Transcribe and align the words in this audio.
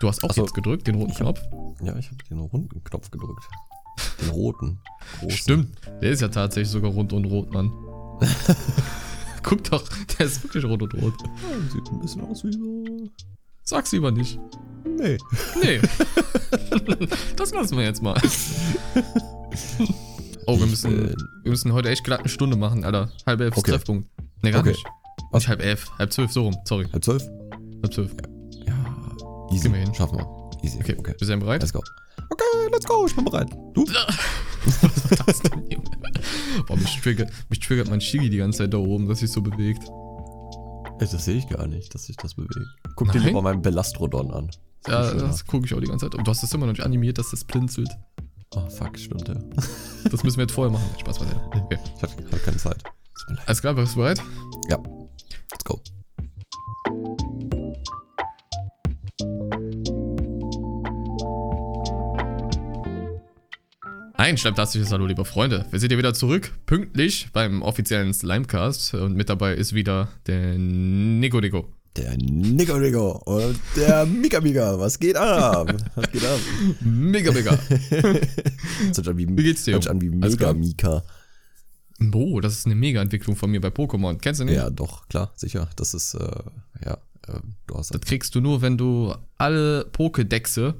Du 0.00 0.08
hast 0.08 0.22
auch 0.24 0.32
so. 0.32 0.42
jetzt 0.42 0.54
gedrückt, 0.54 0.86
den 0.86 0.96
roten 0.96 1.12
hab- 1.12 1.18
Knopf. 1.18 1.40
Ja, 1.82 1.96
ich 1.96 2.06
habe 2.06 2.18
den 2.30 2.38
runden 2.38 2.82
Knopf 2.84 3.10
gedrückt. 3.10 3.44
Den 4.20 4.28
roten. 4.30 4.78
großen. 5.20 5.30
Stimmt, 5.36 5.76
der 6.02 6.10
ist 6.10 6.20
ja 6.20 6.28
tatsächlich 6.28 6.68
sogar 6.70 6.90
rund 6.90 7.12
und 7.12 7.24
rot, 7.26 7.52
Mann. 7.52 7.72
Guck 9.42 9.64
doch, 9.64 9.82
der 10.18 10.26
ist 10.26 10.42
wirklich 10.44 10.64
rot 10.64 10.82
und 10.82 10.94
rot. 10.94 11.14
Ja, 11.22 11.70
sieht 11.72 11.90
ein 11.90 12.00
bisschen 12.00 12.22
aus 12.22 12.44
wie 12.44 12.52
so. 12.52 13.10
Sag's 13.62 13.92
lieber 13.92 14.10
nicht. 14.10 14.38
Nee. 14.84 15.18
Nee. 15.62 15.80
das 17.36 17.52
lassen 17.52 17.76
wir 17.76 17.84
jetzt 17.84 18.02
mal. 18.02 18.20
Oh, 20.46 20.58
wir 20.58 20.66
müssen, 20.66 20.90
bin- 20.90 21.16
wir 21.42 21.50
müssen 21.50 21.72
heute 21.72 21.88
echt 21.90 22.04
glatt 22.04 22.20
eine 22.20 22.28
Stunde 22.28 22.56
machen, 22.56 22.84
Alter. 22.84 23.10
Halb 23.26 23.40
elf 23.40 23.56
Okay. 23.56 23.70
Treffpunkt. 23.72 24.08
Nee, 24.42 24.50
gar 24.50 24.60
Okay. 24.60 24.70
nicht. 24.70 24.84
Nicht 25.32 25.48
halb 25.48 25.62
elf, 25.62 25.90
halb 25.98 26.12
zwölf, 26.12 26.30
so 26.32 26.42
rum. 26.44 26.56
Sorry, 26.64 26.86
Halb 26.92 27.04
zwölf? 27.04 27.22
halb 27.82 27.92
zwölf. 27.94 28.12
Ja. 28.12 28.35
Easy. 29.50 29.62
Gehen 29.62 29.72
wir 29.74 29.80
hin. 29.80 29.94
Schaffen 29.94 30.18
wir. 30.18 30.26
Easy. 30.62 30.78
Okay, 30.80 30.96
okay. 30.98 31.14
bist 31.18 31.30
du 31.30 31.36
bereit? 31.38 31.60
Let's 31.62 31.72
go. 31.72 31.80
Okay, 32.30 32.68
let's 32.72 32.86
go. 32.86 33.06
Ich 33.06 33.14
bin 33.14 33.24
bereit. 33.24 33.48
Du? 33.74 33.84
Was 34.64 34.82
war 34.82 35.26
das 35.26 35.40
denn? 35.40 35.64
Boah, 36.66 36.76
mich 36.76 37.00
triggert, 37.00 37.30
mich 37.48 37.60
triggert 37.60 37.88
mein 37.88 38.00
Shigi 38.00 38.28
die 38.30 38.38
ganze 38.38 38.58
Zeit 38.58 38.74
da 38.74 38.78
oben, 38.78 39.06
dass 39.08 39.20
sich 39.20 39.30
so 39.30 39.40
bewegt. 39.42 39.84
Ey, 40.98 41.06
Das 41.10 41.24
sehe 41.24 41.36
ich 41.36 41.48
gar 41.48 41.66
nicht, 41.66 41.94
dass 41.94 42.06
sich 42.06 42.16
das 42.16 42.34
bewegt. 42.34 42.56
Guck 42.96 43.12
dir 43.12 43.18
Nein? 43.18 43.28
lieber 43.28 43.42
meinen 43.42 43.62
Belastrodon 43.62 44.30
an. 44.32 44.50
Das 44.82 44.92
Ja, 44.92 45.10
schöner. 45.10 45.22
das 45.28 45.46
gucke 45.46 45.66
ich 45.66 45.74
auch 45.74 45.80
die 45.80 45.86
ganze 45.86 46.06
Zeit. 46.06 46.14
Und 46.16 46.26
du 46.26 46.30
hast 46.30 46.42
es 46.42 46.52
immer 46.52 46.66
noch 46.66 46.72
nicht 46.72 46.84
animiert, 46.84 47.18
dass 47.18 47.30
das 47.30 47.44
blinzelt. 47.44 47.90
Oh, 48.54 48.68
fuck, 48.70 48.98
stimmt 48.98 49.28
ja. 49.28 49.34
Das 50.10 50.22
müssen 50.24 50.38
wir 50.38 50.44
jetzt 50.44 50.52
vorher 50.52 50.72
machen. 50.72 50.88
Spaß 51.00 51.18
beiseite. 51.18 51.40
Okay. 51.52 51.78
Ich 51.96 52.02
hatte 52.02 52.22
keine 52.44 52.56
Zeit. 52.56 52.82
Alles 53.46 53.60
klar, 53.60 53.74
bist 53.74 53.94
du 53.94 53.98
bereit? 53.98 54.22
Ja. 54.68 54.78
Let's 55.50 55.64
go. 55.64 55.80
Ein 64.18 64.38
schlepptastiges 64.38 64.90
Hallo, 64.92 65.06
liebe 65.06 65.24
Freunde. 65.24 65.66
Wir 65.70 65.78
sind 65.78 65.90
hier 65.90 65.98
wieder 65.98 66.14
zurück, 66.14 66.52
pünktlich 66.64 67.28
beim 67.32 67.62
offiziellen 67.62 68.14
Slimecast. 68.14 68.94
Und 68.94 69.14
mit 69.14 69.28
dabei 69.28 69.54
ist 69.54 69.74
wieder 69.74 70.08
der 70.26 70.56
Nico 70.58 71.40
Nico. 71.40 71.68
Der 71.96 72.16
Nico 72.16 72.78
Nico 72.78 73.12
und 73.24 73.58
der 73.76 74.06
Mika 74.06 74.40
Mika. 74.40 74.78
Was 74.78 74.98
geht 74.98 75.16
ab? 75.16 75.72
Was 75.94 76.10
geht 76.10 76.24
ab? 76.24 76.38
Mega, 76.80 77.30
mega. 77.32 77.58
Das 77.58 77.90
hört 77.90 78.94
sich 78.94 79.08
an 79.08 79.18
wie, 79.18 79.28
Wie 79.28 79.42
geht's 79.42 79.64
dir? 79.64 79.74
hört 79.74 79.88
an 79.88 80.00
wie 80.00 80.08
Mega? 80.08 80.52
Mika. 80.54 81.02
Boah, 81.98 82.40
das 82.42 82.54
ist 82.54 82.66
eine 82.66 82.74
Mega-Entwicklung 82.74 83.36
von 83.36 83.50
mir 83.50 83.60
bei 83.60 83.68
Pokémon. 83.68 84.18
Kennst 84.18 84.40
du 84.40 84.44
nicht? 84.44 84.56
Ja, 84.56 84.68
doch, 84.70 85.08
klar, 85.08 85.32
sicher. 85.34 85.68
Das 85.76 85.94
ist, 85.94 86.14
äh, 86.14 86.42
ja, 86.84 86.94
äh, 87.28 87.40
du 87.66 87.74
hast 87.76 87.94
Das 87.94 88.00
kriegst 88.02 88.34
du 88.34 88.40
nur, 88.40 88.60
wenn 88.60 88.76
du 88.76 89.14
alle 89.38 89.86
Pokédexe 89.92 90.74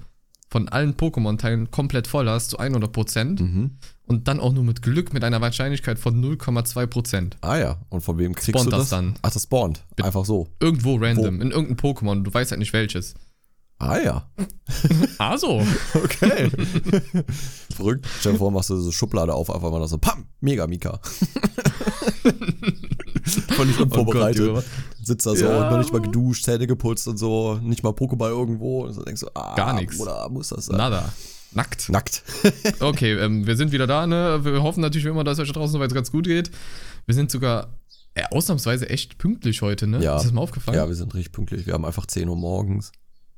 von 0.56 0.70
allen 0.70 0.94
Pokémon-Teilen 0.94 1.70
komplett 1.70 2.06
voll 2.06 2.30
hast, 2.30 2.48
zu 2.48 2.58
100%. 2.58 3.42
Mhm. 3.42 3.72
Und 4.06 4.26
dann 4.26 4.40
auch 4.40 4.54
nur 4.54 4.64
mit 4.64 4.80
Glück 4.80 5.12
mit 5.12 5.22
einer 5.22 5.42
Wahrscheinlichkeit 5.42 5.98
von 5.98 6.18
0,2%. 6.24 7.32
Ah 7.42 7.58
ja, 7.58 7.76
und 7.90 8.00
von 8.00 8.16
wem 8.16 8.34
kriegst 8.34 8.58
Spawnt 8.58 8.68
du 8.68 8.70
das 8.70 8.80
das? 8.80 8.88
dann? 8.88 9.16
Ach, 9.20 9.30
das 9.30 9.42
spawnt. 9.42 9.84
Einfach 10.02 10.24
so. 10.24 10.48
Irgendwo 10.58 10.96
random, 10.96 11.42
in 11.42 11.50
irgendeinem 11.50 11.76
Pokémon, 11.76 12.22
du 12.22 12.32
weißt 12.32 12.52
halt 12.52 12.60
nicht 12.60 12.72
welches. 12.72 13.16
Ah 13.78 13.98
ja. 13.98 14.30
Ah 15.18 15.36
so. 15.38 15.62
Okay. 15.92 16.50
Verrückt. 17.76 18.06
Stell 18.20 18.32
dir 18.32 18.38
vor, 18.38 18.50
machst 18.50 18.70
du 18.70 18.76
so 18.76 18.90
Schublade 18.90 19.34
auf, 19.34 19.54
einfach 19.54 19.70
mal 19.70 19.86
so, 19.86 19.98
pam, 19.98 20.24
Mega 20.40 20.66
Mika. 20.66 21.00
Völlig 23.48 23.78
unvorbereitet. 23.80 24.46
Junge. 24.46 24.64
Sitzt 25.02 25.26
da 25.26 25.34
so 25.34 25.44
Ja. 25.44 25.70
noch 25.70 25.78
nicht 25.78 25.92
mal 25.92 26.00
geduscht, 26.00 26.44
Zähne 26.44 26.66
geputzt 26.66 27.06
und 27.08 27.16
so, 27.16 27.58
nicht 27.62 27.82
mal 27.82 27.90
Pokéball 27.92 28.30
irgendwo. 28.30 28.84
Und 28.84 28.92
so 28.94 29.02
denkst 29.02 29.20
du, 29.22 29.28
ah, 29.34 29.54
Gar. 29.54 29.80
Oder 29.98 30.28
muss 30.28 30.48
das 30.48 30.66
sein? 30.66 30.76
Nada. 30.76 31.12
Nackt. 31.52 31.88
Nackt. 31.88 32.22
Okay, 32.80 33.12
ähm, 33.14 33.46
wir 33.46 33.56
sind 33.56 33.72
wieder 33.72 33.86
da, 33.86 34.06
ne? 34.06 34.40
Wir 34.44 34.62
hoffen 34.62 34.80
natürlich 34.80 35.06
wie 35.06 35.10
immer, 35.10 35.24
dass 35.24 35.38
es 35.38 35.42
euch 35.42 35.48
da 35.52 35.54
draußen 35.60 35.72
soweit 35.72 35.92
ganz 35.94 36.10
gut 36.12 36.26
geht. 36.26 36.50
Wir 37.06 37.14
sind 37.14 37.30
sogar 37.30 37.68
äh, 38.14 38.24
ausnahmsweise 38.30 38.88
echt 38.90 39.18
pünktlich 39.18 39.62
heute, 39.62 39.86
ne? 39.86 40.02
Ja. 40.02 40.16
Ist 40.16 40.24
das 40.24 40.32
mal 40.32 40.42
aufgefallen? 40.42 40.76
Ja, 40.76 40.86
wir 40.88 40.94
sind 40.94 41.14
richtig 41.14 41.32
pünktlich. 41.32 41.66
Wir 41.66 41.74
haben 41.74 41.84
einfach 41.84 42.06
10 42.06 42.28
Uhr 42.28 42.36
morgens. 42.36 42.92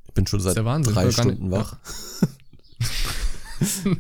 Ich 0.07 0.15
bin 0.15 0.27
schon 0.27 0.41
seit 0.41 0.63
Wahnsinn. 0.65 0.95
drei 0.95 1.11
Stunden 1.11 1.51
wach. 1.51 1.77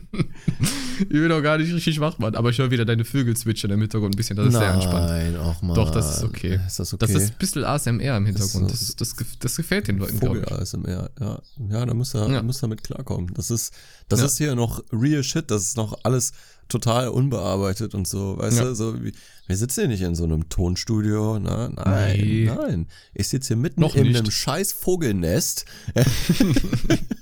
Ich 1.01 1.09
bin 1.11 1.31
auch 1.31 1.43
gar 1.43 1.59
nicht 1.59 1.73
richtig 1.73 2.01
wach, 2.01 2.19
Mann. 2.19 2.35
Aber 2.35 2.51
ich 2.51 2.59
höre 2.59 2.73
wieder 2.73 2.85
deine 2.85 3.05
Vögel 3.05 3.37
zwitschern 3.37 3.71
im 3.71 3.81
Hintergrund 3.81 4.15
ein 4.15 4.17
bisschen. 4.17 4.37
Das 4.37 4.49
ist 4.49 4.55
sehr 4.55 4.75
entspannt. 4.75 5.07
Nein, 5.07 5.37
auch 5.37 5.63
mal. 5.63 5.75
Doch, 5.75 5.91
das 5.93 6.17
ist 6.17 6.25
okay. 6.25 6.59
Ist 6.67 6.81
das 6.81 6.93
okay? 6.93 7.07
Das 7.07 7.15
ist 7.23 7.31
ein 7.31 7.39
bisschen 7.39 7.63
ASMR 7.65 8.17
im 8.17 8.27
Hintergrund. 8.27 8.69
Das 8.71 8.97
Das, 8.97 9.15
das, 9.39 9.57
gefällt 9.57 9.87
den 9.87 9.99
Leuten, 9.99 10.19
glaube 10.19 10.41
ich. 10.41 10.51
ASMR, 10.53 11.11
ja. 11.21 11.41
Ja, 11.71 11.87
da 11.87 11.95
muss 11.95 12.15
er, 12.15 12.29
Ja. 12.29 12.43
muss 12.43 12.59
damit 12.59 12.83
klarkommen. 12.83 13.33
Das 13.35 13.51
ist, 13.53 13.73
das 14.09 14.21
Ja. 14.21 14.27
ist 14.27 14.39
hier 14.39 14.57
noch 14.57 14.83
real 14.93 15.23
shit, 15.23 15.49
das 15.53 15.63
ist 15.63 15.77
noch 15.77 16.01
alles 16.03 16.33
total 16.69 17.09
unbearbeitet 17.09 17.95
und 17.95 18.09
so, 18.09 18.37
weißt 18.39 18.59
Ja. 18.59 18.65
du, 18.65 18.75
so 18.75 19.03
wie, 19.03 19.13
wir 19.47 19.57
sitzen 19.57 19.81
hier 19.83 19.89
nicht 19.89 20.03
in 20.03 20.15
so 20.17 20.25
einem 20.25 20.49
Tonstudio, 20.49 21.39
na, 21.39 21.69
nein, 21.69 22.19
Nee. 22.21 22.51
nein. 22.55 22.87
Ich 23.15 23.29
sitze 23.29 23.49
hier 23.49 23.57
mitten 23.57 23.81
Noch 23.81 23.95
in 23.95 24.03
nicht. 24.09 24.19
einem 24.19 24.31
scheiß 24.33 24.73
Vogelnest. 24.73 25.65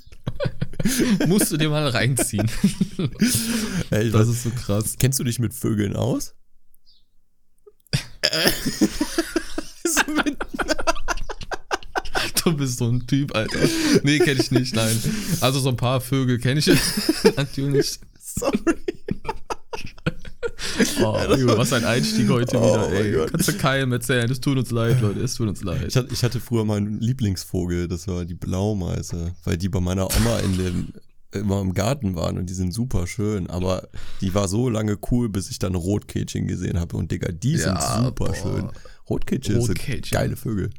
Musst 1.27 1.53
du 1.53 1.57
dir 1.57 1.69
mal 1.69 1.89
reinziehen. 1.89 2.51
Ey, 3.91 4.11
Das 4.11 4.29
ist 4.29 4.43
so 4.45 4.51
krass. 4.51 4.97
kennst 4.99 5.19
du 5.19 5.25
dich 5.25 5.39
mit 5.39 5.55
Vögeln 5.55 5.97
aus? 5.97 6.35
Du 12.45 12.57
bist 12.57 12.79
so 12.79 12.89
ein 12.89 13.05
Typ, 13.09 13.35
Alter. 13.35 13.59
Nee, 14.05 14.21
kenne 14.21 14.41
ich 14.41 14.53
nicht, 14.53 14.73
nein. 14.75 14.97
Also 15.41 15.59
so 15.59 15.69
ein 15.71 15.77
paar 15.77 16.01
Vögel 16.01 16.39
kenne 16.39 16.61
ich 16.61 16.71
natürlich. 17.37 17.99
Sorry. 18.21 18.77
Oh, 21.03 21.17
Junge, 21.39 21.57
was 21.59 21.73
ein 21.73 21.85
Einstieg 21.85 22.29
heute 22.29 22.59
Oh 22.59 22.63
wieder, 22.91 22.93
ey. 22.93 23.27
Kannst 23.31 23.49
du 23.49 23.53
keinem 23.55 23.93
erzählen. 23.93 24.31
Es 24.31 24.41
tut 24.41 24.59
uns 24.59 24.71
leid, 24.71 25.01
Leute. 25.01 25.21
Es 25.21 25.35
tut 25.35 25.49
uns 25.49 25.63
leid. 25.63 25.85
Ich 25.89 25.97
hatte, 25.97 26.13
ich 26.13 26.23
hatte 26.23 26.41
früher 26.41 26.65
meinen 26.65 27.01
Lieblingsvogel, 27.01 27.89
das 27.89 28.07
war 28.09 28.25
die 28.25 28.35
Blaumeise, 28.35 29.35
weil 29.45 29.57
die 29.57 29.69
bei 29.69 29.81
meiner 29.81 30.05
Oma 30.05 30.39
in 30.41 30.57
dem 30.59 30.89
immer 31.33 31.61
im 31.61 31.75
Garten 31.75 32.15
waren 32.17 32.39
und 32.39 32.49
die 32.49 32.55
sind 32.55 32.73
super 32.73 33.07
schön, 33.07 33.51
aber 33.51 33.89
die 34.23 34.33
war 34.35 34.49
so 34.49 34.71
lange 34.71 34.97
cool, 35.11 35.29
bis 35.29 35.51
ich 35.51 35.59
dann 35.59 35.75
Rotkehlchen 35.75 36.47
gesehen 36.47 36.81
habe 36.81 36.97
und 36.97 37.11
Digga, 37.11 37.31
die 37.33 37.57
sind 37.59 37.75
Ja, 37.75 38.05
super 38.05 38.27
boah. 38.27 38.35
schön. 38.35 38.69
Rotkehlchen 39.11 39.61
sind 39.61 39.69
Rotkehlchen. 39.79 40.17
geile 40.17 40.37
Vögel. 40.37 40.71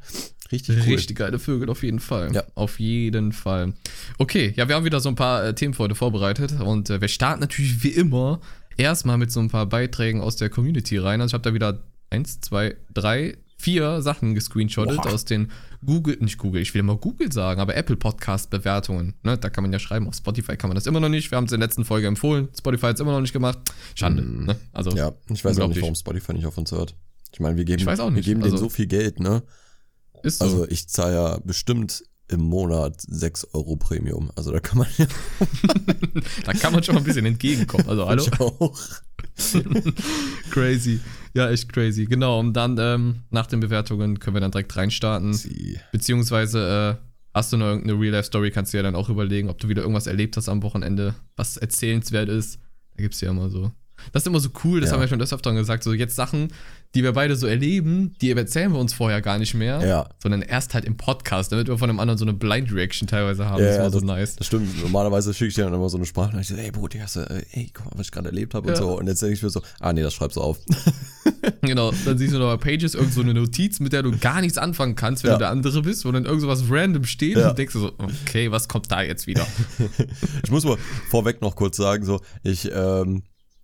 Richtig 0.50 0.78
cool. 0.78 0.94
Richtig 0.94 1.16
geile 1.18 1.38
Vögel, 1.38 1.68
auf 1.68 1.82
jeden 1.82 2.00
Fall. 2.00 2.32
Ja. 2.34 2.42
Auf 2.54 2.80
jeden 2.80 3.32
Fall. 3.32 3.74
Okay, 4.16 4.52
ja, 4.56 4.66
wir 4.68 4.74
haben 4.76 4.84
wieder 4.84 5.00
so 5.00 5.10
ein 5.10 5.14
paar 5.14 5.44
äh, 5.44 5.54
Themen 5.54 5.74
für 5.74 5.84
heute 5.84 5.94
vorbereitet 5.94 6.58
und 6.60 6.88
äh, 6.90 7.00
wir 7.00 7.08
starten 7.08 7.40
natürlich 7.40 7.82
wie 7.84 7.90
immer 7.90 8.40
erstmal 8.78 9.18
mit 9.18 9.30
so 9.30 9.40
ein 9.40 9.48
paar 9.48 9.66
Beiträgen 9.66 10.20
aus 10.22 10.36
der 10.36 10.48
Community 10.48 10.96
rein. 10.96 11.20
Also 11.20 11.30
ich 11.30 11.34
habe 11.34 11.42
da 11.48 11.54
wieder 11.54 11.82
eins, 12.10 12.40
zwei, 12.40 12.76
drei, 12.94 13.36
vier 13.58 14.00
Sachen 14.02 14.34
gescreenshottet 14.34 14.96
Boah. 15.02 15.12
aus 15.12 15.24
den 15.24 15.50
Google, 15.84 16.16
nicht 16.20 16.38
Google, 16.38 16.62
ich 16.62 16.72
will 16.74 16.78
immer 16.80 16.96
Google 16.96 17.30
sagen, 17.32 17.60
aber 17.60 17.76
Apple 17.76 17.96
Podcast 17.96 18.50
Bewertungen. 18.50 19.14
Ne? 19.24 19.36
Da 19.36 19.50
kann 19.50 19.62
man 19.62 19.72
ja 19.72 19.78
schreiben, 19.78 20.06
auf 20.08 20.14
Spotify 20.14 20.56
kann 20.56 20.68
man 20.68 20.76
das 20.76 20.86
immer 20.86 21.00
noch 21.00 21.08
nicht. 21.08 21.30
Wir 21.30 21.36
haben 21.36 21.44
es 21.44 21.52
in 21.52 21.60
der 21.60 21.66
letzten 21.66 21.84
Folge 21.84 22.06
empfohlen. 22.06 22.48
Spotify 22.56 22.86
hat 22.86 22.94
es 22.94 23.00
immer 23.00 23.12
noch 23.12 23.20
nicht 23.20 23.32
gemacht. 23.32 23.58
Schande. 23.94 24.22
Ne? 24.22 24.56
Also, 24.72 24.92
Mm. 24.92 24.96
Ja, 24.96 25.12
ich 25.28 25.44
weiß 25.44 25.58
auch 25.60 25.68
nicht, 25.68 25.80
warum 25.82 25.94
Spotify 25.94 26.32
nicht 26.34 26.46
auf 26.46 26.56
uns 26.56 26.70
hört. 26.72 26.94
Ich 27.32 27.40
meine, 27.40 27.56
wir 27.56 27.64
geben, 27.64 27.84
wir 27.84 27.96
geben 28.22 28.40
denen 28.40 28.44
Also- 28.44 28.56
so 28.56 28.68
viel 28.68 28.86
Geld, 28.86 29.20
ne? 29.20 29.42
ist 30.22 30.38
so. 30.38 30.44
Also 30.44 30.68
ich 30.68 30.88
zahle 30.88 31.14
ja 31.14 31.38
bestimmt 31.44 32.02
im 32.28 32.40
Monat 32.40 33.00
6 33.00 33.54
Euro 33.54 33.76
Premium. 33.76 34.30
Also 34.36 34.52
da 34.52 34.60
kann 34.60 34.78
man 34.78 34.86
ja 34.96 35.06
da 36.44 36.52
kann 36.52 36.72
man 36.72 36.82
schon 36.82 36.94
mal 36.94 37.00
ein 37.00 37.04
bisschen 37.04 37.26
entgegenkommen. 37.26 37.88
Also, 37.88 38.06
hallo? 38.06 38.24
auch. 38.38 38.78
Crazy. 40.50 41.00
Ja, 41.34 41.50
echt 41.50 41.72
crazy. 41.72 42.06
Genau. 42.06 42.40
Und 42.40 42.54
dann 42.54 42.76
ähm, 42.78 43.22
nach 43.30 43.46
den 43.46 43.60
Bewertungen 43.60 44.18
können 44.18 44.36
wir 44.36 44.40
dann 44.40 44.50
direkt 44.50 44.76
reinstarten. 44.76 45.34
Sie. 45.34 45.78
Beziehungsweise 45.92 46.98
äh, 46.98 47.04
hast 47.34 47.52
du 47.52 47.56
noch 47.56 47.66
irgendeine 47.66 48.00
Real-Life-Story, 48.00 48.50
kannst 48.50 48.72
du 48.72 48.78
ja 48.78 48.82
dann 48.82 48.96
auch 48.96 49.08
überlegen, 49.08 49.48
ob 49.48 49.58
du 49.58 49.68
wieder 49.68 49.82
irgendwas 49.82 50.06
erlebt 50.06 50.36
hast 50.36 50.48
am 50.48 50.62
Wochenende, 50.62 51.14
was 51.36 51.56
erzählenswert 51.56 52.28
ist. 52.28 52.58
Da 52.96 53.02
gibt's 53.02 53.20
ja 53.20 53.30
immer 53.30 53.50
so. 53.50 53.72
Das 54.12 54.22
ist 54.22 54.26
immer 54.26 54.40
so 54.40 54.48
cool, 54.64 54.80
das 54.80 54.90
Ja. 54.90 54.94
haben 54.94 55.00
wir 55.00 55.08
schon 55.08 55.18
des 55.18 55.32
Öfteren 55.32 55.56
gesagt. 55.56 55.84
So 55.84 55.92
jetzt 55.92 56.16
Sachen, 56.16 56.48
die 56.94 57.02
wir 57.02 57.12
beide 57.12 57.36
so 57.36 57.46
erleben, 57.46 58.14
die 58.22 58.30
erzählen 58.30 58.72
wir 58.72 58.78
uns 58.78 58.94
vorher 58.94 59.20
gar 59.20 59.38
nicht 59.38 59.54
mehr, 59.54 59.86
Ja. 59.86 60.08
sondern 60.22 60.42
erst 60.42 60.72
halt 60.74 60.84
im 60.86 60.96
Podcast, 60.96 61.52
damit 61.52 61.68
wir 61.68 61.76
von 61.78 61.90
einem 61.90 62.00
anderen 62.00 62.16
so 62.18 62.24
eine 62.24 62.32
Blind-Reaction 62.32 63.06
teilweise 63.08 63.46
haben. 63.46 63.62
Ja, 63.62 63.68
das 63.68 63.78
war 63.78 63.90
so 63.90 64.00
nice. 64.00 64.36
Das 64.36 64.46
stimmt. 64.46 64.80
Normalerweise 64.82 65.34
schicke 65.34 65.48
ich 65.48 65.54
dir 65.54 65.64
dann 65.64 65.74
immer 65.74 65.88
so 65.90 65.96
eine 65.98 66.06
Sprache 66.06 66.34
und 66.34 66.40
ich 66.40 66.48
so, 66.48 66.54
ey 66.54 66.70
Bro, 66.70 66.88
die 66.88 67.02
hast 67.02 67.16
du, 67.16 67.20
äh, 67.20 67.42
ey, 67.52 67.70
guck 67.74 67.86
mal, 67.86 67.92
was 67.96 68.06
ich 68.06 68.12
gerade 68.12 68.28
erlebt 68.28 68.54
habe 68.54 68.68
und 68.68 68.76
so. 68.76 68.98
Und 68.98 69.06
jetzt 69.06 69.20
denke 69.20 69.34
ich 69.34 69.42
mir 69.42 69.50
so, 69.50 69.60
ah 69.80 69.92
nee, 69.92 70.02
das 70.02 70.14
schreibst 70.14 70.36
du 70.36 70.40
auf. 70.40 70.58
Genau, 71.62 71.92
dann 72.04 72.18
siehst 72.18 72.32
du 72.34 72.38
noch 72.38 72.56
bei 72.56 72.70
Pages 72.72 72.94
irgend 72.94 73.12
so 73.12 73.20
eine 73.20 73.32
Notiz, 73.34 73.78
mit 73.80 73.92
der 73.92 74.02
du 74.02 74.16
gar 74.16 74.40
nichts 74.40 74.58
anfangen 74.58 74.96
kannst, 74.96 75.22
wenn 75.24 75.32
du 75.32 75.38
der 75.38 75.50
andere 75.50 75.82
bist, 75.82 76.04
wo 76.04 76.10
dann 76.12 76.24
irgend 76.24 76.40
so 76.40 76.48
was 76.48 76.64
random 76.68 77.04
steht 77.04 77.36
und 77.36 77.56
denkst 77.58 77.74
du 77.74 77.80
so, 77.80 77.92
okay, 77.98 78.50
was 78.50 78.66
kommt 78.68 78.90
da 78.90 79.02
jetzt 79.02 79.26
wieder? 79.26 79.46
Ich 80.42 80.50
muss 80.50 80.64
mal 80.64 80.76
vorweg 81.10 81.40
noch 81.42 81.54
kurz 81.56 81.76
sagen, 81.76 82.04
so, 82.04 82.20
ich, 82.42 82.70
ähm, 82.74 83.22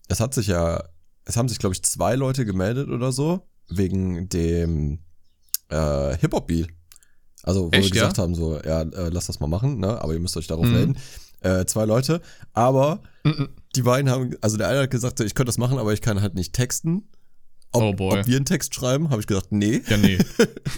es 0.09 0.21
hat 0.21 0.35
sich 0.35 0.47
ja, 0.49 0.85
es 1.25 1.37
haben 1.37 1.49
sich, 1.49 1.59
glaube 1.59 1.75
ich, 1.75 1.83
zwei 1.83 2.15
Leute 2.17 2.45
gemeldet 2.45 2.89
oder 2.91 3.12
so, 3.12 3.49
wegen 3.69 4.29
dem 4.29 5.01
äh, 5.71 6.17
Hip-Hop-Beat. 6.19 6.69
Also, 7.43 7.67
wo 7.67 7.71
Echt, 7.77 7.85
wir 7.87 7.91
gesagt 8.01 8.17
ja? 8.19 8.23
haben, 8.23 8.35
so, 8.35 8.59
ja, 8.62 8.83
äh, 8.83 9.09
lasst 9.11 9.29
das 9.29 9.41
mal 9.41 9.47
machen, 9.49 9.79
ne? 9.79 10.01
Aber 10.01 10.12
ihr 10.15 10.21
müsst 10.21 10.37
euch 10.37 10.47
darauf 10.47 10.67
Mhm. 10.67 10.73
melden. 10.73 10.97
Äh, 11.41 11.67
zwei 11.67 11.85
Leute. 11.85 12.21
Aber 12.55 13.03
Mhm. 13.25 13.49
die 13.77 13.83
beiden 13.83 14.11
haben, 14.11 14.35
also 14.41 14.56
der 14.56 14.69
eine 14.69 14.81
hat 14.83 14.91
gesagt, 14.91 15.19
so, 15.19 15.25
ich 15.25 15.35
könnte 15.35 15.49
das 15.49 15.59
machen, 15.59 15.79
aber 15.79 15.93
ich 15.93 16.01
kann 16.01 16.21
halt 16.23 16.35
nicht 16.35 16.53
texten. 16.55 17.09
Ob, 17.73 17.83
Oh 17.83 17.93
boy. 17.93 18.21
ob 18.21 18.27
wir 18.27 18.37
einen 18.37 18.45
Text 18.45 18.75
schreiben, 18.75 19.11
habe 19.11 19.21
ich 19.21 19.27
gesagt, 19.27 19.51
nee. 19.51 19.83
Ja, 19.89 19.97
nee. 19.97 20.19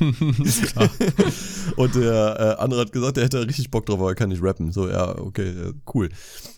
Und 1.76 1.94
der 1.94 2.56
äh, 2.58 2.62
andere 2.62 2.80
hat 2.80 2.92
gesagt, 2.92 3.18
er 3.18 3.24
hätte 3.24 3.46
richtig 3.46 3.70
Bock 3.70 3.86
drauf, 3.86 3.98
aber 4.00 4.10
er 4.10 4.14
kann 4.14 4.30
nicht 4.30 4.42
rappen. 4.42 4.72
So, 4.72 4.88
ja, 4.88 5.16
okay, 5.18 5.48
äh, 5.50 5.72
cool. 5.94 6.08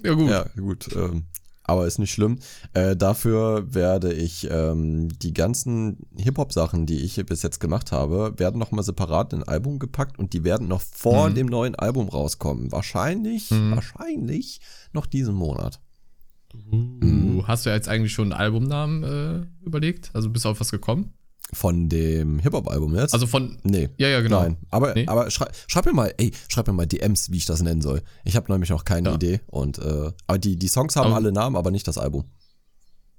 Ja, 0.03 0.15
gut. 0.15 0.31
Ja, 0.31 0.45
gut. 0.57 0.89
Ähm, 0.95 1.25
aber 1.69 1.87
ist 1.87 1.99
nicht 1.99 2.13
schlimm. 2.13 2.39
Äh, 2.75 2.97
dafür 2.97 3.73
werde 3.75 4.13
ich 4.13 4.49
ähm, 4.51 5.09
die 5.19 5.35
ganzen 5.35 5.99
Hip-Hop-Sachen, 6.17 6.87
die 6.87 6.99
ich 7.05 7.25
bis 7.27 7.43
jetzt 7.43 7.61
gemacht 7.61 7.93
habe, 7.93 8.35
werden 8.39 8.59
nochmal 8.59 8.83
separat 8.85 9.33
in 9.33 9.43
ein 9.43 9.49
Album 9.49 9.79
gepackt 9.79 10.19
und 10.19 10.33
die 10.33 10.45
werden 10.45 10.67
noch 10.69 10.81
vor 10.81 11.29
Mhm. 11.31 11.35
dem 11.35 11.47
neuen 11.47 11.75
Album 11.75 12.09
rauskommen. 12.09 12.73
Wahrscheinlich, 12.73 13.51
Mhm. 13.51 13.73
wahrscheinlich 13.73 14.61
noch 14.93 15.07
diesen 15.07 15.35
Monat. 15.35 15.81
Uh, 16.73 17.43
hast 17.47 17.67
du 17.67 17.71
jetzt 17.71 17.89
eigentlich 17.89 18.13
schon 18.15 18.33
einen 18.33 18.41
Albumnamen 18.41 19.03
äh, 19.05 19.47
überlegt? 19.67 20.11
Also 20.15 20.31
bist 20.31 20.45
du 20.45 20.49
auf 20.49 20.61
was 20.61 20.71
gekommen? 20.71 21.13
Von 21.55 21.89
dem 21.89 22.39
Hip-Hop-Album 22.41 22.95
jetzt? 22.97 23.15
Also 23.15 23.27
von. 23.27 23.59
nee. 23.63 23.89
Ja, 23.97 24.09
ja, 24.09 24.21
genau. 24.21 24.43
Nein, 24.43 24.59
aber, 24.71 24.93
Nee? 24.95 25.07
aber 25.07 25.31
schrei, 25.31 25.49
schreib 25.67 25.87
mir 25.87 25.95
mal, 25.95 26.13
ey, 26.19 26.31
schreib 26.49 26.67
mir 26.67 26.75
mal 26.75 26.87
DMs, 26.87 27.31
wie 27.31 27.39
ich 27.39 27.47
das 27.47 27.63
nennen 27.63 27.81
soll. 27.81 28.03
Ich 28.25 28.37
habe 28.37 28.53
nämlich 28.53 28.69
noch 28.69 28.85
keine 28.85 29.09
Ja. 29.09 29.15
Idee. 29.15 29.41
Und 29.47 29.79
äh, 29.79 30.13
aber 30.27 30.39
die, 30.39 30.57
die 30.59 30.69
Songs 30.69 30.95
haben 30.97 31.07
Aber- 31.07 31.17
alle 31.17 31.33
Namen, 31.33 31.57
aber 31.57 31.71
nicht 31.71 31.89
das 31.89 31.97
Album. 31.97 32.25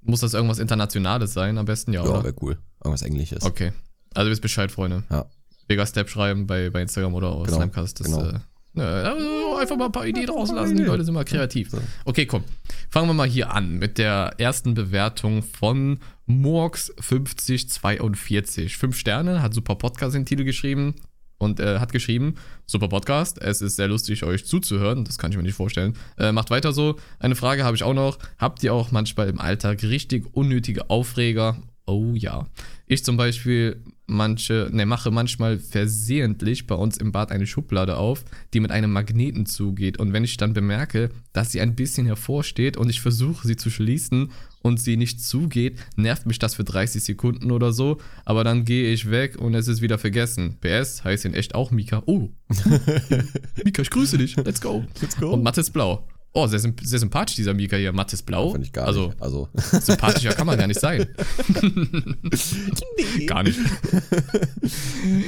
Muss 0.02 0.20
das 0.20 0.32
irgendwas 0.32 0.60
Internationales 0.60 1.32
sein? 1.32 1.58
Am 1.58 1.66
besten 1.66 1.92
ja, 1.92 2.04
Ja, 2.04 2.08
oder? 2.10 2.22
wäre 2.24 2.34
cool. 2.40 2.58
Irgendwas 2.84 3.02
Englisches. 3.02 3.42
Okay. 3.42 3.72
Also 4.14 4.30
wisst 4.30 4.42
Bescheid, 4.42 4.70
Freunde. 4.70 5.02
Ja. 5.10 5.26
Mega 5.68 5.84
Step 5.84 6.08
schreiben 6.08 6.46
bei, 6.46 6.70
bei 6.70 6.82
Instagram 6.82 7.14
oder 7.14 7.28
auf 7.30 7.46
Genau, 7.46 7.58
Slimecast. 7.58 8.00
Das, 8.00 8.06
genau. 8.06 8.24
äh, 8.28 8.38
ne, 8.72 8.84
also 8.84 9.56
einfach 9.56 9.76
mal 9.76 9.86
ein 9.86 9.92
paar 9.92 10.06
Ideen 10.06 10.28
rauslassen. 10.28 10.76
Die 10.76 10.82
Leute 10.82 11.04
sind 11.04 11.14
mal 11.14 11.24
kreativ. 11.24 11.70
So. 11.70 11.78
Okay, 12.04 12.26
komm. 12.26 12.42
Fangen 12.90 13.08
wir 13.08 13.14
mal 13.14 13.28
hier 13.28 13.52
an 13.52 13.78
mit 13.78 13.98
der 13.98 14.34
ersten 14.38 14.74
Bewertung 14.74 15.42
von 15.42 16.00
Morgs5042. 16.28 18.76
Fünf 18.76 18.96
Sterne, 18.96 19.42
hat 19.42 19.54
super 19.54 19.76
Podcast 19.76 20.14
den 20.14 20.26
Titel 20.26 20.44
geschrieben 20.44 20.94
und 21.40 21.58
äh, 21.58 21.78
hat 21.78 21.92
geschrieben, 21.92 22.34
super 22.66 22.88
Podcast, 22.88 23.40
es 23.40 23.62
ist 23.62 23.76
sehr 23.76 23.88
lustig, 23.88 24.24
euch 24.24 24.44
zuzuhören, 24.44 25.04
das 25.04 25.18
kann 25.18 25.30
ich 25.30 25.36
mir 25.36 25.42
nicht 25.42 25.54
vorstellen. 25.54 25.96
Äh, 26.18 26.32
macht 26.32 26.50
weiter 26.50 26.72
so. 26.72 26.96
Eine 27.18 27.34
Frage 27.34 27.64
habe 27.64 27.76
ich 27.76 27.82
auch 27.82 27.94
noch. 27.94 28.18
Habt 28.38 28.62
ihr 28.62 28.74
auch 28.74 28.92
manchmal 28.92 29.28
im 29.28 29.40
Alltag 29.40 29.82
richtig 29.82 30.26
unnötige 30.32 30.90
Aufreger? 30.90 31.56
Oh 31.86 32.12
ja. 32.14 32.46
Ich 32.86 33.04
zum 33.04 33.16
Beispiel 33.16 33.82
manche, 34.10 34.68
ne, 34.72 34.84
mache 34.84 35.10
manchmal 35.10 35.58
versehentlich 35.58 36.66
bei 36.66 36.74
uns 36.74 36.96
im 36.96 37.12
Bad 37.12 37.32
eine 37.32 37.46
Schublade 37.46 37.96
auf, 37.96 38.24
die 38.52 38.60
mit 38.60 38.70
einem 38.70 38.92
Magneten 38.92 39.46
zugeht. 39.46 39.98
Und 39.98 40.12
wenn 40.12 40.24
ich 40.24 40.36
dann 40.36 40.52
bemerke, 40.52 41.10
dass 41.32 41.52
sie 41.52 41.60
ein 41.60 41.74
bisschen 41.74 42.06
hervorsteht 42.06 42.76
und 42.76 42.90
ich 42.90 43.00
versuche 43.00 43.46
sie 43.46 43.56
zu 43.56 43.70
schließen 43.70 44.30
und 44.62 44.80
sie 44.80 44.96
nicht 44.96 45.22
zugeht, 45.22 45.78
nervt 45.96 46.26
mich 46.26 46.38
das 46.38 46.54
für 46.54 46.64
30 46.64 47.02
Sekunden 47.02 47.50
oder 47.50 47.72
so. 47.72 47.98
Aber 48.24 48.44
dann 48.44 48.64
gehe 48.64 48.92
ich 48.92 49.10
weg 49.10 49.38
und 49.38 49.54
es 49.54 49.68
ist 49.68 49.80
wieder 49.80 49.98
vergessen. 49.98 50.58
PS 50.60 51.04
heißt 51.04 51.24
in 51.24 51.34
echt 51.34 51.54
auch 51.54 51.70
Mika. 51.70 52.02
Oh, 52.06 52.28
Mika, 53.64 53.82
ich 53.82 53.90
grüße 53.90 54.18
dich. 54.18 54.36
Let's 54.36 54.60
go. 54.60 54.84
Let's 55.00 55.16
go. 55.16 55.32
Und 55.32 55.42
Matt 55.42 55.56
ist 55.56 55.70
blau. 55.70 56.04
Oh, 56.32 56.46
sehr, 56.46 56.60
sehr 56.60 56.98
sympathisch, 57.00 57.36
dieser 57.36 57.54
Mika 57.54 57.76
hier. 57.76 57.92
Matt 57.92 58.12
ist 58.12 58.22
blau. 58.24 58.52
Finde 58.52 58.66
ich 58.66 58.72
gar 58.72 58.86
also, 58.86 59.08
nicht. 59.08 59.20
Also, 59.22 59.48
sympathischer 59.54 60.32
kann 60.32 60.46
man 60.46 60.56
gar 60.58 60.68
nicht 60.68 60.78
sein. 60.78 61.08
gar 63.26 63.42
nicht. 63.42 63.58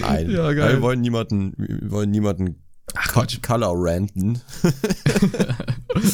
nein. 0.00 0.31
Ja, 0.31 0.52
geil. 0.52 0.75
Wir 0.75 0.82
wollen 0.82 1.00
niemanden, 1.00 1.54
wir 1.56 1.90
wollen 1.90 2.10
niemanden 2.10 2.56
Ach, 2.94 3.08
Co- 3.08 3.20
Quatsch. 3.20 3.43
Color 3.43 3.75
ranten. 3.76 4.40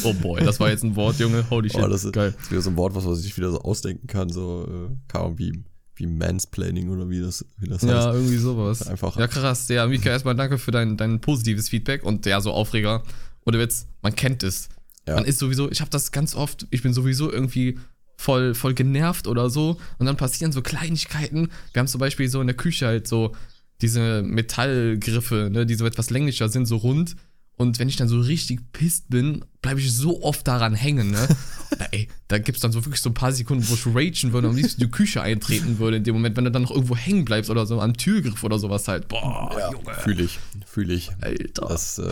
Oh 0.03 0.13
boy, 0.13 0.43
das 0.43 0.59
war 0.59 0.69
jetzt 0.69 0.83
ein 0.83 0.95
Wort, 0.97 1.19
Junge. 1.19 1.49
Holy 1.49 1.69
shit. 1.69 1.81
Oh, 1.81 1.87
das 1.87 2.03
ist, 2.03 2.11
geil. 2.11 2.33
das 2.35 2.43
ist 2.45 2.51
wieder 2.51 2.61
so 2.61 2.69
ein 2.69 2.75
Wort, 2.77 2.95
was 2.95 3.05
man 3.05 3.15
sich 3.15 3.35
wieder 3.37 3.49
so 3.49 3.61
ausdenken 3.61 4.07
kann, 4.07 4.29
so, 4.29 4.67
äh, 4.67 5.17
Ahnung, 5.17 5.39
wie, 5.39 5.63
wie 5.95 6.05
Mansplaining 6.05 6.89
oder 6.89 7.09
wie 7.09 7.21
das, 7.21 7.45
wie 7.59 7.69
das 7.69 7.81
Ja, 7.83 8.07
heißt. 8.07 8.15
irgendwie 8.15 8.37
sowas. 8.37 8.85
Einfach. 8.87 9.17
Ja, 9.17 9.27
krass. 9.27 9.69
Ja, 9.69 9.87
Mika, 9.87 10.09
erstmal 10.09 10.35
danke 10.35 10.57
für 10.57 10.71
dein, 10.71 10.97
dein 10.97 11.21
positives 11.21 11.69
Feedback 11.69 12.03
und 12.03 12.25
ja, 12.25 12.41
so 12.41 12.51
Aufreger. 12.51 13.03
Oder 13.45 13.59
Witz, 13.59 13.87
man 14.01 14.13
kennt 14.15 14.43
es. 14.43 14.67
Ja. 15.09 15.15
Man 15.15 15.25
ist 15.25 15.39
sowieso, 15.39 15.69
ich 15.71 15.81
habe 15.81 15.89
das 15.91 16.11
ganz 16.11 16.35
oft, 16.35 16.67
ich 16.71 16.81
bin 16.83 16.93
sowieso 16.93 17.31
irgendwie 17.31 17.77
voll, 18.17 18.53
voll 18.53 18.73
genervt 18.73 19.27
oder 19.27 19.49
so 19.49 19.77
und 19.97 20.05
dann 20.05 20.17
passieren 20.17 20.51
so 20.51 20.61
Kleinigkeiten. 20.61 21.49
Wir 21.73 21.79
haben 21.79 21.87
zum 21.87 21.99
Beispiel 21.99 22.27
so 22.29 22.41
in 22.41 22.47
der 22.47 22.55
Küche 22.55 22.85
halt 22.87 23.07
so 23.07 23.33
diese 23.81 24.21
Metallgriffe, 24.23 25.49
ne, 25.51 25.65
die 25.65 25.75
so 25.75 25.85
etwas 25.85 26.09
länglicher 26.09 26.49
sind, 26.49 26.65
so 26.65 26.77
rund. 26.77 27.15
Und 27.55 27.77
wenn 27.77 27.89
ich 27.89 27.97
dann 27.97 28.07
so 28.07 28.19
richtig 28.21 28.71
pisst 28.71 29.09
bin, 29.09 29.43
bleibe 29.61 29.81
ich 29.81 29.93
so 29.93 30.23
oft 30.23 30.47
daran 30.47 30.75
hängen, 30.75 31.11
ne? 31.11 31.27
Da, 31.77 31.85
ey, 31.91 32.07
da 32.27 32.39
gibt's 32.39 32.61
dann 32.61 32.71
so 32.71 32.83
wirklich 32.83 32.99
so 33.01 33.09
ein 33.11 33.13
paar 33.13 33.31
Sekunden, 33.31 33.63
wo 33.69 33.75
ich 33.75 33.85
ragen 33.85 34.33
würde 34.33 34.47
und 34.47 34.53
am 34.55 34.57
liebsten 34.57 34.81
in 34.81 34.87
die 34.87 34.91
Küche 34.91 35.21
eintreten 35.21 35.77
würde 35.77 35.97
in 35.97 36.03
dem 36.03 36.15
Moment, 36.15 36.35
wenn 36.35 36.43
du 36.43 36.51
dann 36.51 36.63
noch 36.63 36.71
irgendwo 36.71 36.95
hängen 36.95 37.23
bleibst 37.25 37.49
oder 37.51 37.65
so 37.67 37.79
am 37.79 37.95
Türgriff 37.95 38.43
oder 38.43 38.57
sowas 38.57 38.87
halt. 38.87 39.07
Boah, 39.07 39.55
Ja, 39.57 39.71
Junge. 39.71 39.93
fühle 39.93 40.23
ich, 40.23 40.39
fühle 40.65 40.93
ich. 40.93 41.11
Alter. 41.21 41.67
Das 41.67 41.99
äh, 41.99 42.09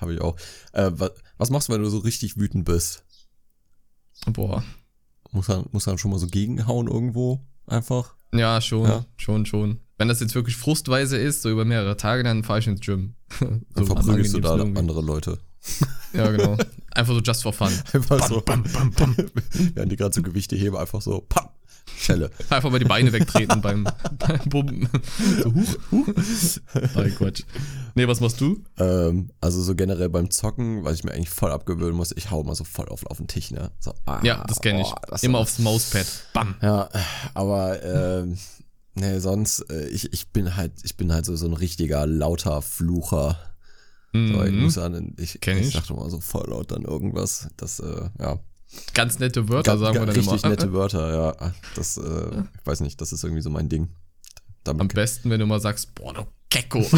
habe 0.00 0.14
ich 0.14 0.20
auch. 0.20 0.36
Äh, 0.72 0.90
was, 0.94 1.12
was 1.42 1.50
machst 1.50 1.68
du, 1.68 1.72
wenn 1.72 1.82
du 1.82 1.90
so 1.90 1.98
richtig 1.98 2.36
wütend 2.38 2.64
bist? 2.64 3.04
Boah. 4.26 4.62
Muss 5.32 5.46
dann, 5.46 5.64
muss 5.72 5.84
dann 5.84 5.98
schon 5.98 6.12
mal 6.12 6.18
so 6.18 6.26
gegenhauen 6.28 6.86
irgendwo? 6.86 7.40
Einfach? 7.66 8.14
Ja, 8.32 8.60
schon, 8.60 8.84
Ja. 8.88 9.04
schon, 9.16 9.44
schon. 9.46 9.80
Wenn 9.98 10.06
das 10.08 10.20
jetzt 10.20 10.34
wirklich 10.36 10.56
frustweise 10.56 11.16
ist, 11.16 11.42
so 11.42 11.50
über 11.50 11.64
mehrere 11.64 11.96
Tage, 11.96 12.22
dann 12.22 12.44
fahre 12.44 12.60
ich 12.60 12.66
ins 12.68 12.80
Gym. 12.80 13.14
Dann 13.40 13.64
so 13.74 13.86
verprügelst 13.86 14.34
du 14.34 14.40
da 14.40 14.56
irgendwie. 14.56 14.78
andere 14.78 15.02
Leute. 15.02 15.38
Ja, 16.12 16.30
genau. 16.30 16.58
Einfach 16.90 17.14
so 17.14 17.20
just 17.20 17.42
for 17.42 17.52
fun. 17.54 17.72
Einfach 17.94 18.28
so. 18.28 18.42
Während 19.74 19.90
die 19.92 19.96
gerade 19.96 20.14
so 20.14 20.20
Gewichte 20.22 20.56
heben, 20.56 20.76
einfach 20.76 21.00
so, 21.00 21.24
pam, 21.26 21.48
Schelle. 21.98 22.30
Einfach 22.50 22.70
mal 22.70 22.78
die 22.78 22.84
Beine 22.84 23.12
wegtreten 23.12 23.60
beim, 23.60 23.86
beim 24.18 24.40
Bumpen. 24.46 24.88
So, 25.42 25.54
huch, 25.54 25.76
huch. 25.90 26.06
Nein, 26.94 27.14
Quatsch. 27.16 27.42
Nee, 27.94 28.08
was 28.08 28.20
machst 28.20 28.40
du? 28.40 28.62
Ähm, 28.78 29.30
also 29.40 29.62
so 29.62 29.74
generell 29.74 30.08
beim 30.08 30.30
Zocken, 30.30 30.82
weil 30.84 30.94
ich 30.94 31.04
mir 31.04 31.12
eigentlich 31.12 31.30
voll 31.30 31.50
abgewöhnen 31.52 31.94
muss, 31.94 32.12
ich 32.12 32.30
hau 32.30 32.42
mal 32.42 32.54
so 32.54 32.64
voll 32.64 32.88
auf, 32.88 33.06
auf 33.06 33.18
den 33.18 33.28
Tisch, 33.28 33.50
ne? 33.50 33.70
So, 33.78 33.94
ah, 34.06 34.20
Ja, 34.22 34.44
das 34.48 34.60
kenne 34.60 34.80
ich. 34.82 34.88
oh, 34.88 35.16
Immer 35.22 35.38
aufs 35.38 35.58
Mauspad. 35.58 36.06
Bam. 36.32 36.54
Ja, 36.62 36.88
aber 37.34 37.82
ähm, 37.84 38.38
nee, 38.94 39.18
sonst, 39.18 39.60
äh, 39.70 39.86
ich, 39.88 40.12
ich 40.12 40.28
bin 40.30 40.56
halt, 40.56 40.72
ich 40.84 40.96
bin 40.96 41.12
halt 41.12 41.24
so, 41.26 41.36
so 41.36 41.46
ein 41.46 41.52
richtiger 41.54 42.06
lauter 42.06 42.62
Flucher. 42.62 43.38
So, 44.14 44.18
ich 44.44 44.52
Mhm. 44.52 44.62
muss 44.64 44.76
an, 44.76 45.14
ich, 45.18 45.36
ich 45.40 45.46
ich. 45.48 45.72
dachte 45.72 45.94
mal 45.94 46.10
so 46.10 46.20
voll 46.20 46.46
laut 46.50 46.70
dann 46.70 46.82
irgendwas. 46.82 47.48
Das, 47.56 47.80
äh, 47.80 48.10
ja. 48.18 48.38
Ganz 48.94 49.18
nette 49.18 49.48
Wörter 49.48 49.78
sagen 49.78 49.94
wir 49.98 50.06
dann 50.06 50.14
richtig 50.16 50.42
immer. 50.42 50.50
nette 50.50 50.72
Wörter, 50.72 51.14
ja. 51.40 51.52
Das, 51.74 51.96
äh, 51.96 52.02
ich 52.60 52.66
weiß 52.66 52.80
nicht, 52.80 53.00
das 53.00 53.12
ist 53.12 53.24
irgendwie 53.24 53.42
so 53.42 53.50
mein 53.50 53.68
Ding. 53.68 53.88
Am 54.64 54.78
Damit 54.78 54.94
besten, 54.94 55.28
wenn 55.30 55.40
du 55.40 55.46
mal 55.46 55.60
sagst, 55.60 55.94
boah, 55.94 56.12
du 56.14 56.22
Gecko. 56.50 56.80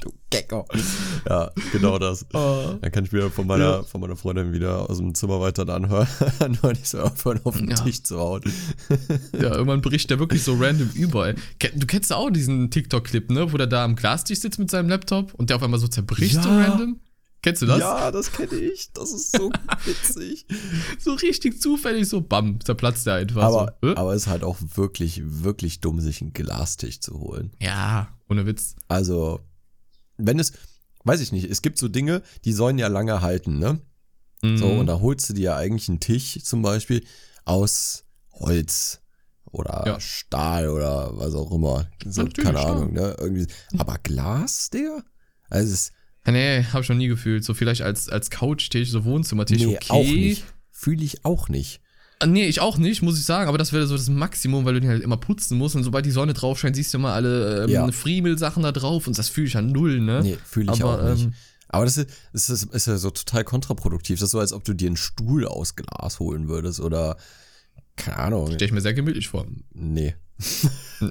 du 0.00 0.12
Gecko. 0.30 0.66
Ja, 1.28 1.50
genau 1.72 1.98
das. 1.98 2.26
Oh. 2.34 2.74
Dann 2.80 2.92
kann 2.92 3.04
ich 3.04 3.12
mir 3.12 3.30
von 3.30 3.46
meiner, 3.46 3.84
von 3.84 4.00
meiner 4.00 4.16
Freundin 4.16 4.52
wieder 4.52 4.90
aus 4.90 4.98
dem 4.98 5.14
Zimmer 5.14 5.40
weiter 5.40 5.64
dann 5.64 5.84
anhören, 5.84 6.08
anhören 6.40 6.76
ich 6.80 6.88
so 6.88 7.00
aufhören, 7.00 7.40
auf 7.44 7.56
den 7.56 7.70
Ja. 7.70 7.76
Tisch 7.76 8.02
zu 8.02 8.18
hauen. 8.18 8.42
Ja, 9.32 9.54
irgendwann 9.54 9.80
bricht 9.80 10.10
der 10.10 10.18
wirklich 10.18 10.42
so 10.42 10.54
random 10.58 10.90
überall. 10.94 11.36
Du 11.74 11.86
kennst 11.86 12.12
auch 12.12 12.30
diesen 12.30 12.70
TikTok-Clip, 12.70 13.30
ne? 13.30 13.52
Wo 13.52 13.56
der 13.56 13.66
da 13.68 13.84
am 13.84 13.96
Glastisch 13.96 14.40
sitzt 14.40 14.58
mit 14.58 14.70
seinem 14.70 14.88
Laptop 14.88 15.32
und 15.34 15.48
der 15.50 15.56
auf 15.56 15.62
einmal 15.62 15.80
so 15.80 15.88
zerbricht, 15.88 16.42
so 16.42 16.48
Ja. 16.48 16.64
random. 16.64 17.00
Kennst 17.48 17.62
du 17.62 17.66
das? 17.66 17.78
Ja, 17.80 18.10
das 18.10 18.30
kenne 18.32 18.54
ich. 18.56 18.92
Das 18.92 19.10
ist 19.12 19.32
so 19.36 19.50
witzig. 19.84 20.46
So 20.98 21.12
richtig 21.14 21.60
zufällig, 21.62 22.08
so 22.08 22.20
bam, 22.20 22.60
zerplatzt 22.62 23.06
der 23.06 23.14
einfach. 23.14 23.42
aber, 23.42 23.76
so. 23.80 23.88
Äh? 23.88 23.94
aber 23.96 24.12
es 24.14 24.22
ist 24.22 24.26
halt 24.28 24.44
auch 24.44 24.58
wirklich, 24.74 25.22
wirklich 25.24 25.80
dumm, 25.80 26.00
sich 26.00 26.20
einen 26.20 26.32
Glastisch 26.34 27.00
zu 27.00 27.18
holen. 27.18 27.52
Ja, 27.60 28.08
ohne 28.28 28.44
Witz. 28.44 28.76
Also, 28.88 29.40
wenn 30.18 30.38
es, 30.38 30.52
weiß 31.04 31.20
ich 31.20 31.32
nicht, 31.32 31.50
es 31.50 31.62
gibt 31.62 31.78
so 31.78 31.88
Dinge, 31.88 32.22
die 32.44 32.52
sollen 32.52 32.78
ja 32.78 32.88
lange 32.88 33.22
halten, 33.22 33.58
ne? 33.58 33.80
So, 34.42 34.66
Mhm. 34.66 34.78
und 34.80 34.86
da 34.86 35.00
holst 35.00 35.28
du 35.30 35.32
dir 35.32 35.42
ja 35.42 35.56
eigentlich 35.56 35.88
einen 35.88 36.00
Tisch 36.00 36.38
zum 36.44 36.62
Beispiel 36.62 37.02
aus 37.44 38.04
Holz 38.34 39.00
oder 39.50 39.82
Ja. 39.86 40.00
Stahl 40.00 40.68
oder 40.68 41.16
was 41.16 41.34
auch 41.34 41.50
immer. 41.50 41.88
So, 42.06 42.26
keine. 42.26 42.60
Ahnung, 42.60 42.92
ne? 42.92 43.16
Irgendwie. 43.18 43.46
Aber 43.78 43.96
Glas, 44.02 44.70
Digga? 44.70 45.02
Also, 45.50 45.72
es 45.72 45.72
ist, 45.72 45.92
nee, 46.32 46.64
hab 46.72 46.82
ich 46.82 46.88
noch 46.88 46.96
nie 46.96 47.08
gefühlt. 47.08 47.44
So 47.44 47.54
vielleicht 47.54 47.82
als, 47.82 48.08
als 48.08 48.30
Couchtisch, 48.30 48.90
so 48.90 49.04
Wohnzimmertisch, 49.04 49.58
nee, 49.62 49.76
okay. 49.76 49.86
auch 49.90 50.04
nicht. 50.04 50.44
Fühle 50.70 51.04
ich 51.04 51.24
auch 51.24 51.48
nicht. 51.48 51.80
Ah, 52.20 52.26
Nee, 52.26 52.46
ich 52.46 52.60
auch 52.60 52.78
nicht, 52.78 53.02
muss 53.02 53.18
ich 53.18 53.24
sagen, 53.24 53.48
aber 53.48 53.58
das 53.58 53.72
wäre 53.72 53.86
so 53.86 53.96
das 53.96 54.08
Maximum, 54.08 54.64
weil 54.64 54.74
du 54.74 54.80
den 54.80 54.90
halt 54.90 55.02
immer 55.02 55.16
putzen 55.16 55.56
musst 55.58 55.76
und 55.76 55.84
sobald 55.84 56.04
die 56.04 56.10
Sonne 56.10 56.34
drauf 56.34 56.58
scheint, 56.58 56.74
siehst 56.76 56.92
du 56.94 56.98
immer 56.98 57.12
alle 57.12 57.64
ähm, 57.64 57.70
Ja. 57.70 57.92
Friemelsachen 57.92 58.62
da 58.62 58.72
drauf 58.72 59.06
und 59.06 59.16
das 59.18 59.28
fühle 59.28 59.46
ich 59.46 59.56
an 59.56 59.68
null, 59.68 60.00
ne? 60.00 60.20
Nee, 60.22 60.38
fühle 60.44 60.72
ich 60.72 60.82
aber, 60.82 61.00
auch 61.02 61.10
nicht. 61.14 61.24
ähm, 61.26 61.34
Aber 61.68 61.84
das 61.84 61.96
ist, 61.96 62.10
das 62.32 62.50
ist, 62.50 62.74
ist 62.74 62.86
ja 62.86 62.96
so 62.96 63.10
total 63.10 63.44
kontraproduktiv. 63.44 64.18
Das 64.18 64.26
ist 64.28 64.30
so, 64.32 64.40
als 64.40 64.52
ob 64.52 64.64
du 64.64 64.74
dir 64.74 64.88
einen 64.88 64.96
Stuhl 64.96 65.46
aus 65.46 65.76
Glas 65.76 66.18
holen 66.18 66.48
würdest 66.48 66.80
oder, 66.80 67.16
keine 67.96 68.16
Ahnung. 68.18 68.50
Stell 68.52 68.66
ich 68.66 68.72
mir 68.72 68.80
sehr 68.80 68.94
gemütlich 68.94 69.28
vor. 69.28 69.46
Nee. 69.74 70.14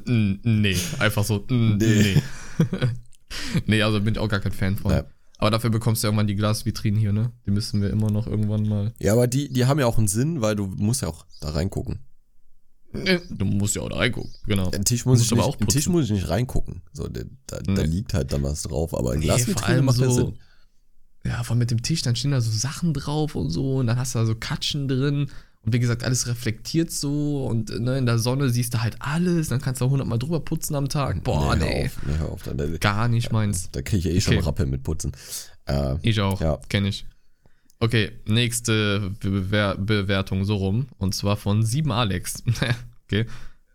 Nee, 0.05 0.77
einfach 0.99 1.23
so. 1.23 1.45
Nee. 1.49 1.77
Nee. 1.77 2.21
nee, 3.65 3.81
also 3.81 3.99
bin 4.01 4.13
ich 4.15 4.19
auch 4.19 4.29
gar 4.29 4.39
kein 4.39 4.51
Fan 4.51 4.77
von. 4.77 4.91
Ja. 4.91 5.05
Aber 5.39 5.51
dafür 5.51 5.69
bekommst 5.69 6.01
du 6.01 6.07
ja 6.07 6.09
irgendwann 6.09 6.27
die 6.27 6.35
Glasvitrinen 6.35 6.99
hier, 6.99 7.13
ne? 7.13 7.31
Die 7.45 7.51
müssen 7.51 7.81
wir 7.81 7.89
immer 7.91 8.09
noch 8.09 8.25
irgendwann 8.25 8.67
mal. 8.67 8.93
Ja, 8.99 9.13
aber 9.13 9.27
die, 9.27 9.49
die 9.53 9.65
haben 9.65 9.79
ja 9.79 9.85
auch 9.85 9.97
einen 9.99 10.07
Sinn, 10.07 10.41
weil 10.41 10.55
du 10.55 10.65
musst 10.65 11.01
ja 11.03 11.07
auch 11.09 11.25
da 11.41 11.49
reingucken. 11.51 11.99
Äh, 12.93 13.19
Du 13.29 13.45
musst 13.45 13.75
ja 13.75 13.81
auch 13.83 13.89
da 13.89 13.97
reingucken, 13.97 14.33
genau. 14.47 14.69
Den 14.71 14.83
Tisch 14.85 15.05
muss, 15.05 15.21
ich 15.21 15.31
aber 15.31 15.41
nicht, 15.41 15.47
auch 15.49 15.55
den 15.57 15.67
Tisch 15.67 15.87
muss 15.89 16.05
ich 16.05 16.11
nicht 16.11 16.29
reingucken. 16.29 16.81
So, 16.93 17.07
da, 17.07 17.21
da, 17.45 17.59
da 17.59 17.71
Nee. 17.73 17.83
liegt 17.83 18.13
halt 18.13 18.31
dann 18.33 18.41
was 18.43 18.63
drauf, 18.63 18.97
aber 18.97 19.11
ein 19.11 19.19
Nee, 19.19 19.25
Glasvitrine 19.25 19.81
macht 19.83 19.99
ja 19.99 20.09
so- 20.09 20.15
Sinn. 20.15 20.39
Ja, 21.25 21.43
vor 21.43 21.51
allem 21.51 21.59
mit 21.59 21.71
dem 21.71 21.81
Tisch, 21.83 22.01
dann 22.01 22.15
stehen 22.15 22.31
da 22.31 22.39
so 22.39 22.49
Sachen 22.51 22.93
drauf 22.93 23.35
und 23.35 23.49
so 23.49 23.75
und 23.77 23.87
dann 23.87 23.97
hast 23.99 24.15
du 24.15 24.19
da 24.19 24.25
so 24.25 24.33
Katschen 24.35 24.87
drin 24.87 25.29
und 25.63 25.73
wie 25.73 25.79
gesagt, 25.79 26.03
alles 26.03 26.27
reflektiert 26.27 26.91
so 26.91 27.45
und 27.45 27.69
ne, 27.79 27.97
in 27.97 28.05
der 28.05 28.19
Sonne 28.19 28.49
siehst 28.49 28.73
du 28.73 28.81
halt 28.81 28.95
alles, 28.99 29.49
dann 29.49 29.59
kannst 29.59 29.81
du 29.81 29.85
auch 29.85 29.89
hundertmal 29.91 30.19
drüber 30.19 30.39
putzen 30.39 30.75
am 30.75 30.87
Tag. 30.89 31.23
Boah, 31.23 31.55
nee, 31.55 31.65
nee, 31.65 31.85
auf, 31.85 31.97
nee, 32.05 32.25
auf. 32.25 32.43
Da, 32.43 32.53
da, 32.53 32.65
gar 32.77 33.07
nicht 33.07 33.31
meins. 33.31 33.69
da 33.71 33.81
kriege 33.81 33.97
ich 33.99 34.05
ja 34.05 34.11
eh 34.11 34.21
schon 34.21 34.35
Okay. 34.35 34.45
Rappel 34.45 34.65
mit 34.65 34.83
Putzen. 34.83 35.11
Äh, 35.65 35.95
Ich 36.01 36.19
auch, 36.21 36.39
Ja. 36.41 36.57
kenne 36.69 36.87
ich. 36.89 37.05
Okay, 37.79 38.11
nächste 38.25 39.11
Bewer 39.19 39.75
Bewertung 39.77 40.45
so 40.45 40.55
rum 40.55 40.87
und 40.97 41.13
zwar 41.13 41.35
von 41.37 41.63
7 41.63 41.91
Alex. 41.91 42.43
okay. 43.05 43.25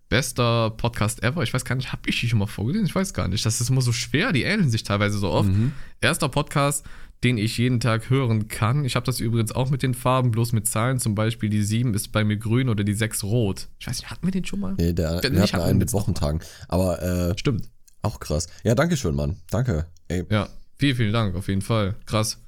Bester 0.08 0.70
Podcast 0.70 1.22
ever. 1.22 1.42
Ich 1.42 1.54
weiß 1.54 1.64
gar 1.64 1.74
nicht, 1.74 1.90
habe 1.92 2.02
ich 2.06 2.20
die 2.20 2.28
schon 2.28 2.38
mal 2.38 2.46
vorgelesen? 2.46 2.86
Ich 2.86 2.94
weiß 2.94 3.14
gar 3.14 3.28
nicht. 3.28 3.46
Das 3.46 3.60
ist 3.62 3.70
immer 3.70 3.80
so 3.80 3.92
schwer, 3.92 4.32
die 4.32 4.42
ähneln 4.42 4.68
sich 4.70 4.82
teilweise 4.82 5.18
so 5.18 5.30
oft. 5.30 5.48
Mhm. 5.48 5.72
Erster 6.02 6.28
Podcast, 6.28 6.84
den 7.24 7.38
ich 7.38 7.56
jeden 7.58 7.78
Tag 7.80 8.10
hören 8.10 8.48
kann. 8.48 8.84
Ich 8.84 8.96
habe 8.96 9.06
das 9.06 9.20
übrigens 9.20 9.52
auch 9.52 9.70
mit 9.70 9.82
den 9.82 9.94
Farben, 9.94 10.30
bloß 10.32 10.52
mit 10.52 10.66
Zahlen. 10.66 10.98
Zum 10.98 11.14
Beispiel 11.14 11.48
die 11.50 11.62
7 11.62 11.94
ist 11.94 12.10
bei 12.12 12.24
mir 12.24 12.36
grün 12.36 12.68
oder 12.68 12.82
die 12.84 12.94
6 12.94 13.22
rot. 13.24 13.68
Ich 13.78 13.86
weiß 13.86 13.98
nicht, 14.00 14.10
hatten 14.10 14.26
wir 14.26 14.32
den 14.32 14.44
schon 14.44 14.60
mal? 14.60 14.74
nee, 14.76 14.92
der, 14.92 15.22
wir 15.22 15.30
nicht 15.30 15.54
hatten 15.54 15.62
einen 15.64 15.78
mit 15.78 15.92
Wochentagen. 15.92 16.40
Aber 16.68 17.00
äh, 17.02 17.38
Stimmt. 17.38 17.70
auch 18.02 18.18
krass. 18.20 18.48
Ja, 18.64 18.74
danke 18.74 18.96
schön, 18.96 19.14
Mann. 19.14 19.36
Danke. 19.50 19.86
Ey, 20.08 20.24
Ja, 20.30 20.48
vielen, 20.78 20.96
vielen 20.96 21.12
Dank, 21.12 21.36
auf 21.36 21.46
jeden 21.48 21.62
Fall. 21.62 21.94
Krass. 22.06 22.38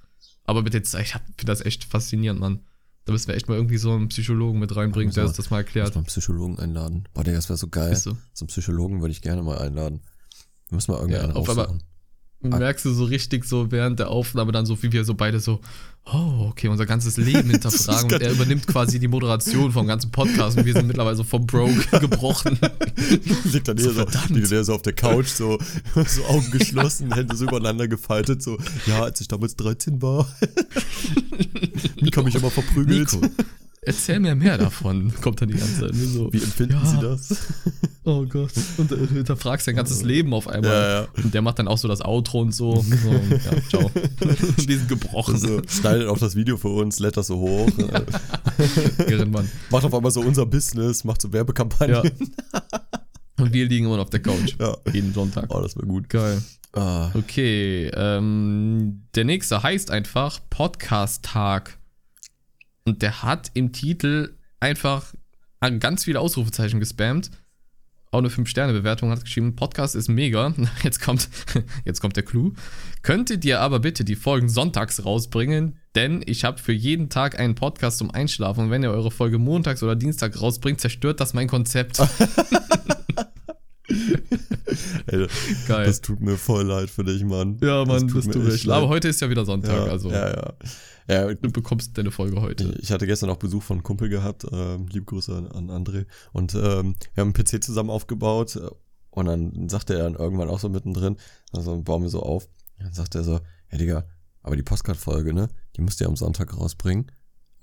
Aber 0.45 0.63
mit 0.63 0.75
den 0.75 0.85
Zahlen, 0.85 1.05
ich 1.05 1.13
finde 1.13 1.33
das 1.47 1.61
echt 1.65 1.85
faszinierend, 1.85 2.41
Mann. 2.41 2.61
Da 3.07 3.13
müssen 3.13 3.29
wir 3.29 3.35
echt 3.35 3.49
mal 3.49 3.55
irgendwie 3.57 3.77
so 3.77 3.93
einen 3.93 4.09
Psychologen 4.09 4.59
mit 4.59 4.75
reinbringen, 4.75 5.13
der 5.15 5.25
uns 5.27 5.37
das 5.37 5.51
mal 5.51 5.59
muss 5.59 5.67
erklärt. 5.67 5.91
mal 5.95 6.01
einen 6.01 6.07
Psychologen 6.07 6.59
einladen. 6.59 7.05
Boah, 7.15 7.23
Digga, 7.23 7.37
das 7.37 7.49
wäre 7.51 7.59
so 7.59 7.69
geil. 7.69 7.95
So. 7.97 8.17
So 8.33 8.45
einen 8.45 8.49
Psychologen 8.49 9.01
würde 9.03 9.13
ich 9.13 9.21
gerne 9.23 9.43
mal 9.43 9.59
einladen. 9.59 10.01
Wir 10.71 10.77
müssen 10.77 10.91
mal 10.91 10.97
Ja, 10.99 11.03
irgendeinen 11.03 11.33
auf 11.37 11.49
einmal- 11.49 11.79
raussuchen. 12.45 12.59
Merkst 12.59 12.85
du 12.85 12.93
so 12.93 13.05
richtig 13.05 13.45
so 13.45 13.71
während 13.71 13.99
der 13.99 14.11
Aufnahme 14.11 14.53
dann 14.53 14.67
so, 14.67 14.83
wie 14.83 14.93
wir 14.93 15.05
so 15.05 15.15
beide 15.15 15.41
so, 15.41 15.61
oh, 16.07 16.49
okay, 16.51 16.69
unser 16.69 16.87
ganzes 16.87 17.17
Leben 17.17 17.51
hinterfragen 17.51 18.13
und 18.13 18.23
er 18.23 18.33
übernimmt 18.33 18.67
quasi 18.67 18.99
die 18.99 19.09
Moderation 19.09 19.73
vom 19.73 19.87
ganzen 19.87 20.11
Podcast 20.11 20.59
und 20.59 20.65
wir 20.65 20.73
sind 20.73 20.87
mittlerweile 20.87 21.17
so 21.17 21.25
vom 21.25 21.47
Broke 21.47 21.87
gebrochen. 22.01 22.59
Liegt 23.45 23.69
dann 23.69 23.79
So, 23.79 23.91
hier 23.91 23.95
so, 23.95 24.35
liegt 24.35 24.53
dann 24.53 24.65
so 24.65 24.75
auf 24.75 24.83
der 24.83 24.93
Couch, 24.93 25.29
so, 25.29 25.59
so 26.07 26.25
Augen 26.27 26.51
geschlossen, 26.51 27.13
Hände 27.13 27.37
so 27.37 27.45
übereinander 27.45 27.89
gefaltet, 27.89 28.43
so, 28.43 28.59
ja, 28.87 29.03
als 29.03 29.21
ich 29.21 29.29
damals 29.29 29.57
13 29.57 30.03
war. 30.03 30.29
Mika 32.01 32.23
mich 32.23 32.35
immer 32.35 32.51
verprügelt. 32.51 33.13
Nico, 33.13 33.27
erzähl 33.87 34.21
mir 34.21 34.35
mehr 34.35 34.59
davon, 34.59 35.13
kommt 35.21 35.41
dann 35.41 35.49
die 35.49 35.55
ganze 35.59 35.81
Zeit. 35.81 35.95
Nur 35.95 36.07
so, 36.09 36.33
Wie 36.33 36.43
empfinden 36.43 36.75
Ja. 36.75 36.85
Sie 36.87 36.99
das? 37.01 37.39
oh 38.05 38.25
Gott. 38.27 38.53
Und 38.79 38.91
du 38.91 38.97
hinterfragst 39.07 39.67
dein 39.67 39.77
ganzes 39.77 40.03
Leben 40.03 40.33
auf 40.35 40.49
einmal. 40.49 40.71
Ja, 40.71 41.01
ja. 41.03 41.09
Und 41.23 41.33
der 41.35 41.43
macht 41.43 41.59
dann 41.59 41.69
auch 41.69 41.79
so 41.79 41.89
das 41.89 42.01
Outro 42.01 42.41
und 42.41 42.53
so. 42.55 42.77
so 42.83 43.13
ja, 43.13 43.69
ciao. 43.69 43.91
Die 44.59 44.75
sind 44.75 44.89
gebrochen. 44.89 45.39
So, 45.39 45.61
schneidet 45.69 46.09
auch 46.09 46.19
das 46.19 46.35
Video 46.37 46.57
für 46.57 46.69
uns, 46.69 46.99
lädt 47.01 47.17
das 47.17 47.27
so 47.29 47.37
hoch. 47.39 47.69
äh, 47.79 49.11
Irrenmann. 49.13 49.49
macht 49.71 49.85
auf 49.85 49.95
einmal 49.95 50.11
so 50.11 50.21
unser 50.21 50.47
Business, 50.47 51.05
macht 51.05 51.21
so 51.23 51.33
Werbekampagnen. 51.33 52.11
Und 53.39 53.53
wir 53.53 53.67
liegen 53.67 53.87
immer 53.87 53.97
noch 53.97 54.05
auf 54.05 54.11
der 54.11 54.21
Couch. 54.23 54.55
Ja. 54.61 54.77
Jeden 54.93 55.13
Sonntag. 55.13 55.47
Oh, 55.49 55.61
das 55.61 55.77
wäre 55.77 55.87
gut. 55.87 56.09
Geil. 56.09 56.41
Ah, 56.73 57.11
Okay, 57.15 57.89
ähm, 57.95 59.03
der 59.15 59.25
nächste 59.25 59.63
heißt 59.63 59.91
einfach 59.91 60.41
Podcast-Tag. 60.51 61.79
Und 62.87 63.01
der 63.01 63.23
hat 63.23 63.51
im 63.55 63.73
Titel 63.73 64.35
einfach 64.61 65.15
an 65.61 65.81
ganz 65.81 66.05
viele 66.05 66.21
Ausrufezeichen 66.21 66.81
gespammt. 66.81 67.31
Auch 68.11 68.19
eine 68.19 68.29
5-Sterne-Bewertung 68.29 69.11
hat 69.11 69.25
geschrieben, 69.25 69.57
Podcast 69.57 69.95
ist 69.97 70.09
mega. 70.09 70.55
Jetzt 70.83 71.01
kommt, 71.01 71.29
jetzt 71.85 72.01
kommt 72.01 72.15
der 72.17 72.23
Clou. 72.23 72.53
Könntet 73.03 73.45
ihr 73.45 73.61
aber 73.61 73.81
bitte 73.81 74.05
die 74.05 74.15
Folgen 74.15 74.49
sonntags 74.49 75.05
rausbringen, 75.05 75.79
denn 75.97 76.23
ich 76.27 76.45
habe 76.45 76.59
für 76.59 76.73
jeden 76.73 77.09
Tag 77.09 77.41
einen 77.41 77.57
Podcast 77.57 77.99
zum 77.99 78.11
Einschlafen 78.13 78.65
und 78.65 78.71
wenn 78.71 78.85
ihr 78.85 78.91
eure 78.91 79.11
Folge 79.11 79.39
montags 79.39 79.83
oder 79.83 79.97
Dienstag 79.97 80.41
rausbringt, 80.41 80.81
zerstört 80.81 81.19
das 81.21 81.35
mein 81.35 81.49
Konzept. 81.49 81.99
ey, 85.07 85.27
Geil. 85.67 85.87
das 85.87 86.01
tut 86.01 86.21
mir 86.21 86.37
voll 86.37 86.65
leid 86.65 86.91
für 86.91 87.03
dich, 87.03 87.25
Mann. 87.25 87.59
ja, 87.63 87.85
Mann, 87.85 88.07
das 88.07 88.27
mir 88.27 88.33
tut 88.33 88.43
mir 88.43 88.49
echt 88.49 88.57
echt 88.57 88.67
leid. 88.67 88.77
Aber 88.77 88.89
heute 88.89 89.09
ist 89.09 89.21
ja 89.21 89.29
wieder 89.29 89.45
Sonntag, 89.45 89.87
ja, 89.87 89.91
also 89.91 90.11
ja, 90.11 90.29
ja. 90.29 90.53
Ja 91.09 91.33
du 91.33 91.51
bekommst 91.51 91.97
deine 91.99 92.11
Folge 92.11 92.41
heute. 92.41 92.77
Ich 92.81 92.93
hatte 92.93 93.07
gestern 93.07 93.31
auch 93.31 93.37
Besuch 93.37 93.63
von 93.63 93.77
einem 93.77 93.85
Kumpel 93.85 94.09
gehabt, 94.09 94.47
ähm, 94.51 94.87
liebe 94.89 95.07
Grüße 95.07 95.35
an, 95.35 95.49
an 95.49 95.85
André. 95.85 96.07
Und 96.33 96.55
ähm, 96.55 96.95
wir 97.15 97.21
haben 97.21 97.33
einen 97.35 97.45
PC 97.45 97.63
zusammen 97.63 97.91
aufgebaut 97.91 98.57
äh, 98.57 98.71
und 99.11 99.27
dann 99.27 99.69
sagte 99.69 99.95
er 99.95 100.05
dann 100.05 100.15
irgendwann 100.15 100.49
auch 100.49 100.59
so 100.59 100.69
mittendrin, 100.69 101.17
also 101.53 101.81
bauen 101.81 102.03
wir 102.03 102.09
so 102.09 102.23
auf, 102.23 102.49
dann 102.79 102.93
sagt 102.93 103.15
er 103.15 103.23
so, 103.23 103.41
ja 103.71 103.79
Digga, 103.79 104.05
aber 104.43 104.57
die 104.57 104.63
Postcard-Folge, 104.63 105.33
ne, 105.33 105.49
die 105.77 105.83
müsst 105.83 106.01
ihr 106.01 106.09
am 106.09 106.17
Sonntag 106.17 106.57
rausbringen, 106.57 107.11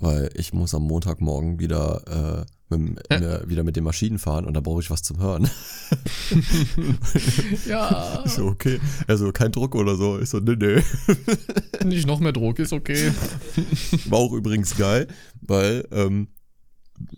weil 0.01 0.29
ich 0.35 0.53
muss 0.53 0.73
am 0.75 0.83
Montagmorgen 0.83 1.59
wieder, 1.59 2.45
äh, 2.69 2.75
mit, 2.75 3.09
ne, 3.09 3.43
wieder 3.47 3.63
mit 3.63 3.75
den 3.75 3.83
Maschinen 3.83 4.17
fahren 4.19 4.45
und 4.45 4.53
da 4.55 4.61
brauche 4.61 4.81
ich 4.81 4.89
was 4.91 5.01
zum 5.03 5.19
Hören. 5.19 5.49
Ja, 7.67 8.21
Ich 8.25 8.31
so, 8.33 8.45
okay. 8.45 8.79
Also 9.07 9.31
kein 9.31 9.51
Druck 9.51 9.75
oder 9.75 9.95
so. 9.95 10.19
Ich 10.19 10.29
so, 10.29 10.39
nee, 10.39 10.55
nee. 10.55 10.81
nicht 11.85 12.07
noch 12.07 12.19
mehr 12.19 12.31
Druck, 12.31 12.59
ist 12.59 12.73
okay. 12.73 13.11
War 14.09 14.19
auch 14.19 14.33
übrigens 14.33 14.75
geil, 14.77 15.07
weil 15.41 15.87
ähm, 15.91 16.27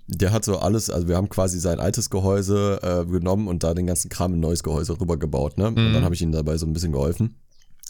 der 0.07 0.31
hat 0.31 0.45
so 0.45 0.57
alles, 0.59 0.89
also 0.89 1.07
wir 1.07 1.17
haben 1.17 1.29
quasi 1.29 1.59
sein 1.59 1.79
altes 1.79 2.09
Gehäuse 2.09 2.79
äh, 2.81 3.05
genommen 3.09 3.47
und 3.47 3.63
da 3.63 3.73
den 3.73 3.87
ganzen 3.87 4.09
Kram 4.09 4.33
in 4.33 4.39
neues 4.39 4.63
Gehäuse 4.63 4.99
rübergebaut, 4.99 5.57
ne? 5.57 5.67
Und 5.67 5.77
Mhm. 5.77 5.93
dann 5.93 6.03
habe 6.03 6.15
ich 6.15 6.21
ihm 6.21 6.31
dabei 6.31 6.57
so 6.57 6.65
ein 6.65 6.73
bisschen 6.73 6.93
geholfen. 6.93 7.35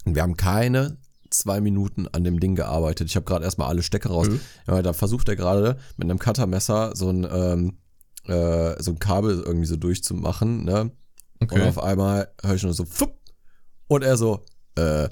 Und 0.05 0.15
wir 0.15 0.21
haben 0.23 0.35
keine 0.37 0.97
zwei 1.33 1.61
Minuten 1.61 2.07
an 2.11 2.23
dem 2.23 2.39
Ding 2.39 2.55
gearbeitet. 2.55 3.07
Ich 3.09 3.15
habe 3.15 3.25
gerade 3.25 3.43
erstmal 3.45 3.67
alle 3.69 3.83
Stecker 3.83 4.09
raus. 4.09 4.27
Mhm. 4.29 4.39
Ja, 4.67 4.81
da 4.81 4.93
versucht 4.93 5.27
er 5.29 5.35
gerade 5.35 5.77
mit 5.97 6.09
einem 6.09 6.19
Cuttermesser 6.19 6.95
so 6.95 7.09
ein, 7.09 7.27
ähm, 7.31 7.77
äh, 8.25 8.81
so 8.81 8.91
ein 8.91 8.99
Kabel 8.99 9.41
irgendwie 9.41 9.65
so 9.65 9.75
durchzumachen, 9.75 10.63
ne? 10.65 10.91
Und 11.39 11.51
Okay. 11.51 11.67
auf 11.67 11.83
einmal 11.83 12.31
höre 12.41 12.55
ich 12.55 12.63
nur 12.63 12.73
so, 12.73 12.85
fupp, 12.85 13.19
und 13.87 14.01
er 14.03 14.15
so, 14.15 14.45
äh, 14.75 15.09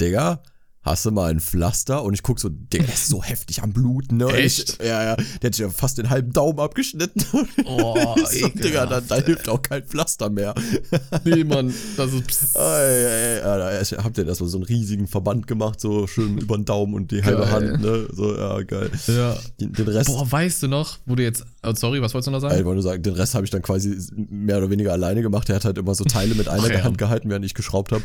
Digga, 0.00 0.42
hast 0.82 1.04
du 1.04 1.10
mal 1.10 1.30
ein 1.30 1.40
Pflaster? 1.40 2.02
Und 2.02 2.14
ich 2.14 2.22
guck 2.22 2.40
so, 2.40 2.48
Digga, 2.48 2.84
der 2.84 2.94
ist 2.94 3.08
so 3.08 3.22
heftig 3.22 3.62
am 3.62 3.72
Bluten, 3.72 4.16
ne? 4.16 4.26
Echt? 4.28 4.78
Ich, 4.80 4.86
ja, 4.86 5.02
ja, 5.02 5.16
der 5.16 5.48
hat 5.48 5.54
sich 5.54 5.58
ja 5.58 5.68
fast 5.68 5.98
den 5.98 6.10
halben 6.10 6.32
Daumen 6.32 6.58
abgeschnitten. 6.58 7.24
Oh, 7.64 8.16
so, 8.24 8.48
Digga, 8.48 8.86
da, 8.86 9.00
da 9.00 9.16
hilft 9.16 9.48
auch 9.48 9.62
kein 9.62 9.84
Pflaster 9.84 10.30
mehr. 10.30 10.54
Nee, 11.24 11.44
Mann, 11.44 11.72
das 11.96 12.12
ist. 12.12 12.56
Ey, 12.56 12.62
ey, 12.62 13.38
ey, 13.38 13.40
Alter, 13.42 13.82
ich 13.82 13.92
hab 13.92 14.14
den 14.14 14.26
erstmal 14.28 14.48
so 14.48 14.56
einen 14.58 14.64
riesigen 14.64 15.06
Verband 15.06 15.46
gemacht, 15.46 15.80
so 15.80 16.06
schön 16.06 16.38
über 16.38 16.56
den 16.56 16.64
Daumen 16.64 16.94
und 16.94 17.10
die 17.10 17.22
halbe 17.22 17.42
Geil. 17.42 17.50
Hand, 17.50 17.82
ne? 17.82 18.08
So, 18.12 18.36
ja, 18.36 18.62
geil. 18.62 18.90
Ja. 19.06 19.36
Den, 19.60 19.72
den 19.72 19.88
Rest, 19.88 20.08
Boah, 20.08 20.30
weißt 20.30 20.62
du 20.62 20.68
noch, 20.68 20.98
wo 21.06 21.14
du 21.14 21.22
jetzt. 21.22 21.44
Oh, 21.62 21.72
sorry, 21.74 22.00
was 22.00 22.14
wolltest 22.14 22.28
du 22.28 22.30
noch 22.30 22.38
ich 22.38 22.42
sagen? 22.42 22.64
wollte 22.64 22.74
nur 22.74 22.82
sagen, 22.82 23.02
den 23.02 23.14
Rest 23.14 23.34
habe 23.34 23.44
ich 23.44 23.50
dann 23.50 23.62
quasi 23.62 23.96
mehr 24.30 24.58
oder 24.58 24.70
weniger 24.70 24.92
alleine 24.92 25.22
gemacht. 25.22 25.48
Er 25.50 25.56
hat 25.56 25.64
halt 25.64 25.78
immer 25.78 25.94
so 25.94 26.04
Teile 26.04 26.34
mit 26.34 26.48
einer 26.48 26.72
ja. 26.72 26.82
Hand 26.82 26.98
gehalten, 26.98 27.28
während 27.28 27.44
ich 27.44 27.54
geschraubt 27.54 27.92
habe. 27.92 28.02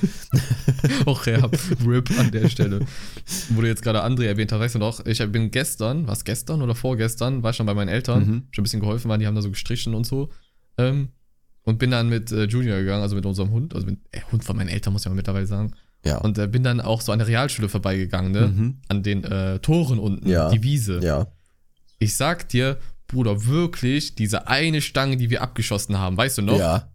Och 1.05 1.25
ja, 1.25 1.49
RIP 1.85 2.11
an 2.19 2.31
der 2.31 2.49
Stelle. 2.49 2.64
Wo 3.49 3.61
du 3.61 3.67
jetzt 3.67 3.81
gerade 3.83 4.03
André 4.03 4.25
erwähnt 4.25 4.51
hast, 4.51 4.59
weißt 4.59 4.75
du 4.75 4.79
noch, 4.79 5.05
ich 5.05 5.19
bin 5.31 5.51
gestern, 5.51 6.07
was 6.07 6.23
gestern 6.23 6.61
oder 6.61 6.75
vorgestern, 6.75 7.43
war 7.43 7.51
ich 7.51 7.55
schon 7.57 7.65
bei 7.65 7.73
meinen 7.73 7.89
Eltern, 7.89 8.19
Mhm. 8.27 8.43
schon 8.51 8.61
ein 8.61 8.63
bisschen 8.63 8.79
geholfen, 8.81 9.09
weil 9.09 9.17
die 9.19 9.27
haben 9.27 9.35
da 9.35 9.41
so 9.41 9.49
gestrichen 9.49 9.93
und 9.95 10.05
so. 10.05 10.29
Ähm, 10.77 11.09
und 11.63 11.79
bin 11.79 11.91
dann 11.91 12.09
mit 12.09 12.31
äh, 12.31 12.43
Junior 12.45 12.77
gegangen, 12.79 13.01
also 13.01 13.15
mit 13.15 13.25
unserem 13.25 13.49
Hund, 13.51 13.73
also 13.73 13.85
mit 13.87 13.97
äh, 14.11 14.19
Hund 14.31 14.43
von 14.43 14.55
meinen 14.55 14.69
Eltern, 14.69 14.93
muss 14.93 15.03
ich 15.03 15.09
mal 15.09 15.15
mittlerweile 15.15 15.47
sagen. 15.47 15.71
Ja. 16.05 16.17
Und 16.19 16.37
äh, 16.37 16.47
bin 16.47 16.61
dann 16.63 16.79
auch 16.81 17.01
so 17.01 17.11
an 17.11 17.17
der 17.19 17.27
Realschule 17.27 17.67
vorbeigegangen, 17.69 18.31
ne? 18.31 18.47
Mhm. 18.47 18.77
An 18.87 19.01
den 19.01 19.23
äh, 19.23 19.57
Toren 19.59 19.97
unten, 19.97 20.29
Ja. 20.29 20.49
die 20.51 20.61
Wiese. 20.61 20.99
ja. 21.03 21.27
Ich 21.97 22.15
sag 22.15 22.49
dir, 22.49 22.77
Bruder, 23.07 23.45
wirklich, 23.45 24.15
diese 24.15 24.47
eine 24.47 24.81
Stange, 24.81 25.17
die 25.17 25.29
wir 25.29 25.41
abgeschossen 25.41 25.97
haben, 25.97 26.17
weißt 26.17 26.37
du 26.39 26.41
noch? 26.43 26.59
Ja. 26.59 26.89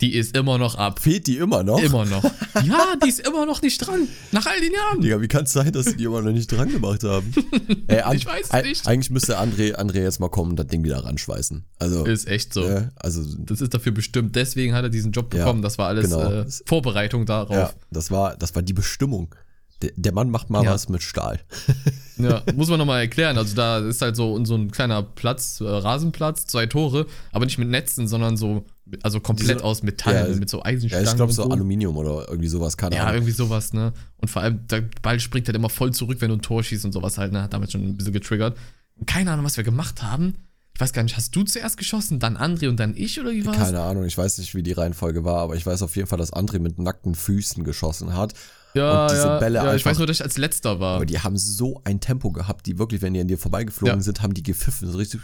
Die 0.00 0.14
ist 0.14 0.36
immer 0.36 0.56
noch 0.58 0.76
ab. 0.76 0.98
Fehlt 1.00 1.26
die 1.26 1.36
immer 1.36 1.62
noch? 1.62 1.82
Immer 1.82 2.04
noch. 2.06 2.22
Ja, 2.64 2.94
die 3.02 3.08
ist 3.08 3.20
immer 3.20 3.44
noch 3.46 3.60
nicht 3.62 3.78
dran. 3.78 4.08
Nach 4.32 4.46
all 4.46 4.60
den 4.60 4.72
Jahren. 4.72 5.00
Digga, 5.00 5.20
wie 5.20 5.28
kann 5.28 5.44
es 5.44 5.52
sein, 5.52 5.72
dass 5.72 5.86
sie 5.86 5.96
die 5.96 6.04
immer 6.04 6.22
noch 6.22 6.32
nicht 6.32 6.50
dran 6.50 6.70
gemacht 6.70 7.04
haben? 7.04 7.32
Ey, 7.86 8.02
Ich 8.16 8.26
weiß 8.26 8.48
es 8.52 8.62
nicht. 8.64 8.86
Eigentlich 8.86 9.10
müsste 9.10 9.38
André, 9.38 9.74
André 9.76 10.02
jetzt 10.02 10.18
mal 10.20 10.28
kommen 10.30 10.50
und 10.52 10.56
das 10.58 10.66
Ding 10.68 10.82
wieder 10.84 11.04
ranschweißen. 11.04 11.64
Also, 11.78 12.04
Ist 12.06 12.26
echt 12.28 12.54
so. 12.54 12.62
äh, 12.64 12.88
also 12.96 13.22
Das 13.38 13.60
ist 13.60 13.74
dafür 13.74 13.92
bestimmt. 13.92 14.34
Deswegen 14.36 14.74
hat 14.74 14.84
er 14.84 14.88
diesen 14.90 15.12
Job 15.12 15.32
Ja, 15.34 15.40
bekommen. 15.44 15.62
das 15.62 15.76
war 15.78 15.88
alles 15.88 16.10
genau. 16.10 16.30
äh, 16.32 16.46
Vorbereitung 16.66 17.26
darauf. 17.26 17.54
ja, 17.56 17.70
das 17.90 18.10
war, 18.10 18.36
das 18.36 18.54
war 18.54 18.62
die 18.62 18.72
Bestimmung. 18.72 19.34
Der, 19.82 19.92
der 19.96 20.12
Mann 20.12 20.30
macht 20.30 20.50
mal 20.50 20.62
Ja. 20.64 20.72
was 20.72 20.88
mit 20.88 21.02
Stahl. 21.02 21.40
Ja, 22.18 22.42
muss 22.54 22.68
man 22.68 22.78
nochmal 22.78 23.00
erklären. 23.00 23.38
Also 23.38 23.56
da 23.56 23.78
ist 23.78 24.02
halt 24.02 24.14
so, 24.14 24.44
so 24.44 24.54
ein 24.54 24.70
kleiner 24.70 25.02
Platz, 25.02 25.58
äh, 25.62 25.64
Rasenplatz, 25.64 26.44
zwei 26.44 26.66
Tore, 26.66 27.06
aber 27.32 27.46
nicht 27.46 27.56
mit 27.56 27.68
Netzen, 27.70 28.08
sondern 28.08 28.36
so 28.36 28.66
Also 29.02 29.20
komplett 29.20 29.56
Diese- 29.58 29.64
aus 29.64 29.82
Metall, 29.82 30.30
Ja, 30.30 30.36
mit 30.36 30.48
so 30.50 30.58
Ja, 30.58 30.64
Eisenstangen. 30.64 31.06
ich 31.06 31.14
glaube 31.16 31.30
und 31.30 31.36
so 31.36 31.50
Aluminium 31.50 31.96
oder 31.96 32.26
irgendwie 32.28 32.48
sowas, 32.48 32.76
keine 32.76 32.96
Ja, 32.96 33.02
Ahnung. 33.02 33.14
irgendwie 33.16 33.32
sowas, 33.32 33.72
ne? 33.72 33.92
Und 34.18 34.28
vor 34.28 34.42
allem, 34.42 34.66
der 34.68 34.84
Ball 35.02 35.18
springt 35.20 35.46
halt 35.48 35.56
immer 35.56 35.70
voll 35.70 35.92
zurück, 35.92 36.18
wenn 36.20 36.28
du 36.30 36.36
ein 36.36 36.42
Tor 36.42 36.62
schießt 36.62 36.84
und 36.84 36.92
sowas 36.92 37.18
halt, 37.18 37.32
ne? 37.32 37.42
Hat 37.42 37.52
damit 37.52 37.72
schon 37.72 37.82
ein 37.84 37.96
bisschen 37.96 38.12
getriggert. 38.12 38.56
Und 38.96 39.06
keine 39.06 39.30
Ahnung, 39.32 39.44
was 39.44 39.56
wir 39.56 39.64
gemacht 39.64 40.02
haben. 40.02 40.34
Ich 40.74 40.80
weiß 40.80 40.92
gar 40.92 41.02
nicht, 41.02 41.16
hast 41.16 41.34
du 41.36 41.42
zuerst 41.42 41.76
geschossen, 41.76 42.20
dann 42.20 42.36
André 42.38 42.68
und 42.68 42.78
dann 42.80 42.94
ich 42.96 43.20
oder 43.20 43.32
wie 43.32 43.44
war's? 43.44 43.56
Keine 43.56 43.80
Ahnung, 43.80 44.04
ich 44.06 44.16
weiß 44.16 44.38
nicht, 44.38 44.54
wie 44.54 44.62
die 44.62 44.72
Reihenfolge 44.72 45.24
war, 45.24 45.38
aber 45.40 45.54
ich 45.56 45.66
weiß 45.66 45.82
auf 45.82 45.94
jeden 45.96 46.08
Fall, 46.08 46.18
dass 46.18 46.32
André 46.32 46.58
mit 46.58 46.78
nackten 46.78 47.14
Füßen 47.14 47.64
geschossen 47.64 48.14
hat. 48.16 48.32
Ja, 48.72 49.02
und 49.02 49.10
diese 49.10 49.22
ja, 49.22 49.38
Bälle 49.40 49.54
ja, 49.56 49.64
ich 49.64 49.70
einfach- 49.72 49.90
weiß 49.90 49.98
nur, 49.98 50.06
dass 50.06 50.16
ich 50.18 50.22
als 50.22 50.38
letzter 50.38 50.78
war. 50.80 50.96
Aber 50.96 51.06
die 51.06 51.18
haben 51.18 51.36
so 51.36 51.80
ein 51.84 52.00
Tempo 52.00 52.30
gehabt, 52.30 52.66
die 52.66 52.78
wirklich, 52.78 53.02
wenn 53.02 53.12
die 53.12 53.20
an 53.20 53.26
dir 53.28 53.36
vorbeigeflogen 53.36 53.98
Ja. 53.98 54.02
sind, 54.02 54.22
haben 54.22 54.32
die 54.32 54.42
gepfiffen. 54.44 54.90
So 54.90 54.96
richtig. 54.96 55.20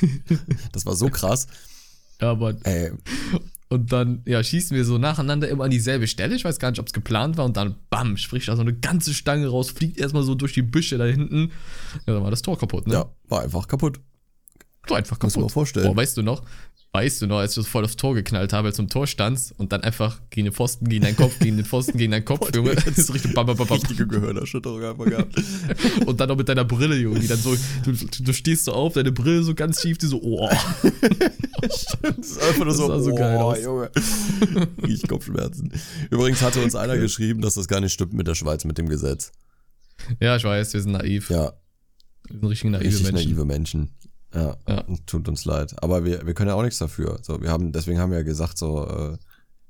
das 0.72 0.86
war 0.86 0.96
so 0.96 1.08
krass. 1.08 1.46
Ja, 2.20 2.30
aber 2.30 2.54
Ey, 2.64 2.92
Und 3.68 3.92
dann, 3.92 4.22
ja, 4.26 4.42
schießen 4.42 4.76
wir 4.76 4.84
so 4.84 4.98
nacheinander 4.98 5.48
immer 5.48 5.64
an 5.64 5.70
dieselbe 5.70 6.08
Stelle. 6.08 6.34
Ich 6.34 6.44
weiß 6.44 6.58
gar 6.58 6.70
nicht, 6.70 6.80
ob 6.80 6.88
es 6.88 6.92
geplant 6.92 7.36
war. 7.36 7.44
Und 7.44 7.56
dann, 7.56 7.76
bam, 7.88 8.16
spricht 8.16 8.48
da 8.48 8.56
so 8.56 8.62
eine 8.62 8.74
ganze 8.74 9.14
Stange 9.14 9.46
raus, 9.46 9.70
fliegt 9.70 9.96
erstmal 9.98 10.24
so 10.24 10.34
durch 10.34 10.52
die 10.54 10.62
Büsche 10.62 10.98
da 10.98 11.04
hinten. 11.04 11.52
Ja, 12.06 12.14
dann 12.14 12.22
war 12.24 12.30
das 12.30 12.42
Tor 12.42 12.58
kaputt, 12.58 12.88
ne? 12.88 12.94
ja, 12.94 13.04
war 13.28 13.42
einfach 13.42 13.68
kaputt. 13.68 14.00
So 14.88 14.94
einfach 14.94 15.20
Muss 15.22 15.36
man 15.36 15.42
kaputt. 15.42 15.52
vorstellen. 15.52 15.86
Boah, 15.86 15.94
weißt 15.96 16.16
du 16.16 16.22
noch? 16.22 16.42
Weißt 16.92 17.22
du 17.22 17.28
noch, 17.28 17.38
als 17.38 17.52
ich 17.52 17.54
so 17.54 17.62
voll 17.62 17.84
aufs 17.84 17.94
Tor 17.94 18.16
geknallt 18.16 18.52
habe, 18.52 18.72
zum 18.72 18.88
Tor 18.88 19.06
standst 19.06 19.56
und 19.56 19.70
dann 19.70 19.82
einfach 19.82 20.20
gegen 20.30 20.46
den 20.46 20.52
Pfosten, 20.52 20.88
gegen 20.88 21.04
deinen 21.04 21.14
Kopf, 21.14 21.38
gegen 21.38 21.56
den 21.56 21.64
Pfosten, 21.64 21.96
gegen 21.96 22.10
deinen 22.10 22.24
Kopf, 22.24 22.52
Junge. 22.52 22.74
Das 22.74 22.98
ist 22.98 23.14
richtig 23.14 23.32
bam, 23.32 23.46
bam, 23.46 23.56
bam, 23.56 23.68
bam. 23.68 23.78
Richtige 23.78 24.08
Gehirnerschütterung 24.08 24.82
einfach 24.82 25.04
gehabt. 25.04 25.32
Und 26.06 26.18
dann 26.18 26.28
noch 26.28 26.36
mit 26.36 26.48
deiner 26.48 26.64
Brille, 26.64 26.96
Junge, 26.96 27.20
die 27.20 27.28
dann 27.28 27.38
so, 27.38 27.54
du, 27.84 27.92
du 27.92 28.32
stehst 28.32 28.64
so 28.64 28.72
auf, 28.72 28.94
deine 28.94 29.12
Brille 29.12 29.44
so 29.44 29.54
ganz 29.54 29.80
schief, 29.80 29.98
die 29.98 30.06
so, 30.06 30.20
oh. 30.20 30.50
das 31.60 31.94
ist 32.18 32.42
einfach 32.42 32.64
nur 32.64 32.66
Das 32.66 32.76
so, 32.76 32.98
so 33.00 33.12
oh, 33.12 33.14
geil 33.14 33.36
aus. 33.36 33.62
Junge. 33.62 33.90
Riech 34.82 35.06
Kopfschmerzen. 35.06 35.72
Übrigens 36.10 36.42
hatte 36.42 36.60
uns 36.60 36.74
einer 36.74 36.96
geschrieben, 36.98 37.40
dass 37.40 37.54
das 37.54 37.68
gar 37.68 37.80
nicht 37.80 37.92
stimmt 37.92 38.14
mit 38.14 38.26
der 38.26 38.34
Schweiz, 38.34 38.64
mit 38.64 38.78
dem 38.78 38.88
Gesetz. 38.88 39.30
Ja, 40.18 40.34
ich 40.34 40.42
weiß, 40.42 40.72
wir 40.74 40.80
sind 40.80 40.90
naiv. 40.92 41.30
Ja, 41.30 41.52
Wir 42.28 42.40
sind 42.40 42.48
richtig 42.48 42.70
naive 42.72 42.84
richtig 42.84 43.12
Menschen. 43.12 43.28
naive 43.30 43.44
Menschen. 43.44 43.90
Ja, 44.34 44.56
Ja. 44.68 44.84
tut 45.06 45.28
uns 45.28 45.44
leid. 45.44 45.74
Aber 45.82 46.04
wir, 46.04 46.24
wir 46.26 46.34
können 46.34 46.48
ja 46.48 46.54
auch 46.54 46.62
nichts 46.62 46.78
dafür. 46.78 47.18
So, 47.22 47.40
wir 47.42 47.50
haben, 47.50 47.72
deswegen 47.72 47.98
haben 47.98 48.10
wir 48.10 48.18
ja 48.18 48.24
gesagt, 48.24 48.58
so, 48.58 48.86
äh, 48.86 49.16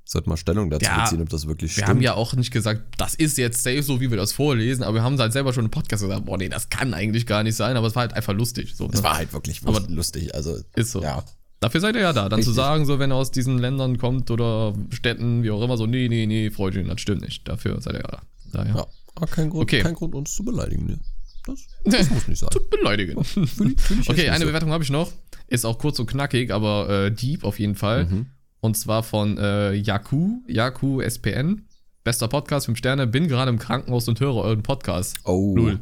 sollten 0.04 0.28
mal 0.28 0.36
Stellung 0.36 0.70
dazu 0.70 0.84
Ja, 0.86 1.02
beziehen, 1.04 1.22
ob 1.22 1.28
das 1.28 1.46
wirklich 1.46 1.70
Wir 1.70 1.84
stimmt. 1.84 1.88
haben 1.88 2.00
ja 2.02 2.14
auch 2.14 2.34
nicht 2.34 2.50
gesagt, 2.50 2.82
das 2.98 3.14
ist 3.14 3.38
jetzt 3.38 3.62
safe 3.62 3.82
so, 3.82 4.00
wie 4.00 4.10
wir 4.10 4.16
das 4.16 4.32
vorlesen, 4.32 4.82
aber 4.82 4.94
wir 4.96 5.02
haben 5.02 5.16
halt 5.18 5.32
selber 5.32 5.52
schon 5.52 5.66
im 5.66 5.70
Podcast 5.70 6.02
gesagt, 6.02 6.24
boah, 6.24 6.36
nee, 6.36 6.48
das 6.48 6.68
kann 6.68 6.94
eigentlich 6.94 7.26
gar 7.26 7.42
nicht 7.44 7.54
sein, 7.54 7.76
aber 7.76 7.86
es 7.86 7.94
war 7.94 8.00
halt 8.02 8.12
einfach 8.14 8.32
lustig. 8.34 8.74
So, 8.76 8.86
es 8.88 8.94
ne? 8.98 9.02
war 9.04 9.16
halt 9.16 9.32
wirklich 9.32 9.60
Aber- 9.64 9.80
lustig. 9.88 10.34
Also, 10.34 10.58
ist 10.74 10.90
so. 10.90 11.00
ja. 11.02 11.22
Dafür 11.60 11.80
seid 11.80 11.94
ihr 11.94 12.00
ja 12.00 12.12
da, 12.14 12.22
dann 12.28 12.42
zu 12.42 12.50
Richtig. 12.50 12.54
sagen, 12.56 12.86
so, 12.86 12.98
wenn 12.98 13.10
er 13.10 13.18
aus 13.18 13.30
diesen 13.30 13.58
Ländern 13.58 13.98
kommt 13.98 14.30
oder 14.30 14.72
Städten, 14.90 15.42
wie 15.42 15.50
auch 15.50 15.62
immer, 15.62 15.76
so, 15.76 15.86
nee, 15.86 16.08
nee, 16.08 16.26
nee, 16.26 16.50
Freundchen, 16.50 16.88
das 16.88 17.00
stimmt 17.02 17.20
nicht. 17.20 17.46
Dafür 17.46 17.80
seid 17.82 17.94
ihr 17.94 18.00
ja 18.00 18.08
da. 18.08 18.22
Daher. 18.52 18.74
Ja, 18.74 18.86
aber 19.14 19.26
kein 19.26 19.50
Grund, 19.50 19.62
Okay. 19.64 19.80
kein 19.82 19.94
Grund, 19.94 20.14
uns 20.14 20.34
zu 20.34 20.42
beleidigen. 20.44 20.86
Ne? 20.86 20.98
Das, 21.46 21.66
das 21.84 22.10
muss 22.10 22.28
nicht 22.28 22.38
sein. 22.38 22.50
Zu 22.52 22.60
beleidigen. 22.68 23.20
Ich 23.36 23.56
jetzt 23.56 24.10
Okay, 24.10 24.28
eine 24.28 24.40
so. 24.40 24.46
Bewertung 24.46 24.70
habe 24.70 24.84
ich 24.84 24.90
noch. 24.90 25.10
Ist 25.48 25.64
auch 25.64 25.78
kurz 25.78 25.98
und 25.98 26.06
knackig, 26.06 26.52
aber 26.52 26.88
äh, 27.06 27.10
deep 27.12 27.44
auf 27.44 27.58
jeden 27.58 27.74
Fall. 27.74 28.04
Mhm. 28.06 28.26
Und 28.60 28.76
zwar 28.76 29.02
von 29.02 29.38
äh, 29.38 29.72
Yaku, 29.72 30.42
Yaku 30.46 31.00
SPN. 31.00 31.66
Bester 32.04 32.28
Podcast, 32.28 32.66
5 32.66 32.78
Sterne. 32.78 33.06
Bin 33.06 33.28
gerade 33.28 33.50
im 33.50 33.58
Krankenhaus 33.58 34.06
und 34.08 34.20
höre 34.20 34.34
euren 34.36 34.62
Podcast. 34.62 35.16
Oh, 35.24 35.54
Null. 35.56 35.80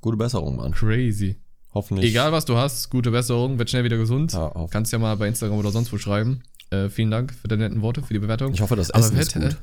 gute 0.00 0.16
Besserung, 0.16 0.56
Mann. 0.56 0.72
Crazy. 0.72 1.36
Hoffentlich. 1.72 2.10
Egal 2.10 2.32
was 2.32 2.44
du 2.46 2.56
hast, 2.56 2.90
gute 2.90 3.10
Besserung, 3.10 3.58
wird 3.58 3.70
schnell 3.70 3.84
wieder 3.84 3.96
gesund. 3.96 4.32
Ja. 4.32 4.66
Kannst 4.70 4.92
ja 4.92 4.98
mal 4.98 5.16
bei 5.16 5.28
Instagram 5.28 5.56
oder 5.58 5.70
sonst 5.70 5.92
wo 5.92 5.98
schreiben. 5.98 6.42
Äh, 6.70 6.88
vielen 6.88 7.10
Dank 7.10 7.32
für 7.34 7.48
deine 7.48 7.64
netten 7.64 7.80
Worte, 7.82 8.02
für 8.02 8.12
die 8.12 8.18
Bewertung. 8.18 8.52
Ich 8.52 8.60
hoffe, 8.60 8.76
das 8.76 8.90
Aber 8.90 9.04
Essen 9.04 9.16
ist 9.18 9.34
hätte- 9.34 9.48
gut. 9.48 9.56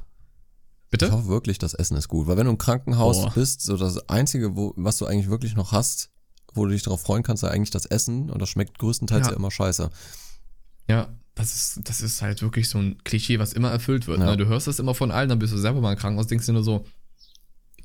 Bitte? 0.89 1.07
Ich 1.07 1.11
hoffe 1.11 1.27
wirklich, 1.27 1.57
das 1.57 1.73
Essen 1.73 1.97
ist 1.97 2.07
gut. 2.07 2.27
Weil 2.27 2.37
wenn 2.37 2.45
du 2.45 2.51
im 2.51 2.57
Krankenhaus 2.57 3.21
Boah. 3.21 3.31
bist, 3.33 3.61
so 3.61 3.75
das 3.77 4.07
Einzige, 4.09 4.55
wo, 4.55 4.73
was 4.77 4.97
du 4.97 5.05
eigentlich 5.05 5.29
wirklich 5.29 5.55
noch 5.55 5.71
hast, 5.73 6.09
wo 6.53 6.65
du 6.65 6.71
dich 6.71 6.83
darauf 6.83 7.01
freuen 7.01 7.23
kannst, 7.23 7.43
ist 7.43 7.49
eigentlich 7.49 7.71
das 7.71 7.85
Essen. 7.85 8.29
Und 8.29 8.41
das 8.41 8.49
schmeckt 8.49 8.79
größtenteils 8.79 9.25
ja, 9.27 9.31
Ja. 9.31 9.37
immer 9.37 9.51
scheiße. 9.51 9.89
Ja, 10.89 11.09
das 11.35 11.53
ist, 11.55 11.79
das 11.89 12.01
ist 12.01 12.21
halt 12.21 12.41
wirklich 12.41 12.69
so 12.69 12.77
ein 12.79 12.97
Klischee, 13.03 13.37
was 13.37 13.53
immer 13.53 13.69
erfüllt 13.69 14.07
wird. 14.07 14.19
Ja. 14.19 14.25
Ne? 14.27 14.37
Du 14.37 14.45
hörst 14.47 14.67
das 14.67 14.79
immer 14.79 14.95
von 14.95 15.11
allen, 15.11 15.29
dann 15.29 15.39
bist 15.39 15.53
du 15.53 15.57
selber 15.57 15.81
mal 15.81 15.91
im 15.93 15.99
Krankenhaus, 15.99 16.27
denkst 16.27 16.45
dir 16.45 16.53
nur 16.53 16.63
so, 16.63 16.85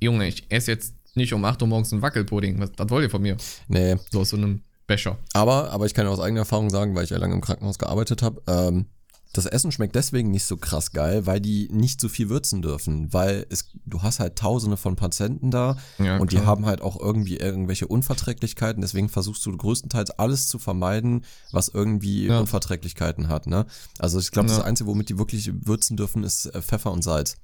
Junge, 0.00 0.26
ich 0.26 0.50
esse 0.50 0.70
jetzt 0.70 0.94
nicht 1.14 1.32
um 1.32 1.44
8 1.44 1.60
Uhr 1.62 1.68
morgens 1.68 1.92
einen 1.92 2.02
Wackelpudding. 2.02 2.58
Was, 2.60 2.70
was 2.76 2.88
wollt 2.90 3.04
ihr 3.04 3.10
von 3.10 3.22
mir? 3.22 3.36
Nee, 3.68 3.96
So 4.10 4.20
aus 4.20 4.30
so 4.30 4.36
einem 4.36 4.62
Becher. 4.86 5.18
aber, 5.34 5.70
aber 5.70 5.86
ich 5.86 5.94
kann 5.94 6.06
ja 6.06 6.10
aus 6.12 6.20
eigener 6.20 6.40
Erfahrung 6.40 6.70
sagen, 6.70 6.94
weil 6.94 7.04
ich 7.04 7.10
ja 7.10 7.18
lange 7.18 7.34
im 7.34 7.40
Krankenhaus 7.40 7.78
gearbeitet 7.78 8.22
habe, 8.22 8.42
ähm, 8.46 8.86
das 9.32 9.46
Essen 9.46 9.72
schmeckt 9.72 9.94
deswegen 9.94 10.30
nicht 10.30 10.44
so 10.44 10.58
krass 10.58 10.92
geil, 10.92 11.24
weil 11.24 11.40
die 11.40 11.68
nicht 11.72 12.00
so 12.02 12.08
viel 12.10 12.28
würzen 12.28 12.60
dürfen. 12.60 13.12
Weil 13.14 13.46
es, 13.48 13.64
du 13.86 14.02
hast 14.02 14.20
halt 14.20 14.36
tausende 14.36 14.76
von 14.76 14.94
Patienten 14.94 15.50
da 15.50 15.76
Ja, 15.98 16.18
und 16.18 16.32
die 16.32 16.36
klar. 16.36 16.46
haben 16.48 16.66
halt 16.66 16.82
auch 16.82 17.00
irgendwie 17.00 17.38
irgendwelche 17.38 17.86
Unverträglichkeiten. 17.86 18.82
Deswegen 18.82 19.08
versuchst 19.08 19.46
du 19.46 19.56
größtenteils 19.56 20.10
alles 20.10 20.48
zu 20.48 20.58
vermeiden, 20.58 21.24
was 21.50 21.68
irgendwie 21.68 22.26
Ja. 22.26 22.40
Unverträglichkeiten 22.40 23.28
hat. 23.28 23.46
Ne? 23.46 23.64
Also 23.98 24.18
ich 24.18 24.30
glaube, 24.32 24.50
Ja. 24.50 24.56
das 24.58 24.64
Einzige, 24.66 24.88
womit 24.90 25.08
die 25.08 25.18
wirklich 25.18 25.50
würzen 25.66 25.96
dürfen, 25.96 26.24
ist 26.24 26.46
äh, 26.46 26.60
Pfeffer 26.60 26.92
und 26.92 27.02
Salz. 27.02 27.36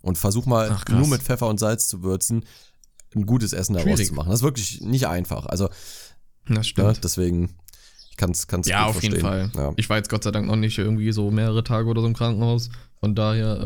Und 0.00 0.16
versuch 0.18 0.46
mal 0.46 0.70
Ach, 0.72 0.84
nur 0.88 1.06
mit 1.08 1.22
Pfeffer 1.22 1.48
und 1.48 1.58
Salz 1.60 1.88
zu 1.88 2.02
würzen, 2.02 2.44
ein 3.14 3.26
gutes 3.26 3.52
Essen 3.52 3.74
daraus 3.74 3.88
Schwierig. 3.90 4.08
zu 4.08 4.14
machen. 4.14 4.30
Das 4.30 4.40
ist 4.40 4.44
wirklich 4.44 4.80
nicht 4.80 5.06
einfach. 5.06 5.46
Also 5.46 5.68
Das 6.46 6.56
ne, 6.56 6.64
stimmt. 6.64 7.04
deswegen, 7.04 7.54
ich 8.14 8.16
kann 8.16 8.30
es 8.30 8.46
ganz 8.46 8.68
Ja, 8.68 8.86
auf 8.86 9.02
jeden 9.02 9.18
Fall. 9.18 9.50
Ja. 9.56 9.72
Ich 9.74 9.90
war 9.90 9.96
jetzt 9.96 10.08
Gott 10.08 10.22
sei 10.22 10.30
Dank 10.30 10.46
noch 10.46 10.54
nicht 10.54 10.78
irgendwie 10.78 11.10
so 11.10 11.32
mehrere 11.32 11.64
Tage 11.64 11.88
oder 11.88 12.00
so 12.00 12.06
im 12.06 12.14
Krankenhaus. 12.14 12.70
Von 13.00 13.16
daher, 13.16 13.58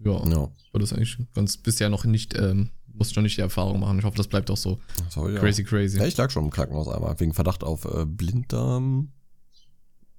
äh, 0.00 0.04
ja, 0.08 0.24
Ja. 0.24 0.48
war 0.70 0.80
das 0.80 0.92
eigentlich 0.92 1.18
ganz 1.34 1.56
bisher 1.56 1.88
noch 1.88 2.04
nicht, 2.04 2.38
ähm, 2.38 2.70
musste 2.92 3.16
noch 3.16 3.24
nicht 3.24 3.36
die 3.36 3.40
Erfahrung 3.40 3.80
machen. 3.80 3.98
Ich 3.98 4.04
hoffe, 4.04 4.16
das 4.16 4.28
bleibt 4.28 4.52
auch 4.52 4.56
so. 4.56 4.78
Sorry, 5.10 5.34
ja. 5.34 5.40
Crazy, 5.40 5.64
crazy. 5.64 5.98
Ja, 5.98 6.06
ich 6.06 6.16
lag 6.16 6.30
schon 6.30 6.44
im 6.44 6.50
Krankenhaus 6.50 6.86
einmal, 6.86 7.18
wegen 7.18 7.34
Verdacht 7.34 7.64
auf 7.64 7.84
äh, 7.86 8.04
Blinddarm. 8.06 9.10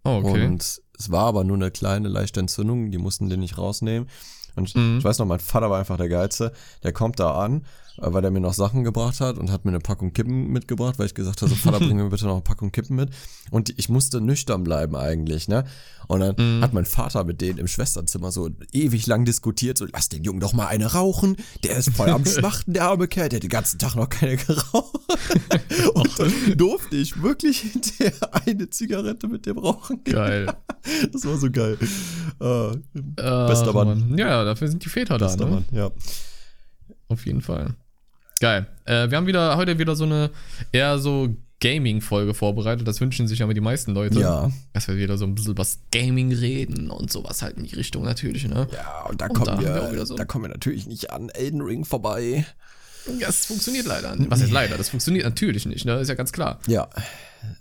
Oh, 0.04 0.22
okay. 0.22 0.46
Und 0.48 0.62
es 0.62 1.10
war 1.12 1.24
aber 1.28 1.46
nur 1.46 1.56
eine 1.56 1.72
kleine, 1.72 2.10
leichte 2.10 2.42
Entzündung, 2.42 2.92
die 2.92 2.98
mussten 2.98 3.30
den 3.30 3.40
nicht 3.40 3.58
rausnehmen. 3.58 4.10
Und 4.58 4.68
ich, 4.70 4.76
Mhm. 4.76 4.98
ich 4.98 5.04
weiß 5.06 5.20
noch, 5.20 5.26
mein 5.26 5.40
Vater 5.40 5.70
war 5.70 5.80
einfach 5.80 5.96
der 5.98 6.10
Geilste. 6.10 6.52
Der 6.84 6.92
kommt 6.92 7.20
da 7.22 7.32
an, 7.42 7.66
weil 7.98 8.24
er 8.24 8.32
mir 8.32 8.40
noch 8.42 8.54
Sachen 8.54 8.84
gebracht 8.84 9.20
hat 9.22 9.38
und 9.38 9.52
hat 9.52 9.66
mir 9.66 9.72
eine 9.72 9.80
Packung 9.80 10.14
Kippen 10.14 10.52
mitgebracht, 10.52 11.00
weil 11.00 11.06
ich 11.06 11.14
gesagt 11.14 11.42
habe, 11.42 11.50
so, 11.50 11.56
Vater, 11.56 11.80
bring 11.80 11.98
mir 11.98 12.10
bitte 12.10 12.26
noch 12.26 12.34
eine 12.34 12.42
Packung 12.42 12.72
Kippen 12.72 12.96
mit. 12.96 13.10
Und 13.52 13.74
ich 13.78 13.90
musste 13.90 14.22
nüchtern 14.22 14.64
bleiben 14.64 14.96
eigentlich, 14.96 15.48
ne? 15.48 15.66
Und 16.08 16.20
dann 16.20 16.36
Mhm. 16.38 16.62
hat 16.62 16.74
mein 16.74 16.86
Vater 16.86 17.24
mit 17.24 17.42
denen 17.42 17.58
im 17.58 17.68
Schwesternzimmer 17.68 18.32
so 18.32 18.50
ewig 18.72 19.08
lang 19.08 19.26
diskutiert, 19.26 19.78
so, 19.78 19.86
lass 19.92 20.10
den 20.10 20.24
Jungen 20.24 20.40
doch 20.40 20.54
mal 20.54 20.68
eine 20.68 20.94
rauchen. 20.94 21.36
Der 21.64 21.78
ist 21.78 21.90
voll 21.92 22.10
am 22.10 22.26
Schmachten, 22.26 22.74
der 22.74 22.84
arme 22.86 23.08
Kerl, 23.08 23.30
der 23.30 23.38
hat 23.38 23.44
den 23.44 23.50
ganzen 23.50 23.80
Tag 23.80 23.96
noch 23.96 24.10
keine 24.10 24.38
geraucht. 24.38 25.00
und 25.94 26.20
dann 26.20 26.34
durfte 26.58 26.96
ich 26.98 27.22
wirklich 27.22 27.60
hinterher 27.60 28.14
eine 28.46 28.70
Zigarette 28.70 29.28
mit 29.28 29.46
dem 29.46 29.58
rauchen. 29.58 30.04
Geil. 30.04 30.48
Das 31.12 31.26
war 31.26 31.36
so 31.38 31.50
geil. 31.50 31.80
Äh, 32.40 32.78
Bester 33.16 33.74
Mann. 33.74 34.16
Ja, 34.20 34.44
dafür 34.44 34.68
sind 34.68 34.86
die 34.86 34.90
Väter 34.90 35.18
da, 35.18 35.26
bester 35.26 35.46
ne? 35.46 35.52
Mann, 35.52 35.66
ja. 35.72 35.90
Auf 37.08 37.26
jeden 37.26 37.42
Fall. 37.42 37.74
Geil. 38.40 38.68
Äh, 38.86 39.10
wir 39.10 39.18
haben 39.18 39.28
wieder 39.28 39.56
heute 39.58 39.80
wieder 39.80 39.96
so 39.96 40.04
eine 40.04 40.30
eher 40.72 41.00
so 41.00 41.30
Gaming-Folge 41.62 42.34
vorbereitet. 42.34 42.88
Das 42.88 43.00
wünschen 43.00 43.28
sich 43.28 43.42
aber 43.42 43.54
die 43.54 43.62
meisten 43.62 43.94
Leute. 43.94 44.20
Ja. 44.20 44.52
Dass 44.74 44.88
wir 44.88 44.98
wieder 44.98 45.18
so 45.18 45.26
ein 45.26 45.36
bisschen 45.36 45.52
über 45.52 45.62
das 45.64 45.80
Gaming 45.92 46.32
reden 46.34 46.92
und 46.92 47.12
sowas 47.12 47.42
halt 47.42 47.58
in 47.58 47.64
die 47.64 47.76
Richtung 47.76 48.04
natürlich, 48.04 48.46
ne? 48.48 48.68
Ja, 48.74 49.06
und 49.10 49.22
da 49.22 49.28
Und 49.28 49.34
kommen 49.34 49.46
da 49.46 49.62
wir, 49.62 49.92
wir 49.94 50.06
so- 50.06 50.16
da 50.16 50.26
kommen 50.26 50.46
wir 50.46 50.50
natürlich 50.50 50.86
nicht 50.86 51.12
an 51.12 51.30
Elden 51.30 51.62
Ring 51.62 51.86
vorbei. 51.86 52.46
Das 53.22 53.46
funktioniert 53.46 53.86
leider. 53.86 54.16
Was 54.30 54.42
heißt 54.42 54.52
leider? 54.52 54.78
Das 54.78 54.90
funktioniert 54.90 55.26
natürlich 55.26 55.66
nicht, 55.68 55.86
ne? 55.86 56.00
Ist 56.00 56.08
ja 56.10 56.16
ganz 56.16 56.32
klar. 56.32 56.60
Ja. 56.68 56.90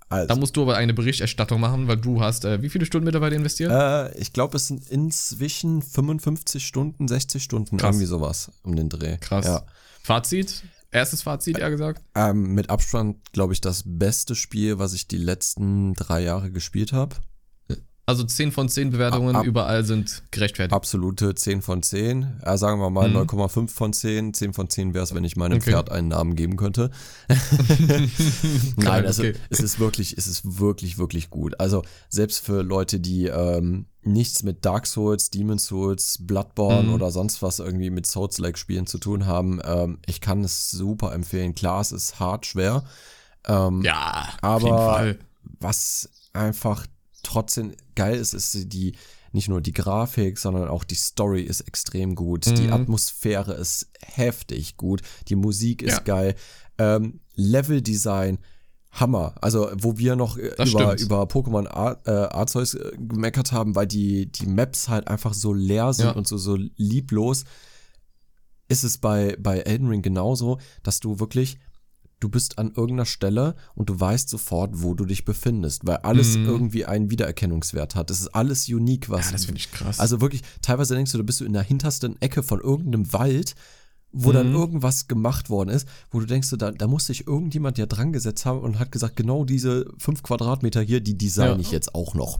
Also, 0.08 0.26
Da 0.28 0.37
musst 0.37 0.56
du 0.56 0.62
aber 0.62 0.76
eine 0.76 0.94
Berichterstattung 0.94 1.60
machen, 1.60 1.87
weil 1.87 1.98
du 1.98 2.20
hast, 2.22 2.46
äh, 2.46 2.62
wie 2.62 2.70
viele 2.70 2.87
Stunden 2.87 3.04
mittlerweile 3.04 3.37
investiert? 3.37 3.70
äh, 3.70 4.16
ich 4.18 4.32
glaube, 4.32 4.56
es 4.56 4.66
sind 4.68 4.88
inzwischen 4.88 5.82
55 5.82 6.66
Stunden, 6.66 7.06
60 7.08 7.42
Stunden, 7.42 7.76
Krass. 7.76 7.90
irgendwie 7.94 8.06
sowas 8.06 8.50
um 8.62 8.74
den 8.74 8.88
Dreh. 8.88 9.18
Krass. 9.18 9.44
Ja. 9.46 9.62
Fazit? 10.05 10.62
Erstes 10.90 11.23
Fazit, 11.23 11.59
eher 11.59 11.71
gesagt? 11.71 12.05
Ähm, 12.14 12.55
mit 12.55 12.69
Abstand, 12.69 13.33
glaube 13.33 13.55
ich, 13.55 13.62
das 13.62 13.83
beste 13.87 14.35
Spiel, 14.35 14.79
was 14.79 14.93
ich 14.93 15.09
die 15.09 15.17
letzten 15.17 15.95
drei 15.95 16.21
Jahre 16.23 16.53
gespielt 16.53 16.93
habe. 16.93 17.17
Also 18.07 18.23
10 18.23 18.53
von 18.53 18.69
10 18.69 18.90
Bewertungen 18.90 19.35
Ab- 19.35 19.47
überall 19.47 19.83
sind 19.85 20.25
gerechtfertigt. 20.31 20.75
Absolute 20.75 21.35
10 21.35 21.62
von 21.62 21.83
10. 21.83 22.38
Äh, 22.43 22.59
sagen 22.59 22.79
wir 22.81 22.90
mal 22.90 23.09
Mhm. 23.09 23.17
9,5 23.17 23.69
von 23.73 23.95
10. 23.95 24.35
10 24.35 24.53
von 24.53 24.69
10 24.69 24.93
wäre 24.93 25.05
es, 25.05 25.14
wenn 25.14 25.25
ich 25.25 25.37
meinem 25.37 25.57
Okay. 25.57 25.71
Pferd 25.71 25.90
einen 25.90 26.09
Namen 26.09 26.37
geben 26.37 26.57
könnte. 26.57 26.90
Nein, 28.77 29.07
also 29.07 29.23
okay. 29.23 29.35
es 29.51 29.61
ist 29.61 29.79
wirklich, 29.79 30.17
es 30.19 30.27
ist 30.27 30.59
wirklich, 30.59 30.99
wirklich 30.99 31.31
gut. 31.31 31.59
Also 31.61 31.83
selbst 32.09 32.45
für 32.45 32.62
Leute, 32.62 33.01
die 33.01 33.27
ähm, 33.27 33.87
nichts 34.03 34.43
mit 34.43 34.64
Dark 34.64 34.87
Souls, 34.87 35.31
Demon 35.31 35.59
Souls, 35.59 36.19
Bloodborne 36.21 36.88
Mhm. 36.88 36.95
oder 36.95 37.11
sonst 37.11 37.43
was 37.43 37.59
irgendwie 37.59 37.90
mit 37.90 38.07
Souls-like-Spielen 38.07 38.87
zu 38.87 38.99
tun 38.99 39.27
haben, 39.27 39.61
ähm, 39.64 39.99
ich 40.07 40.21
kann 40.21 40.45
es 40.45 40.71
super 40.71 41.12
empfehlen. 41.14 41.55
Klar, 41.55 41.81
es 41.81 41.93
ist 41.93 42.21
hart 42.21 42.47
schwer. 42.47 42.85
Ähm, 43.47 43.83
Ja, 43.83 44.29
auf 44.43 44.62
aber 44.62 44.64
jeden 44.64 44.77
Fall. 44.77 45.19
was 45.61 46.09
einfach 46.33 46.87
trotzdem 47.24 47.72
geil 47.96 48.16
ist, 48.16 48.32
ist 48.34 48.72
die, 48.72 48.94
nicht 49.32 49.48
nur 49.48 49.60
die 49.60 49.72
Grafik, 49.72 50.38
sondern 50.38 50.68
auch 50.68 50.84
die 50.84 50.94
Story 50.94 51.42
ist 51.42 51.62
extrem 51.62 52.14
gut. 52.14 52.46
Die 52.46 52.68
Mhm. 52.68 52.72
Atmosphäre 52.72 53.54
ist 53.54 53.88
heftig 54.02 54.76
gut. 54.76 55.02
Die 55.28 55.34
Musik 55.34 55.82
ist 55.82 55.92
Ja. 55.94 56.00
geil. 56.00 56.34
Ähm, 56.78 57.20
Leveldesign, 57.34 58.38
Hammer. 58.92 59.34
Also, 59.40 59.70
wo 59.76 59.98
wir 59.98 60.14
noch 60.14 60.37
äh, 60.38 60.52
Das 60.56 60.70
über, 60.70 60.92
stimmt. 60.92 61.00
über 61.00 61.22
Pokémon 61.24 61.66
Ar 61.66 62.00
äh, 62.06 62.10
Arceus 62.32 62.74
äh, 62.74 62.92
gemeckert 62.96 63.50
haben, 63.50 63.74
weil 63.74 63.88
die, 63.88 64.30
die 64.30 64.46
Maps 64.46 64.88
halt 64.88 65.08
einfach 65.08 65.34
so 65.34 65.52
leer 65.52 65.92
sind 65.92 66.06
Ja. 66.06 66.12
und 66.12 66.28
so, 66.28 66.38
so 66.38 66.56
lieblos, 66.76 67.44
ist 68.68 68.84
es 68.84 68.98
bei, 68.98 69.37
bei 69.40 69.58
Elden 69.60 69.88
Ring 69.88 70.02
genauso, 70.02 70.58
dass 70.84 71.00
du 71.00 71.18
wirklich, 71.18 71.58
du 72.20 72.29
bist 72.29 72.59
an 72.59 72.68
irgendeiner 72.68 73.05
Stelle 73.07 73.55
und 73.74 73.90
du 73.90 73.98
weißt 74.00 74.29
sofort, 74.29 74.70
wo 74.83 74.94
du 74.94 75.05
dich 75.05 75.24
befindest, 75.24 75.87
weil 75.87 75.96
alles 75.98 76.38
Mhm. 76.38 76.46
irgendwie 76.46 76.85
einen 76.87 77.11
Wiedererkennungswert 77.11 77.94
hat. 77.94 78.11
Es 78.11 78.20
ist 78.20 78.29
alles 78.35 78.68
unique, 78.68 79.11
was. 79.11 79.27
Ja, 79.27 79.33
das 79.33 79.44
finde 79.46 79.59
ich 79.59 79.70
krass. 79.70 80.00
Also 80.00 80.20
wirklich, 80.20 80.42
teilweise 80.62 80.94
denkst 80.94 81.12
du, 81.12 81.18
du 81.18 81.24
bist 81.24 81.38
so 81.38 81.44
in 81.44 81.53
der 81.53 81.62
hintersten 81.62 82.20
Ecke 82.22 82.42
von 82.42 82.61
irgendeinem 82.61 83.12
Wald, 83.12 83.55
wo 84.12 84.31
dann 84.33 84.50
Mhm. 84.50 84.55
irgendwas 84.55 85.09
gemacht 85.09 85.50
worden 85.50 85.70
ist, 85.70 85.88
wo 86.12 86.20
du 86.20 86.27
denkst, 86.27 86.48
da, 86.57 86.70
da 86.70 86.87
muss 86.87 87.07
sich 87.07 87.27
irgendjemand 87.27 87.79
ja 87.79 87.87
dran 87.87 88.12
gesetzt 88.12 88.46
haben 88.46 88.61
und 88.61 88.79
hat 88.79 88.92
gesagt, 88.92 89.16
genau 89.16 89.44
diese 89.44 89.87
fünf 89.98 90.22
Quadratmeter 90.22 90.81
hier, 90.83 91.00
die 91.00 91.18
design 91.18 91.55
Ja. 91.55 91.59
ich 91.59 91.72
jetzt 91.72 91.94
auch 91.96 92.14
noch. 92.14 92.38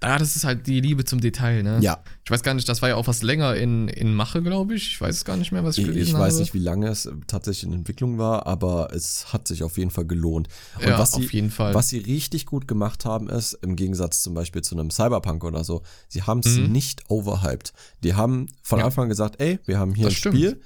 Ah, 0.00 0.18
das 0.18 0.36
ist 0.36 0.44
halt 0.44 0.66
die 0.66 0.80
Liebe 0.80 1.04
zum 1.04 1.20
Detail, 1.20 1.62
ne? 1.62 1.78
Ja, 1.80 2.02
Ich 2.24 2.30
weiß 2.30 2.42
gar 2.42 2.54
nicht, 2.54 2.68
das 2.68 2.82
war 2.82 2.88
ja 2.90 2.96
auch 2.96 3.06
was 3.06 3.22
länger 3.22 3.54
in, 3.56 3.88
in 3.88 4.14
Mache, 4.14 4.42
glaube 4.42 4.74
ich. 4.74 4.88
Ich 4.88 5.00
weiß 5.00 5.16
es 5.16 5.24
gar 5.24 5.36
nicht 5.36 5.52
mehr, 5.52 5.64
was 5.64 5.76
ich 5.78 5.82
ich, 5.84 5.88
gelesen 5.88 6.08
ich 6.08 6.14
habe. 6.14 6.24
weiß 6.24 6.38
nicht, 6.38 6.54
wie 6.54 6.58
lange 6.58 6.88
es 6.88 7.06
äh, 7.06 7.12
tatsächlich 7.26 7.64
in 7.64 7.72
Entwicklung 7.72 8.18
war, 8.18 8.46
aber 8.46 8.90
es 8.94 9.32
hat 9.32 9.48
sich 9.48 9.62
auf 9.62 9.78
jeden 9.78 9.90
Fall 9.90 10.04
gelohnt. 10.06 10.48
Und 10.78 10.88
Ja, 10.88 10.98
was 10.98 11.12
sie, 11.12 11.24
auf 11.24 11.32
jeden 11.32 11.50
Fall. 11.50 11.74
Was 11.74 11.88
sie 11.88 11.98
richtig 11.98 12.46
gut 12.46 12.68
gemacht 12.68 13.04
haben, 13.04 13.28
ist, 13.28 13.54
im 13.62 13.74
Gegensatz 13.76 14.22
zum 14.22 14.34
Beispiel 14.34 14.62
zu 14.62 14.74
einem 14.78 14.90
Cyberpunk 14.90 15.42
oder 15.44 15.64
so, 15.64 15.82
sie 16.08 16.22
haben 16.22 16.40
es 16.40 16.56
Mhm. 16.56 16.72
nicht 16.72 17.02
overhyped. 17.08 17.72
Die 18.04 18.14
haben 18.14 18.46
von 18.62 18.78
Ja. 18.80 18.84
Anfang 18.86 19.04
an 19.04 19.08
gesagt, 19.08 19.40
ey, 19.40 19.58
wir 19.66 19.78
haben 19.78 19.94
hier 19.94 20.04
Das 20.06 20.14
ein 20.14 20.16
stimmt. 20.16 20.34
Spiel, 20.36 20.60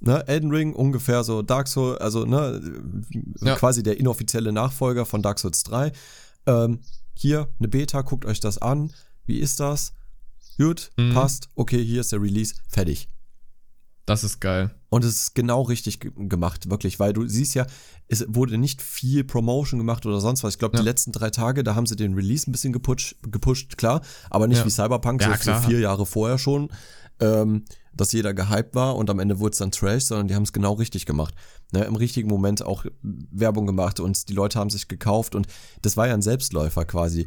ne, 0.00 0.26
Elden 0.26 0.50
Ring, 0.50 0.74
ungefähr 0.74 1.22
so 1.24 1.42
Dark 1.42 1.68
Souls, 1.68 2.00
also 2.00 2.24
ne, 2.24 2.60
Ja. 3.40 3.54
quasi 3.54 3.82
der 3.82 3.98
inoffizielle 4.00 4.50
Nachfolger 4.52 5.06
von 5.06 5.22
Dark 5.22 5.38
Souls 5.38 5.62
3. 5.62 5.92
Ähm, 6.46 6.80
hier 7.22 7.48
eine 7.58 7.68
Beta, 7.68 8.02
guckt 8.02 8.26
euch 8.26 8.40
das 8.40 8.58
an. 8.58 8.92
Wie 9.24 9.38
ist 9.38 9.60
das? 9.60 9.94
Gut, 10.58 10.90
Mhm. 10.98 11.14
passt. 11.14 11.48
Okay, 11.54 11.82
hier 11.82 12.02
ist 12.02 12.12
der 12.12 12.20
Release, 12.20 12.54
fertig. 12.68 13.08
Das 14.04 14.24
ist 14.24 14.40
geil. 14.40 14.74
Und 14.90 15.04
es 15.04 15.14
ist 15.14 15.34
genau 15.34 15.62
richtig 15.62 16.00
ge 16.00 16.10
gemacht, 16.14 16.68
wirklich, 16.68 16.98
weil 16.98 17.12
du 17.12 17.26
siehst 17.26 17.54
ja, 17.54 17.66
es 18.08 18.24
wurde 18.28 18.58
nicht 18.58 18.82
viel 18.82 19.22
Promotion 19.24 19.78
gemacht 19.78 20.04
oder 20.04 20.20
sonst 20.20 20.42
was. 20.42 20.54
Ich 20.54 20.58
glaube, 20.58 20.76
Ja. 20.76 20.82
die 20.82 20.88
letzten 20.88 21.12
drei 21.12 21.30
Tage, 21.30 21.62
da 21.62 21.74
haben 21.76 21.86
sie 21.86 21.94
den 21.96 22.14
Release 22.14 22.50
ein 22.50 22.52
bisschen 22.52 22.72
gepusht, 22.72 23.14
gepusht 23.22 23.78
klar, 23.78 24.02
aber 24.28 24.48
nicht 24.48 24.58
Ja. 24.58 24.66
wie 24.66 24.70
Cyberpunk, 24.70 25.22
Ja, 25.22 25.28
so, 25.28 25.34
so 25.34 25.40
klar. 25.42 25.62
vier 25.62 25.78
Jahre 25.80 26.04
vorher 26.04 26.36
schon, 26.36 26.68
ähm, 27.20 27.64
dass 27.94 28.12
jeder 28.12 28.34
gehypt 28.34 28.74
war 28.74 28.96
und 28.96 29.10
am 29.10 29.18
Ende 29.18 29.38
wurde 29.38 29.52
es 29.52 29.58
dann 29.58 29.70
Trash, 29.70 30.04
sondern 30.04 30.28
die 30.28 30.34
haben 30.34 30.42
es 30.44 30.52
genau 30.52 30.74
richtig 30.74 31.06
gemacht. 31.06 31.34
Ne, 31.72 31.84
Im 31.84 31.96
richtigen 31.96 32.28
Moment 32.28 32.62
auch 32.64 32.84
Werbung 33.02 33.66
gemacht 33.66 34.00
und 34.00 34.28
die 34.28 34.34
Leute 34.34 34.58
haben 34.58 34.70
sich 34.70 34.88
gekauft 34.88 35.34
und 35.34 35.46
das 35.82 35.96
war 35.96 36.06
ja 36.08 36.14
ein 36.14 36.22
Selbstläufer 36.22 36.84
quasi. 36.84 37.26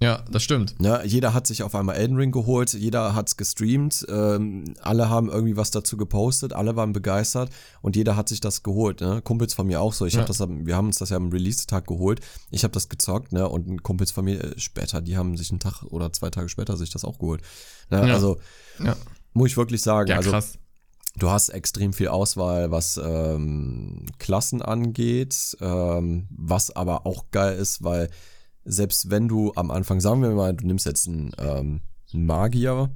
Ja, 0.00 0.22
das 0.30 0.44
stimmt. 0.44 0.80
Ne, 0.80 1.02
jeder 1.04 1.34
hat 1.34 1.48
sich 1.48 1.64
auf 1.64 1.74
einmal 1.74 1.96
Elden 1.96 2.16
Ring 2.16 2.30
geholt, 2.30 2.72
jeder 2.72 3.16
hat's 3.16 3.36
gestreamt, 3.36 4.06
ähm, 4.08 4.74
alle 4.80 5.08
haben 5.10 5.28
irgendwie 5.28 5.56
was 5.56 5.72
dazu 5.72 5.96
gepostet, 5.96 6.52
alle 6.52 6.76
waren 6.76 6.92
begeistert 6.92 7.50
und 7.82 7.96
jeder 7.96 8.14
hat 8.14 8.28
sich 8.28 8.38
das 8.40 8.62
geholt. 8.62 9.00
Ne? 9.00 9.20
Kumpels 9.22 9.54
von 9.54 9.66
mir 9.66 9.80
auch 9.80 9.92
so. 9.92 10.06
Ich 10.06 10.14
Ja. 10.14 10.20
hab 10.20 10.26
das, 10.28 10.38
wir 10.38 10.76
haben 10.76 10.86
uns 10.86 10.98
das 10.98 11.10
ja 11.10 11.16
am 11.16 11.30
Release-Tag 11.30 11.88
geholt. 11.88 12.20
Ich 12.52 12.62
habe 12.62 12.70
das 12.72 12.88
gezockt, 12.88 13.32
ne? 13.32 13.48
Und 13.48 13.82
Kumpels 13.82 14.12
von 14.12 14.24
mir 14.24 14.40
äh, 14.44 14.54
später, 14.60 15.00
die 15.00 15.16
haben 15.16 15.36
sich 15.36 15.50
einen 15.50 15.58
Tag 15.58 15.82
oder 15.82 16.12
zwei 16.12 16.30
Tage 16.30 16.48
später 16.48 16.76
sich 16.76 16.90
das 16.90 17.04
auch 17.04 17.18
geholt. 17.18 17.42
Ne? 17.90 18.06
Ja. 18.06 18.14
Also 18.14 18.38
Ja, 18.78 18.94
muss 19.32 19.50
ich 19.50 19.56
wirklich 19.56 19.82
sagen, 19.82 20.10
ja 20.10 20.16
also 20.16 20.30
krass. 20.30 20.58
Du 21.16 21.30
hast 21.30 21.48
extrem 21.48 21.92
viel 21.92 22.08
Auswahl, 22.08 22.70
was 22.70 23.00
ähm, 23.02 24.06
Klassen 24.18 24.62
angeht, 24.62 25.56
ähm, 25.60 26.28
was 26.30 26.70
aber 26.70 27.06
auch 27.06 27.30
geil 27.32 27.58
ist, 27.58 27.82
weil 27.82 28.08
selbst 28.64 29.10
wenn 29.10 29.26
du 29.26 29.52
am 29.56 29.70
Anfang, 29.70 30.00
sagen 30.00 30.22
wir 30.22 30.30
mal, 30.30 30.54
du 30.54 30.66
nimmst 30.66 30.86
jetzt 30.86 31.08
einen, 31.08 31.32
ähm, 31.38 31.80
einen 32.12 32.26
Magier, 32.26 32.90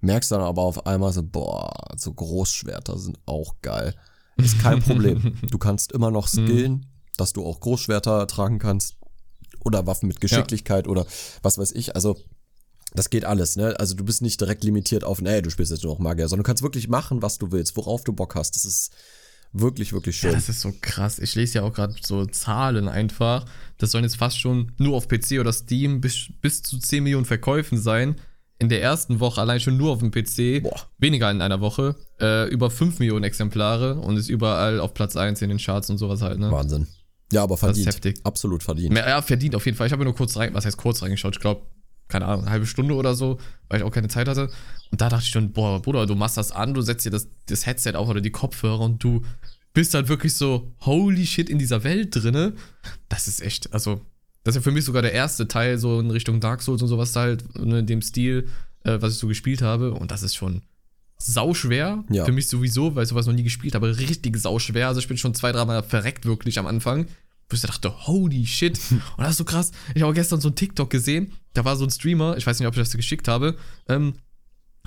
merkst 0.00 0.30
dann 0.32 0.40
aber 0.40 0.62
auf 0.62 0.86
einmal 0.86 1.12
so, 1.12 1.22
boah, 1.22 1.72
so 1.96 2.14
Großschwerter 2.14 2.98
sind 2.98 3.18
auch 3.26 3.56
geil. 3.60 3.94
Ist 4.36 4.60
kein 4.60 4.80
Problem. 4.82 5.36
Du 5.50 5.58
kannst 5.58 5.92
immer 5.92 6.10
noch 6.10 6.28
skillen, 6.28 6.86
dass 7.16 7.32
du 7.32 7.44
auch 7.44 7.60
Großschwerter 7.60 8.26
tragen 8.26 8.58
kannst 8.58 8.96
oder 9.60 9.86
Waffen 9.86 10.08
mit 10.08 10.20
Geschicklichkeit 10.20 10.88
oder 10.88 11.06
was 11.42 11.58
weiß 11.58 11.72
ich. 11.72 11.94
Also 11.94 12.16
das 12.94 13.10
geht 13.10 13.24
alles, 13.24 13.56
ne? 13.56 13.78
Also 13.78 13.94
du 13.94 14.04
bist 14.04 14.22
nicht 14.22 14.40
direkt 14.40 14.64
limitiert 14.64 15.04
auf, 15.04 15.20
nee, 15.20 15.40
du 15.42 15.50
spielst 15.50 15.72
jetzt 15.72 15.84
nur 15.84 15.92
noch 15.94 15.98
Magier, 16.00 16.28
sondern 16.28 16.44
du 16.44 16.46
kannst 16.48 16.62
wirklich 16.62 16.88
machen, 16.88 17.22
was 17.22 17.38
du 17.38 17.50
willst, 17.52 17.76
worauf 17.76 18.04
du 18.04 18.12
Bock 18.12 18.34
hast. 18.34 18.54
Das 18.56 18.64
ist 18.64 18.92
wirklich, 19.52 19.92
wirklich 19.92 20.16
Ja, 20.22 20.30
schön. 20.30 20.38
das 20.38 20.48
ist 20.48 20.60
so 20.60 20.72
krass. 20.80 21.18
Ich 21.18 21.34
lese 21.34 21.58
ja 21.58 21.62
auch 21.62 21.72
gerade 21.72 21.94
so 22.02 22.24
Zahlen 22.26 22.88
einfach. 22.88 23.44
Das 23.78 23.90
sollen 23.90 24.04
jetzt 24.04 24.16
fast 24.16 24.38
schon 24.40 24.72
nur 24.78 24.96
auf 24.96 25.08
PC 25.08 25.40
oder 25.40 25.52
Steam 25.52 26.00
bis, 26.00 26.28
bis 26.40 26.62
zu 26.62 26.78
10 26.78 27.02
Millionen 27.02 27.24
Verkäufen 27.26 27.78
sein. 27.78 28.16
In 28.58 28.68
der 28.68 28.80
ersten 28.80 29.18
Woche 29.18 29.40
allein 29.40 29.58
schon 29.58 29.76
nur 29.76 29.90
auf 29.90 29.98
dem 29.98 30.12
PC, 30.12 30.62
Boah. 30.62 30.86
weniger 30.98 31.28
in 31.32 31.42
einer 31.42 31.60
Woche, 31.60 31.96
äh, 32.20 32.48
über 32.48 32.70
5 32.70 33.00
Millionen 33.00 33.24
Exemplare 33.24 33.96
und 33.96 34.16
ist 34.16 34.28
überall 34.28 34.78
auf 34.78 34.94
Platz 34.94 35.16
1 35.16 35.42
in 35.42 35.48
den 35.48 35.58
Charts 35.58 35.90
und 35.90 35.98
sowas 35.98 36.22
halt, 36.22 36.38
ne? 36.38 36.50
Wahnsinn. 36.52 36.86
Ja, 37.32 37.42
aber 37.42 37.54
ist 37.54 37.60
verdient. 37.60 37.86
heftig. 37.88 38.20
Absolut 38.22 38.62
verdient. 38.62 38.96
Ja, 38.96 39.20
verdient 39.22 39.56
auf 39.56 39.64
jeden 39.66 39.76
Fall. 39.76 39.88
Ich 39.88 39.92
habe 39.92 40.04
nur 40.04 40.14
kurz 40.14 40.36
rein, 40.36 40.54
was 40.54 40.64
heißt 40.64 40.76
kurz 40.76 41.02
reingeschaut? 41.02 41.34
Ich 41.34 41.40
glaube, 41.40 41.66
keine 42.12 42.26
Ahnung, 42.26 42.42
eine 42.42 42.50
halbe 42.50 42.66
Stunde 42.66 42.94
oder 42.94 43.14
so, 43.14 43.38
weil 43.68 43.80
ich 43.80 43.84
auch 43.84 43.90
keine 43.90 44.08
Zeit 44.08 44.28
hatte. 44.28 44.50
Und 44.90 45.00
da 45.00 45.08
dachte 45.08 45.24
ich 45.24 45.30
schon, 45.30 45.52
boah, 45.52 45.80
Bruder, 45.80 46.06
du 46.06 46.14
machst 46.14 46.36
das 46.36 46.52
an, 46.52 46.74
du 46.74 46.82
setzt 46.82 47.06
dir 47.06 47.10
das, 47.10 47.28
das 47.46 47.66
Headset 47.66 47.94
auf 47.94 48.08
oder 48.08 48.20
die 48.20 48.30
Kopfhörer 48.30 48.80
und 48.80 49.02
du 49.02 49.22
bist 49.72 49.94
halt 49.94 50.08
wirklich 50.08 50.36
so, 50.36 50.70
holy 50.80 51.26
shit, 51.26 51.48
in 51.48 51.58
dieser 51.58 51.82
Welt 51.82 52.14
drinne. 52.14 52.52
Das 53.08 53.26
ist 53.26 53.40
echt, 53.40 53.72
also, 53.72 54.02
das 54.44 54.54
ist 54.54 54.60
ja 54.60 54.62
für 54.62 54.72
mich 54.72 54.84
sogar 54.84 55.02
der 55.02 55.12
erste 55.12 55.48
Teil, 55.48 55.78
so 55.78 55.98
in 55.98 56.10
Richtung 56.10 56.40
Dark 56.40 56.62
Souls 56.62 56.82
und 56.82 56.88
sowas 56.88 57.16
halt, 57.16 57.58
ne, 57.58 57.78
in 57.78 57.86
dem 57.86 58.02
Stil, 58.02 58.48
äh, 58.84 58.98
was 59.00 59.14
ich 59.14 59.18
so 59.18 59.26
gespielt 59.26 59.62
habe. 59.62 59.92
Und 59.92 60.10
das 60.10 60.22
ist 60.22 60.34
schon 60.34 60.62
sauschwer. 61.16 62.04
Ja. 62.10 62.24
Für 62.24 62.32
mich 62.32 62.48
sowieso, 62.48 62.94
weil 62.94 63.04
ich 63.04 63.08
sowas 63.08 63.26
noch 63.26 63.32
nie 63.32 63.44
gespielt 63.44 63.74
habe. 63.74 63.96
Richtig 63.96 64.36
sauschwer. 64.36 64.88
Also 64.88 65.00
ich 65.00 65.08
bin 65.08 65.16
schon 65.16 65.34
zwei, 65.34 65.52
dreimal 65.52 65.82
verreckt 65.82 66.26
wirklich 66.26 66.58
am 66.58 66.66
Anfang. 66.66 67.06
Wo 67.48 67.54
ich 67.54 67.60
dachte, 67.60 68.06
holy 68.06 68.46
shit. 68.46 68.78
Und 68.90 69.02
das 69.18 69.30
ist 69.30 69.38
so 69.38 69.44
krass. 69.44 69.72
Ich 69.94 70.02
habe 70.02 70.14
gestern 70.14 70.40
so 70.40 70.48
ein 70.48 70.54
TikTok 70.54 70.90
gesehen. 70.90 71.32
Da 71.54 71.64
war 71.64 71.76
so 71.76 71.84
ein 71.84 71.90
Streamer, 71.90 72.36
ich 72.36 72.46
weiß 72.46 72.58
nicht, 72.58 72.66
ob 72.66 72.74
ich 72.74 72.80
das 72.80 72.92
geschickt 72.92 73.28
habe. 73.28 73.56
Ähm, 73.88 74.14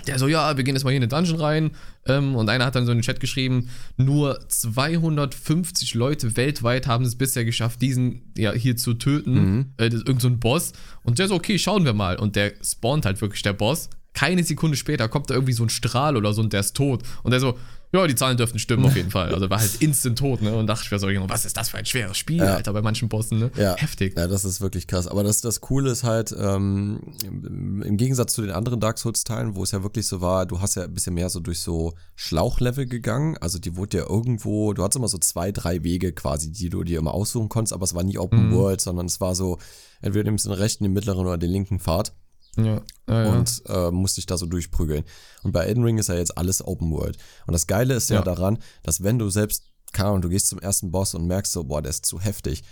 der 0.08 0.20
so, 0.20 0.28
ja, 0.28 0.56
wir 0.56 0.64
gehen 0.64 0.76
jetzt 0.76 0.84
mal 0.84 0.92
hier 0.92 1.02
in 1.02 1.08
den 1.08 1.10
Dungeon 1.10 1.40
rein. 1.40 1.72
Ähm, 2.06 2.36
und 2.36 2.50
einer 2.50 2.66
hat 2.66 2.76
dann 2.76 2.86
so 2.86 2.92
in 2.92 3.00
den 3.00 3.04
Chat 3.04 3.20
geschrieben, 3.20 3.70
nur 3.98 4.40
250 4.48 5.96
Leute 5.96 6.38
weltweit 6.38 6.86
haben 6.86 7.06
es 7.06 7.16
bisher 7.16 7.44
geschafft, 7.44 7.82
diesen 7.82 8.32
ja 8.38 8.52
hier 8.54 8.76
zu 8.76 8.94
töten. 8.94 9.34
Mhm. 9.34 9.74
Äh, 9.78 9.86
irgend 9.88 10.22
so 10.22 10.28
ein 10.28 10.40
Boss. 10.40 10.74
Und 11.04 11.18
der 11.18 11.28
so, 11.28 11.36
okay, 11.36 11.58
schauen 11.58 11.86
wir 11.86 11.94
mal. 11.94 12.18
Und 12.18 12.36
der 12.36 12.54
spawnt 12.62 13.06
halt 13.06 13.22
wirklich 13.22 13.42
der 13.42 13.54
Boss. 13.54 13.90
Keine 14.14 14.44
Sekunde 14.44 14.78
später 14.78 15.10
kommt 15.10 15.30
da 15.30 15.34
irgendwie 15.34 15.54
so 15.54 15.64
ein 15.64 15.70
Strahl 15.70 16.16
oder 16.16 16.34
so 16.34 16.42
und 16.42 16.54
der 16.54 16.62
ist 16.62 16.76
tot. 16.76 17.04
Und 17.24 17.32
der 17.32 17.40
so, 17.40 17.58
ja, 17.96 18.08
die 18.08 18.16
Zahlen 18.16 18.38
dürften 18.38 18.60
stimmen 18.60 18.86
auf 18.86 18.96
jeden 18.96 19.12
Fall. 19.12 19.34
Also 19.34 19.50
war 19.50 19.60
halt 19.60 19.76
instant 19.82 20.18
tot, 20.20 20.42
ne? 20.42 20.56
Und 20.56 20.68
dachte 20.68 20.84
ich 20.86 20.92
mir 20.92 21.00
so, 21.00 21.08
was 21.30 21.46
ist 21.46 21.58
das 21.58 21.70
für 21.70 21.78
ein 21.78 21.86
schweres 21.86 22.18
Spiel, 22.18 22.38
Ja. 22.38 22.56
Alter, 22.56 22.74
bei 22.74 22.82
manchen 22.82 23.10
Bossen, 23.10 23.40
ne? 23.40 23.52
Ja. 23.58 23.76
Heftig. 23.78 24.18
Ja, 24.18 24.28
das 24.28 24.46
ist 24.46 24.62
wirklich 24.62 24.88
krass. 24.88 25.08
Aber 25.08 25.24
das, 25.24 25.42
das 25.42 25.62
Coole 25.62 25.90
ist 25.92 26.04
halt, 26.04 26.36
ähm, 26.38 27.00
im 27.24 27.98
Gegensatz 27.98 28.34
zu 28.34 28.42
den 28.42 28.52
anderen 28.52 28.80
Dark 28.80 28.98
Souls-Teilen, 28.98 29.56
wo 29.56 29.64
es 29.64 29.72
ja 29.72 29.84
wirklich 29.84 30.08
so 30.08 30.22
war, 30.22 30.46
du 30.46 30.62
hast 30.62 30.76
ja 30.76 30.84
ein 30.84 30.94
bisschen 30.94 31.14
mehr 31.14 31.30
so 31.30 31.40
durch 31.40 31.60
so 31.60 31.94
Schlauchlevel 32.16 32.86
gegangen. 32.88 33.38
Also 33.40 33.60
die 33.60 33.76
wurde 33.76 33.98
ja 34.00 34.10
irgendwo, 34.10 34.74
du 34.74 34.84
hattest 34.84 34.98
immer 34.98 35.08
so 35.08 35.18
zwei, 35.18 35.52
drei 35.52 35.84
Wege 35.84 36.12
quasi, 36.14 36.52
die 36.52 36.70
du 36.70 36.84
dir 36.84 37.00
immer 37.00 37.14
aussuchen 37.14 37.50
konntest, 37.50 37.74
aber 37.74 37.84
es 37.84 37.94
war 37.94 38.04
nie 38.04 38.18
Open 38.18 38.50
Mhm. 38.50 38.54
World, 38.56 38.82
sondern 38.82 39.06
es 39.06 39.22
war 39.22 39.36
so, 39.36 39.58
entweder 40.02 40.24
du 40.26 40.32
nimmst 40.32 40.46
den 40.46 40.52
rechten, 40.54 40.84
den 40.84 40.94
mittleren 40.94 41.26
oder 41.26 41.38
den 41.38 41.50
linken 41.52 41.80
Pfad. 41.80 42.14
Ja, 42.58 42.82
ja, 43.08 43.24
ja. 43.24 43.32
und 43.32 43.62
äh, 43.68 43.92
musste 43.92 44.20
ich 44.20 44.26
da 44.26 44.38
so 44.38 44.46
durchprügeln. 44.46 45.04
Und 45.44 45.52
bei 45.52 45.66
Elden 45.66 45.84
Ring 45.84 45.98
ist 45.98 46.10
ja 46.10 46.16
jetzt 46.16 46.38
alles 46.38 46.66
Open 46.66 46.92
World. 46.92 47.18
Und 47.48 47.54
das 47.54 47.68
Geile 47.68 47.94
ist 47.96 48.10
ja, 48.10 48.18
Ja. 48.18 48.22
daran, 48.22 48.58
dass 48.84 49.04
wenn 49.04 49.20
du 49.20 49.30
selbst, 49.30 49.64
keine 49.94 50.10
Ahnung, 50.10 50.22
du 50.22 50.30
gehst 50.30 50.48
zum 50.48 50.60
ersten 50.60 50.92
Boss 50.92 51.14
und 51.16 51.28
merkst 51.28 51.52
so, 51.52 51.64
boah, 51.64 51.82
der 51.82 51.90
ist 51.92 52.06
zu 52.06 52.20
heftig, 52.20 52.64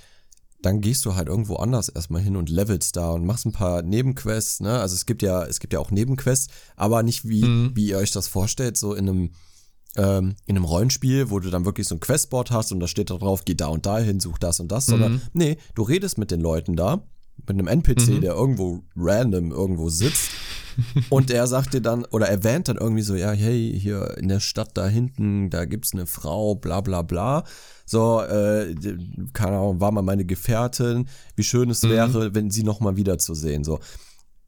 dann 0.61 0.79
gehst 0.79 1.03
du 1.05 1.15
halt 1.15 1.27
irgendwo 1.27 1.57
anders 1.57 1.89
erstmal 1.89 2.21
hin 2.21 2.37
und 2.37 2.49
levelst 2.49 2.95
da 2.95 3.11
und 3.11 3.25
machst 3.25 3.45
ein 3.45 3.51
paar 3.51 3.81
Nebenquests, 3.81 4.61
ne? 4.61 4.79
Also 4.79 4.95
es 4.95 5.05
gibt 5.05 5.21
ja, 5.21 5.43
es 5.43 5.59
gibt 5.59 5.73
ja 5.73 5.79
auch 5.79 5.91
Nebenquests, 5.91 6.47
aber 6.77 7.03
nicht 7.03 7.27
wie, 7.27 7.43
Mhm. 7.43 7.71
wie 7.75 7.87
ihr 7.89 7.97
euch 7.97 8.11
das 8.11 8.27
vorstellt, 8.29 8.77
so 8.77 8.93
in 8.93 9.09
einem 9.09 9.31
ähm, 9.95 10.35
in 10.47 10.55
einem 10.55 10.65
Rollenspiel, 10.65 11.29
wo 11.29 11.39
du 11.39 11.51
dann 11.51 11.65
wirklich 11.65 11.87
so 11.87 11.93
ein 11.95 11.99
Questboard 11.99 12.49
hast 12.49 12.71
und 12.71 12.79
da 12.79 12.87
steht 12.87 13.11
da 13.11 13.15
drauf, 13.17 13.45
geh 13.45 13.53
da 13.53 13.67
und 13.67 13.85
da 13.85 13.99
hin, 13.99 14.19
such 14.19 14.39
das 14.39 14.59
und 14.59 14.71
das, 14.71 14.87
sondern 14.87 15.13
Mhm. 15.13 15.21
nee, 15.33 15.57
du 15.75 15.83
redest 15.83 16.17
mit 16.17 16.31
den 16.31 16.39
Leuten 16.41 16.75
da, 16.75 17.03
mit 17.47 17.57
einem 17.57 17.67
NPC, 17.67 18.07
Mhm. 18.15 18.21
der 18.21 18.33
irgendwo 18.33 18.83
random 18.95 19.51
irgendwo 19.51 19.89
sitzt 19.89 20.29
und 21.09 21.29
er 21.29 21.45
sagt 21.47 21.73
dir 21.73 21.81
dann, 21.81 22.05
oder 22.05 22.27
erwähnt 22.27 22.67
dann 22.67 22.77
irgendwie 22.77 23.03
so, 23.03 23.15
ja, 23.15 23.31
hey, 23.31 23.77
hier 23.79 24.17
in 24.17 24.27
der 24.27 24.39
Stadt 24.39 24.71
da 24.75 24.87
hinten, 24.87 25.49
da 25.49 25.65
gibt's 25.65 25.93
eine 25.93 26.05
Frau, 26.07 26.55
bla 26.55 26.81
bla 26.81 27.01
bla. 27.03 27.43
So, 27.85 28.21
äh, 28.21 28.73
keine 29.33 29.57
Ahnung, 29.57 29.79
war 29.81 29.91
mal 29.91 30.01
meine 30.01 30.25
Gefährtin, 30.25 31.07
wie 31.35 31.43
schön 31.43 31.69
es 31.69 31.83
Mhm. 31.83 31.89
wäre, 31.89 32.35
wenn 32.35 32.49
sie 32.49 32.63
nochmal 32.63 32.95
wiederzusehen. 32.95 33.63
So. 33.63 33.79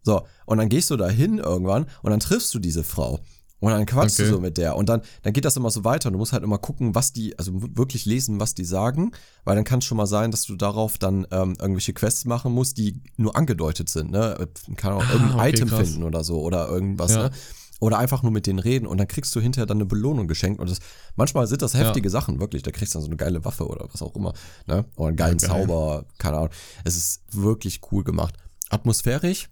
So, 0.03 0.21
und 0.45 0.57
dann 0.59 0.69
gehst 0.69 0.89
du 0.91 0.97
da 0.97 1.09
hin 1.09 1.39
irgendwann 1.39 1.85
und 2.03 2.11
dann 2.11 2.19
triffst 2.19 2.53
du 2.53 2.59
diese 2.59 2.83
Frau. 2.83 3.19
Und 3.65 3.71
dann 3.71 3.85
quatschst 3.87 4.19
Okay. 4.19 4.29
du 4.29 4.35
so 4.35 4.39
mit 4.41 4.57
der. 4.57 4.75
Und 4.75 4.89
dann, 4.89 5.01
dann 5.23 5.33
geht 5.33 5.43
das 5.43 5.57
immer 5.57 5.71
so 5.71 5.83
weiter. 5.83 6.09
Und 6.09 6.13
du 6.13 6.19
musst 6.19 6.33
halt 6.33 6.43
immer 6.43 6.59
gucken, 6.59 6.93
was 6.93 7.13
die, 7.13 7.37
also 7.39 7.51
wirklich 7.75 8.05
lesen, 8.05 8.39
was 8.39 8.53
die 8.53 8.63
sagen. 8.63 9.11
Weil 9.43 9.55
dann 9.55 9.63
kann 9.63 9.79
es 9.79 9.85
schon 9.85 9.97
mal 9.97 10.05
sein, 10.05 10.29
dass 10.29 10.43
du 10.43 10.55
darauf 10.55 10.99
dann 10.99 11.25
ähm, 11.31 11.55
irgendwelche 11.59 11.93
Quests 11.93 12.25
machen 12.25 12.51
musst, 12.51 12.77
die 12.77 13.01
nur 13.17 13.35
angedeutet 13.35 13.89
sind. 13.89 14.11
Ne? 14.11 14.47
Kann 14.75 14.93
auch 14.93 15.03
Ah, 15.03 15.11
irgendein 15.13 15.39
okay, 15.39 15.49
Item 15.49 15.69
krass. 15.69 15.79
finden 15.89 16.03
oder 16.03 16.23
so. 16.23 16.41
Oder 16.41 16.67
irgendwas. 16.69 17.11
Ja. 17.15 17.23
Ne? 17.23 17.31
Oder 17.79 17.97
einfach 17.97 18.21
nur 18.21 18.31
mit 18.31 18.45
denen 18.45 18.59
reden. 18.59 18.85
Und 18.85 18.99
dann 18.99 19.07
kriegst 19.07 19.35
du 19.35 19.41
hinterher 19.41 19.65
dann 19.65 19.77
eine 19.77 19.85
Belohnung 19.85 20.27
geschenkt. 20.27 20.59
Und 20.61 20.69
das, 20.69 20.77
manchmal 21.15 21.47
sind 21.47 21.61
das 21.63 21.73
heftige 21.73 22.09
Sachen, 22.11 22.39
wirklich. 22.39 22.61
Da 22.61 22.69
kriegst 22.69 22.93
du 22.93 22.99
dann 22.99 23.03
so 23.03 23.09
eine 23.09 23.17
geile 23.17 23.43
Waffe 23.45 23.67
oder 23.67 23.87
was 23.91 24.01
auch 24.03 24.15
immer. 24.15 24.33
Ne? 24.67 24.85
Oder 24.95 25.07
einen 25.07 25.17
geilen 25.17 25.39
Ja, 25.39 25.47
geil. 25.47 25.61
Zauber. 25.67 26.05
Keine 26.19 26.37
Ahnung. 26.37 26.49
Es 26.83 26.95
ist 26.95 27.21
wirklich 27.31 27.81
cool 27.91 28.03
gemacht. 28.03 28.35
Atmosphärisch. 28.69 29.49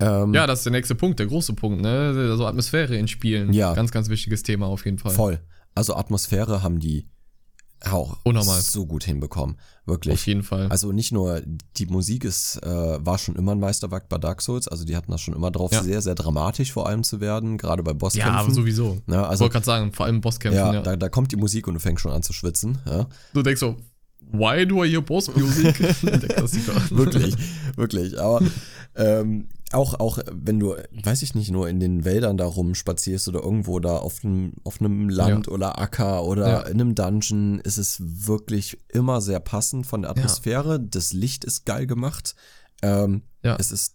Ähm, 0.00 0.32
Ja, 0.34 0.46
das 0.46 0.60
ist 0.60 0.64
der 0.64 0.72
nächste 0.72 0.94
Punkt, 0.94 1.18
der 1.18 1.26
große 1.26 1.52
Punkt, 1.54 1.80
ne? 1.82 2.14
Also 2.30 2.46
Atmosphäre 2.46 2.96
in 2.96 3.08
Spielen. 3.08 3.52
Ja. 3.52 3.74
Ganz, 3.74 3.90
ganz 3.90 4.08
wichtiges 4.08 4.42
Thema 4.42 4.66
auf 4.66 4.84
jeden 4.84 4.98
Fall. 4.98 5.12
Voll. 5.12 5.40
Also 5.74 5.94
Atmosphäre 5.96 6.62
haben 6.62 6.78
die 6.80 7.08
auch 7.84 8.18
Unnormal. 8.24 8.60
so 8.60 8.86
gut 8.86 9.04
hinbekommen. 9.04 9.54
Auf 9.56 9.86
Wirklich. 9.86 10.26
jeden 10.26 10.42
Fall. 10.42 10.66
Also 10.68 10.90
nicht 10.90 11.12
nur 11.12 11.40
die 11.76 11.86
Musik 11.86 12.24
ist, 12.24 12.56
äh, 12.64 12.66
war 12.68 13.18
schon 13.18 13.36
immer 13.36 13.52
ein 13.52 13.60
Meisterwerk 13.60 14.08
bei 14.08 14.18
Dark 14.18 14.42
Souls. 14.42 14.66
Also 14.66 14.84
die 14.84 14.96
hatten 14.96 15.12
das 15.12 15.20
schon 15.20 15.34
immer 15.34 15.52
drauf, 15.52 15.72
Ja. 15.72 15.84
sehr, 15.84 16.02
sehr 16.02 16.16
dramatisch 16.16 16.72
vor 16.72 16.88
allem 16.88 17.04
zu 17.04 17.20
werden, 17.20 17.56
gerade 17.56 17.84
bei 17.84 17.92
Bosskämpfen. 17.92 18.32
ja, 18.34 18.40
aber 18.40 18.52
sowieso. 18.52 18.98
Ja, 19.06 19.18
Also, 19.18 19.26
also 19.30 19.40
wollte 19.44 19.52
gerade 19.52 19.66
sagen, 19.66 19.92
vor 19.92 20.06
allem 20.06 20.20
Bosskämpfen, 20.20 20.58
ja, 20.60 20.74
ja. 20.74 20.82
Da, 20.82 20.96
da 20.96 21.08
kommt 21.08 21.30
die 21.30 21.36
Musik 21.36 21.68
und 21.68 21.74
du 21.74 21.80
fängst 21.80 22.02
schon 22.02 22.10
an 22.10 22.22
zu 22.24 22.32
schwitzen. 22.32 22.78
Du 23.32 23.42
denkst 23.42 23.60
so, 23.60 23.76
why 24.32 24.66
do 24.66 24.82
I 24.84 24.90
hear 24.90 25.00
Boss 25.00 25.32
Music? 25.36 25.78
der 26.02 26.18
Klassiker. 26.18 26.72
wirklich, 26.90 27.36
wirklich. 27.76 28.18
Aber 28.20 28.42
ähm, 28.96 29.46
auch, 29.72 30.00
auch 30.00 30.18
wenn 30.32 30.58
du, 30.58 30.74
weiß 31.04 31.22
ich 31.22 31.34
nicht, 31.34 31.50
nur 31.50 31.68
in 31.68 31.78
den 31.80 32.04
Wäldern 32.04 32.36
da 32.36 32.46
rumspazierst 32.46 33.28
oder 33.28 33.42
irgendwo 33.42 33.78
da 33.80 33.96
auf 33.96 34.24
einem, 34.24 34.54
auf 34.64 34.80
einem 34.80 35.08
Land 35.08 35.48
oder 35.48 35.78
Acker 35.78 36.24
oder 36.24 36.48
Ja. 36.48 36.60
in 36.62 36.80
einem 36.80 36.94
Dungeon, 36.94 37.60
ist 37.60 37.76
es 37.78 37.98
wirklich 38.00 38.78
immer 38.88 39.20
sehr 39.20 39.40
passend 39.40 39.86
von 39.86 40.02
der 40.02 40.10
Atmosphäre. 40.12 40.80
Das 40.80 41.12
Licht 41.12 41.44
ist 41.44 41.66
geil 41.66 41.86
gemacht. 41.86 42.34
Ähm, 42.82 43.22
Ja. 43.42 43.56
Es 43.58 43.70
ist 43.70 43.94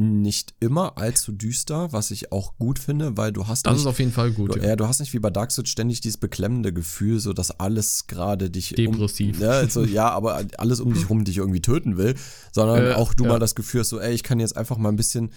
nicht 0.00 0.54
immer 0.60 0.96
allzu 0.98 1.32
düster, 1.32 1.92
was 1.92 2.10
ich 2.10 2.32
auch 2.32 2.56
gut 2.58 2.78
finde, 2.78 3.16
weil 3.16 3.32
du 3.32 3.46
hast 3.46 3.66
Das 3.66 3.72
nicht 3.74 3.82
ist 3.82 3.86
auf 3.86 3.98
jeden 3.98 4.12
Fall 4.12 4.32
gut. 4.32 4.54
Du, 4.56 4.58
ja. 4.60 4.68
ja, 4.70 4.76
du 4.76 4.86
hast 4.88 4.98
nicht 5.00 5.12
wie 5.12 5.18
bei 5.18 5.30
Dark 5.30 5.52
Souls 5.52 5.68
ständig 5.68 6.00
dieses 6.00 6.16
beklemmende 6.18 6.72
Gefühl, 6.72 7.20
so 7.20 7.32
dass 7.32 7.50
alles 7.60 8.06
gerade 8.06 8.50
dich 8.50 8.70
Depressiv. 8.70 9.36
Um, 9.36 9.42
ja, 9.42 9.50
also, 9.50 9.84
ja, 9.84 10.08
aber 10.10 10.44
alles 10.58 10.80
um 10.80 10.92
dich 10.94 11.08
rum 11.10 11.24
dich 11.24 11.36
irgendwie 11.38 11.60
töten 11.62 11.96
will, 11.96 12.14
sondern 12.52 12.86
Äh, 12.86 12.92
auch 12.94 13.14
du 13.14 13.24
ja. 13.24 13.30
mal 13.30 13.38
das 13.38 13.54
Gefühl 13.54 13.80
hast, 13.80 13.90
so, 13.90 14.00
ey, 14.00 14.14
ich 14.14 14.22
kann 14.22 14.40
jetzt 14.40 14.56
einfach 14.56 14.76
mal 14.78 14.88
ein 14.88 14.96
bisschen 14.96 15.30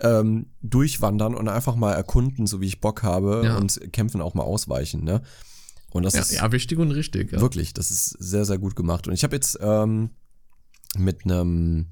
ähm, 0.00 0.46
durchwandern 0.62 1.34
und 1.34 1.48
einfach 1.48 1.76
mal 1.76 1.92
erkunden, 1.92 2.46
so 2.46 2.60
wie 2.60 2.66
ich 2.66 2.80
Bock 2.80 3.02
habe 3.02 3.42
Ja. 3.44 3.56
und 3.58 3.92
kämpfen 3.92 4.20
auch 4.20 4.34
mal 4.34 4.42
ausweichen, 4.44 5.04
ne? 5.04 5.22
Und 5.92 6.04
das 6.04 6.14
Ja, 6.14 6.20
ist 6.20 6.32
ja, 6.32 6.52
wichtig 6.52 6.78
und 6.78 6.90
richtig. 6.92 7.32
Ja. 7.32 7.40
wirklich, 7.40 7.74
das 7.74 7.90
ist 7.90 8.10
sehr, 8.18 8.44
sehr 8.44 8.58
gut 8.58 8.76
gemacht. 8.76 9.08
Und 9.08 9.12
ich 9.14 9.24
habe 9.24 9.34
jetzt 9.36 9.58
ähm, 9.60 10.10
mit 10.96 11.24
einem, 11.24 11.86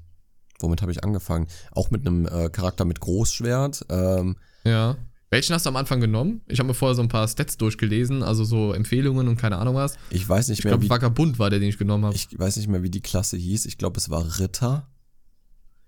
womit 0.59 0.81
habe 0.81 0.91
ich 0.91 1.03
angefangen? 1.03 1.47
Auch 1.71 1.91
mit 1.91 2.05
einem 2.05 2.25
äh, 2.25 2.49
Charakter 2.49 2.85
mit 2.85 2.99
Großschwert. 2.99 3.85
Ähm, 3.89 4.35
ja. 4.63 4.97
Welchen 5.31 5.53
hast 5.53 5.65
du 5.65 5.69
am 5.69 5.75
Anfang 5.75 6.01
genommen? 6.01 6.41
Ich 6.47 6.57
habe 6.59 6.67
mir 6.67 6.73
vorher 6.73 6.95
so 6.95 7.03
ein 7.03 7.07
paar 7.07 7.27
Stats 7.27 7.55
durchgelesen, 7.57 8.23
also 8.23 8.43
so 8.43 8.73
Empfehlungen 8.73 9.27
und 9.27 9.37
keine 9.37 9.57
Ahnung 9.57 9.75
was. 9.75 9.95
ich 10.09 10.27
weiß 10.27 10.47
nicht 10.47 10.59
Ich 10.59 10.65
mehr, 10.65 10.71
glaube, 10.71 10.85
wie 10.85 10.89
Vagabund 10.89 11.37
war 11.37 11.51
der, 11.51 11.59
den 11.59 11.69
ich 11.69 11.77
genommen 11.77 12.05
habe. 12.05 12.15
Ich 12.15 12.27
weiß 12.37 12.57
nicht 12.57 12.67
mehr, 12.67 12.81
wie 12.81 12.89
die 12.89 13.01
Klasse 13.01 13.37
hieß. 13.37 13.67
Ich 13.67 13.77
glaube, 13.77 13.97
es 13.97 14.09
war 14.09 14.39
Ritter. 14.39 14.87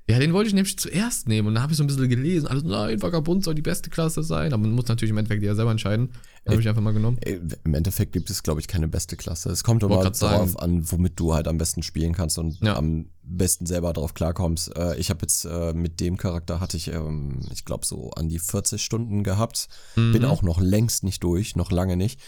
Ja, 0.09 0.19
den 0.19 0.33
wollte 0.33 0.49
ich 0.49 0.53
nämlich 0.53 0.77
zuerst 0.77 1.29
nehmen 1.29 1.47
und 1.47 1.53
dann 1.53 1.63
habe 1.63 1.71
ich 1.71 1.77
so 1.77 1.83
ein 1.83 1.87
bisschen 1.87 2.09
gelesen. 2.09 2.47
Alles, 2.47 2.63
nein, 2.63 3.01
Vagabund 3.01 3.43
soll 3.43 3.55
die 3.55 3.61
beste 3.61 3.89
Klasse 3.89 4.23
sein. 4.23 4.51
Aber 4.51 4.61
man 4.63 4.71
muss 4.71 4.87
natürlich 4.87 5.11
im 5.11 5.17
Endeffekt 5.17 5.43
ja 5.43 5.55
selber 5.55 5.71
entscheiden. 5.71 6.09
Dann 6.43 6.53
habe 6.53 6.61
ich 6.61 6.67
einfach 6.67 6.81
mal 6.81 6.91
genommen. 6.91 7.17
Ey, 7.21 7.39
Im 7.63 7.73
Endeffekt 7.75 8.11
gibt 8.11 8.29
es, 8.29 8.43
glaube 8.43 8.59
ich, 8.59 8.67
keine 8.67 8.87
beste 8.87 9.15
Klasse. 9.15 9.49
Es 9.51 9.63
kommt 9.63 9.83
immer 9.83 9.97
darauf 9.99 10.15
sagen. 10.15 10.55
an, 10.57 10.91
womit 10.91 11.19
du 11.19 11.33
halt 11.33 11.47
am 11.47 11.57
besten 11.57 11.83
spielen 11.83 12.13
kannst 12.13 12.37
und 12.39 12.59
Ja. 12.61 12.75
am 12.75 13.05
besten 13.23 13.65
selber 13.65 13.93
drauf 13.93 14.13
klarkommst. 14.13 14.75
Äh, 14.75 14.97
ich 14.97 15.11
habe 15.11 15.19
jetzt 15.21 15.45
äh, 15.45 15.71
mit 15.73 15.99
dem 15.99 16.17
Charakter 16.17 16.59
hatte 16.59 16.75
ich, 16.77 16.89
ähm, 16.89 17.39
ich 17.53 17.63
glaube, 17.63 17.85
so 17.85 18.09
an 18.11 18.27
die 18.27 18.39
40 18.39 18.83
Stunden 18.83 19.23
gehabt. 19.23 19.69
Mhm. 19.95 20.11
Bin 20.13 20.25
auch 20.25 20.41
noch 20.41 20.59
längst 20.59 21.03
nicht 21.03 21.23
durch, 21.23 21.55
noch 21.55 21.71
lange 21.71 21.95
nicht. 21.95 22.19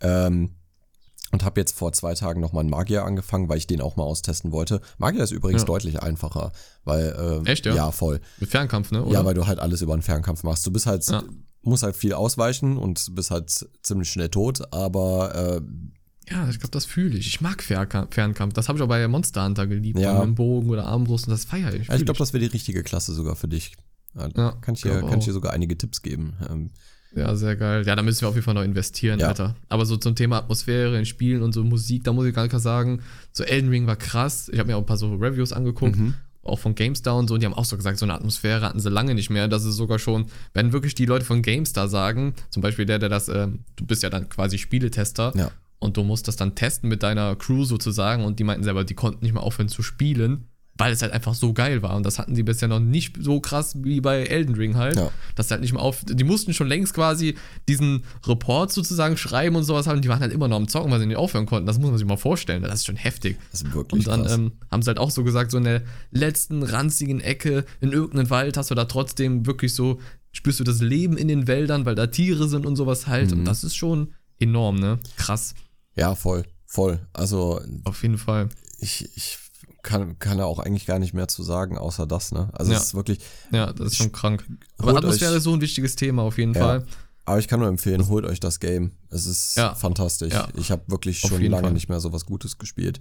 Ähm, 0.00 0.56
und 1.32 1.44
habe 1.44 1.60
jetzt 1.60 1.76
vor 1.76 1.92
zwei 1.92 2.14
Tagen 2.14 2.40
nochmal 2.40 2.60
einen 2.60 2.70
Magier 2.70 3.04
angefangen, 3.04 3.48
weil 3.48 3.58
ich 3.58 3.66
den 3.66 3.80
auch 3.80 3.96
mal 3.96 4.04
austesten 4.04 4.52
wollte. 4.52 4.80
Magier 4.98 5.24
ist 5.24 5.32
übrigens 5.32 5.62
Ja. 5.62 5.66
deutlich 5.66 6.00
einfacher, 6.02 6.52
weil 6.84 7.42
äh, 7.44 7.50
Echt, 7.50 7.66
ja? 7.66 7.74
ja 7.74 7.90
voll. 7.90 8.20
Mit 8.38 8.50
Fernkampf, 8.50 8.90
ne? 8.92 9.02
Oder? 9.04 9.12
Ja, 9.14 9.24
weil 9.24 9.34
du 9.34 9.46
halt 9.46 9.58
alles 9.58 9.82
über 9.82 9.94
einen 9.94 10.02
Fernkampf 10.02 10.42
machst. 10.44 10.64
Du 10.66 10.70
bist 10.70 10.86
halt, 10.86 11.04
Ja. 11.08 11.22
musst 11.62 11.82
halt 11.82 11.96
viel 11.96 12.12
ausweichen 12.12 12.76
und 12.76 13.14
bist 13.14 13.30
halt 13.30 13.50
ziemlich 13.82 14.10
schnell 14.10 14.28
tot, 14.28 14.72
aber 14.72 15.34
äh, 15.34 15.60
Ja, 16.30 16.48
ich 16.48 16.58
glaube, 16.60 16.70
das 16.70 16.84
fühle 16.84 17.18
ich. 17.18 17.26
Ich 17.26 17.40
mag 17.40 17.62
Fernkampf. 17.62 18.52
Das 18.54 18.68
habe 18.68 18.78
ich 18.78 18.82
auch 18.84 18.88
bei 18.88 19.06
Monster 19.08 19.44
Hunter 19.44 19.66
geliebt. 19.66 19.98
Ja. 19.98 20.14
Mit 20.14 20.22
dem 20.22 20.34
Bogen 20.36 20.70
oder 20.70 20.86
Armbrust 20.86 21.26
und 21.26 21.32
das 21.32 21.44
feiere 21.46 21.74
ich. 21.74 21.88
ja, 21.88 21.94
ich 21.96 22.04
glaube, 22.04 22.18
das 22.18 22.32
wäre 22.32 22.40
die 22.44 22.50
richtige 22.50 22.82
Klasse 22.84 23.12
sogar 23.12 23.34
für 23.36 23.48
dich. 23.48 23.72
Ja, 24.14 24.52
kann 24.60 24.74
ich 24.74 24.82
dir, 24.82 25.00
kann 25.00 25.18
ich 25.20 25.24
dir 25.24 25.32
sogar 25.32 25.52
einige 25.54 25.76
Tipps 25.78 26.02
geben. 26.02 26.34
Ähm, 26.48 26.70
Ja, 27.14 27.34
sehr 27.36 27.56
geil. 27.56 27.84
Ja, 27.86 27.94
da 27.94 28.02
müssen 28.02 28.22
wir 28.22 28.28
auf 28.28 28.34
jeden 28.34 28.44
Fall 28.44 28.54
noch 28.54 28.62
investieren, 28.64 29.20
Ja. 29.20 29.28
Alter. 29.28 29.54
Aber 29.68 29.84
so 29.84 29.96
zum 29.96 30.14
Thema 30.14 30.38
Atmosphäre 30.38 30.98
in 30.98 31.04
Spielen 31.04 31.42
und 31.42 31.52
so 31.52 31.62
Musik, 31.62 32.04
da 32.04 32.12
muss 32.12 32.24
ich 32.26 32.34
gar 32.34 32.44
nicht 32.44 32.58
sagen, 32.58 33.00
so 33.32 33.44
Elden 33.44 33.68
Ring 33.70 33.86
war 33.86 33.96
krass. 33.96 34.48
Ich 34.52 34.58
habe 34.58 34.68
mir 34.68 34.76
auch 34.76 34.80
ein 34.82 34.86
paar 34.86 34.96
so 34.96 35.14
Reviews 35.14 35.52
angeguckt, 35.52 35.96
Mhm. 35.96 36.14
auch 36.42 36.58
von 36.58 36.74
GameStar 36.74 37.16
und 37.16 37.28
so, 37.28 37.34
und 37.34 37.40
die 37.40 37.46
haben 37.46 37.52
auch 37.54 37.66
so 37.66 37.76
gesagt, 37.76 37.98
so 37.98 38.06
eine 38.06 38.14
Atmosphäre 38.14 38.62
hatten 38.66 38.80
sie 38.80 38.88
lange 38.88 39.14
nicht 39.14 39.28
mehr. 39.30 39.46
Das 39.46 39.64
ist 39.64 39.76
sogar 39.76 39.98
schon, 39.98 40.26
wenn 40.54 40.72
wirklich 40.72 40.94
die 40.94 41.04
Leute 41.06 41.24
von 41.26 41.42
GameStar 41.42 41.86
sagen, 41.88 42.34
zum 42.50 42.62
Beispiel 42.62 42.86
der, 42.86 42.98
der 42.98 43.08
das, 43.10 43.28
ähm, 43.28 43.60
du 43.76 43.84
bist 43.86 44.02
ja 44.02 44.08
dann 44.10 44.28
quasi 44.30 44.56
Spieletester 44.58 45.32
Ja. 45.36 45.50
und 45.80 45.98
du 45.98 46.04
musst 46.04 46.28
das 46.28 46.36
dann 46.36 46.54
testen 46.54 46.88
mit 46.88 47.02
deiner 47.02 47.36
Crew 47.36 47.64
sozusagen 47.64 48.24
und 48.24 48.38
die 48.38 48.44
meinten 48.44 48.64
selber, 48.64 48.84
die 48.84 48.94
konnten 48.94 49.22
nicht 49.22 49.34
mehr 49.34 49.42
aufhören 49.42 49.68
zu 49.68 49.82
spielen. 49.82 50.46
Weil 50.82 50.92
es 50.92 51.02
halt 51.02 51.12
einfach 51.12 51.34
so 51.34 51.52
geil 51.52 51.82
war. 51.82 51.94
Und 51.96 52.04
das 52.04 52.18
hatten 52.18 52.34
sie 52.34 52.42
bisher 52.42 52.66
noch 52.68 52.80
nicht 52.80 53.16
so 53.20 53.40
krass 53.40 53.76
wie 53.82 54.00
bei 54.00 54.24
Elden 54.24 54.54
Ring 54.56 54.76
halt. 54.76 54.96
Ja. 54.96 55.10
Das 55.36 55.50
halt 55.50 55.60
nicht 55.60 55.72
mehr 55.72 55.82
auf. 55.82 56.04
Die 56.04 56.24
mussten 56.24 56.52
schon 56.52 56.66
längst 56.66 56.92
quasi 56.94 57.36
diesen 57.68 58.02
Report 58.26 58.72
sozusagen 58.72 59.16
schreiben 59.16 59.54
und 59.54 59.62
sowas 59.62 59.86
haben. 59.86 60.02
Die 60.02 60.08
waren 60.08 60.20
halt 60.20 60.32
immer 60.32 60.48
noch 60.48 60.56
am 60.56 60.66
Zocken, 60.66 60.90
weil 60.90 60.98
sie 60.98 61.06
nicht 61.06 61.16
aufhören 61.16 61.46
konnten. 61.46 61.66
Das 61.66 61.78
muss 61.78 61.90
man 61.90 61.98
sich 61.98 62.06
mal 62.06 62.16
vorstellen. 62.16 62.62
Das 62.62 62.74
ist 62.74 62.86
schon 62.86 62.96
heftig. 62.96 63.38
das 63.52 63.62
ist 63.62 63.72
wirklich 63.72 64.06
Und 64.06 64.06
dann 64.06 64.28
ähm, 64.28 64.52
haben 64.70 64.82
sie 64.82 64.88
halt 64.88 64.98
auch 64.98 65.10
so 65.10 65.22
gesagt, 65.22 65.52
so 65.52 65.58
in 65.58 65.64
der 65.64 65.82
letzten 66.10 66.62
ranzigen 66.62 67.20
Ecke 67.20 67.64
in 67.80 67.92
irgendeinem 67.92 68.30
Wald 68.30 68.56
hast 68.56 68.70
du 68.70 68.74
da 68.74 68.86
trotzdem 68.86 69.46
wirklich 69.46 69.74
so, 69.74 70.00
spürst 70.32 70.58
du 70.60 70.64
das 70.64 70.80
Leben 70.80 71.16
in 71.16 71.28
den 71.28 71.46
Wäldern, 71.46 71.86
weil 71.86 71.94
da 71.94 72.08
Tiere 72.08 72.48
sind 72.48 72.66
und 72.66 72.76
sowas 72.76 73.06
halt. 73.06 73.30
Mhm. 73.30 73.40
Und 73.40 73.44
das 73.44 73.62
ist 73.62 73.76
schon 73.76 74.14
enorm, 74.40 74.76
ne? 74.76 74.98
Krass. 75.16 75.54
ja, 75.94 76.14
voll, 76.14 76.44
voll. 76.66 76.98
Also 77.12 77.60
Auf 77.84 78.02
jeden 78.02 78.18
Fall. 78.18 78.48
ich, 78.80 79.08
ich 79.14 79.38
kann, 79.82 80.18
kann 80.18 80.38
da 80.38 80.44
auch 80.44 80.58
eigentlich 80.60 80.86
gar 80.86 80.98
nicht 80.98 81.12
mehr 81.14 81.28
zu 81.28 81.42
sagen, 81.42 81.76
außer 81.76 82.06
das, 82.06 82.32
ne? 82.32 82.48
Also 82.52 82.72
Ja. 82.72 82.78
es 82.78 82.84
ist 82.84 82.94
wirklich, 82.94 83.18
Ja, 83.50 83.72
das 83.72 83.88
ist 83.88 83.96
schon 83.96 84.12
krank. 84.12 84.44
Aber 84.78 84.96
Atmosphäre 84.96 85.32
euch- 85.32 85.38
ist 85.38 85.44
so 85.44 85.52
ein 85.52 85.60
wichtiges 85.60 85.96
Thema 85.96 86.22
auf 86.22 86.38
jeden 86.38 86.54
Ja. 86.54 86.60
Fall. 86.60 86.86
aber 87.24 87.38
ich 87.38 87.46
kann 87.48 87.60
nur 87.60 87.68
empfehlen, 87.68 88.08
holt 88.08 88.24
euch 88.24 88.40
das 88.40 88.58
Game. 88.60 88.92
Es 89.08 89.26
ist 89.26 89.56
Ja. 89.56 89.74
fantastisch. 89.74 90.34
Ich 90.56 90.70
habe 90.70 90.82
wirklich 90.88 91.20
schon 91.20 91.40
lange 91.42 91.64
Fall. 91.68 91.72
nicht 91.72 91.88
mehr 91.88 92.00
so 92.00 92.12
was 92.12 92.26
Gutes 92.26 92.58
gespielt. 92.58 92.98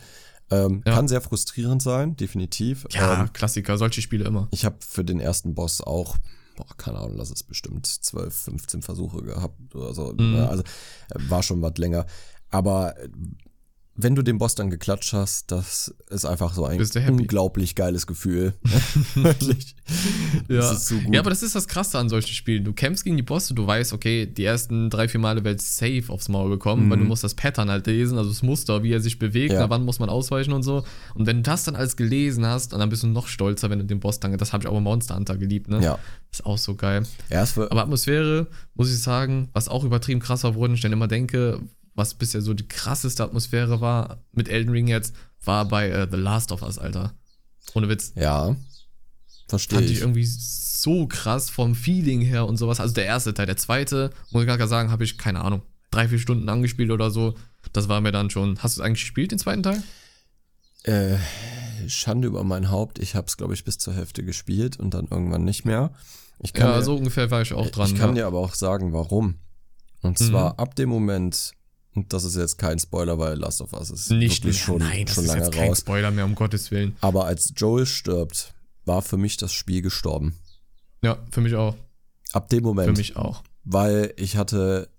Ähm. 0.52 0.84
Kann 0.84 1.08
sehr 1.08 1.22
frustrierend 1.22 1.82
sein, 1.82 2.16
definitiv. 2.18 2.86
Ja, 2.92 3.22
Ähm, 3.22 3.34
Klassiker, 3.34 3.78
solche 3.78 4.02
Spiele 4.02 4.26
immer. 4.26 4.48
Ich 4.52 4.66
habe 4.66 4.76
für 4.86 5.04
den 5.06 5.20
ersten 5.22 5.56
Boss 5.56 5.82
auch, 5.82 6.18
boah, 6.58 6.66
keine 6.78 6.98
Ahnung, 7.00 7.16
lass 7.16 7.32
es 7.32 7.42
bestimmt 7.44 7.88
12, 7.88 8.36
15 8.36 8.82
Versuche 8.82 9.22
gehabt 9.24 9.74
oder 9.76 9.94
so. 9.94 10.14
Mhm. 10.14 10.36
Also 10.50 10.62
äh, 10.64 11.30
war 11.30 11.42
schon 11.42 11.62
was 11.62 11.78
länger. 11.78 12.06
Aber 12.50 12.98
äh, 13.00 13.08
wenn 13.96 14.16
du 14.16 14.22
den 14.22 14.38
Boss 14.38 14.56
dann 14.56 14.70
geklatscht 14.70 15.12
hast, 15.14 15.52
das 15.52 15.94
ist 16.10 16.26
einfach 16.26 16.54
so 16.54 16.66
ein 16.66 16.82
unglaublich 17.10 17.76
geiles 17.76 18.08
Gefühl. 18.08 18.54
Wirklich. 19.16 19.76
Ja. 20.48 20.58
Das 20.58 20.72
ist 20.74 20.88
so 20.88 20.96
gut. 20.96 21.14
ja, 21.14 21.20
aber 21.20 21.30
das 21.30 21.44
ist 21.44 21.56
das 21.56 21.68
Krasse 21.68 22.00
an 22.00 22.08
solchen 22.08 22.34
Spielen. 22.34 22.64
Du 22.64 22.72
kämpfst 22.74 23.04
gegen 23.04 23.18
die 23.18 23.24
Bosse, 23.24 23.54
du 23.54 23.68
weißt, 23.68 23.92
okay, 23.94 24.26
die 24.26 24.46
ersten 24.46 24.90
drei, 24.90 25.08
vier 25.08 25.20
Male 25.20 25.44
wird 25.44 25.62
safe 25.62 26.04
aufs 26.08 26.30
Maul 26.30 26.50
bekommen, 26.50 26.90
weil 26.90 26.98
du 27.00 27.04
musst 27.04 27.24
das 27.24 27.36
Pattern 27.36 27.70
halt 27.70 27.86
lesen, 27.88 28.18
also 28.18 28.30
das 28.30 28.42
Muster, 28.44 28.82
wie 28.84 28.92
er 28.94 29.02
sich 29.02 29.20
bewegt, 29.20 29.54
Mhm. 29.54 29.60
Ja. 29.60 29.70
wann 29.70 29.84
muss 29.84 30.00
man 30.00 30.10
ausweichen 30.10 30.54
und 30.54 30.64
so. 30.64 30.84
Und 31.16 31.28
wenn 31.28 31.38
du 31.38 31.44
das 31.44 31.66
dann 31.66 31.76
alles 31.76 31.98
gelesen 31.98 32.46
hast, 32.46 32.74
dann 32.74 32.90
bist 32.90 33.04
du 33.04 33.08
noch 33.08 33.28
stolzer, 33.28 33.70
wenn 33.70 33.80
du 33.80 33.86
den 33.86 34.00
Boss 34.00 34.20
dann, 34.20 34.38
das 34.38 34.54
habe 34.54 34.64
ich 34.64 34.68
auch 34.70 34.74
bei 34.74 34.80
Monster 34.80 35.16
Hunter 35.16 35.38
geliebt, 35.38 35.68
ne? 35.70 35.84
ja. 35.84 36.00
Ist 36.32 36.46
auch 36.46 36.58
so 36.58 36.76
geil. 36.76 37.04
Ja, 37.30 37.46
Aber 37.70 37.82
Atmosphäre, 37.82 38.48
muss 38.76 38.90
ich 38.90 39.02
sagen, 39.02 39.50
was 39.52 39.68
auch 39.68 39.84
übertrieben 39.84 40.22
krass 40.22 40.46
war, 40.46 40.56
woran 40.56 40.74
ich 40.74 40.80
dann 40.82 40.94
immer 40.94 41.10
denke, 41.10 41.60
was 41.96 42.14
bisher 42.14 42.42
so 42.42 42.54
die 42.54 42.68
krasseste 42.68 43.24
Atmosphäre 43.24 43.82
war, 43.82 44.24
mit 44.32 44.48
Elden 44.50 44.72
Ring 44.72 44.88
jetzt, 44.88 45.16
war 45.44 45.66
bei 45.66 45.90
äh, 45.90 46.08
The 46.10 46.18
Last 46.18 46.52
of 46.52 46.62
Us, 46.62 46.78
Alter. 46.78 47.14
Ohne 47.74 47.90
Witz. 47.90 48.14
ja. 48.16 48.56
Verstehe 49.48 49.80
fand 49.80 49.90
ich 49.90 50.00
irgendwie 50.00 50.26
so 50.26 51.08
krass 51.08 51.50
vom 51.50 51.76
Feeling 51.76 52.22
her 52.22 52.46
und 52.48 52.56
sowas. 52.56 52.80
Also 52.80 52.94
der 52.94 53.04
erste 53.06 53.34
Teil, 53.34 53.48
der 53.48 53.58
zweite, 53.58 54.12
muss 54.32 54.44
ich 54.44 54.48
gerade 54.48 54.66
sagen, 54.70 54.92
habe 54.92 55.04
ich, 55.04 55.18
keine 55.18 55.42
Ahnung, 55.42 55.62
drei, 55.92 56.08
vier 56.08 56.20
Stunden 56.20 56.48
angespielt 56.48 56.90
oder 56.90 57.12
so. 57.12 57.36
Das 57.74 57.90
war 57.90 58.00
mir 58.00 58.14
dann 58.14 58.30
schon. 58.30 58.58
Hast 58.60 58.78
du 58.78 58.82
es 58.82 58.86
eigentlich 58.86 59.02
gespielt, 59.02 59.32
den 59.32 59.40
zweiten 59.40 59.62
Teil? 59.62 59.84
Äh, 60.84 61.18
Schande 61.88 62.30
über 62.30 62.46
mein 62.46 62.70
Haupt. 62.72 62.98
Ich 63.00 63.14
habe 63.16 63.28
es, 63.28 63.36
glaube 63.36 63.54
ich, 63.54 63.66
bis 63.66 63.78
zur 63.78 63.94
Hälfte 63.94 64.24
gespielt 64.24 64.80
und 64.80 64.94
dann 64.94 65.08
irgendwann 65.12 65.44
nicht 65.44 65.66
mehr. 65.66 65.92
Ich 66.40 66.54
kann, 66.54 66.70
Ja, 66.70 66.78
dir, 66.78 66.84
so 66.86 66.96
ungefähr 66.96 67.30
war 67.30 67.42
ich 67.42 67.52
auch 67.54 67.70
dran. 67.70 67.88
ich 67.92 67.98
kann 68.00 68.10
ja. 68.12 68.16
dir 68.24 68.28
aber 68.28 68.40
auch 68.40 68.56
sagen, 68.56 68.94
warum. 68.94 69.36
Und 70.02 70.20
Mhm. 70.20 70.26
zwar 70.30 70.60
ab 70.60 70.76
dem 70.78 70.88
Moment, 70.90 71.52
und 71.96 72.14
das 72.14 72.24
ist 72.24 72.36
jetzt 72.36 72.58
kein 72.58 72.80
Spoiler, 72.80 73.18
weil 73.20 73.38
Last 73.38 73.62
of 73.62 73.74
Us 73.74 73.90
ist 73.90 74.12
nicht 74.12 74.44
wirklich 74.44 74.62
schon, 74.62 74.80
Nein, 74.80 75.06
das 75.06 75.16
schon 75.16 75.24
ist 75.26 75.28
lange 75.30 75.44
jetzt 75.44 75.54
kein 75.54 75.70
raus. 75.70 75.80
Spoiler 75.80 76.12
mehr, 76.12 76.26
um 76.26 76.36
Gottes 76.36 76.72
Willen. 76.72 76.96
Aber 77.02 77.26
als 77.26 77.54
Joel 77.56 77.86
stirbt, 77.86 78.54
war 78.86 79.02
für 79.02 79.18
mich 79.18 79.38
das 79.38 79.54
Spiel 79.54 79.82
gestorben. 79.82 80.36
Ja, 81.02 81.18
für 81.32 81.42
mich 81.42 81.56
auch. 81.56 81.76
Ab 82.34 82.50
dem 82.50 82.60
Für 82.60 82.64
Moment. 82.68 82.98
mich 82.98 83.16
auch. 83.18 83.44
weil 83.64 84.14
ich 84.18 84.38
hatte 84.38 84.90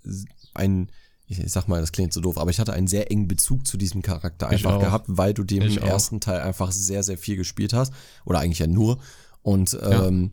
ein, 0.55 0.91
ich 1.27 1.41
sag 1.51 1.67
mal, 1.67 1.81
das 1.81 1.93
klingt 1.93 2.13
so 2.13 2.21
doof, 2.21 2.37
aber 2.37 2.51
ich 2.51 2.61
hatte 2.61 2.73
einen 2.75 2.87
sehr 2.89 3.11
engen 3.11 3.27
Bezug 3.27 3.67
zu 3.67 3.77
diesem 3.79 4.03
Charakter 4.03 4.47
Ich 4.49 4.53
einfach 4.67 4.75
auch. 4.75 4.81
gehabt, 4.81 5.07
weil 5.09 5.33
du 5.33 5.45
dem 5.45 5.63
Ich 5.63 5.77
im 5.79 5.83
auch. 5.85 5.87
ersten 5.89 6.21
Teil 6.21 6.41
einfach 6.43 6.71
sehr, 6.73 7.03
sehr 7.03 7.17
viel 7.17 7.37
gespielt 7.37 7.73
hast. 7.73 7.93
Oder 8.27 8.41
eigentlich 8.41 8.59
ja 8.59 8.67
nur. 8.67 8.99
Und 9.41 9.73
Ja. 9.73 10.07
ähm, 10.07 10.33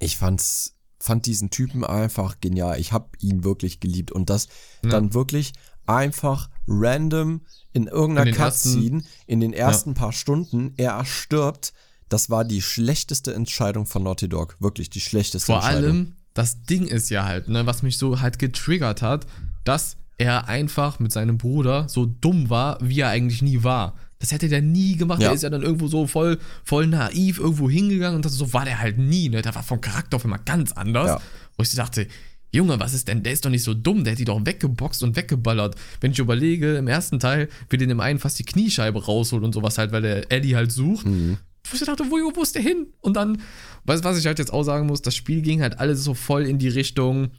ich 0.00 0.16
fand's, 0.16 0.74
fand 1.00 1.26
diesen 1.26 1.50
Typen 1.50 1.84
einfach 1.84 2.40
genial. 2.40 2.78
Ich 2.78 2.92
habe 2.92 3.08
ihn 3.20 3.42
wirklich 3.42 3.80
geliebt. 3.80 4.12
Und 4.12 4.30
das 4.30 4.48
Ja. 4.84 4.90
dann 4.90 5.14
wirklich 5.14 5.52
einfach 5.86 6.48
random 6.68 7.40
in 7.72 7.86
irgendeiner 7.86 8.28
In 8.28 8.34
den 8.34 8.40
ersten- 8.42 8.70
Cutscene, 8.74 9.02
in 9.26 9.40
den 9.40 9.52
ersten 9.52 9.94
paar 9.94 10.12
Stunden, 10.12 10.74
er 10.76 11.04
stirbt. 11.04 11.72
Das 12.08 12.28
war 12.30 12.44
die 12.44 12.60
schlechteste 12.62 13.34
Entscheidung 13.34 13.86
von 13.86 14.02
Naughty 14.02 14.28
Dog. 14.28 14.56
Wirklich 14.60 14.90
die 14.90 15.00
schlechteste 15.00 15.46
Vor 15.46 15.56
Entscheidung. 15.56 15.84
allem, 15.90 16.12
das 16.34 16.62
Ding 16.64 16.86
ist 16.86 17.08
ja 17.10 17.24
halt, 17.24 17.48
ne, 17.48 17.66
was 17.66 17.82
mich 17.82 17.96
so 17.98 18.20
halt 18.20 18.38
getriggert 18.38 19.00
hat, 19.02 19.26
dass 19.64 19.96
er 20.18 20.48
einfach 20.48 20.98
mit 20.98 21.12
seinem 21.12 21.38
Bruder 21.38 21.88
so 21.88 22.04
dumm 22.06 22.50
war, 22.50 22.78
wie 22.82 23.00
er 23.00 23.08
eigentlich 23.08 23.42
nie 23.42 23.62
war. 23.62 23.94
Das 24.20 24.32
hätte 24.32 24.48
der 24.48 24.62
nie 24.62 24.96
gemacht. 24.96 25.20
Ja. 25.20 25.28
Der 25.28 25.34
ist 25.34 25.42
ja 25.42 25.50
dann 25.50 25.62
irgendwo 25.62 25.88
so 25.88 26.06
voll, 26.06 26.38
voll 26.62 26.86
naiv 26.86 27.38
irgendwo 27.38 27.68
hingegangen 27.68 28.16
und 28.16 28.24
das, 28.24 28.34
so 28.34 28.52
war 28.52 28.64
der 28.64 28.78
halt 28.78 28.98
nie. 28.98 29.28
Ne? 29.30 29.42
Der 29.42 29.54
war 29.54 29.62
vom 29.62 29.80
Charakter 29.80 30.16
auf 30.16 30.24
immer 30.24 30.38
ganz 30.38 30.72
anders. 30.72 31.08
Ja. 31.08 31.20
Wo 31.56 31.62
ich 31.62 31.74
dachte, 31.74 32.06
Junge, 32.52 32.78
was 32.78 32.92
ist 32.92 33.08
denn? 33.08 33.22
Der 33.22 33.32
ist 33.32 33.44
doch 33.44 33.50
nicht 33.50 33.62
so 33.62 33.74
dumm. 33.74 34.04
Der 34.04 34.12
hätte 34.12 34.20
die 34.20 34.24
doch 34.26 34.44
weggeboxt 34.44 35.02
und 35.02 35.16
weggeballert. 35.16 35.74
Wenn 36.00 36.12
ich 36.12 36.18
überlege, 36.18 36.76
im 36.76 36.86
ersten 36.86 37.18
Teil 37.18 37.48
will 37.70 37.78
den 37.78 37.90
im 37.90 38.00
einen 38.00 38.18
fast 38.18 38.38
die 38.38 38.44
Kniescheibe 38.44 39.04
rausholen 39.04 39.44
und 39.44 39.54
sowas 39.54 39.78
halt, 39.78 39.92
weil 39.92 40.02
der 40.02 40.30
Eddie 40.30 40.54
halt 40.54 40.70
sucht. 40.70 41.06
Mhm. 41.06 41.38
Wo 41.70 41.74
ich 41.74 41.80
dachte, 41.80 42.04
wo, 42.10 42.16
wo 42.34 42.42
ist 42.42 42.54
der 42.54 42.62
hin? 42.62 42.88
Und 43.00 43.14
dann, 43.16 43.40
weißt 43.84 44.04
du, 44.04 44.08
was 44.08 44.18
ich 44.18 44.26
halt 44.26 44.38
jetzt 44.38 44.52
auch 44.52 44.64
sagen 44.64 44.86
muss? 44.86 45.02
Das 45.02 45.14
Spiel 45.14 45.40
ging 45.40 45.62
halt 45.62 45.78
alles 45.78 46.04
so 46.04 46.14
voll 46.14 46.46
in 46.46 46.58
die 46.58 46.68
Richtung, 46.68 47.30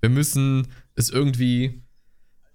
wir 0.00 0.10
müssen 0.10 0.68
es 0.94 1.10
irgendwie 1.10 1.82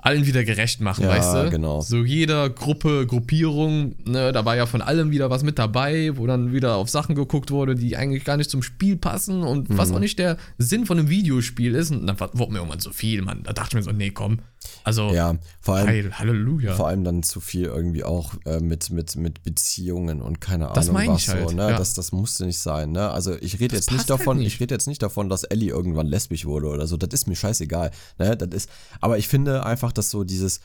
allen 0.01 0.25
wieder 0.25 0.43
gerecht 0.43 0.81
machen, 0.81 1.03
Ja, 1.03 1.09
weißt 1.09 1.33
du? 1.35 1.49
genau. 1.49 1.81
So 1.81 2.03
jeder 2.03 2.49
Gruppe, 2.49 3.05
Gruppierung, 3.07 3.95
ne, 4.05 4.31
da 4.31 4.45
war 4.45 4.55
ja 4.55 4.65
von 4.65 4.81
allem 4.81 5.11
wieder 5.11 5.29
was 5.29 5.43
mit 5.43 5.59
dabei, 5.59 6.11
wo 6.15 6.27
dann 6.27 6.51
wieder 6.53 6.75
auf 6.75 6.89
Sachen 6.89 7.15
geguckt 7.15 7.51
wurde, 7.51 7.75
die 7.75 7.95
eigentlich 7.97 8.23
gar 8.25 8.37
nicht 8.37 8.49
zum 8.49 8.63
Spiel 8.63 8.97
passen 8.97 9.43
und 9.43 9.69
Mhm. 9.69 9.77
was 9.77 9.91
auch 9.91 9.99
nicht 9.99 10.19
der 10.19 10.37
Sinn 10.57 10.85
von 10.85 10.97
einem 10.99 11.09
Videospiel 11.09 11.75
ist. 11.75 11.91
Und 11.91 12.07
dann 12.07 12.19
wurde 12.19 12.51
mir 12.51 12.57
irgendwann 12.59 12.79
so 12.79 12.91
viel, 12.91 13.21
Mann. 13.21 13.41
Da 13.43 13.53
dachte 13.53 13.69
ich 13.71 13.75
mir 13.75 13.83
so, 13.83 13.91
nee, 13.91 14.09
komm. 14.11 14.39
Also, 14.83 15.11
Ja, 15.13 15.35
vor 15.59 15.75
allem, 15.75 15.87
Heil, 15.87 16.11
Halleluja. 16.17 16.75
vor 16.75 16.87
allem 16.87 17.03
dann 17.03 17.23
zu 17.23 17.39
viel 17.39 17.65
irgendwie 17.65 18.03
auch 18.03 18.33
äh, 18.45 18.59
mit, 18.59 18.89
mit, 18.89 19.15
mit 19.15 19.43
Beziehungen 19.43 20.21
und 20.21 20.41
keine 20.41 20.65
Ahnung 20.65 20.75
Das 20.75 20.93
was 20.93 21.21
ich 21.21 21.29
halt, 21.29 21.49
so, 21.49 21.55
ne? 21.55 21.69
ja. 21.71 21.77
Das, 21.77 21.93
das 21.93 22.11
musste 22.11 22.45
nicht 22.45 22.59
sein, 22.59 22.91
ne? 22.91 23.09
Also 23.11 23.35
ich 23.35 23.59
rede 23.59 23.75
jetzt 23.75 23.91
nicht 23.91 24.01
halt 24.01 24.09
davon, 24.09 24.37
nicht. 24.37 24.47
ich 24.55 24.59
rede 24.59 24.73
jetzt 24.73 24.87
nicht 24.87 25.01
davon, 25.01 25.29
dass 25.29 25.43
Ellie 25.43 25.69
irgendwann 25.69 26.07
lesbisch 26.07 26.45
wurde 26.45 26.67
oder 26.67 26.87
so. 26.87 26.97
Das 26.97 27.09
ist 27.11 27.27
mir 27.27 27.35
scheißegal. 27.35 27.91
Ne? 28.17 28.35
Das 28.37 28.49
ist, 28.49 28.69
aber 28.99 29.17
ich 29.17 29.27
finde 29.27 29.65
einfach, 29.65 29.91
dass 29.91 30.09
so 30.09 30.23
dieses, 30.23 30.61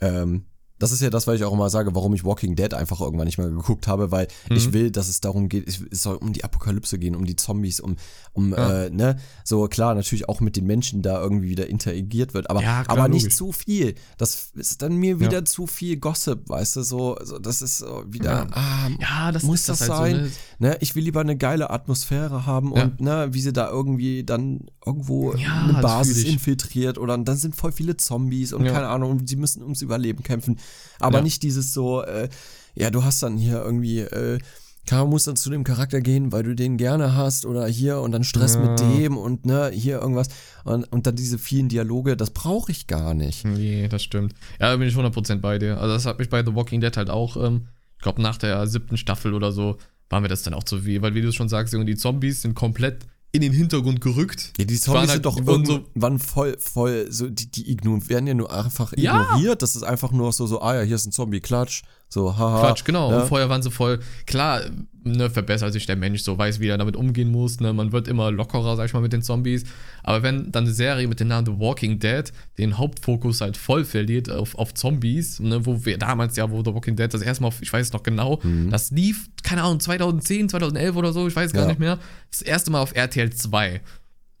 ähm, 0.00 0.46
das 0.80 0.90
ist 0.90 1.00
ja 1.02 1.10
das, 1.10 1.28
was 1.28 1.36
ich 1.36 1.44
auch 1.44 1.52
immer 1.52 1.70
sage, 1.70 1.94
warum 1.94 2.12
ich 2.14 2.24
Walking 2.24 2.56
Dead 2.56 2.74
einfach 2.74 3.00
irgendwann 3.00 3.26
nicht 3.26 3.38
mehr 3.38 3.48
geguckt 3.48 3.86
habe, 3.86 4.10
weil 4.10 4.26
Mhm. 4.50 4.56
ich 4.56 4.72
will, 4.72 4.90
dass 4.90 5.08
es 5.08 5.20
darum 5.20 5.48
geht, 5.48 5.68
es 5.68 6.02
soll 6.02 6.16
um 6.16 6.32
die 6.32 6.42
Apokalypse 6.42 6.98
gehen, 6.98 7.14
um 7.14 7.24
die 7.24 7.36
Zombies, 7.36 7.78
um, 7.78 7.94
um 8.32 8.52
Ja. 8.52 8.86
äh, 8.86 8.90
ne, 8.90 9.16
so 9.44 9.68
klar, 9.68 9.94
natürlich 9.94 10.28
auch 10.28 10.40
mit 10.40 10.56
den 10.56 10.66
Menschen 10.66 11.02
da 11.02 11.20
irgendwie 11.22 11.48
wieder 11.50 11.68
interagiert 11.68 12.34
wird, 12.34 12.50
aber, 12.50 12.62
Ja, 12.62 12.82
klar, 12.82 12.98
aber 12.98 13.08
nicht 13.08 13.30
zu 13.32 13.52
viel. 13.52 13.94
Das 14.18 14.50
ist 14.54 14.82
dann 14.82 14.96
mir 14.96 15.20
wieder 15.20 15.38
Ja. 15.38 15.44
zu 15.44 15.66
viel 15.68 15.98
Gossip, 15.98 16.48
weißt 16.48 16.76
du, 16.76 16.82
so, 16.82 17.16
so 17.22 17.38
das 17.38 17.62
ist 17.62 17.78
so 17.78 18.02
wieder, 18.08 18.30
Ja. 18.32 18.46
ah, 18.50 18.88
ja, 19.00 19.32
das 19.32 19.42
muss 19.44 19.66
das 19.66 19.78
das 19.80 19.90
halt 19.90 19.98
sein? 19.98 20.14
so, 20.58 20.64
ne? 20.66 20.70
Ne, 20.70 20.76
ich 20.80 20.94
will 20.96 21.04
lieber 21.04 21.20
eine 21.20 21.36
geile 21.36 21.70
Atmosphäre 21.70 22.46
haben 22.46 22.72
und 22.72 23.00
ne, 23.00 23.28
wie 23.32 23.40
sie 23.40 23.52
da 23.52 23.68
irgendwie 23.70 24.24
dann 24.24 24.66
irgendwo 24.84 25.32
eine 25.32 25.74
Basis 25.82 26.24
infiltriert 26.24 26.96
oder 26.98 27.16
dann 27.18 27.36
sind 27.36 27.54
voll 27.54 27.72
viele 27.72 27.96
Zombies 27.98 28.52
und 28.54 28.64
keine 28.64 28.88
Ahnung, 28.88 29.10
und 29.10 29.28
sie 29.28 29.36
müssen 29.36 29.62
ums 29.62 29.82
Überleben 29.82 30.22
kämpfen. 30.22 30.58
Aber 30.98 31.18
Ja. 31.18 31.22
nicht 31.24 31.42
dieses 31.42 31.72
so, 31.72 32.02
äh, 32.02 32.28
ja, 32.74 32.90
du 32.90 33.04
hast 33.04 33.22
dann 33.22 33.36
hier 33.36 33.62
irgendwie, 33.62 34.00
äh, 34.00 34.38
Klar, 34.86 35.06
muss 35.06 35.24
dann 35.24 35.36
zu 35.36 35.50
dem 35.50 35.62
Charakter 35.62 36.00
gehen, 36.00 36.32
weil 36.32 36.42
du 36.42 36.54
den 36.56 36.76
gerne 36.78 37.14
hast 37.14 37.44
oder 37.44 37.66
hier 37.66 38.00
und 38.00 38.12
dann 38.12 38.24
Stress 38.24 38.54
Ja. 38.54 38.62
mit 38.62 38.80
dem 38.80 39.16
und 39.18 39.44
ne, 39.44 39.70
hier 39.72 40.00
irgendwas 40.00 40.28
und, 40.64 40.90
und 40.90 41.06
dann 41.06 41.14
diese 41.14 41.38
vielen 41.38 41.68
Dialoge, 41.68 42.16
das 42.16 42.30
brauche 42.30 42.72
ich 42.72 42.86
gar 42.86 43.12
nicht. 43.14 43.44
Nee, 43.44 43.86
das 43.88 44.02
stimmt. 44.02 44.32
Ja, 44.58 44.70
da 44.70 44.76
bin 44.78 44.88
ich 44.88 44.94
100% 44.96 45.36
bei 45.42 45.58
dir. 45.58 45.78
Also 45.78 45.94
das 45.94 46.06
hat 46.06 46.18
mich 46.18 46.30
bei 46.30 46.42
The 46.44 46.54
Walking 46.54 46.80
Dead 46.80 46.96
halt 46.96 47.10
auch, 47.10 47.36
ähm, 47.36 47.68
ich 47.98 48.02
glaube 48.02 48.22
nach 48.22 48.38
der 48.38 48.66
siebten 48.66 48.96
Staffel 48.96 49.34
oder 49.34 49.52
so, 49.52 49.76
war 50.08 50.20
mir 50.22 50.28
das 50.28 50.42
dann 50.42 50.54
auch 50.54 50.64
zu 50.64 50.80
viel. 50.80 51.02
Weil 51.02 51.14
wie 51.14 51.22
du 51.22 51.30
schon 51.30 51.50
sagst, 51.50 51.72
die 51.74 51.96
Zombies 51.96 52.42
sind 52.42 52.54
komplett 52.54 53.06
in 53.32 53.42
den 53.42 53.52
Hintergrund 53.52 54.00
gerückt. 54.00 54.52
Ja, 54.58 54.64
die 54.64 54.78
Zombies 54.78 55.00
halt- 55.02 55.10
sind 55.10 55.26
doch 55.26 55.46
wurden 55.46 55.64
so- 55.64 55.72
irgendwann 55.74 56.18
voll, 56.18 56.56
voll, 56.58 57.06
so, 57.10 57.28
die, 57.28 57.50
die 57.50 57.70
werden 58.08 58.26
ja 58.26 58.34
nur 58.34 58.52
einfach 58.52 58.92
Ja. 58.96 59.22
ignoriert. 59.34 59.62
Das 59.62 59.76
ist 59.76 59.82
einfach 59.84 60.10
nur 60.10 60.32
so, 60.32 60.46
so, 60.46 60.60
ah 60.60 60.74
ja, 60.76 60.82
hier 60.82 60.96
ist 60.96 61.06
ein 61.06 61.12
Zombie, 61.12 61.40
klatsch. 61.40 61.82
So, 62.12 62.36
haha. 62.36 62.60
Quatsch, 62.60 62.84
genau. 62.84 63.10
Ja. 63.12 63.20
Und 63.22 63.28
vorher 63.28 63.48
waren 63.48 63.62
sie 63.62 63.70
voll, 63.70 64.00
klar, 64.26 64.62
ne, 65.04 65.30
verbessert 65.30 65.72
sich 65.72 65.86
der 65.86 65.94
Mensch, 65.94 66.22
so 66.22 66.36
weiß, 66.36 66.58
wie 66.58 66.66
er 66.66 66.76
damit 66.76 66.96
umgehen 66.96 67.30
muss, 67.30 67.60
ne, 67.60 67.72
man 67.72 67.92
wird 67.92 68.08
immer 68.08 68.32
lockerer, 68.32 68.74
sag 68.74 68.86
ich 68.86 68.92
mal, 68.92 69.00
mit 69.00 69.12
den 69.12 69.22
Zombies. 69.22 69.62
Aber 70.02 70.24
wenn 70.24 70.50
dann 70.50 70.64
eine 70.64 70.72
Serie 70.72 71.06
mit 71.06 71.20
dem 71.20 71.28
Namen 71.28 71.46
The 71.46 71.58
Walking 71.60 72.00
Dead 72.00 72.24
den 72.58 72.78
Hauptfokus 72.78 73.40
halt 73.40 73.56
voll 73.56 73.84
verliert 73.84 74.28
auf, 74.28 74.56
auf 74.56 74.74
Zombies, 74.74 75.38
ne, 75.38 75.64
wo 75.64 75.84
wir 75.84 75.98
damals 75.98 76.36
ja, 76.36 76.50
wo 76.50 76.64
The 76.64 76.74
Walking 76.74 76.96
Dead 76.96 77.14
das 77.14 77.22
erste 77.22 77.42
Mal, 77.42 77.48
auf, 77.48 77.62
ich 77.62 77.72
weiß 77.72 77.86
es 77.86 77.92
noch 77.92 78.02
genau, 78.02 78.40
das 78.70 78.90
lief, 78.90 79.28
keine 79.44 79.62
Ahnung, 79.62 79.78
2010, 79.78 80.48
2011 80.48 80.96
oder 80.96 81.12
so, 81.12 81.28
ich 81.28 81.36
weiß 81.36 81.52
gar 81.52 81.62
Ja. 81.62 81.68
nicht 81.68 81.78
mehr, 81.80 81.98
das 82.30 82.42
erste 82.42 82.72
Mal 82.72 82.80
auf 82.80 82.94
RTL 82.96 83.30
2. 83.30 83.80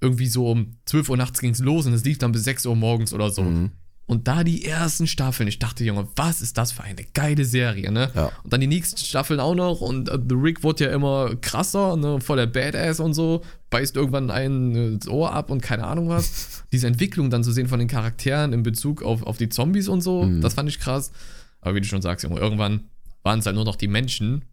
Irgendwie 0.02 0.26
so 0.26 0.50
um 0.50 0.72
12 0.86 1.10
Uhr 1.10 1.16
nachts 1.18 1.40
ging 1.40 1.50
es 1.52 1.60
los 1.60 1.86
und 1.86 1.92
es 1.92 2.04
lief 2.04 2.18
dann 2.18 2.32
bis 2.32 2.42
6 2.44 2.66
Uhr 2.66 2.74
morgens 2.74 3.12
oder 3.12 3.30
so. 3.30 3.42
Mhm. 3.42 3.70
Und 4.10 4.26
da 4.26 4.42
die 4.42 4.64
ersten 4.64 5.06
Staffeln, 5.06 5.48
ich 5.48 5.60
dachte, 5.60 5.84
Junge, 5.84 6.08
was 6.16 6.40
ist 6.42 6.58
das 6.58 6.72
für 6.72 6.82
eine 6.82 7.04
geile 7.14 7.44
Serie, 7.44 7.92
ne? 7.92 8.10
Ja. 8.14 8.32
Und 8.42 8.52
dann 8.52 8.60
die 8.60 8.66
nächsten 8.66 8.98
Staffeln 8.98 9.38
auch 9.38 9.54
noch 9.54 9.80
und 9.80 10.08
äh, 10.08 10.18
The 10.28 10.34
Rick 10.34 10.64
wurde 10.64 10.84
ja 10.86 10.90
immer 10.90 11.36
krasser, 11.36 11.96
ne, 11.96 12.20
voller 12.20 12.48
Badass 12.48 12.98
und 12.98 13.14
so, 13.14 13.42
beißt 13.70 13.94
irgendwann 13.94 14.30
einen 14.32 14.74
äh, 14.94 14.98
das 14.98 15.06
Ohr 15.08 15.32
ab 15.32 15.48
und 15.50 15.62
keine 15.62 15.86
Ahnung 15.86 16.08
was. 16.08 16.64
Diese 16.72 16.88
Entwicklung 16.88 17.30
dann 17.30 17.44
zu 17.44 17.52
sehen 17.52 17.68
von 17.68 17.78
den 17.78 17.86
Charakteren 17.86 18.52
in 18.52 18.64
Bezug 18.64 19.02
auf, 19.04 19.22
auf 19.22 19.38
die 19.38 19.48
Zombies 19.48 19.86
und 19.88 20.00
so, 20.00 20.24
Mhm. 20.24 20.40
das 20.40 20.54
fand 20.54 20.68
ich 20.68 20.80
krass. 20.80 21.12
Aber 21.60 21.76
wie 21.76 21.80
du 21.80 21.86
schon 21.86 22.02
sagst, 22.02 22.24
Junge, 22.24 22.40
irgendwann 22.40 22.86
waren 23.22 23.38
es 23.38 23.46
halt 23.46 23.54
nur 23.54 23.64
noch 23.64 23.76
die 23.76 23.86
Menschen, 23.88 24.44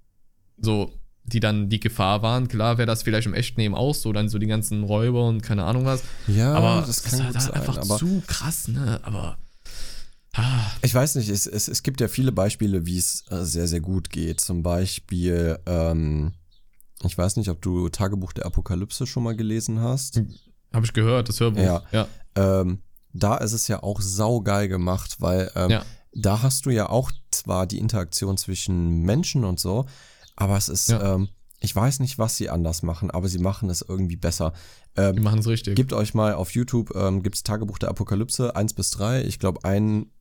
so, 0.59 0.91
die 1.23 1.39
dann 1.39 1.67
die 1.69 1.79
Gefahr 1.79 2.21
waren. 2.21 2.47
Klar 2.47 2.77
wäre 2.77 2.85
das 2.85 3.01
vielleicht 3.03 3.25
im 3.27 3.33
echten 3.33 3.59
Leben 3.59 3.73
auch 3.75 3.95
so, 3.95 4.13
dann 4.13 4.29
so 4.29 4.37
die 4.37 4.45
ganzen 4.47 4.83
Räuber 4.83 5.27
und 5.27 5.41
keine 5.41 5.63
Ahnung 5.65 5.83
was. 5.85 6.03
Ja, 6.27 6.53
aber 6.53 6.81
das 6.85 7.01
das 7.01 7.03
kann 7.03 7.19
ist 7.21 7.25
gut 7.25 7.35
halt 7.35 7.41
sein. 7.43 7.53
einfach 7.55 7.97
zu 7.97 8.21
krass, 8.27 8.67
ne? 8.67 8.99
Aber. 9.03 9.37
Ich 10.81 10.93
weiß 10.93 11.15
nicht, 11.15 11.29
es, 11.29 11.47
es, 11.47 11.67
es 11.67 11.83
gibt 11.83 12.01
ja 12.01 12.07
viele 12.07 12.31
Beispiele, 12.31 12.85
wie 12.85 12.97
es 12.97 13.23
äh, 13.31 13.43
sehr, 13.43 13.67
sehr 13.67 13.81
gut 13.81 14.09
geht. 14.09 14.39
Zum 14.41 14.63
Beispiel, 14.63 15.57
ähm, 15.65 16.33
ich 17.03 17.17
weiß 17.17 17.35
nicht, 17.37 17.49
ob 17.49 17.61
du 17.61 17.89
Tagebuch 17.89 18.33
der 18.33 18.45
Apokalypse 18.45 19.07
schon 19.07 19.23
mal 19.23 19.35
gelesen 19.35 19.81
hast. 19.81 20.21
Habe 20.73 20.85
ich 20.85 20.93
gehört, 20.93 21.29
das 21.29 21.39
Hörbuch. 21.39 21.61
Ja. 21.61 21.83
ja. 21.91 22.07
Ähm, 22.35 22.81
da 23.13 23.37
ist 23.37 23.53
es 23.53 23.67
ja 23.67 23.81
auch 23.81 24.01
saugeil 24.01 24.67
gemacht, 24.67 25.17
weil 25.19 25.51
ähm, 25.55 25.71
Ja. 25.71 25.85
da 26.13 26.41
hast 26.41 26.65
du 26.65 26.69
ja 26.69 26.89
auch 26.89 27.11
zwar 27.31 27.65
die 27.65 27.79
Interaktion 27.79 28.37
zwischen 28.37 29.01
Menschen 29.01 29.43
und 29.43 29.59
so, 29.59 29.85
aber 30.35 30.57
es 30.57 30.69
ist, 30.69 30.89
Ja. 30.89 31.15
ähm, 31.15 31.29
ich 31.59 31.75
weiß 31.75 31.99
nicht, 32.01 32.19
was 32.19 32.37
sie 32.37 32.51
anders 32.51 32.83
machen, 32.83 33.09
aber 33.09 33.27
sie 33.27 33.39
machen 33.39 33.71
es 33.71 33.81
irgendwie 33.81 34.15
besser. 34.17 34.53
Ähm, 34.95 35.15
Die 35.15 35.21
machen 35.21 35.39
es 35.39 35.47
richtig. 35.47 35.75
Gebt 35.75 35.93
euch 35.93 36.13
mal 36.13 36.35
auf 36.35 36.51
YouTube, 36.51 36.93
ähm, 36.95 37.23
gibt's 37.23 37.41
Tagebuch 37.41 37.79
der 37.79 37.89
Apokalypse 37.89 38.55
1 38.55 38.73
bis 38.75 38.91
3. 38.91 39.23
Ich 39.23 39.39
glaube, 39.39 39.63
ein 39.63 40.11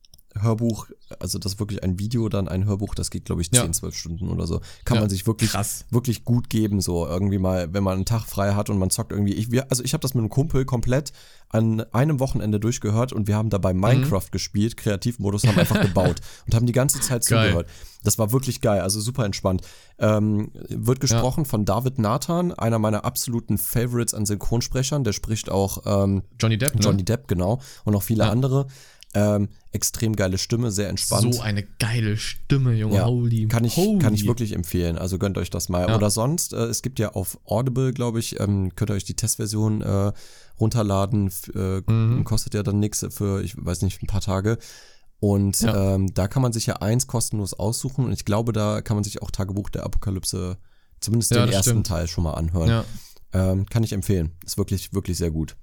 Hörbuch, 0.41 0.87
also 1.19 1.39
das 1.39 1.53
ist 1.53 1.59
wirklich 1.59 1.83
ein 1.83 1.99
Video, 1.99 2.29
dann 2.29 2.47
ein 2.47 2.65
Hörbuch, 2.65 2.95
das 2.95 3.09
geht, 3.09 3.25
glaube 3.25 3.41
ich, 3.41 3.51
10, 3.51 3.65
Ja. 3.65 3.71
12 3.71 3.95
Stunden 3.95 4.29
oder 4.29 4.47
so. 4.47 4.61
Kann 4.85 4.95
Ja, 4.95 5.01
man 5.01 5.09
sich 5.09 5.25
wirklich, 5.27 5.51
krass. 5.51 5.85
wirklich 5.89 6.23
gut 6.25 6.49
geben, 6.49 6.81
so 6.81 7.05
irgendwie 7.07 7.37
mal, 7.37 7.73
wenn 7.73 7.83
man 7.83 7.95
einen 7.95 8.05
Tag 8.05 8.25
frei 8.25 8.53
hat 8.53 8.69
und 8.69 8.77
man 8.77 8.89
zockt 8.89 9.11
irgendwie. 9.11 9.33
Ich, 9.33 9.51
wir, 9.51 9.69
also 9.71 9.83
ich 9.83 9.93
habe 9.93 10.01
das 10.01 10.13
mit 10.13 10.21
einem 10.21 10.29
Kumpel 10.29 10.65
komplett 10.65 11.13
an 11.49 11.81
einem 11.93 12.19
Wochenende 12.19 12.59
durchgehört 12.59 13.13
und 13.13 13.27
wir 13.27 13.35
haben 13.37 13.49
dabei 13.49 13.73
Mhm. 13.73 13.79
Minecraft 13.81 14.29
gespielt, 14.31 14.75
Kreativmodus, 14.75 15.45
haben 15.47 15.57
einfach 15.57 15.81
gebaut 15.81 16.19
und 16.45 16.53
haben 16.55 16.65
die 16.65 16.73
ganze 16.73 16.99
Zeit 16.99 17.25
Geil. 17.25 17.47
zugehört. 17.47 17.69
Das 18.03 18.17
war 18.19 18.31
wirklich 18.31 18.61
geil, 18.61 18.81
also 18.81 18.99
super 19.01 19.25
entspannt. 19.25 19.61
Ähm, 19.99 20.51
wird 20.69 20.99
gesprochen 20.99 21.45
von 21.45 21.65
David 21.65 21.99
Nathan, 21.99 22.53
einer 22.53 22.79
meiner 22.79 23.03
absoluten 23.05 23.57
Favorites 23.57 24.13
an 24.13 24.25
Synchronsprechern. 24.25 25.03
Der 25.03 25.13
spricht 25.13 25.49
auch 25.49 25.79
ähm, 25.85 26.21
Johnny 26.39 26.57
Depp, 26.57 26.75
ne? 26.75 26.81
Johnny 26.81 27.03
Depp, 27.03 27.27
genau, 27.27 27.59
und 27.85 27.93
noch 27.93 28.03
viele 28.03 28.23
Ja. 28.25 28.29
andere. 28.29 28.67
Ähm, 29.17 29.49
extrem 29.71 30.15
geile 30.15 30.37
Stimme, 30.37 30.69
sehr 30.71 30.89
entspannt. 30.89 31.33
So 31.33 31.41
eine 31.41 31.63
geile 31.63 32.17
Stimme, 32.17 32.73
Junge. 32.73 32.95
Ja, 32.95 33.05
Holy. 33.07 33.47
kann 33.47 33.63
ich, 33.63 33.75
holy. 33.77 33.99
kann 33.99 34.13
ich 34.13 34.27
wirklich 34.27 34.53
empfehlen. 34.53 34.97
Also 34.97 35.17
gönnt 35.17 35.37
euch 35.37 35.49
das 35.49 35.69
mal. 35.69 35.87
Ja. 35.89 35.95
Oder 35.95 36.09
sonst, 36.09 36.53
äh, 36.53 36.65
es 36.65 36.81
gibt 36.81 36.99
ja 36.99 37.13
auf 37.13 37.39
Audible, 37.45 37.93
glaube 37.93 38.19
ich, 38.19 38.39
ähm, 38.39 38.75
könnt 38.75 38.91
ihr 38.91 38.95
euch 38.95 39.05
die 39.05 39.15
Testversion 39.15 39.81
äh, 39.81 40.11
runterladen. 40.59 41.31
Äh, 41.55 41.81
Mhm. 41.91 42.23
Kostet 42.25 42.53
ja 42.53 42.63
dann 42.63 42.79
nichts 42.79 43.05
für, 43.09 43.41
ich 43.41 43.55
weiß 43.57 43.81
nicht, 43.81 44.01
ein 44.03 44.07
paar 44.07 44.21
Tage. 44.21 44.57
Und 45.19 45.61
Ja. 45.61 45.95
ähm, 45.95 46.13
da 46.13 46.27
kann 46.27 46.41
man 46.43 46.53
sich 46.53 46.65
ja 46.67 46.75
eins 46.77 47.07
kostenlos 47.07 47.53
aussuchen. 47.53 48.05
Und 48.05 48.11
ich 48.11 48.25
glaube, 48.25 48.53
da 48.53 48.81
kann 48.81 48.97
man 48.97 49.03
sich 49.03 49.21
auch 49.21 49.31
Tagebuch 49.31 49.69
der 49.69 49.83
Apokalypse, 49.83 50.57
zumindest 50.99 51.31
den 51.31 51.49
ersten 51.49 51.71
stimmt. 51.71 51.87
Teil 51.87 52.07
schon 52.07 52.23
mal 52.23 52.33
anhören. 52.33 52.83
Ähm, 53.33 53.65
kann 53.65 53.83
ich 53.83 53.93
empfehlen. 53.93 54.31
Ist 54.45 54.57
wirklich, 54.57 54.93
wirklich 54.93 55.17
sehr 55.17 55.31
gut. 55.31 55.55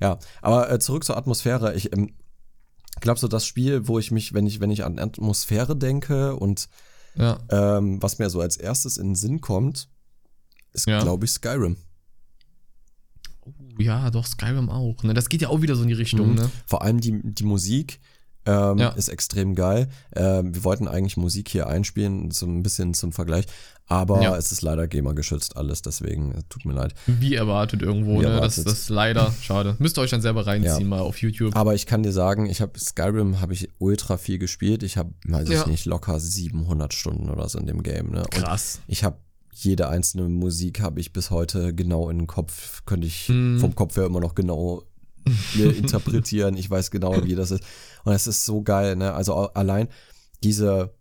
Ja, 0.00 0.18
aber 0.42 0.70
äh, 0.70 0.78
zurück 0.78 1.04
zur 1.04 1.16
Atmosphäre. 1.16 1.74
Ich 1.74 1.90
ähm, 2.96 3.00
glaube 3.00 3.20
so 3.20 3.28
das 3.28 3.46
Spiel, 3.46 3.86
wo 3.88 3.98
ich 3.98 4.10
mich, 4.10 4.32
wenn 4.34 4.46
ich, 4.46 4.60
wenn 4.60 4.70
ich 4.70 4.84
an 4.84 4.98
Atmosphäre 4.98 5.76
denke 5.76 6.36
und 6.36 6.68
Ja. 7.14 7.38
ähm, 7.50 8.02
was 8.02 8.18
mir 8.18 8.28
so 8.30 8.40
als 8.40 8.56
erstes 8.56 8.96
in 8.98 9.08
den 9.10 9.14
Sinn 9.14 9.40
kommt, 9.40 9.88
ist, 10.72 10.86
Ja. 10.86 11.00
glaube 11.00 11.24
ich, 11.24 11.30
Skyrim. 11.32 11.76
Ja, 13.78 14.10
doch, 14.10 14.26
Skyrim 14.26 14.68
auch. 14.70 15.02
Ne? 15.02 15.14
Das 15.14 15.28
geht 15.28 15.42
ja 15.42 15.48
auch 15.48 15.62
wieder 15.62 15.76
so 15.76 15.82
in 15.82 15.88
die 15.88 15.94
Richtung, 15.94 16.30
Mhm. 16.30 16.34
ne? 16.34 16.50
Vor 16.66 16.82
allem 16.82 17.00
die, 17.00 17.20
die 17.22 17.44
Musik 17.44 18.00
ähm, 18.46 18.78
Ja. 18.78 18.88
ist 18.90 19.08
extrem 19.08 19.54
geil. 19.54 19.88
Ähm, 20.14 20.54
wir 20.54 20.64
wollten 20.64 20.88
eigentlich 20.88 21.16
Musik 21.16 21.48
hier 21.48 21.66
einspielen, 21.66 22.30
so 22.30 22.46
ein 22.46 22.62
bisschen 22.62 22.94
zum 22.94 23.12
Vergleich, 23.12 23.44
aber 23.88 24.22
Ja. 24.22 24.36
es 24.36 24.52
ist 24.52 24.62
leider 24.62 24.86
GEMA-geschützt 24.88 25.56
alles, 25.56 25.82
deswegen 25.82 26.32
äh, 26.32 26.42
tut 26.48 26.64
mir 26.64 26.72
leid. 26.72 26.94
Wie 27.06 27.34
erwartet 27.34 27.82
irgendwo, 27.82 28.14
Wie 28.20 28.24
ne? 28.24 28.28
Das, 28.28 28.58
erwartet. 28.58 28.66
das 28.66 28.72
ist 28.80 28.88
leider 28.88 29.32
schade. 29.42 29.76
Müsst 29.78 29.98
ihr 29.98 30.02
euch 30.02 30.10
dann 30.10 30.22
selber 30.22 30.46
reinziehen, 30.46 30.80
Ja. 30.80 30.86
mal 30.86 31.00
auf 31.00 31.20
YouTube. 31.20 31.54
Aber 31.56 31.74
ich 31.74 31.86
kann 31.86 32.02
dir 32.02 32.12
sagen, 32.12 32.46
ich 32.46 32.60
habe 32.60 32.78
Skyrim 32.78 33.40
habe 33.40 33.52
ich 33.52 33.68
ultra 33.78 34.16
viel 34.16 34.38
gespielt. 34.38 34.82
Ich 34.82 34.96
habe, 34.96 35.10
weiß 35.26 35.48
Ja. 35.48 35.60
ich 35.62 35.66
nicht, 35.66 35.84
locker 35.84 36.18
700 36.20 36.94
Stunden 36.94 37.28
oder 37.30 37.48
so 37.48 37.58
in 37.58 37.66
dem 37.66 37.82
Game. 37.82 38.10
Ne? 38.10 38.20
Und 38.20 38.30
Krass. 38.30 38.80
ich 38.86 39.04
habe 39.04 39.18
jede 39.58 39.88
einzelne 39.88 40.28
Musik 40.28 40.80
habe 40.80 41.00
ich 41.00 41.14
bis 41.14 41.30
heute 41.30 41.72
genau 41.74 42.10
in 42.10 42.18
den 42.18 42.26
Kopf, 42.26 42.82
könnte 42.84 43.06
ich 43.06 43.28
Mhm. 43.30 43.58
vom 43.58 43.74
Kopf 43.74 43.96
her 43.96 44.04
immer 44.04 44.20
noch 44.20 44.34
genau 44.34 44.82
mir 45.54 45.74
interpretieren. 45.76 46.56
Ich 46.56 46.70
weiß 46.70 46.90
genau, 46.90 47.24
wie 47.24 47.34
das 47.34 47.50
ist. 47.50 47.64
Und 48.04 48.12
es 48.12 48.26
ist 48.26 48.44
so 48.44 48.62
geil, 48.62 48.96
ne? 48.96 49.12
Also 49.12 49.34
allein 49.34 49.88
diese, 50.42 50.94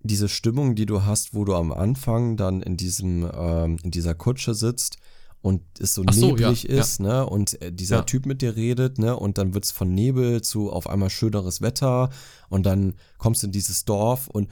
diese 0.00 0.28
Stimmung, 0.28 0.74
die 0.74 0.86
du 0.86 1.04
hast, 1.04 1.34
wo 1.34 1.44
du 1.44 1.54
am 1.54 1.72
Anfang 1.72 2.36
dann 2.36 2.62
in 2.62 2.76
diesem, 2.76 3.28
ähm, 3.34 3.78
in 3.82 3.90
dieser 3.90 4.14
Kutsche 4.14 4.54
sitzt 4.54 4.98
und 5.42 5.62
es 5.78 5.94
so 5.94 6.04
so, 6.10 6.28
neblig 6.28 6.64
ja, 6.64 6.80
ist, 6.80 7.00
ne? 7.00 7.26
Und 7.26 7.60
äh, 7.62 7.72
dieser 7.72 7.96
Ja. 7.96 8.02
Typ 8.02 8.26
mit 8.26 8.42
dir 8.42 8.56
redet, 8.56 8.98
ne? 8.98 9.16
Und 9.16 9.38
dann 9.38 9.54
wird's 9.54 9.70
von 9.70 9.92
Nebel 9.94 10.42
zu 10.42 10.72
auf 10.72 10.88
einmal 10.88 11.10
schöneres 11.10 11.60
Wetter 11.60 12.10
und 12.48 12.66
dann 12.66 12.94
kommst 13.18 13.42
du 13.42 13.46
in 13.46 13.52
dieses 13.52 13.84
Dorf 13.84 14.28
und 14.28 14.48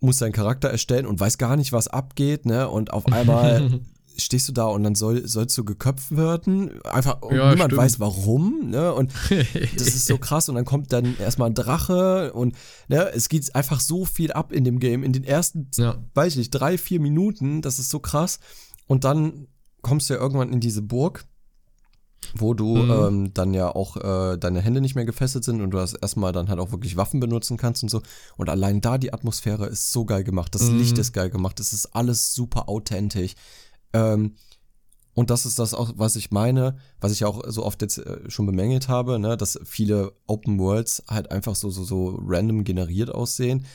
musst 0.00 0.20
deinen 0.20 0.32
Charakter 0.32 0.68
erstellen 0.68 1.06
und 1.06 1.18
weiß 1.18 1.38
gar 1.38 1.56
nicht, 1.56 1.72
was 1.72 1.88
abgeht, 1.88 2.46
ne? 2.46 2.68
Und 2.68 2.92
auf 2.92 3.06
einmal 3.06 3.80
stehst 4.20 4.48
du 4.48 4.52
da 4.52 4.64
und 4.66 4.82
dann 4.82 4.94
soll, 4.94 5.26
sollst 5.28 5.56
du 5.56 5.64
geköpft 5.64 6.16
werden. 6.16 6.82
Einfach, 6.82 7.22
und 7.22 7.34
Ja, 7.36 7.50
niemand 7.50 7.70
stimmt. 7.70 7.76
weiß 7.82 8.00
warum, 8.00 8.70
ne? 8.70 8.92
Und 8.92 9.12
das 9.76 9.86
ist 9.88 10.06
so 10.06 10.18
krass 10.18 10.48
und 10.48 10.56
dann 10.56 10.64
kommt 10.64 10.92
dann 10.92 11.16
erstmal 11.18 11.50
ein 11.50 11.54
Drache 11.54 12.32
und 12.32 12.54
ne, 12.88 13.10
es 13.14 13.28
geht 13.28 13.54
einfach 13.54 13.80
so 13.80 14.04
viel 14.04 14.32
ab 14.32 14.52
in 14.52 14.64
dem 14.64 14.78
Game. 14.80 15.02
In 15.04 15.12
den 15.12 15.24
ersten, 15.24 15.70
Ja. 15.76 15.96
weiß 16.14 16.32
ich 16.32 16.38
nicht, 16.38 16.50
drei, 16.50 16.78
vier 16.78 17.00
Minuten, 17.00 17.62
das 17.62 17.78
ist 17.78 17.90
so 17.90 18.00
krass. 18.00 18.40
Und 18.86 19.04
dann 19.04 19.46
kommst 19.82 20.10
du 20.10 20.14
ja 20.14 20.20
irgendwann 20.20 20.52
in 20.52 20.60
diese 20.60 20.82
Burg, 20.82 21.24
wo 22.34 22.52
du 22.52 22.76
Mhm. 22.84 22.90
ähm, 22.90 23.34
dann 23.34 23.54
ja 23.54 23.72
auch 23.74 23.96
äh, 23.96 24.36
deine 24.36 24.60
Hände 24.60 24.80
nicht 24.80 24.96
mehr 24.96 25.04
gefesselt 25.04 25.44
sind 25.44 25.60
und 25.62 25.70
du 25.70 25.78
das 25.78 25.94
erstmal 25.94 26.32
dann 26.32 26.48
halt 26.48 26.58
auch 26.58 26.72
wirklich 26.72 26.96
Waffen 26.96 27.20
benutzen 27.20 27.56
kannst 27.56 27.84
und 27.84 27.88
so. 27.88 28.02
Und 28.36 28.48
allein 28.50 28.80
da 28.80 28.98
die 28.98 29.12
Atmosphäre 29.12 29.66
ist 29.66 29.92
so 29.92 30.04
geil 30.04 30.24
gemacht. 30.24 30.54
Das 30.54 30.62
Mhm. 30.70 30.78
Licht 30.78 30.98
ist 30.98 31.12
geil 31.12 31.30
gemacht. 31.30 31.60
Es 31.60 31.72
ist 31.72 31.94
alles 31.94 32.34
super 32.34 32.68
authentisch. 32.68 33.34
Ähm, 33.92 34.34
und 35.14 35.30
das 35.30 35.46
ist 35.46 35.58
das 35.58 35.74
auch, 35.74 35.92
was 35.96 36.14
ich 36.14 36.30
meine, 36.30 36.76
was 37.00 37.10
ich 37.12 37.24
auch 37.24 37.42
so 37.48 37.64
oft 37.64 37.82
jetzt 37.82 37.98
äh, 37.98 38.30
schon 38.30 38.46
bemängelt 38.46 38.88
habe, 38.88 39.18
ne, 39.18 39.36
dass 39.36 39.58
viele 39.64 40.12
Open 40.26 40.58
Worlds 40.60 41.02
halt 41.08 41.30
einfach 41.32 41.56
so, 41.56 41.70
so, 41.70 41.82
so 41.82 42.16
random 42.24 42.62
generiert 42.62 43.10
aussehen. 43.12 43.66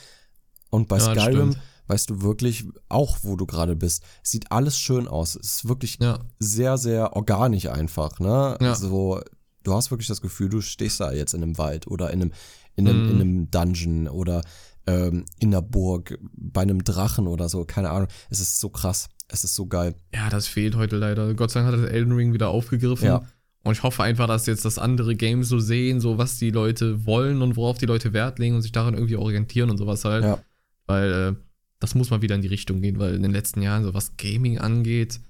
Und 0.70 0.88
bei 0.88 0.98
Ja, 1.00 1.12
Skyrim 1.14 1.56
weißt 1.88 2.10
du 2.10 2.22
wirklich 2.22 2.66
auch, 2.88 3.18
wo 3.24 3.36
du 3.36 3.46
gerade 3.46 3.76
bist. 3.76 4.04
Es 4.24 4.32
sieht 4.32 4.52
alles 4.54 4.80
schön 4.80 5.08
aus. 5.08 5.36
Es 5.36 5.56
ist 5.58 5.68
wirklich 5.68 5.98
Ja. 6.02 6.20
sehr, 6.40 6.78
sehr 6.78 7.14
organisch 7.16 7.68
einfach, 7.68 8.20
ne? 8.20 8.58
Ja. 8.62 8.74
So, 8.76 9.20
du 9.64 9.74
hast 9.74 9.92
wirklich 9.92 10.08
das 10.08 10.22
Gefühl, 10.22 10.48
du 10.50 10.62
stehst 10.62 11.02
da 11.02 11.12
jetzt 11.12 11.34
in 11.34 11.44
einem 11.44 11.58
Wald 11.58 11.88
oder 11.88 12.10
in 12.12 12.22
einem, 12.22 12.32
in 12.76 12.88
einem, 12.88 13.04
Mhm. 13.04 13.10
in 13.10 13.16
einem 13.22 13.52
Dungeon 13.52 14.08
oder 14.08 14.42
ähm, 14.88 15.26
in 15.40 15.50
einer 15.54 15.62
Burg, 15.62 16.18
bei 16.36 16.62
einem 16.62 16.84
Drachen 16.84 17.28
oder 17.28 17.50
so, 17.50 17.66
keine 17.66 17.90
Ahnung. 17.90 18.08
Es 18.30 18.40
ist 18.40 18.60
so 18.60 18.70
krass. 18.70 19.10
Es 19.28 19.44
ist 19.44 19.56
so 19.56 19.66
geil. 19.66 19.96
Ja, 20.14 20.30
das 20.30 20.48
fehlt 20.48 20.76
heute 20.76 20.98
leider. 20.98 21.34
Gott 21.34 21.52
sei 21.52 21.62
Dank 21.62 21.74
hat 21.74 21.84
das 21.84 21.90
Elden 21.90 22.14
Ring 22.14 22.34
wieder 22.34 22.50
aufgegriffen. 22.50 23.08
Ja. 23.08 23.28
Und 23.64 23.72
ich 23.72 23.84
hoffe 23.84 24.04
einfach, 24.04 24.28
dass 24.28 24.46
jetzt 24.46 24.66
das 24.66 24.78
andere 24.78 25.16
Games 25.16 25.48
so 25.48 25.60
sehen, 25.60 26.02
so 26.02 26.18
was 26.18 26.38
die 26.38 26.52
Leute 26.52 27.06
wollen 27.06 27.42
und 27.42 27.56
worauf 27.56 27.78
die 27.78 27.86
Leute 27.86 28.12
Wert 28.12 28.38
legen 28.38 28.56
und 28.56 28.62
sich 28.62 28.74
daran 28.74 28.94
irgendwie 28.94 29.16
orientieren 29.16 29.70
und 29.70 29.78
sowas 29.78 30.04
halt. 30.04 30.24
Ja. 30.24 30.40
Weil 30.86 31.12
äh, 31.12 31.36
das 31.80 31.96
muss 31.96 32.10
mal 32.10 32.22
wieder 32.22 32.36
in 32.36 32.42
die 32.42 32.50
Richtung 32.50 32.82
gehen, 32.82 33.00
weil 33.00 33.16
in 33.16 33.24
den 33.24 33.32
letzten 33.32 33.62
Jahren, 33.62 33.84
so 33.84 33.94
was 33.94 34.18
Gaming 34.18 34.58
angeht, 34.58 35.22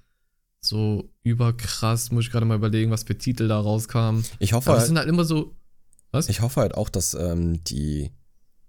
so 0.59 1.09
überkrass, 1.23 2.11
muss 2.11 2.25
ich 2.25 2.31
gerade 2.31 2.45
mal 2.45 2.55
überlegen, 2.55 2.91
was 2.91 3.03
für 3.03 3.17
Titel 3.17 3.47
da 3.47 3.59
rauskamen. 3.59 4.23
Ich 4.39 4.53
hoffe, 4.53 4.69
Aber 4.69 4.75
das 4.75 4.83
halt, 4.83 4.87
sind 4.87 4.97
halt 4.97 5.09
immer 5.09 5.25
so. 5.25 5.55
Was? 6.11 6.29
ich 6.29 6.41
hoffe 6.41 6.61
halt 6.61 6.75
auch, 6.75 6.89
dass 6.89 7.15
ähm, 7.15 7.63
die, 7.63 8.11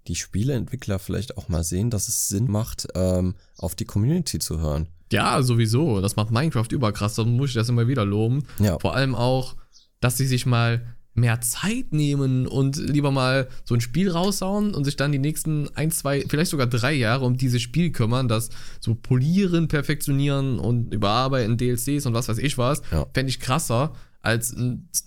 die 0.09 0.15
Spieleentwickler 0.15 0.99
vielleicht 0.99 1.37
auch 1.39 1.49
mal 1.49 1.65
sehen, 1.65 1.91
dass 1.91 2.09
es 2.09 2.29
Sinn 2.29 2.51
macht, 2.51 2.87
ähm, 2.95 3.35
auf 3.57 3.75
die 3.75 3.85
Community 3.87 4.39
zu 4.39 4.59
hören. 4.61 4.89
Ja, 5.13 5.43
sowieso. 5.43 6.01
Das 6.01 6.17
macht 6.17 6.31
Minecraft 6.31 6.69
überkrass. 6.71 7.15
Da 7.15 7.25
muss 7.25 7.51
ich 7.51 7.55
das 7.55 7.69
immer 7.69 7.87
wieder 7.89 8.05
loben. 8.05 8.45
Ja. 8.59 8.79
Vor 8.79 8.95
allem 8.97 9.15
auch, 9.15 9.57
dass 10.01 10.17
sie 10.17 10.27
sich 10.27 10.45
mal 10.47 10.95
mehr 11.17 11.41
Zeit 11.41 11.93
nehmen 11.93 12.49
und 12.49 12.77
lieber 12.77 13.13
mal 13.13 13.49
so 13.65 13.75
ein 13.75 13.81
Spiel 13.81 14.11
raushauen 14.11 14.75
und 14.75 14.85
sich 14.85 14.97
dann 14.97 15.13
die 15.13 15.21
nächsten 15.21 15.69
ein, 15.77 15.93
zwei, 15.93 16.25
vielleicht 16.29 16.51
sogar 16.51 16.67
drei 16.67 16.93
Jahre 16.93 17.25
um 17.25 17.37
dieses 17.37 17.63
Spiel 17.63 17.93
kümmern, 17.93 18.27
das 18.27 18.51
so 18.81 18.97
polieren, 18.97 19.69
perfektionieren 19.69 20.59
und 20.59 20.93
überarbeiten, 20.93 21.57
DLCs 21.57 22.07
und 22.07 22.15
was 22.15 22.29
weiß 22.29 22.39
ich 22.39 22.59
was, 22.59 22.83
Ja. 22.91 23.07
fände 23.15 23.31
ich 23.31 23.39
krasser 23.39 23.93
als 24.23 24.57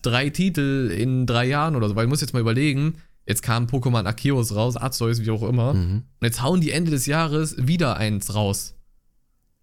drei 0.02 0.30
Titel 0.30 0.92
in 0.96 1.26
drei 1.26 1.48
Jahren 1.48 1.76
oder 1.76 1.90
so. 1.90 1.96
Weil 1.98 2.06
ich 2.06 2.10
muss 2.10 2.22
jetzt 2.22 2.34
mal 2.34 2.40
überlegen, 2.40 2.96
jetzt 3.28 3.42
kam 3.44 3.66
Pokémon 3.68 4.06
Arceus 4.06 4.56
raus, 4.56 4.78
Arceus, 4.78 5.22
wie 5.22 5.30
auch 5.32 5.44
immer, 5.44 5.74
Mhm. 5.74 6.04
und 6.20 6.26
jetzt 6.26 6.42
hauen 6.42 6.62
die 6.62 6.72
Ende 6.72 6.92
des 6.92 7.06
Jahres 7.06 7.56
wieder 7.60 7.98
eins 7.98 8.34
raus. 8.34 8.74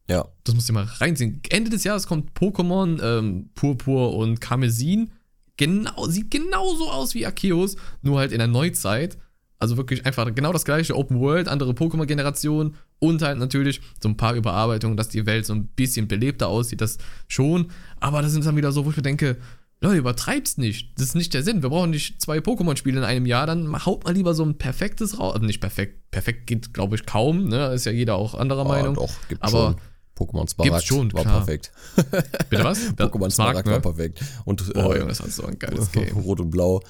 Ja. 0.09 0.27
Das 0.45 0.55
musst 0.55 0.69
du 0.69 0.73
mal 0.75 0.85
reinziehen. 0.85 1.41
Ende 1.49 1.71
des 1.71 1.85
Jahres 1.85 2.07
kommt 2.07 2.33
Pokémon 2.39 3.03
ähm, 3.03 3.49
Purpur 3.55 4.15
und 4.17 4.41
Karmesin. 4.41 5.11
Genau, 5.57 6.07
sieht 6.09 6.31
genauso 6.31 6.91
aus 6.91 7.15
wie 7.15 7.25
Arceus, 7.25 7.77
nur 8.03 8.19
halt 8.19 8.33
in 8.33 8.39
der 8.39 8.49
Neuzeit. 8.49 9.17
Also 9.61 9.77
wirklich 9.79 10.05
einfach 10.05 10.35
genau 10.35 10.53
das 10.53 10.65
gleiche, 10.67 10.95
Open 10.97 11.21
World, 11.21 11.49
andere 11.49 11.71
Pokémon-Generation 11.73 12.75
und 12.99 13.23
halt 13.23 13.39
natürlich 13.39 13.81
so 14.03 14.09
ein 14.11 14.17
paar 14.17 14.35
Überarbeitungen, 14.35 14.97
dass 14.97 15.09
die 15.09 15.25
Welt 15.25 15.47
so 15.47 15.55
ein 15.55 15.69
bisschen 15.69 16.07
belebter 16.07 16.49
aussieht, 16.49 16.81
das 16.83 16.99
schon. 17.29 17.71
Aber 18.01 18.21
das 18.21 18.33
sind 18.33 18.45
dann 18.45 18.57
wieder 18.57 18.73
so, 18.73 18.85
wo 18.85 18.91
ich 18.91 18.97
mir 18.97 19.03
denke, 19.05 19.39
Leute, 19.81 19.97
übertreib's 19.99 20.57
nicht. 20.57 20.99
Das 20.99 21.09
ist 21.09 21.15
nicht 21.15 21.35
der 21.35 21.43
Sinn. 21.43 21.63
Wir 21.63 21.69
brauchen 21.69 21.91
nicht 21.91 22.21
zwei 22.23 22.39
Pokémon-Spiele 22.39 22.99
in 22.99 23.05
einem 23.05 23.27
Jahr, 23.27 23.47
dann 23.47 23.85
haut 23.85 24.05
mal 24.05 24.15
lieber 24.15 24.35
so 24.35 24.45
ein 24.45 24.57
perfektes 24.57 25.19
raus. 25.19 25.35
Also 25.35 25.47
nicht 25.47 25.61
perfekt, 25.61 26.11
perfekt 26.11 26.47
geht, 26.47 26.73
glaube 26.73 26.97
ich, 26.97 27.05
kaum, 27.05 27.49
ne? 27.49 27.73
Ist 27.75 27.85
ja 27.85 27.93
jeder 27.93 28.15
auch 28.15 28.35
anderer 28.35 28.65
Meinung. 28.65 28.93
Ah, 28.97 29.01
doch, 29.01 29.13
gibt 29.29 29.43
Aber 29.43 29.77
schon. 30.17 30.29
Pokémon 30.29 30.49
Smaragd 30.49 30.85
schon, 30.87 31.13
war 31.13 31.23
klar. 31.23 31.39
perfekt. 31.45 31.73
Bitte 32.49 32.65
was? 32.65 32.79
Pokémon 32.97 33.31
Smaragd 33.31 33.69
war 33.69 33.81
perfekt. 33.81 34.23
Und 34.45 34.63
Oh, 34.75 34.93
äh, 34.93 34.99
Junge, 34.99 35.09
das 35.09 35.21
hat 35.21 35.31
so 35.33 35.45
ein 35.45 35.59
geiles 35.59 35.91
Game. 35.93 36.17
Rot 36.19 36.41
und 36.41 36.51
Blau. 36.51 36.81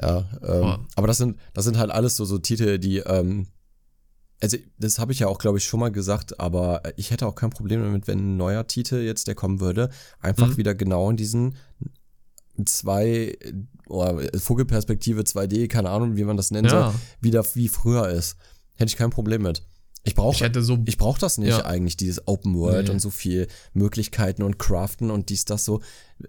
Ja, 0.00 0.24
ähm, 0.42 0.86
aber 0.96 1.06
das 1.06 1.18
sind, 1.18 1.38
das 1.54 1.64
sind 1.64 1.78
halt 1.78 1.90
alles 1.90 2.16
so, 2.16 2.24
so 2.24 2.38
Titel, 2.38 2.78
die, 2.78 2.98
ähm, 2.98 3.46
also 4.42 4.56
das 4.78 4.98
habe 4.98 5.12
ich 5.12 5.18
ja 5.20 5.28
auch, 5.28 5.38
glaube 5.38 5.56
ich, 5.58 5.64
schon 5.64 5.80
mal 5.80 5.90
gesagt, 5.90 6.38
aber 6.40 6.82
ich 6.96 7.10
hätte 7.10 7.26
auch 7.26 7.34
kein 7.34 7.48
Problem 7.50 7.82
damit, 7.82 8.06
wenn 8.06 8.18
ein 8.18 8.36
neuer 8.36 8.66
Titel 8.66 8.96
jetzt, 8.96 9.26
der 9.28 9.34
kommen 9.34 9.60
würde, 9.60 9.88
einfach 10.20 10.48
Mhm. 10.48 10.56
wieder 10.58 10.74
genau 10.74 11.08
in 11.10 11.16
diesen 11.16 11.56
zwei, 12.64 13.36
oder 13.88 14.22
Vogelperspektive 14.38 15.22
2D, 15.22 15.68
keine 15.68 15.90
Ahnung, 15.90 16.16
wie 16.16 16.24
man 16.24 16.36
das 16.38 16.50
nennen 16.50 16.68
Ja. 16.68 16.90
soll, 16.92 17.00
wieder 17.20 17.44
wie 17.54 17.68
früher 17.68 18.08
ist. 18.08 18.36
Hätte 18.76 18.88
ich 18.90 18.96
kein 18.96 19.10
Problem 19.10 19.42
mit. 19.42 19.58
Ich 20.04 20.10
Ich 20.12 20.14
brauche 20.14 20.42
hätte 20.44 20.62
so. 20.62 20.78
ich 20.86 20.96
brauche 20.98 21.20
das 21.20 21.36
nicht 21.36 21.50
Ja. 21.50 21.64
eigentlich, 21.66 21.96
dieses 21.96 22.26
Open 22.28 22.54
World 22.54 22.86
Nee. 22.86 22.92
und 22.94 23.00
so 23.00 23.10
viel 23.10 23.48
Möglichkeiten 23.74 24.42
und 24.42 24.58
Craften 24.58 25.10
und 25.10 25.28
dies, 25.30 25.44
das 25.44 25.64
so. 25.64 25.80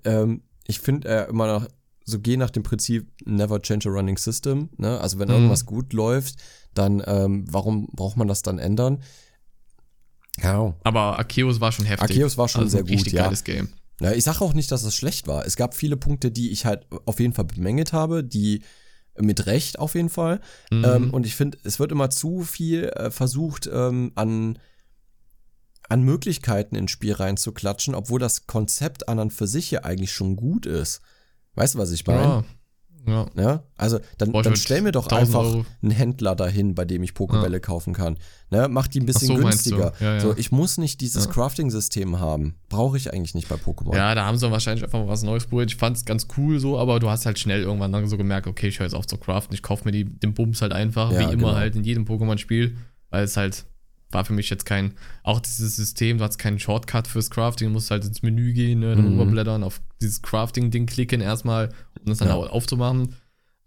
Ähm, 0.03 0.41
ich 0.65 0.80
finde 0.80 1.07
äh, 1.07 1.30
immer 1.30 1.47
noch, 1.47 1.67
so 2.03 2.19
geh 2.19 2.38
nach 2.38 2.49
dem 2.49 2.63
Prinzip 2.63 3.11
never 3.25 3.61
change 3.61 3.88
a 3.89 3.91
running 3.91 4.17
system. 4.17 4.69
Ne? 4.78 4.99
Also 4.99 5.19
wenn 5.19 5.28
Mhm. 5.28 5.36
irgendwas 5.36 5.65
gut 5.65 5.93
läuft, 5.93 6.36
dann 6.73 7.03
ähm, 7.05 7.45
warum 7.49 7.88
braucht 7.93 8.17
man 8.17 8.28
das 8.28 8.41
dann 8.41 8.57
ändern? 8.59 9.03
Ja, 10.41 10.73
aber 10.84 11.17
Arceus 11.19 11.59
war 11.59 11.71
schon 11.71 11.86
heftig. 11.86 12.01
Arceus 12.11 12.38
war 12.38 12.47
schon 12.47 12.61
also 12.61 12.71
sehr 12.78 12.82
gut, 12.84 12.91
richtig 12.91 13.13
ja. 13.13 13.23
geiles 13.23 13.43
Game. 13.43 13.69
Ja, 14.00 14.12
ich 14.12 14.24
sage 14.24 14.41
auch 14.41 14.54
nicht, 14.54 14.72
dass 14.72 14.84
es 14.84 14.95
schlecht 14.95 15.28
war. 15.28 15.45
Es 15.45 15.56
gab 15.56 15.74
viele 15.74 15.98
Punkte, 15.98 16.32
die 16.32 16.52
ich 16.52 16.66
halt 16.66 16.86
auf 17.06 17.20
jeden 17.20 17.34
Fall 17.34 17.45
bemängelt 17.45 17.93
habe, 17.93 18.24
die 18.24 18.62
mit 19.20 19.48
Recht 19.48 19.80
auf 19.80 19.95
jeden 19.95 20.10
Fall. 20.10 20.39
Mhm. 20.72 20.86
Ähm, 20.86 21.14
und 21.14 21.26
ich 21.26 21.36
finde, 21.36 21.58
es 21.64 21.80
wird 21.80 21.91
immer 21.91 22.10
zu 22.10 22.43
viel 22.43 22.89
äh, 22.89 23.10
versucht, 23.10 23.68
ähm, 23.72 24.12
an, 24.16 24.60
an 25.89 26.04
Möglichkeiten 26.04 26.76
ins 26.76 26.91
Spiel 26.91 27.14
reinzuklatschen, 27.14 27.95
obwohl 27.95 28.20
das 28.20 28.45
Konzept 28.45 29.10
an 29.10 29.20
und 29.20 29.34
für 29.34 29.48
sich 29.48 29.72
ja 29.72 29.84
eigentlich 29.84 30.14
schon 30.14 30.36
gut 30.36 30.66
ist. 30.68 31.02
Weißt 31.56 31.74
du, 31.74 31.80
was 31.80 31.91
ich 31.91 32.06
meine? 32.06 32.22
ja. 32.22 32.45
Ja. 33.06 33.26
Ja, 33.36 33.64
also 33.78 34.00
dann, 34.18 34.32
Boah, 34.32 34.43
dann 34.43 34.56
stell 34.56 34.82
mir 34.82 34.91
doch 34.91 35.06
1000 35.06 35.22
einfach 35.22 35.43
Euro. 35.52 35.66
einen 35.82 35.91
Händler 35.91 36.36
dahin, 36.36 36.76
bei 36.76 36.86
dem 36.86 37.04
ich 37.04 37.14
Pokebälle 37.14 37.60
kaufen 37.60 37.93
kann. 37.93 38.18
Ne, 38.50 38.68
mach 38.70 38.88
die 38.88 39.00
ein 39.02 39.06
bisschen 39.06 39.28
so, 39.28 39.36
günstiger. 39.36 39.93
Ja, 40.00 40.14
ja. 40.16 40.20
So, 40.20 40.36
ich 40.38 40.52
muss 40.52 40.78
nicht 40.78 41.02
dieses 41.02 41.26
Ja. 41.26 41.32
Crafting-System 41.32 42.20
haben. 42.20 42.56
Brauche 42.70 42.98
ich 42.98 43.14
eigentlich 43.14 43.36
nicht 43.36 43.50
bei 43.50 43.56
Pokémon. 43.56 43.95
Ja, 43.95 44.16
da 44.16 44.26
haben 44.26 44.38
sie 44.38 44.50
wahrscheinlich 44.50 44.84
einfach 44.84 45.00
mal 45.00 45.08
was 45.10 45.24
Neues 45.24 45.45
probiert. 45.48 45.70
Ich 45.72 45.76
fand 45.78 45.98
es 45.98 46.06
ganz 46.06 46.28
cool 46.38 46.60
so, 46.60 46.78
aber 46.80 47.00
du 47.00 47.10
hast 47.10 47.26
halt 47.26 47.38
schnell 47.39 47.62
irgendwann 47.62 47.91
dann 47.91 48.08
so 48.08 48.18
gemerkt, 48.18 48.48
okay, 48.48 48.68
ich 48.70 48.80
höre 48.80 48.86
jetzt 48.86 48.93
auf 48.95 49.06
zu 49.06 49.18
craften, 49.18 49.54
ich 49.54 49.62
kaufe 49.64 49.84
mir 49.86 49.91
die, 49.91 50.06
den 50.06 50.34
Bums 50.34 50.62
halt 50.62 50.72
einfach, 50.74 51.12
Ja, 51.12 51.20
wie 51.20 51.24
immer 51.34 51.48
genau. 51.50 51.56
halt 51.56 51.76
in 51.76 51.84
jedem 51.84 52.06
Pokémon-Spiel, 52.06 52.78
weil 53.10 53.24
es 53.24 53.36
halt 53.38 53.66
war 54.12 54.24
für 54.26 54.34
mich 54.34 54.49
jetzt 54.49 54.66
kein, 54.66 54.93
auch 55.24 55.39
dieses 55.39 55.76
System, 55.76 56.18
du 56.18 56.24
hast 56.24 56.38
keinen 56.38 56.60
Shortcut 56.60 57.08
fürs 57.08 57.30
Crafting, 57.30 57.68
du 57.68 57.74
musst 57.74 57.91
halt 57.91 58.05
ins 58.05 58.22
Menü 58.22 58.53
gehen, 58.53 58.80
ne, 58.80 58.95
dann 58.95 59.05
Mhm. 59.05 59.20
rüberblättern, 59.20 59.64
auf 59.64 59.82
dieses 60.01 60.22
Crafting-Ding 60.22 60.86
klicken 60.86 61.20
erstmal, 61.22 61.70
um 61.99 62.05
das 62.05 62.20
dann 62.20 62.30
Ja. 62.30 62.36
auch 62.36 62.49
aufzumachen. 62.49 63.16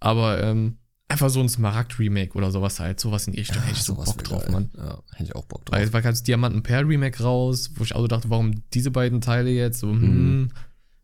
Aber 0.00 0.42
ähm, 0.42 0.78
einfach 1.08 1.28
so 1.28 1.40
ein 1.40 1.48
Smaragd-Remake 1.48 2.34
oder 2.38 2.50
sowas 2.50 2.80
halt, 2.80 3.00
sowas 3.00 3.26
in 3.26 3.34
die 3.34 3.40
Richtung, 3.40 3.62
hätte 3.62 3.76
ich 3.76 3.82
so 3.82 3.94
Bock 3.96 4.24
drauf, 4.24 4.42
geil. 4.44 4.50
Mann. 4.52 4.70
Ja, 4.76 5.02
hätte 5.12 5.24
ich 5.24 5.34
auch 5.36 5.44
Bock 5.44 5.64
drauf. 5.66 5.76
Weil 5.78 5.86
es 5.86 5.92
war 5.92 6.00
ganz 6.02 6.22
Diamanten 6.22 6.62
Per 6.62 6.88
Remake 6.88 7.22
raus, 7.22 7.72
wo 7.74 7.84
ich 7.84 7.94
auch 7.94 8.00
so 8.00 8.06
dachte, 8.06 8.30
warum 8.30 8.62
diese 8.72 8.90
beiden 8.90 9.20
Teile 9.20 9.50
jetzt 9.50 9.80
so, 9.80 9.88
Mhm. 9.88 10.00
hm, 10.00 10.48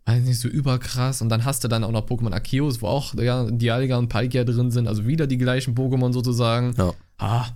weiß 0.07 0.23
nicht, 0.23 0.39
so 0.41 0.49
überkrass. 0.49 1.21
Und 1.21 1.29
dann 1.29 1.45
hast 1.45 1.63
du 1.65 1.69
dann 1.69 1.85
auch 1.85 1.91
noch 1.91 2.07
Pokémon 2.07 2.33
Arceus, 2.33 2.81
wo 2.81 2.87
auch 2.87 3.15
ja, 3.17 3.51
Dialga 3.51 3.99
und 3.99 4.09
Palkia 4.09 4.45
drin 4.45 4.71
sind, 4.71 4.87
also 4.89 5.07
wieder 5.07 5.27
die 5.27 5.37
gleichen 5.39 5.75
Pokémon 5.75 6.13
sozusagen. 6.13 6.75
Ja. 6.79 6.95
Ah. 7.19 7.47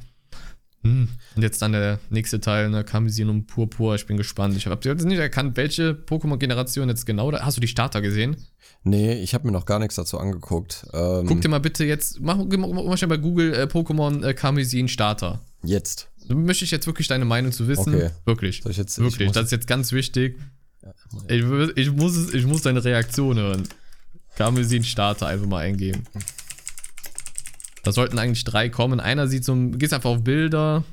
Hm. 0.83 1.09
Und 1.37 1.43
jetzt 1.43 1.61
dann 1.61 1.73
der 1.73 1.99
nächste 2.09 2.41
Teil, 2.41 2.71
ne, 2.71 2.85
Kamisin 2.85 3.29
und 3.29 3.47
Purpur. 3.47 3.95
Ich 3.97 4.07
bin 4.07 4.17
gespannt. 4.17 4.57
Ich 4.57 4.67
habe 4.67 4.89
jetzt 4.89 5.05
nicht 5.05 5.19
erkannt, 5.19 5.57
welche 5.57 5.91
Pokémon-Generation 5.93 6.89
jetzt 6.89 7.05
genau 7.05 7.31
da. 7.31 7.45
Hast 7.45 7.57
du 7.59 7.61
die 7.61 7.69
Starter 7.69 8.01
gesehen? 8.01 8.37
Nee, 8.83 9.21
ich 9.23 9.35
habe 9.35 9.47
mir 9.47 9.53
noch 9.53 9.67
gar 9.67 9.79
nichts 9.79 9.97
dazu 9.97 10.19
angeguckt. 10.19 10.87
Ähm, 10.95 11.27
Guck 11.27 11.43
dir 11.43 11.49
mal 11.51 11.59
bitte 11.61 11.85
jetzt, 11.85 12.21
mach, 12.21 12.37
mal 12.39 12.97
schnell 12.97 13.09
bei 13.11 13.19
Google 13.19 13.53
äh, 13.53 13.63
Pokémon 13.65 14.25
äh, 14.27 14.33
Kamisin 14.33 14.89
Starter. 14.89 15.41
Jetzt. 15.63 16.09
Da 16.29 16.35
möchte 16.35 16.65
ich 16.65 16.71
jetzt 16.71 16.87
wirklich 16.87 17.09
deine 17.09 17.27
Meinung 17.27 17.53
zu 17.53 17.69
wissen. 17.69 17.95
Okay. 17.95 18.11
Wirklich. 18.25 18.61
Soll 18.63 18.73
ich 18.73 18.79
jetzt 18.79 18.97
ich 18.97 19.05
Wirklich, 19.05 19.33
das 19.33 19.47
ist 19.47 19.53
jetzt 19.53 19.67
ganz 19.67 19.93
wichtig. 19.93 20.39
Ja, 20.83 20.95
Ich, 21.29 21.45
ich, 21.77 21.91
muss, 21.93 22.17
es- 22.17 22.33
ich 22.33 22.47
muss 22.47 22.63
deine 22.63 22.83
Reaktion 22.83 23.37
hören. 23.39 23.69
Karmesin 24.37 24.85
Starter 24.85 25.27
einfach 25.27 25.47
mal 25.47 25.59
eingeben. 25.59 26.05
Da 27.83 27.93
sollten 27.93 28.19
eigentlich 28.19 28.45
drei 28.45 28.69
kommen. 28.69 29.01
Einer 29.01 29.27
sieht 29.27 29.45
so 29.45 29.53
ein, 29.53 29.79
gehst 29.79 29.93
einfach 29.93 30.11
auf 30.11 30.25
Bilder 30.25 30.85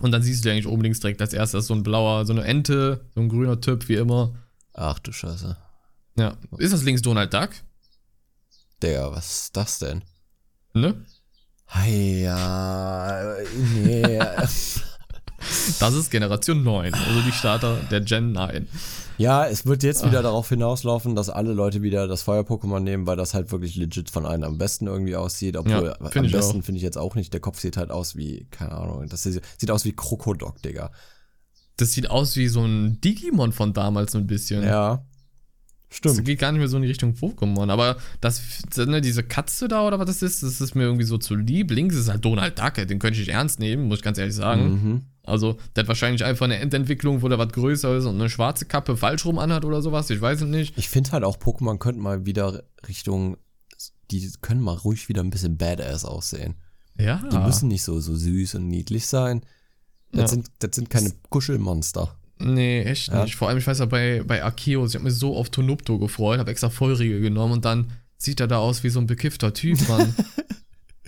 und 0.00 0.12
dann 0.12 0.22
siehst 0.22 0.44
du 0.44 0.50
eigentlich 0.50 0.66
oben 0.66 0.82
links 0.82 1.00
direkt 1.00 1.20
als 1.20 1.32
erstes 1.32 1.66
so 1.66 1.74
ein 1.74 1.82
blauer, 1.82 2.26
so 2.26 2.32
eine 2.32 2.44
Ente, 2.44 3.06
so 3.14 3.20
ein 3.20 3.28
grüner 3.28 3.60
Typ, 3.60 3.88
wie 3.88 3.94
immer. 3.94 4.34
Ach 4.74 4.98
du 4.98 5.12
Scheiße. 5.12 5.56
Ja. 6.18 6.36
Ist 6.58 6.72
das 6.72 6.82
links 6.82 7.02
Donald 7.02 7.32
Duck? 7.32 7.50
Digga, 8.82 9.10
was 9.12 9.42
ist 9.42 9.56
das 9.56 9.78
denn? 9.78 10.02
Ne? 10.74 10.94
Hey, 11.66 12.22
ja, 12.24 13.36
nee. 13.74 14.20
Das 15.78 15.94
ist 15.94 16.10
Generation 16.10 16.62
9, 16.64 16.92
also 16.94 17.20
die 17.20 17.32
Starter 17.32 17.76
der 17.90 18.00
Gen 18.00 18.32
9. 18.32 18.66
ja, 19.18 19.46
es 19.46 19.66
wird 19.66 19.82
jetzt 19.82 20.04
wieder 20.04 20.22
darauf 20.22 20.48
hinauslaufen, 20.48 21.14
dass 21.14 21.30
alle 21.30 21.52
Leute 21.52 21.82
wieder 21.82 22.06
das 22.06 22.22
Feuer-Pokémon 22.22 22.80
nehmen, 22.80 23.06
weil 23.06 23.16
das 23.16 23.34
halt 23.34 23.50
wirklich 23.52 23.76
legit 23.76 24.10
von 24.10 24.26
einem 24.26 24.44
am 24.44 24.58
besten 24.58 24.86
irgendwie 24.86 25.16
aussieht. 25.16 25.56
Obwohl, 25.56 25.96
Ja, 26.00 26.00
am 26.00 26.30
besten 26.30 26.62
finde 26.62 26.76
ich 26.78 26.82
jetzt 26.82 26.98
auch 26.98 27.14
nicht. 27.14 27.32
Der 27.32 27.40
Kopf 27.40 27.58
sieht 27.60 27.76
halt 27.76 27.90
aus 27.90 28.16
wie, 28.16 28.46
keine 28.50 28.72
Ahnung, 28.72 29.08
das 29.08 29.22
sieht, 29.22 29.40
sieht 29.58 29.70
aus 29.70 29.84
wie 29.84 29.92
Krokodok, 29.92 30.62
Digga. 30.62 30.90
Das 31.76 31.92
sieht 31.92 32.10
aus 32.10 32.36
wie 32.36 32.48
so 32.48 32.64
ein 32.64 33.00
Digimon 33.00 33.52
von 33.52 33.72
damals 33.72 34.12
so 34.12 34.18
ein 34.18 34.26
bisschen. 34.26 34.64
Ja. 34.64 35.04
Das 35.88 35.98
Stimmt. 35.98 36.24
geht 36.24 36.38
gar 36.40 36.52
nicht 36.52 36.58
mehr 36.58 36.68
so 36.68 36.76
in 36.76 36.82
die 36.82 36.88
Richtung 36.88 37.12
Pokémon. 37.14 37.70
Aber 37.70 37.96
das, 38.20 38.42
ne, 38.76 39.00
diese 39.00 39.22
Katze 39.22 39.68
da 39.68 39.86
oder 39.86 39.98
was 39.98 40.06
das 40.06 40.22
ist, 40.22 40.42
das 40.42 40.60
ist 40.60 40.74
mir 40.74 40.82
irgendwie 40.82 41.04
so 41.04 41.16
zu 41.16 41.36
lieb. 41.36 41.70
Links 41.70 41.94
ist 41.94 42.08
halt 42.08 42.24
Donald 42.24 42.58
Duck, 42.58 42.74
den 42.74 42.98
könnte 42.98 43.20
ich 43.20 43.26
nicht 43.26 43.34
ernst 43.34 43.60
nehmen, 43.60 43.86
muss 43.86 43.98
ich 43.98 44.04
ganz 44.04 44.18
ehrlich 44.18 44.34
sagen. 44.34 44.68
Mhm. 44.68 45.02
Also, 45.26 45.58
der 45.74 45.82
hat 45.82 45.88
wahrscheinlich 45.88 46.24
einfach 46.24 46.44
eine 46.44 46.58
Endentwicklung, 46.58 47.20
wo 47.22 47.28
der 47.28 47.38
was 47.38 47.48
größer 47.52 47.96
ist 47.96 48.04
und 48.06 48.14
eine 48.14 48.30
schwarze 48.30 48.64
Kappe 48.64 48.96
falsch 48.96 49.24
rum 49.26 49.38
anhat 49.38 49.64
oder 49.64 49.82
sowas. 49.82 50.08
Ich 50.10 50.20
weiß 50.20 50.42
es 50.42 50.48
nicht. 50.48 50.78
Ich 50.78 50.88
finde 50.88 51.12
halt 51.12 51.24
auch, 51.24 51.36
Pokémon 51.36 51.78
könnten 51.78 52.00
mal 52.00 52.24
wieder 52.26 52.62
Richtung, 52.88 53.36
die 54.10 54.30
können 54.40 54.60
mal 54.60 54.76
ruhig 54.76 55.08
wieder 55.08 55.22
ein 55.22 55.30
bisschen 55.30 55.56
badass 55.58 56.04
aussehen. 56.04 56.54
Ja. 56.98 57.22
Die 57.30 57.38
müssen 57.38 57.68
nicht 57.68 57.82
so, 57.82 58.00
so 58.00 58.14
süß 58.16 58.54
und 58.54 58.68
niedlich 58.68 59.06
sein. 59.06 59.42
Das, 60.12 60.22
Ja. 60.22 60.28
sind, 60.28 60.46
das 60.60 60.70
sind 60.76 60.88
keine 60.88 61.12
Kuschelmonster. 61.28 62.16
Nee, 62.38 62.82
echt 62.84 63.08
Ja. 63.08 63.24
nicht. 63.24 63.34
Vor 63.36 63.48
allem, 63.48 63.58
ich 63.58 63.66
weiß 63.66 63.80
ja, 63.80 63.86
bei, 63.86 64.22
bei 64.26 64.44
Arceus, 64.44 64.90
ich 64.90 64.94
habe 64.94 65.04
mich 65.04 65.14
so 65.14 65.36
auf 65.36 65.50
Tonupto 65.50 65.98
gefreut, 65.98 66.38
habe 66.38 66.50
extra 66.50 66.70
Feurige 66.70 67.20
genommen 67.20 67.54
und 67.54 67.64
dann 67.64 67.92
sieht 68.18 68.40
er 68.40 68.46
da 68.46 68.58
aus 68.58 68.84
wie 68.84 68.88
so 68.90 69.00
ein 69.00 69.06
bekiffter 69.06 69.52
Typ, 69.52 69.86
Mann. 69.88 70.14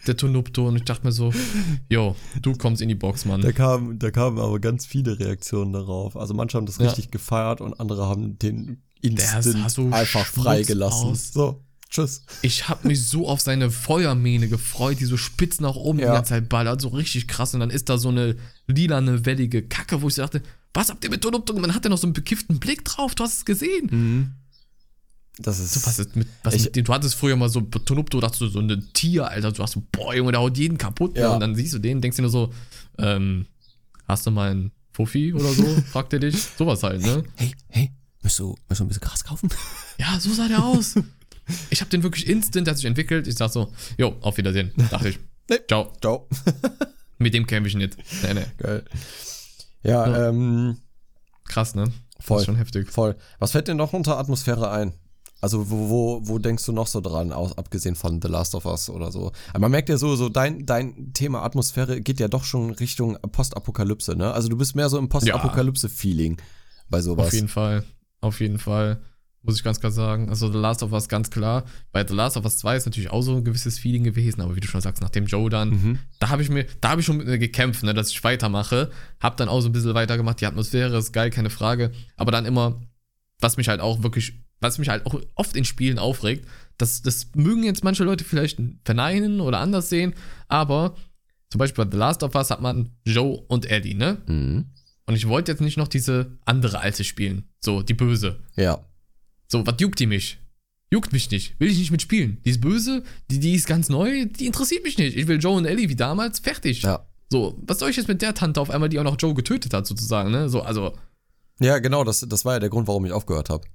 der 0.09 0.17
Tonupto. 0.17 0.67
Und 0.69 0.77
ich 0.77 0.85
dachte 0.85 1.07
mir 1.07 1.13
so, 1.13 1.33
yo, 1.89 2.17
du 2.43 2.55
kommst 2.55 2.83
in 2.83 2.89
die 2.89 2.95
Box, 2.95 3.25
Mann. 3.25 3.41
Da 3.41 3.53
kamen, 3.53 3.99
da 3.99 4.11
kamen 4.11 4.39
aber 4.39 4.59
ganz 4.59 4.87
viele 4.87 5.19
Reaktionen 5.19 5.73
darauf. 5.73 6.17
Also 6.17 6.35
manche 6.35 6.57
haben 6.57 6.67
das 6.67 6.79
Ja. 6.79 6.87
richtig 6.87 7.11
gefeiert 7.11 7.61
und 7.61 7.79
andere 7.79 8.07
haben 8.07 8.39
den 8.39 8.83
Instant 9.01 9.71
so 9.71 9.91
einfach 9.91 10.27
freigelassen. 10.27 11.15
So, 11.15 11.63
tschüss. 11.89 12.23
Ich 12.43 12.69
habe 12.69 12.89
mich 12.89 13.07
so 13.07 13.29
auf 13.29 13.41
seine 13.41 13.71
Feuermähne 13.71 14.49
gefreut, 14.49 14.99
die 15.01 15.05
so 15.05 15.17
spitz 15.17 15.61
nach 15.61 15.77
oben 15.77 16.01
Ja. 16.01 16.07
die 16.07 16.13
ganze 16.15 16.31
Zeit 16.31 16.49
ballert, 16.49 16.81
so 16.81 16.89
richtig 16.89 17.29
krass. 17.29 17.55
Und 17.55 17.61
dann 17.61 17.71
ist 17.71 17.89
da 17.89 17.99
so 17.99 18.09
eine 18.09 18.37
lilane, 18.67 19.25
wellige 19.25 19.63
Kacke, 19.63 20.03
wo 20.03 20.09
ich 20.09 20.17
dachte, 20.17 20.43
was 20.75 20.91
habt 20.91 21.03
ihr 21.05 21.11
mit 21.11 21.23
Tonupto 21.23 21.55
gemacht? 21.55 21.69
Man 21.69 21.77
hat 21.77 21.85
ja 21.85 21.91
noch 21.91 21.99
so 21.99 22.07
einen 22.07 22.13
bekifften 22.13 22.59
Blick 22.59 22.85
drauf, 22.85 23.15
du 23.15 23.25
hast 23.25 23.39
es 23.39 23.45
gesehen. 23.45 24.37
Das 25.41 25.59
ist, 25.61 25.75
So, 25.75 25.87
was 25.87 25.99
ist 25.99 26.17
mit, 26.17 26.27
was 26.43 26.55
Ich- 26.55 26.65
mit 26.65 26.77
dem? 26.77 26.85
Du 26.85 26.93
hattest 26.93 27.15
früher 27.15 27.37
mal 27.37 27.49
so 27.49 27.61
Tonupto, 27.61 28.21
dachtest 28.21 28.41
du, 28.41 28.49
so 28.49 28.59
ein 28.61 28.89
Tier, 28.93 29.29
Alter. 29.29 29.53
Du 29.53 29.63
hast 29.63 29.73
so, 29.73 29.83
boah, 29.93 30.15
Junge, 30.15 30.33
der 30.33 30.41
haut 30.41 30.59
jeden 30.59 30.79
kaputt. 30.79 31.17
Ja. 31.17 31.29
Ne? 31.29 31.35
Und 31.35 31.41
dann 31.41 31.55
siehst 31.55 31.75
du 31.75 31.79
den, 31.79 32.01
denkst 32.01 32.17
dir 32.17 32.23
nur 32.23 32.31
so, 32.31 32.53
ähm, 32.99 33.47
hast 34.09 34.27
du 34.27 34.31
mal 34.33 34.51
einen 34.51 34.73
Fuffi 34.93 35.33
oder 35.33 35.53
so? 35.53 35.65
Fragt 35.93 36.13
er 36.13 36.19
dich. 36.19 36.37
Sowas 36.57 36.83
halt, 36.83 37.03
ne? 37.03 37.23
hey, 37.37 37.53
hey, 37.69 37.93
möchtest 38.23 38.41
du, 38.41 38.49
möchtest 38.69 38.81
du 38.81 38.85
ein 38.85 38.89
bisschen 38.89 39.01
Gras 39.03 39.23
kaufen? 39.25 39.49
Ja, 39.99 40.19
so 40.19 40.33
sah 40.33 40.49
der 40.49 40.65
aus. 40.65 40.95
Ich 41.71 41.81
habe 41.81 41.91
den 41.91 42.03
wirklich 42.03 42.27
instant, 42.29 42.67
der 42.67 42.73
hat 42.73 42.79
sich 42.79 42.87
entwickelt. 42.87 43.27
Ich 43.29 43.37
sag 43.37 43.51
so, 43.53 43.73
jo, 43.97 44.17
auf 44.21 44.37
Wiedersehen. 44.39 44.73
Dachte 44.91 45.11
ich. 45.11 45.19
Nee. 45.51 45.61
Ciao. 45.67 45.91
Ciao. 46.03 46.29
Mit 47.19 47.33
dem 47.33 47.47
kämpfe 47.47 47.69
ich 47.69 47.75
nicht. 47.75 47.97
Nee, 48.23 48.35
nee. 48.35 48.45
Geil. 48.59 48.85
Ja, 49.83 50.07
Ja. 50.07 50.29
ähm, 50.29 50.77
Krass, 51.47 51.75
ne? 51.75 51.91
Voll. 52.21 52.41
Ist 52.41 52.45
schon 52.45 52.57
heftig. 52.57 52.91
voll. 52.91 53.17
Was 53.39 53.53
fällt 53.53 53.67
dir 53.69 53.75
noch 53.75 53.95
unter 53.95 54.19
Atmosphäre 54.19 54.71
ein? 54.71 54.93
Also 55.41 55.71
wo, 55.71 55.89
wo, 55.89 56.21
wo 56.25 56.39
denkst 56.39 56.65
du 56.67 56.73
noch 56.73 56.87
so 56.89 57.01
dran, 57.01 57.33
aus, 57.33 57.57
abgesehen 57.57 57.95
von 57.95 58.21
The 58.21 58.29
Last 58.29 58.55
of 58.57 58.65
Us 58.67 58.91
oder 58.91 59.13
so? 59.13 59.31
Aber 59.51 59.61
man 59.61 59.71
merkt 59.71 59.89
ja 59.89 59.97
so, 59.97 60.17
so 60.17 60.29
dein, 60.29 60.67
dein 60.67 61.13
Thema 61.13 61.43
Atmosphäre 61.45 62.01
geht 62.01 62.19
ja 62.19 62.27
doch 62.29 62.43
schon 62.45 62.71
Richtung 62.71 63.17
Postapokalypse, 63.33 64.17
ne? 64.17 64.33
Also 64.33 64.49
du 64.49 64.57
bist 64.57 64.75
mehr 64.75 64.89
so 64.89 64.99
im 64.99 65.09
Postapokalypse-Feeling 65.09 66.39
bei 66.89 67.01
sowas. 67.01 67.29
Auf 67.29 67.33
jeden 67.35 67.49
Fall. 67.49 67.85
Auf 68.21 68.41
jeden 68.41 68.59
Fall. 68.59 69.01
Muss 69.43 69.57
ich 69.57 69.63
ganz 69.63 69.79
klar 69.79 69.93
sagen. 69.93 70.29
Also 70.29 70.51
The 70.51 70.59
Last 70.59 70.83
of 70.83 70.93
Us 70.93 71.09
ganz 71.09 71.31
klar. 71.31 71.65
Bei 71.93 72.05
The 72.07 72.13
Last 72.15 72.37
of 72.37 72.45
Us 72.45 72.59
2 72.59 72.77
ist 72.77 72.87
natürlich 72.87 73.11
auch 73.11 73.23
so 73.23 73.37
ein 73.37 73.45
gewisses 73.45 73.79
Feeling 73.79 74.03
gewesen, 74.03 74.41
aber 74.41 74.57
wie 74.57 74.61
du 74.61 74.67
schon 74.67 74.81
sagst, 74.81 75.01
nach 75.01 75.11
dem 75.11 75.27
Joe 75.27 75.49
dann, 75.49 75.71
Mhm. 75.71 75.99
da 76.19 76.29
habe 76.31 76.43
ich 76.43 76.51
mir, 76.51 76.67
da 76.81 76.91
habe 76.91 77.01
ich 77.01 77.07
schon 77.07 77.21
gekämpft, 77.25 77.85
ne, 77.85 77.95
dass 77.95 78.11
ich 78.11 78.25
weitermache. 78.25 78.91
Hab 79.21 79.37
dann 79.37 79.49
auch 79.49 79.61
so 79.61 79.69
ein 79.69 79.73
bisschen 79.73 79.95
weitergemacht. 79.95 80.41
Die 80.41 80.47
Atmosphäre 80.47 80.99
ist 80.99 81.13
geil, 81.13 81.31
keine 81.31 81.51
Frage. 81.51 81.93
Aber 82.17 82.33
dann 82.33 82.47
immer, 82.47 82.81
was 83.41 83.57
mich 83.57 83.69
halt 83.69 83.81
auch 83.81 84.03
wirklich, 84.03 84.33
was 84.61 84.79
mich 84.79 84.89
halt 84.89 85.07
auch 85.07 85.21
oft 85.35 85.57
in 85.57 85.65
Spielen 85.65 85.99
aufregt, 85.99 86.47
das, 86.79 87.03
das 87.03 87.29
mögen 87.35 87.65
jetzt 87.65 87.85
manche 87.85 88.05
Leute 88.05 88.25
vielleicht 88.25 88.61
verneinen 88.85 89.41
oder 89.41 89.59
anders 89.59 89.89
sehen, 89.89 90.15
aber 90.49 90.95
zum 91.51 91.59
Beispiel 91.59 91.85
bei 91.85 91.91
The 91.91 91.97
Last 91.97 92.23
of 92.23 92.35
Us 92.35 92.51
hat 92.51 92.61
man 92.61 92.91
Joe 93.05 93.45
und 93.49 93.71
Ellie, 93.71 93.95
ne? 93.95 94.19
Mhm. 94.27 94.67
Und 95.07 95.15
ich 95.15 95.27
wollte 95.27 95.51
jetzt 95.53 95.61
nicht 95.61 95.79
noch 95.79 95.89
diese 95.89 96.39
andere 96.45 96.81
alte 96.81 97.03
spielen. 97.03 97.49
So, 97.61 97.83
die 97.83 97.95
böse. 97.95 98.41
Ja. 98.57 98.85
So, 99.47 99.67
was 99.67 99.77
juckt 99.79 99.99
die 99.99 100.07
mich? 100.07 100.39
Juckt 100.91 101.13
mich 101.13 101.31
nicht. 101.31 101.59
Will 101.59 101.71
ich 101.71 101.79
nicht 101.79 101.91
mitspielen. 101.91 102.43
Die 102.45 102.51
ist 102.51 102.61
böse, 102.61 103.03
die, 103.31 103.41
die 103.41 103.55
ist 103.55 103.67
ganz 103.67 103.89
neu, 103.89 104.27
die 104.27 104.47
interessiert 104.47 104.85
mich 104.85 104.99
nicht. 104.99 105.17
Ich 105.17 105.27
will 105.27 105.39
Joe 105.41 105.57
und 105.57 105.65
Ellie 105.65 105.89
wie 105.89 105.97
damals, 105.97 106.41
fertig. 106.41 106.83
Ja. 106.83 107.07
So, 107.31 107.59
was 107.67 107.79
soll 107.79 107.91
ich 107.91 107.97
jetzt 107.97 108.09
mit 108.09 108.23
der 108.23 108.35
Tante 108.35 108.61
auf 108.61 108.71
einmal, 108.71 108.89
die 108.89 108.99
auch 108.99 109.05
noch 109.05 109.17
Joe 109.19 109.35
getötet 109.35 109.73
hat, 109.73 109.87
sozusagen, 109.87 110.31
ne? 110.31 110.49
So, 110.49 110.63
also, 110.63 110.95
Ja, 111.61 111.79
genau, 111.79 112.05
das, 112.05 112.21
das 112.21 112.45
war 112.45 112.55
ja 112.55 112.61
der 112.61 112.71
Grund, 112.71 112.87
warum 112.89 113.05
ich 113.07 113.13
aufgehört 113.13 113.51
habe. 113.51 113.67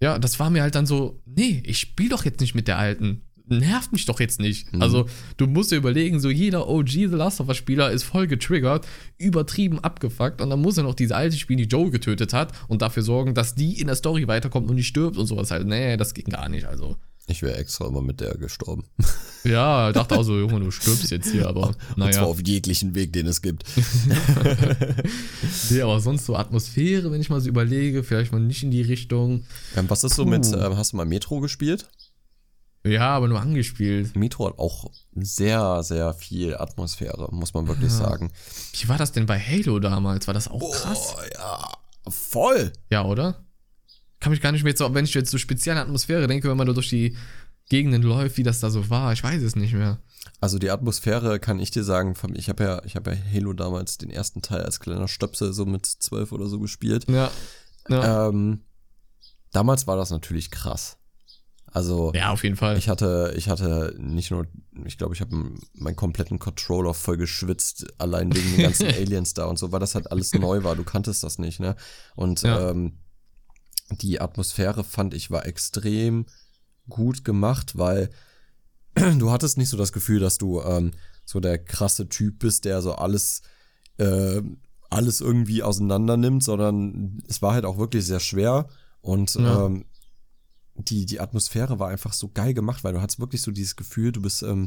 Ja, 0.00 0.18
das 0.18 0.38
war 0.38 0.50
mir 0.50 0.62
halt 0.62 0.74
dann 0.74 0.86
so, 0.86 1.20
nee, 1.26 1.62
ich 1.66 1.78
spiel 1.78 2.08
doch 2.08 2.24
jetzt 2.24 2.40
nicht 2.40 2.54
mit 2.54 2.68
der 2.68 2.78
Alten. 2.78 3.22
Nervt 3.50 3.92
mich 3.92 4.04
doch 4.04 4.20
jetzt 4.20 4.40
nicht. 4.40 4.72
Mhm. 4.72 4.82
Also, 4.82 5.06
du 5.38 5.46
musst 5.46 5.72
dir 5.72 5.76
überlegen, 5.76 6.20
so 6.20 6.28
jeder 6.28 6.68
OG 6.68 6.90
The 6.90 7.04
Last 7.06 7.40
of 7.40 7.48
Us 7.48 7.56
Spieler 7.56 7.90
ist 7.90 8.02
voll 8.02 8.26
getriggert, 8.26 8.86
übertrieben 9.16 9.78
abgefuckt 9.78 10.42
und 10.42 10.50
dann 10.50 10.60
muss 10.60 10.76
er 10.76 10.82
noch 10.82 10.94
diese 10.94 11.16
alte 11.16 11.36
spielen, 11.36 11.58
die 11.58 11.64
Joe 11.64 11.90
getötet 11.90 12.34
hat 12.34 12.52
und 12.68 12.82
dafür 12.82 13.02
sorgen, 13.02 13.34
dass 13.34 13.54
die 13.54 13.80
in 13.80 13.86
der 13.86 13.96
Story 13.96 14.28
weiterkommt 14.28 14.68
und 14.68 14.76
nicht 14.76 14.88
stirbt 14.88 15.16
und 15.16 15.26
sowas 15.26 15.50
halt. 15.50 15.66
Nee, 15.66 15.96
das 15.96 16.12
ging 16.12 16.26
gar 16.26 16.48
nicht, 16.48 16.66
also. 16.66 16.96
Ich 17.30 17.42
wäre 17.42 17.56
extra 17.58 17.86
immer 17.86 18.00
mit 18.02 18.20
der 18.20 18.36
gestorben. 18.36 18.84
Ja, 19.44 19.92
dachte 19.92 20.16
auch 20.18 20.24
so, 20.24 20.36
Junge, 20.36 20.58
du 20.60 20.70
stirbst 20.72 21.10
jetzt 21.12 21.30
hier, 21.30 21.46
aber 21.48 21.68
Und 21.68 21.76
zwar 21.94 21.96
naja. 21.96 22.22
auf 22.24 22.40
jeglichen 22.44 22.96
Weg, 22.96 23.12
den 23.12 23.26
es 23.28 23.40
gibt. 23.40 23.62
Nee, 25.70 25.82
aber 25.82 26.00
sonst 26.00 26.26
so 26.26 26.36
Atmosphäre, 26.36 27.10
wenn 27.10 27.20
ich 27.20 27.30
mal 27.30 27.40
so 27.40 27.48
überlege, 27.48 28.02
vielleicht 28.02 28.32
mal 28.32 28.40
nicht 28.40 28.62
in 28.62 28.70
die 28.70 28.82
Richtung. 28.82 29.44
Ähm, 29.76 29.88
was 29.88 30.04
ist 30.04 30.14
so 30.16 30.24
mit, 30.24 30.42
Puh. 30.50 30.56
ähm, 30.56 30.76
hast 30.76 30.92
du 30.92 30.96
mal 30.96 31.06
Metro 31.06 31.40
gespielt? 31.40 31.88
Ja, 32.84 33.08
aber 33.10 33.28
nur 33.28 33.40
angespielt. 33.40 34.16
Metro 34.16 34.46
hat 34.48 34.58
auch 34.58 34.90
sehr, 35.14 35.82
sehr 35.82 36.14
viel 36.14 36.56
Atmosphäre, 36.56 37.28
muss 37.32 37.54
man 37.54 37.66
wirklich 37.68 37.90
Ja. 37.92 37.98
sagen. 37.98 38.32
Wie 38.72 38.88
war 38.88 38.98
das 38.98 39.12
denn 39.12 39.26
bei 39.26 39.38
Halo 39.38 39.78
damals? 39.78 40.26
War 40.26 40.34
das 40.34 40.48
auch 40.48 40.72
krass? 40.72 41.14
Oh, 41.16 41.20
ja, 41.34 41.68
voll. 42.10 42.72
Ja, 42.90 43.04
oder? 43.04 43.44
Kann 44.20 44.32
mich 44.32 44.40
gar 44.40 44.52
nicht 44.52 44.64
mehr 44.64 44.76
so- 44.76 44.92
wenn 44.94 45.04
ich 45.04 45.14
jetzt 45.14 45.30
so 45.30 45.38
speziell 45.38 45.76
an 45.76 45.82
Atmosphäre 45.86 46.26
denke, 46.26 46.48
wenn 46.48 46.56
man 46.56 46.66
da 46.66 46.72
durch 46.72 46.88
die 46.88 47.16
Gegenden 47.68 48.02
läuft, 48.02 48.36
wie 48.38 48.42
das 48.42 48.60
da 48.60 48.70
so 48.70 48.88
war. 48.90 49.12
Ich 49.12 49.22
weiß 49.22 49.42
es 49.42 49.54
nicht 49.56 49.74
mehr. 49.74 50.00
Also 50.40 50.58
die 50.58 50.70
Atmosphäre 50.70 51.38
kann 51.38 51.58
ich 51.60 51.70
dir 51.70 51.84
sagen, 51.84 52.14
ich 52.34 52.48
habe 52.48 52.64
ja, 52.64 52.82
ich 52.84 52.96
habe 52.96 53.12
ja 53.12 53.16
Halo 53.34 53.52
damals 53.52 53.98
den 53.98 54.10
ersten 54.10 54.40
Teil 54.42 54.62
als 54.62 54.80
kleiner 54.80 55.08
Stöpsel 55.08 55.52
so 55.52 55.66
mit 55.66 55.84
zwölf 55.86 56.32
oder 56.32 56.46
so 56.46 56.58
gespielt. 56.58 57.06
Ja. 57.08 57.30
Ja, 57.88 58.28
Ähm, 58.28 58.62
damals 59.52 59.86
war 59.86 59.96
das 59.96 60.10
natürlich 60.10 60.50
krass. 60.50 60.96
Also 61.70 62.12
ja 62.14 62.30
auf 62.30 62.44
jeden 62.44 62.56
Fall. 62.56 62.78
ich 62.78 62.88
hatte, 62.88 63.34
ich 63.36 63.48
hatte 63.50 63.94
nicht 63.98 64.30
nur, 64.30 64.46
ich 64.86 64.96
glaube, 64.96 65.14
ich 65.14 65.20
habe 65.20 65.52
meinen 65.74 65.96
kompletten 65.96 66.38
Controller 66.38 66.94
voll 66.94 67.18
geschwitzt, 67.18 67.86
allein 67.98 68.34
wegen 68.34 68.52
den 68.56 68.62
ganzen 68.62 68.86
Aliens 68.88 69.34
da 69.34 69.44
und 69.44 69.58
so, 69.58 69.70
weil 69.70 69.80
das 69.80 69.94
halt 69.94 70.10
alles 70.10 70.32
neu 70.32 70.64
war. 70.64 70.76
Du 70.76 70.84
kanntest 70.84 71.22
das 71.22 71.38
nicht, 71.38 71.60
ne? 71.60 71.76
Und 72.16 72.42
Ja. 72.42 72.70
ähm, 72.70 72.98
die 73.90 74.20
Atmosphäre 74.20 74.84
fand 74.84 75.14
ich 75.14 75.30
war 75.30 75.46
extrem 75.46 76.26
gut 76.88 77.24
gemacht, 77.24 77.76
weil 77.78 78.10
du 78.94 79.30
hattest 79.30 79.58
nicht 79.58 79.68
so 79.68 79.76
das 79.76 79.92
Gefühl, 79.92 80.20
dass 80.20 80.38
du 80.38 80.60
ähm, 80.62 80.92
so 81.24 81.40
der 81.40 81.58
krasse 81.58 82.08
Typ 82.08 82.38
bist, 82.38 82.64
der 82.64 82.80
so 82.82 82.94
alles, 82.94 83.42
äh, 83.98 84.42
alles 84.90 85.20
irgendwie 85.20 85.62
auseinander 85.62 86.16
nimmt, 86.16 86.42
sondern 86.42 87.22
es 87.28 87.42
war 87.42 87.52
halt 87.54 87.64
auch 87.64 87.78
wirklich 87.78 88.04
sehr 88.06 88.20
schwer 88.20 88.68
und 89.00 89.34
Ja. 89.34 89.66
ähm, 89.66 89.84
die, 90.80 91.06
die 91.06 91.20
Atmosphäre 91.20 91.78
war 91.80 91.88
einfach 91.88 92.12
so 92.12 92.28
geil 92.28 92.54
gemacht, 92.54 92.84
weil 92.84 92.92
du 92.92 93.00
hattest 93.00 93.18
wirklich 93.18 93.42
so 93.42 93.50
dieses 93.50 93.74
Gefühl, 93.74 94.12
du 94.12 94.22
bist 94.22 94.42
ähm, 94.42 94.66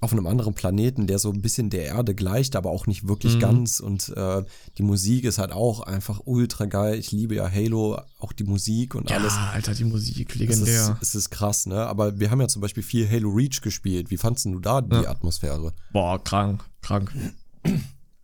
auf 0.00 0.12
einem 0.12 0.26
anderen 0.26 0.52
Planeten, 0.54 1.06
der 1.06 1.18
so 1.18 1.30
ein 1.30 1.40
bisschen 1.40 1.70
der 1.70 1.84
Erde 1.86 2.14
gleicht, 2.14 2.56
aber 2.56 2.70
auch 2.70 2.86
nicht 2.86 3.08
wirklich 3.08 3.36
Mhm. 3.36 3.40
ganz. 3.40 3.80
Und 3.80 4.10
äh, 4.16 4.42
die 4.76 4.82
Musik 4.82 5.24
ist 5.24 5.38
halt 5.38 5.52
auch 5.52 5.80
einfach 5.80 6.20
ultra 6.26 6.66
geil. 6.66 6.98
Ich 6.98 7.10
liebe 7.10 7.34
ja 7.36 7.50
Halo, 7.50 7.98
auch 8.18 8.32
die 8.32 8.44
Musik 8.44 8.94
und 8.94 9.08
ja, 9.08 9.16
alles. 9.16 9.32
Alter, 9.34 9.72
die 9.74 9.84
Musik, 9.84 10.28
Es 10.30 10.34
ist, 10.34 10.40
legendär. 10.40 10.98
es 11.00 11.14
ist 11.14 11.30
krass, 11.30 11.64
ne? 11.66 11.86
Aber 11.86 12.18
wir 12.20 12.30
haben 12.30 12.40
ja 12.40 12.48
zum 12.48 12.60
Beispiel 12.60 12.82
viel 12.82 13.08
Halo 13.10 13.30
Reach 13.30 13.62
gespielt. 13.62 14.10
Wie 14.10 14.18
fandst 14.18 14.44
du 14.44 14.58
da 14.60 14.82
die 14.82 14.94
Ja. 14.94 15.10
Atmosphäre? 15.10 15.72
Boah, 15.92 16.22
krank, 16.22 16.64
krank. 16.82 17.10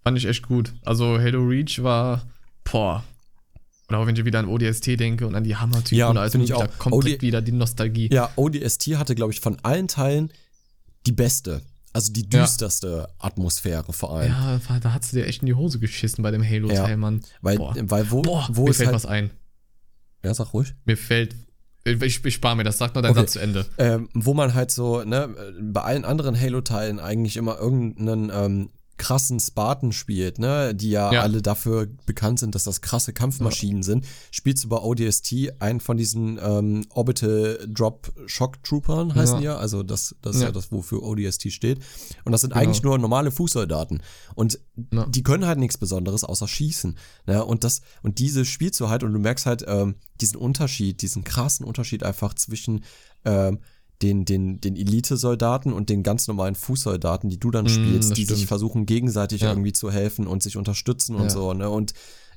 Fand 0.03 0.19
ich 0.19 0.27
echt 0.27 0.47
gut. 0.47 0.75
Also 0.85 1.19
Halo 1.19 1.45
Reach 1.47 1.83
war, 1.83 2.27
boah. 2.71 3.05
Oder 3.89 3.99
auch 3.99 4.07
wenn 4.07 4.15
ich 4.17 4.25
wieder 4.25 4.39
an 4.39 4.47
ODST 4.49 4.99
denke 5.01 5.27
und 5.27 5.35
an 5.35 5.45
die 5.45 5.57
Hammer-Typen, 5.57 5.99
Ja, 5.99 6.13
da 6.13 6.25
ist 6.25 6.35
ich 6.35 6.53
auch. 6.55 6.67
komplett 6.79 7.17
OD 7.17 7.23
wieder 7.23 7.43
die 7.43 7.53
Nostalgie. 7.53 8.09
Ja, 8.13 8.31
ODST 8.37 8.97
hatte, 8.97 9.15
glaube 9.15 9.33
ich, 9.33 9.41
von 9.41 9.57
allen 9.63 9.89
Teilen 9.89 10.31
die 11.07 11.13
beste. 11.13 11.63
Also 11.93 12.13
die 12.13 12.29
Ja. 12.33 12.43
düsterste 12.43 13.09
Atmosphäre 13.19 13.93
vor 13.93 14.15
allem. 14.17 14.31
Ja, 14.31 14.61
da 14.79 14.93
hat 14.93 15.11
du 15.11 15.17
dir 15.17 15.27
echt 15.27 15.43
in 15.43 15.47
die 15.47 15.55
Hose 15.55 15.81
geschissen 15.81 16.23
bei 16.23 16.31
dem 16.31 16.45
Halo-Teil, 16.45 16.91
Ja. 16.91 16.97
Mann. 16.97 17.21
Weil, 17.41 17.57
Boah. 17.57 17.75
weil 17.81 18.11
wo, 18.11 18.23
Boah, 18.23 18.49
wo 18.53 18.67
mir 18.67 18.75
fällt 18.75 18.89
halt. 18.89 18.95
was 18.95 19.07
ein. 19.07 19.31
Ja, 20.23 20.33
sag 20.35 20.53
ruhig. 20.55 20.75
Mir 20.85 20.97
fällt. 20.97 21.35
Ich, 21.85 22.25
ich 22.25 22.35
spare 22.35 22.55
mir 22.57 22.63
das, 22.65 22.79
sag 22.79 22.95
noch 22.95 23.03
deinen 23.03 23.13
Okay. 23.13 23.21
Satz 23.23 23.33
zu 23.33 23.39
Ende. 23.41 23.67
ähm, 23.79 24.09
wo 24.15 24.35
man 24.35 24.55
halt 24.55 24.71
so, 24.71 25.03
ne, 25.03 25.35
bei 25.63 25.81
allen 25.81 26.05
anderen 26.05 26.39
Halo-Teilen 26.39 27.01
eigentlich 27.01 27.37
immer 27.39 27.59
irgendeinen 27.59 28.31
ähm, 28.33 28.71
krassen 29.01 29.41
Spartan 29.41 29.93
spielt, 29.93 30.39
ne, 30.39 30.75
die 30.75 30.91
ja, 30.91 31.11
Ja. 31.13 31.23
alle 31.23 31.41
dafür 31.43 31.89
bekannt 32.07 32.39
sind, 32.39 32.55
dass 32.55 32.65
das 32.65 32.81
krasse 32.83 33.13
Kampfmaschinen 33.13 33.83
sind, 33.83 34.05
spielst 34.31 34.65
du 34.65 34.69
bei 34.69 34.77
ODST 34.77 35.53
einen 35.59 35.81
von 35.81 35.97
diesen 35.97 36.39
ähm, 36.43 36.85
Orbital 36.91 37.67
Drop 37.69 38.13
Shock 38.27 38.63
Troopern, 38.63 39.15
heißen 39.15 39.37
Ja. 39.37 39.41
die 39.41 39.45
ja, 39.47 39.57
also 39.57 39.83
das, 39.83 40.15
das 40.23 40.37
ist 40.37 40.43
ja. 40.43 40.49
Ja. 40.49 40.53
das, 40.53 40.71
wofür 40.71 41.03
ODST 41.03 41.51
steht. 41.51 41.81
Und 42.25 42.33
das 42.33 42.43
sind 42.43 42.51
Genau. 42.53 42.63
eigentlich 42.63 42.83
nur 42.83 42.99
normale 42.99 43.31
Fußsoldaten. 43.31 44.03
Und 44.35 44.61
Ja. 44.93 45.07
die 45.07 45.23
können 45.23 45.47
halt 45.47 45.59
nichts 45.59 45.79
Besonderes 45.79 46.23
außer 46.25 46.47
schießen. 46.47 46.97
Ne? 47.27 47.45
Und 47.45 47.65
das, 47.65 47.81
und 48.03 48.19
diese 48.19 48.45
spielst 48.45 48.79
du 48.81 48.89
halt 48.89 49.03
und 49.03 49.13
du 49.13 49.19
merkst 49.19 49.47
halt 49.47 49.65
ähm, 49.67 49.95
diesen 50.21 50.37
Unterschied, 50.37 51.01
diesen 51.03 51.25
krassen 51.25 51.65
Unterschied 51.65 52.03
einfach 52.03 52.35
zwischen 52.35 52.85
ähm, 53.25 53.61
den, 54.03 54.25
den, 54.25 54.61
den 54.61 54.77
Elite-Soldaten 54.77 55.73
und 55.73 55.91
den 55.91 56.03
ganz 56.03 56.27
normalen 56.27 56.55
Fußsoldaten, 56.55 57.29
die 57.31 57.39
du 57.39 57.51
dann 57.51 57.67
Mm, 57.67 57.69
spielst, 57.69 58.17
die 58.17 58.25
sich 58.25 58.37
stimmt. 58.37 58.49
versuchen, 58.49 58.87
gegenseitig 58.87 59.43
Ja. 59.43 59.51
irgendwie 59.51 59.73
zu 59.73 59.91
helfen 59.91 60.27
und 60.27 60.43
sich 60.43 60.57
unterstützen 60.57 61.17
und 61.17 61.25
Ja. 61.25 61.31
so, 61.31 61.53
ne? 61.55 61.69
Und 61.69 61.93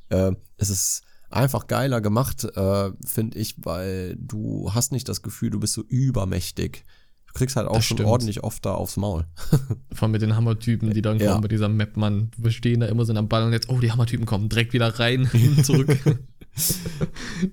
äh, 0.09 0.31
es 0.57 0.69
ist 0.69 1.03
einfach 1.29 1.67
geiler 1.67 2.01
gemacht, 2.01 2.43
äh, 2.43 2.91
finde 3.05 3.39
ich, 3.39 3.55
weil 3.63 4.15
du 4.19 4.71
hast 4.73 4.91
nicht 4.91 5.07
das 5.09 5.21
Gefühl, 5.21 5.49
du 5.49 5.59
bist 5.59 5.73
so 5.73 5.81
übermächtig. 5.83 6.83
Du 7.27 7.33
kriegst 7.39 7.55
halt 7.55 7.67
auch 7.67 7.75
Das 7.75 7.85
schon 7.85 7.97
stimmt. 7.97 8.09
ordentlich 8.09 8.43
oft 8.43 8.63
da 8.63 8.75
aufs 8.75 8.95
Maul. 8.97 9.25
Vor 9.91 10.03
allem 10.03 10.11
mit 10.11 10.21
den 10.21 10.35
Hammertypen, 10.35 10.93
die 10.93 11.01
dann 11.01 11.17
Ja. 11.17 11.29
kommen 11.31 11.41
bei 11.41 11.47
dieser 11.47 11.67
Map, 11.69 11.97
Mann. 11.97 12.29
Wir 12.37 12.51
stehen 12.51 12.81
da 12.81 12.85
immer 12.85 13.05
so 13.05 13.13
am 13.13 13.27
Ball 13.27 13.43
und 13.43 13.53
jetzt, 13.53 13.69
oh, 13.69 13.79
die 13.79 13.91
Hammertypen 13.91 14.27
kommen 14.27 14.49
direkt 14.49 14.73
wieder 14.73 14.87
rein, 14.99 15.27
zurück. 15.63 15.87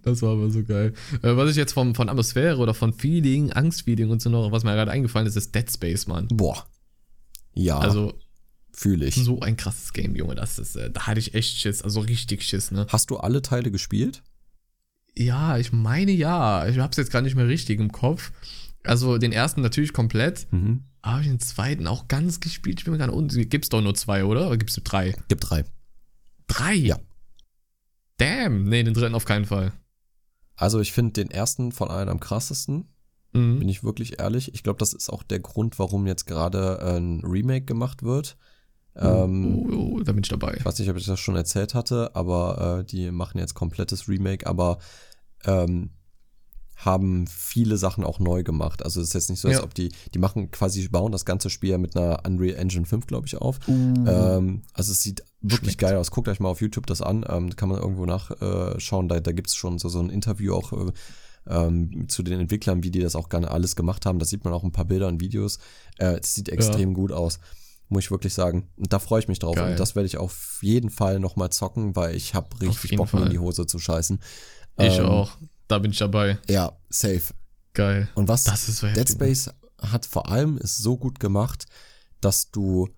das 0.03 0.23
war 0.23 0.33
aber 0.33 0.51
so 0.51 0.63
geil. 0.65 0.93
Äh, 1.23 1.37
was 1.37 1.51
ich 1.51 1.57
jetzt 1.57 1.73
vom, 1.73 1.95
von 1.95 2.09
Atmosphäre 2.09 2.59
oder 2.59 2.75
von 2.75 2.93
Feeling, 2.93 3.53
Angstfeeling 3.53 4.11
und 4.11 4.21
so 4.23 4.31
noch, 4.31 4.53
was 4.53 4.65
mir 4.65 4.73
gerade 4.75 4.91
eingefallen 4.91 5.27
ist, 5.27 5.37
ist 5.37 5.55
Dead 5.55 5.71
Space, 5.71 6.07
Mann. 6.07 6.29
Boah. 6.29 6.67
Ja, 7.55 7.79
Also 7.79 8.15
fühle 8.73 9.07
ich. 9.07 9.17
so 9.17 9.41
ein 9.41 9.57
krasses 9.57 9.93
Game, 9.93 10.15
Junge. 10.17 10.35
Das 10.35 10.59
ist, 10.59 10.77
äh, 10.77 10.91
da 10.91 11.07
hatte 11.07 11.21
ich 11.21 11.35
echt 11.35 11.59
Schiss, 11.59 11.83
also 11.83 12.01
richtig 12.01 12.43
Schiss, 12.43 12.71
ne? 12.71 12.87
Hast 12.91 13.11
du 13.11 13.17
alle 13.17 13.43
Teile 13.43 13.71
gespielt? 13.71 14.23
Ja, 15.17 15.59
ich 15.59 15.73
meine 15.73 16.13
ja. 16.13 16.67
Ich 16.69 16.79
hab's 16.79 16.97
jetzt 16.97 17.11
gar 17.11 17.21
nicht 17.23 17.35
mehr 17.37 17.49
richtig 17.49 17.81
im 17.81 17.91
Kopf. 17.93 18.33
Also 18.85 19.19
den 19.19 19.33
ersten 19.33 19.61
natürlich 19.61 19.93
komplett, 19.93 20.47
Mhm. 20.53 20.85
aber 21.03 21.23
den 21.23 21.41
zweiten 21.41 21.87
auch 21.87 22.09
ganz 22.09 22.41
gespielt. 22.41 22.79
Ich 22.81 22.85
bin 22.85 22.93
mir 22.93 22.99
gar 22.99 23.09
nicht 23.09 23.17
unsicher. 23.17 23.45
Gibt's 23.47 23.69
doch 23.69 23.83
nur 23.83 23.95
zwei, 23.95 24.25
oder? 24.25 24.47
Oder 24.47 24.57
gibt's 24.57 24.81
drei? 24.85 25.15
Gibt 25.29 25.51
drei. 25.51 25.65
Drei? 26.47 26.75
Ja. 26.75 26.99
Damn. 28.21 28.65
Nee, 28.65 28.83
den 28.83 28.95
dritten 28.95 29.15
auf 29.15 29.25
keinen 29.25 29.47
Fall. 29.47 29.73
Also 30.55 30.79
ich 30.81 30.93
finde 30.93 31.13
den 31.13 31.31
ersten 31.31 31.73
von 31.73 31.89
allen 31.89 32.09
am 32.09 32.21
krassesten, 32.21 32.89
Mhm. 33.33 33.61
bin 33.61 33.69
ich 33.69 33.85
wirklich 33.85 34.19
ehrlich. 34.21 34.53
Ich 34.55 34.63
glaube, 34.63 34.79
das 34.79 34.93
ist 34.93 35.09
auch 35.09 35.23
der 35.23 35.39
Grund, 35.41 35.79
warum 35.79 36.07
jetzt 36.07 36.27
gerade 36.27 36.81
ein 36.83 37.23
Remake 37.25 37.65
gemacht 37.65 38.03
wird. 38.03 38.37
Ähm, 38.97 39.55
oh, 39.57 39.95
oh, 39.99 40.01
da 40.01 40.13
bin 40.13 40.23
ich 40.25 40.29
dabei. 40.29 40.55
Ich 40.59 40.65
weiß 40.65 40.79
nicht, 40.81 40.91
ob 40.91 40.97
ich 40.97 41.07
das 41.07 41.21
schon 41.21 41.37
erzählt 41.37 41.75
hatte, 41.75 42.15
aber 42.15 42.81
äh, 42.81 42.85
die 42.85 43.11
machen 43.13 43.39
jetzt 43.39 43.55
komplettes 43.55 44.09
Remake, 44.09 44.47
aber 44.47 44.79
ähm, 45.45 45.91
haben 46.85 47.27
viele 47.27 47.77
Sachen 47.77 48.05
auch 48.05 48.19
neu 48.21 48.43
gemacht. 48.43 48.83
Also 48.83 49.01
es 49.01 49.09
ist 49.09 49.15
jetzt 49.15 49.31
nicht 49.31 49.41
so, 49.41 49.49
als 49.49 49.59
Ja. 49.59 49.63
ob 49.65 49.75
die, 49.75 49.93
die 50.15 50.19
machen 50.19 50.51
quasi, 50.51 50.89
bauen 50.89 51.13
das 51.13 51.25
ganze 51.25 51.51
Spiel 51.51 51.71
ja 51.71 51.79
mit 51.79 51.97
einer 51.97 52.23
Unreal 52.27 52.57
Engine 52.57 52.87
5, 52.87 53.07
glaube 53.07 53.27
ich, 53.27 53.37
auf. 53.37 53.59
Uh, 53.69 53.73
Ähm, 54.07 54.63
also 54.73 54.93
es 54.93 55.03
sieht 55.03 55.23
wirklich 55.43 55.73
Schmeckt. 55.73 55.81
geil 55.81 55.97
aus. 55.97 56.11
Guckt 56.11 56.29
euch 56.29 56.41
mal 56.41 56.49
auf 56.49 56.61
YouTube 56.61 56.87
das 56.87 57.03
an. 57.03 57.25
Ähm, 57.29 57.55
kann 57.55 57.69
man 57.69 57.79
irgendwo 57.81 58.07
nachschauen. 58.07 59.07
Äh, 59.07 59.09
da 59.09 59.21
da 59.21 59.33
gibt 59.33 59.49
es 59.49 59.57
schon 59.57 59.79
so, 59.79 59.89
so 59.89 60.01
ein 60.01 60.11
Interview 60.11 60.55
auch 60.55 60.73
äh, 60.73 60.93
ähm, 61.47 62.07
zu 62.09 62.23
den 62.23 62.41
Entwicklern, 62.41 62.83
wie 62.83 62.91
die 62.91 63.01
das 63.01 63.15
auch 63.17 63.29
gerne 63.29 63.51
alles 63.51 63.77
gemacht 63.77 64.07
haben. 64.07 64.19
Da 64.19 64.25
sieht 64.25 64.45
man 64.45 64.53
auch 64.53 64.63
ein 64.65 64.73
paar 64.73 64.85
Bilder 64.85 65.09
und 65.09 65.21
Videos. 65.21 65.59
Äh, 65.99 66.19
Es 66.23 66.35
sieht 66.35 66.49
extrem 66.49 66.95
gut 66.95 67.13
aus. 67.13 67.39
Muss 67.89 68.05
ich 68.05 68.11
wirklich 68.11 68.33
sagen. 68.35 68.69
Und 68.77 68.93
da 68.93 68.99
freue 69.01 69.21
ich 69.21 69.29
mich 69.29 69.41
drauf. 69.41 69.57
Geil. 69.57 69.73
Und 69.73 69.81
das 69.81 69.97
werde 69.97 70.07
ich 70.07 70.17
auf 70.17 70.61
jeden 70.63 70.91
Fall 70.91 71.19
nochmal 71.19 71.51
zocken, 71.51 71.97
weil 71.97 72.15
ich 72.15 72.35
habe 72.35 72.49
richtig 72.61 72.97
Bock, 72.97 73.13
mir 73.13 73.25
in 73.25 73.31
die 73.31 73.39
Hose 73.39 73.67
zu 73.67 73.79
scheißen. 73.79 74.21
ich 74.79 74.99
ähm, 74.99 75.07
auch. 75.07 75.37
Da 75.71 75.79
bin 75.79 75.91
ich 75.93 75.99
dabei. 75.99 76.39
Ja, 76.49 76.73
safe. 76.89 77.33
Geil. 77.75 78.09
Und 78.15 78.27
was 78.29 78.45
Das 78.45 78.69
ist 78.69 78.79
so 78.79 78.87
Dead 78.89 78.97
heftig. 78.99 79.15
Space 79.15 79.51
hat 79.81 80.05
vor 80.05 80.29
allem 80.31 80.59
ist 80.59 80.79
so 80.79 80.97
gut 80.97 81.21
gemacht, 81.21 81.67
dass 82.21 82.51
du 82.51 82.89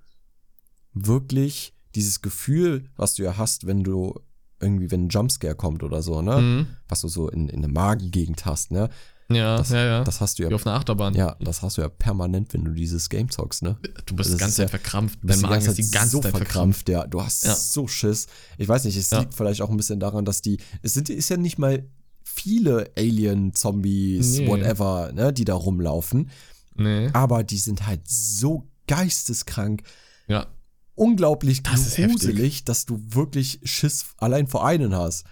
wirklich 0.95 1.75
dieses 1.95 2.23
Gefühl, 2.23 2.89
was 2.97 3.15
du 3.15 3.23
ja 3.23 3.37
hast, 3.37 3.67
wenn 3.67 3.83
du 3.85 4.19
irgendwie, 4.61 4.91
wenn 4.91 5.07
ein 5.07 5.09
Jumpscare 5.09 5.55
kommt 5.55 5.83
oder 5.83 6.03
so, 6.03 6.23
ne? 6.23 6.41
Mhm. 6.41 6.67
Was 6.89 7.01
du 7.01 7.09
so 7.09 7.29
in, 7.29 7.49
in 7.49 7.63
der 7.63 7.71
Magengegend 7.71 8.45
hast, 8.47 8.71
ne? 8.71 8.89
Ja, 9.29 9.57
Das, 9.57 9.71
ja, 9.71 9.85
ja. 9.85 10.05
das 10.05 10.21
hast 10.21 10.39
du 10.39 10.43
ja. 10.45 10.51
Wie 10.51 10.55
auf 10.55 10.67
einer 10.67 10.77
Achterbahn. 10.77 11.15
Ja, 11.15 11.37
das 11.41 11.63
hast 11.63 11.79
du 11.79 11.83
ja 11.83 11.89
permanent, 11.89 12.53
wenn 12.55 12.65
du 12.65 12.73
dieses 12.73 13.09
Game 13.09 13.31
zockst, 13.31 13.63
ne? 13.63 13.79
Du 14.07 14.15
bist 14.15 14.31
Das 14.31 14.37
die 14.37 14.41
ganze 14.41 14.57
Zeit 14.57 14.65
ja- 14.67 14.69
verkrampft. 14.71 15.19
Dein 15.23 15.41
Magen 15.41 15.65
ist 15.67 15.79
die 15.79 15.91
ganze 15.91 16.11
so 16.11 16.21
Zeit 16.21 16.31
verkrampft, 16.33 16.87
verkrampft. 16.87 16.89
ja. 16.89 17.07
Du 17.07 17.23
hast 17.23 17.45
Ja. 17.45 17.55
so 17.55 17.89
Schiss. 17.89 18.27
Ich 18.59 18.69
weiß 18.69 18.85
nicht, 18.85 18.97
es 18.97 19.11
liegt 19.11 19.35
vielleicht 19.35 19.63
auch 19.63 19.71
ein 19.71 19.77
bisschen 19.77 20.01
daran, 20.01 20.25
dass 20.25 20.43
die, 20.43 20.59
es 20.83 20.95
sind, 20.95 21.09
ist 21.11 21.29
ja 21.29 21.37
nicht 21.37 21.59
mal 21.59 21.87
viele 22.35 22.91
Alien, 22.97 23.55
Zombies, 23.55 24.39
Nee. 24.39 24.49
whatever, 24.49 25.13
ne, 25.13 25.33
die 25.33 25.45
da 25.45 25.55
rumlaufen. 25.55 26.31
Nee. 26.75 27.11
Aber 27.13 27.45
die 27.45 27.59
sind 27.59 27.87
halt 27.87 28.01
so 28.07 28.69
geisteskrank, 28.87 29.83
Ja. 30.27 30.47
unglaublich 30.95 31.63
Das 31.63 31.87
ist 31.87 31.97
gruselig, 31.97 32.65
dass 32.65 32.87
du 32.87 33.01
wirklich 33.09 33.61
Schiss 33.65 34.07
allein 34.19 34.47
vor 34.47 34.67
einen 34.67 34.95
hast. 34.95 35.25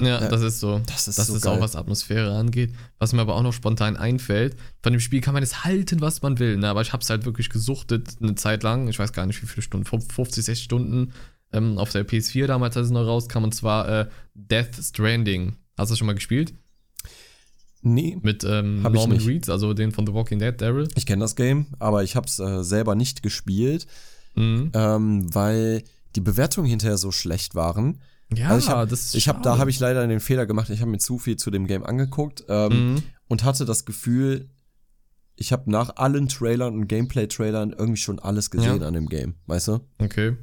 Ja, 0.00 0.28
das 0.28 0.42
ist 0.42 0.60
so. 0.60 0.80
Das 0.86 1.08
ist 1.08 1.18
das 1.18 1.26
so 1.26 1.34
ist 1.34 1.42
geil. 1.42 1.56
auch 1.56 1.60
was 1.60 1.74
Atmosphäre 1.74 2.36
angeht. 2.36 2.72
Was 3.00 3.12
mir 3.12 3.20
aber 3.20 3.34
auch 3.34 3.42
noch 3.42 3.52
spontan 3.52 3.96
einfällt, 3.96 4.56
von 4.80 4.92
dem 4.92 5.00
Spiel 5.00 5.20
kann 5.20 5.34
man 5.34 5.42
es 5.42 5.64
halten, 5.64 6.00
was 6.00 6.22
man 6.22 6.38
will, 6.38 6.56
ne? 6.56 6.68
aber 6.68 6.82
ich 6.82 6.92
habe 6.92 7.02
es 7.02 7.10
halt 7.10 7.24
wirklich 7.24 7.50
gesuchtet 7.50 8.10
eine 8.22 8.36
Zeit 8.36 8.62
lang. 8.62 8.86
Ich 8.86 8.98
weiß 9.00 9.12
gar 9.12 9.26
nicht, 9.26 9.42
wie 9.42 9.46
viele 9.46 9.62
Stunden, 9.62 9.84
50, 9.86 10.44
60 10.44 10.62
Stunden 10.64 11.12
ähm, 11.52 11.78
auf 11.78 11.90
der 11.90 12.06
PS4 12.06 12.46
damals, 12.46 12.76
als 12.76 12.86
es 12.86 12.92
noch 12.92 13.04
rauskam, 13.06 13.42
und 13.42 13.54
zwar 13.56 13.88
äh, 13.88 14.08
Death 14.34 14.76
Stranding. 14.80 15.56
Hast 15.78 15.88
du 15.90 15.92
das 15.92 15.98
schon 15.98 16.06
mal 16.06 16.14
gespielt? 16.14 16.52
Nee, 17.80 18.18
Mit 18.22 18.42
ähm, 18.44 18.80
Hab 18.82 18.92
ich 18.92 18.98
Norman. 19.00 19.18
Reedus, 19.18 19.48
also 19.48 19.72
den 19.72 19.92
von 19.92 20.04
The 20.06 20.12
Walking 20.12 20.40
Dead, 20.40 20.52
Daryl. 20.60 20.88
ich 20.96 21.06
kenne 21.06 21.20
das 21.20 21.36
Game, 21.36 21.66
aber 21.78 22.02
ich 22.02 22.16
habe 22.16 22.26
es 22.26 22.38
äh, 22.40 22.64
selber 22.64 22.94
nicht 22.96 23.22
gespielt, 23.22 23.86
Mhm. 24.34 24.70
ähm, 24.74 25.34
weil 25.34 25.84
die 26.16 26.20
Bewertungen 26.20 26.68
hinterher 26.68 26.98
so 26.98 27.12
schlecht 27.12 27.54
waren. 27.54 28.00
Ja, 28.34 28.48
Also 28.50 28.66
ich 28.68 28.74
hab- 28.74 28.88
das 28.88 29.00
ist 29.06 29.14
Ich 29.14 29.28
habe 29.28 29.40
da 29.42 29.58
habe 29.58 29.70
ich 29.70 29.78
leider 29.80 30.06
den 30.06 30.20
Fehler 30.20 30.44
gemacht. 30.46 30.68
Ich 30.70 30.80
habe 30.80 30.90
mir 30.90 30.98
zu 30.98 31.18
viel 31.18 31.36
zu 31.36 31.50
dem 31.50 31.66
Game 31.66 31.84
angeguckt 31.84 32.44
ähm, 32.48 32.94
Mhm. 32.94 33.02
und 33.28 33.44
hatte 33.44 33.64
das 33.64 33.84
Gefühl, 33.84 34.50
ich 35.36 35.52
habe 35.52 35.70
nach 35.70 35.96
allen 35.96 36.28
Trailern 36.28 36.74
und 36.74 36.88
Gameplay-Trailern 36.88 37.70
irgendwie 37.72 37.96
schon 38.00 38.18
alles 38.18 38.50
gesehen 38.50 38.80
Ja. 38.80 38.86
an 38.88 38.94
dem 38.94 39.08
Game, 39.08 39.36
weißt 39.46 39.68
du? 39.68 39.80
Okay. 39.98 40.36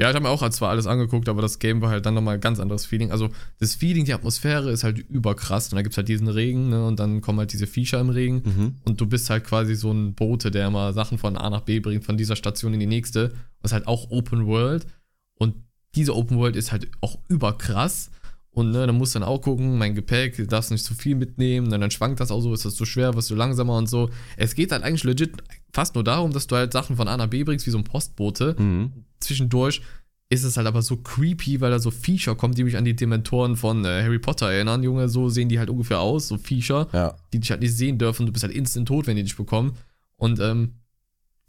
Ja, 0.00 0.08
ich 0.08 0.14
habe 0.14 0.22
mir 0.22 0.30
auch 0.30 0.48
zwar 0.48 0.70
alles 0.70 0.86
angeguckt, 0.86 1.28
aber 1.28 1.42
das 1.42 1.58
Game 1.58 1.82
war 1.82 1.90
halt 1.90 2.06
dann 2.06 2.14
nochmal 2.14 2.36
ein 2.36 2.40
ganz 2.40 2.58
anderes 2.58 2.86
Feeling. 2.86 3.10
Also 3.10 3.28
das 3.58 3.74
Feeling, 3.74 4.06
die 4.06 4.14
Atmosphäre 4.14 4.70
ist 4.70 4.82
halt 4.82 4.98
überkrass. 4.98 5.68
Und 5.68 5.76
da 5.76 5.82
gibt 5.82 5.92
es 5.92 5.98
halt 5.98 6.08
diesen 6.08 6.28
Regen, 6.28 6.70
ne? 6.70 6.86
Und 6.86 6.98
dann 6.98 7.20
kommen 7.20 7.38
halt 7.38 7.52
diese 7.52 7.66
Viecher 7.66 8.00
im 8.00 8.08
Regen. 8.08 8.42
Mhm. 8.42 8.74
Und 8.86 8.98
du 8.98 9.06
bist 9.06 9.28
halt 9.28 9.44
quasi 9.44 9.74
so 9.74 9.92
ein 9.92 10.14
Bote, 10.14 10.50
der 10.50 10.66
immer 10.68 10.94
Sachen 10.94 11.18
von 11.18 11.36
A 11.36 11.50
nach 11.50 11.60
B 11.60 11.80
bringt, 11.80 12.04
von 12.06 12.16
dieser 12.16 12.34
Station 12.34 12.72
in 12.72 12.80
die 12.80 12.86
nächste. 12.86 13.34
Das 13.60 13.72
ist 13.72 13.74
halt 13.74 13.86
auch 13.88 14.10
Open 14.10 14.46
World. 14.46 14.86
Und 15.34 15.54
diese 15.94 16.16
Open 16.16 16.38
World 16.38 16.56
ist 16.56 16.72
halt 16.72 16.88
auch 17.02 17.18
überkrass. 17.28 18.10
Und 18.52 18.72
ne, 18.72 18.84
dann 18.86 18.96
musst 18.98 19.14
du 19.14 19.20
dann 19.20 19.28
auch 19.28 19.40
gucken, 19.40 19.78
mein 19.78 19.94
Gepäck, 19.94 20.36
du 20.36 20.44
darfst 20.46 20.72
nicht 20.72 20.84
zu 20.84 20.94
viel 20.94 21.14
mitnehmen, 21.14 21.70
dann, 21.70 21.80
dann 21.80 21.90
schwankt 21.92 22.18
das 22.18 22.32
auch 22.32 22.40
so, 22.40 22.52
ist 22.52 22.64
das 22.64 22.74
zu 22.74 22.84
schwer, 22.84 23.14
wirst 23.14 23.30
du 23.30 23.36
langsamer 23.36 23.76
und 23.76 23.88
so. 23.88 24.10
Es 24.36 24.54
geht 24.56 24.72
halt 24.72 24.82
eigentlich 24.82 25.04
legit 25.04 25.32
fast 25.72 25.94
nur 25.94 26.02
darum, 26.02 26.32
dass 26.32 26.48
du 26.48 26.56
halt 26.56 26.72
Sachen 26.72 26.96
von 26.96 27.06
A 27.06 27.16
nach 27.16 27.28
B 27.28 27.44
bringst, 27.44 27.66
wie 27.66 27.70
so 27.70 27.78
ein 27.78 27.84
Postbote 27.84 28.56
Mhm. 28.58 28.92
zwischendurch 29.20 29.82
ist 30.32 30.44
es 30.44 30.56
halt 30.56 30.68
aber 30.68 30.80
so 30.82 30.96
creepy, 30.96 31.60
weil 31.60 31.72
da 31.72 31.80
so 31.80 31.90
Viecher 31.90 32.36
kommen, 32.36 32.54
die 32.54 32.62
mich 32.62 32.76
an 32.76 32.84
die 32.84 32.94
Dementoren 32.94 33.56
von 33.56 33.84
äh, 33.84 34.02
Harry 34.04 34.20
Potter 34.20 34.48
erinnern. 34.50 34.82
Junge, 34.84 35.08
so 35.08 35.28
sehen 35.28 35.48
die 35.48 35.58
halt 35.58 35.70
ungefähr 35.70 35.98
aus, 36.00 36.28
so 36.28 36.38
Viecher, 36.38 36.86
Ja. 36.92 37.16
die 37.32 37.40
dich 37.40 37.50
halt 37.50 37.60
nicht 37.62 37.76
sehen 37.76 37.98
dürfen. 37.98 38.26
Du 38.26 38.32
bist 38.32 38.44
halt 38.44 38.54
instant 38.54 38.86
tot, 38.86 39.08
wenn 39.08 39.16
die 39.16 39.24
dich 39.24 39.36
bekommen. 39.36 39.72
Und 40.16 40.38
ähm, 40.38 40.74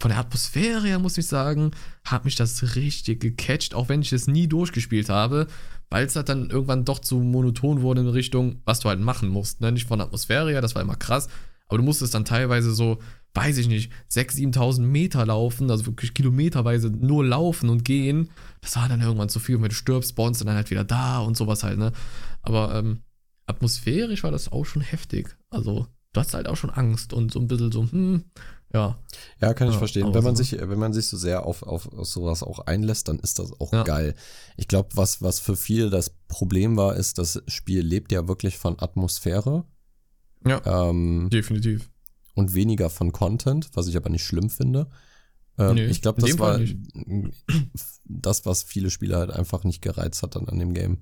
von 0.02 0.10
der 0.10 0.20
Atmosphäre 0.20 0.82
her 0.82 0.99
muss 0.99 1.18
ich 1.18 1.28
sagen, 1.28 1.72
hat 2.04 2.26
mich 2.26 2.36
das 2.36 2.76
richtig 2.76 3.22
gecatcht, 3.22 3.76
auch 3.76 3.88
wenn 3.88 4.02
ich 4.02 4.12
es 4.12 4.28
nie 4.28 4.47
durchgespielt 4.47 5.10
habe, 5.10 5.47
weil 5.91 6.06
es 6.06 6.16
halt 6.16 6.28
dann 6.28 6.49
irgendwann 6.49 6.86
doch 6.86 6.99
zu 6.99 7.20
monoton 7.20 7.82
wurde 7.82 8.02
in 8.02 8.08
Richtung, 8.08 8.62
was 8.66 8.80
du 8.80 8.89
halt 8.89 8.99
machen 8.99 9.30
musst. 9.30 9.62
Ne? 9.62 9.72
Nicht 9.72 9.88
von 9.88 9.99
der 9.99 10.08
Atmosphäre 10.08 10.49
her, 10.49 10.62
das 10.62 10.74
war 10.74 10.82
immer 10.82 10.95
krass, 10.95 11.30
aber 11.68 11.78
du 11.78 11.84
musstest 11.84 12.16
dann 12.16 12.26
teilweise 12.26 12.74
so, 12.74 12.97
weiß 13.36 13.60
ich 13.60 13.68
nicht, 13.68 13.91
6.000, 14.12 14.56
7.000 14.56 14.82
Meter 14.82 15.26
laufen, 15.26 15.70
also 15.70 15.86
wirklich 15.86 16.16
kilometerweise 16.16 16.89
nur 16.89 17.24
laufen 17.24 17.70
und 17.70 17.86
gehen. 17.86 18.30
Das 18.62 18.76
war 18.78 18.89
dann 18.89 19.02
irgendwann 19.02 19.30
zu 19.30 19.39
viel. 19.39 19.56
Und 19.56 19.62
wenn 19.62 19.70
du 19.70 19.76
stirbst, 19.76 20.10
spawnst 20.10 20.41
du 20.41 20.45
dann 20.45 20.56
halt 20.56 20.72
wieder 20.72 20.84
da 20.84 21.20
und 21.20 21.38
sowas 21.38 21.64
halt, 21.64 21.78
ne? 21.78 21.93
Aber 22.41 22.76
ähm, 22.76 23.04
atmosphärisch 23.45 24.24
war 24.24 24.32
das 24.32 24.52
auch 24.52 24.66
schon 24.66 24.82
heftig. 24.82 25.38
Also, 25.49 25.88
du 26.12 26.20
hast 26.20 26.34
halt 26.34 26.47
auch 26.47 26.58
schon 26.58 26.72
Angst 26.72 27.14
und 27.14 27.32
so 27.32 27.39
ein 27.39 27.47
bisschen 27.47 27.72
so, 27.72 27.84
hm, 27.84 28.26
ja. 28.74 28.99
Ja, 29.39 29.53
kann 29.53 29.67
ich 29.67 29.74
Ja, 29.74 29.80
verstehen. 29.80 30.13
Wenn 30.13 30.24
man 30.24 30.36
so- 30.36 30.43
sich, 30.43 30.59
wenn 30.59 30.80
man 30.80 30.93
sich 30.93 31.07
so 31.07 31.17
sehr 31.17 31.45
auf, 31.45 31.63
auf, 31.63 31.91
auf 31.93 32.07
sowas 32.07 32.43
auch 32.43 32.59
einlässt, 32.59 33.07
dann 33.07 33.19
ist 33.19 33.39
das 33.39 33.51
auch 33.59 33.74
Ja. 33.74 33.84
geil. 33.84 34.15
Ich 34.57 34.67
glaube, 34.67 34.89
was, 34.95 35.22
was 35.22 35.39
für 35.39 35.55
viele 35.55 35.89
das 35.89 36.11
Problem 36.28 36.78
war, 36.78 36.95
ist, 36.95 37.17
das 37.17 37.41
Spiel 37.47 37.82
lebt 37.82 38.11
ja 38.11 38.28
wirklich 38.28 38.57
von 38.57 38.80
Atmosphäre 38.80 39.65
Ja, 40.45 40.61
ähm, 40.89 41.30
definitiv. 41.32 41.89
und 42.36 42.53
weniger 42.53 42.89
von 42.89 43.11
Content, 43.11 43.69
was 43.74 43.88
ich 43.88 43.97
aber 43.97 44.09
nicht 44.09 44.24
schlimm 44.26 44.49
finde. 44.49 44.88
Ähm, 45.57 45.76
Nee, 45.76 45.86
ich 45.88 46.01
glaube, 46.01 46.22
das 46.22 46.39
war 46.39 46.59
das, 48.05 48.45
was 48.45 48.63
viele 48.63 48.89
Spieler 48.89 49.17
halt 49.17 49.32
einfach 49.32 49.63
nicht 49.63 49.82
gereizt 49.82 50.24
hat 50.24 50.36
dann 50.36 50.47
an 50.47 50.59
dem 50.59 50.74
Game. 50.74 50.99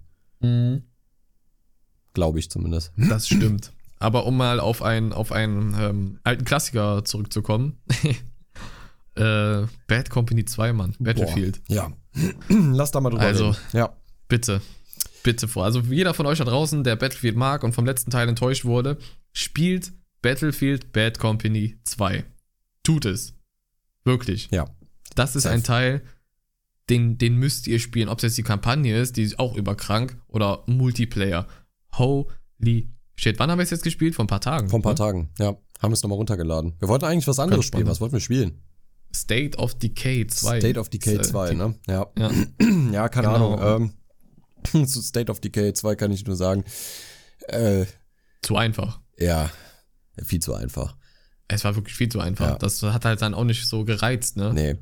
Glaube 2.13 2.39
ich 2.39 2.49
zumindest. 2.49 2.91
Das 2.97 3.27
stimmt. 3.27 3.73
Aber 3.99 4.25
um 4.25 4.37
mal 4.37 4.59
auf 4.59 4.81
einen, 4.81 5.11
auf 5.13 5.31
einen 5.31 5.75
ähm, 5.77 6.19
alten 6.23 6.45
Klassiker 6.45 7.03
zurückzukommen. 7.03 7.77
äh, 9.15 9.65
Bad 9.87 10.09
Company 10.09 10.45
2, 10.45 10.73
Mann. 10.73 10.95
Battlefield. 10.99 11.61
Boah, 11.67 11.75
ja. 11.75 11.93
Lass 12.49 12.91
da 12.91 13.01
mal 13.01 13.09
drüber 13.09 13.23
Also- 13.23 13.49
reden. 13.49 13.57
Ja. 13.73 13.95
Bitte. 14.27 14.61
Bitte 15.23 15.47
vor. 15.47 15.65
Also 15.65 15.81
jeder 15.81 16.13
von 16.13 16.25
euch 16.27 16.37
da 16.37 16.45
draußen, 16.45 16.83
der 16.83 16.95
Battlefield 16.95 17.35
mag 17.35 17.63
und 17.63 17.73
vom 17.73 17.85
letzten 17.85 18.09
Teil 18.11 18.29
enttäuscht 18.29 18.63
wurde, 18.63 18.97
spielt 19.33 19.91
Battlefield 20.21 20.93
Bad 20.93 21.19
Company 21.19 21.77
2. 21.83 22.23
Tut 22.83 23.05
es. 23.05 23.33
Wirklich. 24.05 24.47
Ja. 24.51 24.69
Das 25.15 25.35
ist 25.35 25.43
Safe. 25.43 25.55
ein 25.55 25.63
Teil, 25.63 26.01
den, 26.89 27.17
den 27.17 27.35
müsst 27.35 27.67
ihr 27.67 27.79
spielen. 27.79 28.07
Ob 28.07 28.19
es 28.19 28.23
jetzt 28.23 28.37
die 28.37 28.43
Kampagne 28.43 28.97
ist, 28.97 29.17
die 29.17 29.23
ist 29.23 29.39
auch 29.39 29.55
überkrank, 29.57 30.17
oder 30.27 30.63
Multiplayer. 30.67 31.47
Holy 31.97 32.89
shit. 33.19 33.37
Wann 33.39 33.49
haben 33.51 33.59
wir 33.59 33.63
es 33.63 33.69
jetzt 33.69 33.83
gespielt? 33.83 34.15
Vor 34.15 34.25
ein 34.25 34.27
paar 34.27 34.41
Tagen. 34.41 34.69
Vor 34.69 34.79
ein 34.79 34.83
paar 34.83 34.93
ne? 34.93 34.97
Tagen. 34.97 35.29
Ja. 35.39 35.47
Haben 35.79 35.91
wir 35.91 35.93
es 35.93 36.03
nochmal 36.03 36.17
runtergeladen. 36.17 36.73
Wir 36.79 36.87
wollten 36.87 37.05
eigentlich 37.05 37.27
was 37.27 37.39
anderes 37.39 37.65
spielen. 37.65 37.87
Was 37.87 38.01
wollten 38.01 38.13
wir 38.13 38.19
spielen? 38.19 38.61
State 39.15 39.57
of 39.57 39.75
Decay 39.79 40.27
2. 40.27 40.59
State 40.59 40.79
of 40.79 40.89
Decay 40.89 41.17
Das, 41.17 41.27
äh, 41.27 41.31
2, 41.31 41.49
die- 41.51 41.55
ne? 41.55 41.75
Ja. 41.87 42.07
Ja. 42.17 42.31
Ja, 42.91 43.09
keine 43.09 43.27
Genau. 43.27 43.55
Ahnung. 43.55 43.91
Ähm, 44.73 44.85
zu 44.87 45.01
State 45.01 45.31
of 45.31 45.39
Decay 45.39 45.73
2 45.73 45.95
kann 45.95 46.11
ich 46.11 46.25
nur 46.25 46.35
sagen, 46.35 46.63
äh, 47.47 47.85
Zu 48.41 48.55
einfach. 48.55 48.99
ja, 49.17 49.49
viel 50.23 50.39
zu 50.41 50.53
einfach. 50.53 50.95
Es 51.47 51.63
war 51.63 51.75
wirklich 51.75 51.95
viel 51.95 52.09
zu 52.09 52.19
einfach. 52.19 52.47
Ja. 52.49 52.57
Das 52.57 52.83
hat 52.83 53.05
halt 53.05 53.21
dann 53.21 53.33
auch 53.33 53.43
nicht 53.45 53.65
so 53.67 53.83
gereizt, 53.85 54.37
ne? 54.37 54.53
Nee. 54.53 54.75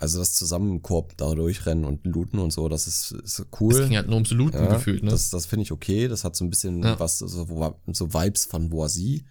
Also 0.00 0.18
das 0.18 0.32
Zusammenkorb 0.34 1.16
da 1.18 1.34
durchrennen 1.34 1.84
und 1.84 2.06
looten 2.06 2.38
und 2.38 2.52
so, 2.52 2.68
das 2.70 2.86
ist, 2.86 3.12
ist 3.12 3.38
Es 3.40 3.46
cool. 3.60 3.84
ging 3.86 3.96
halt 3.96 4.06
nur 4.06 4.14
ums 4.16 4.30
Looten 4.30 4.56
Ja, 4.56 4.72
gefühlt, 4.74 5.02
ne? 5.02 5.10
Das, 5.10 5.28
das 5.28 5.44
finde 5.44 5.64
ich 5.64 5.72
okay. 5.72 6.08
Das 6.08 6.24
hat 6.24 6.34
so 6.34 6.44
ein 6.44 6.48
bisschen 6.50 6.82
Ja. 6.82 6.98
was, 6.98 7.18
so, 7.18 7.26
so 7.26 8.14
Vibes 8.14 8.46
von 8.46 8.72
Voici. 8.72 9.26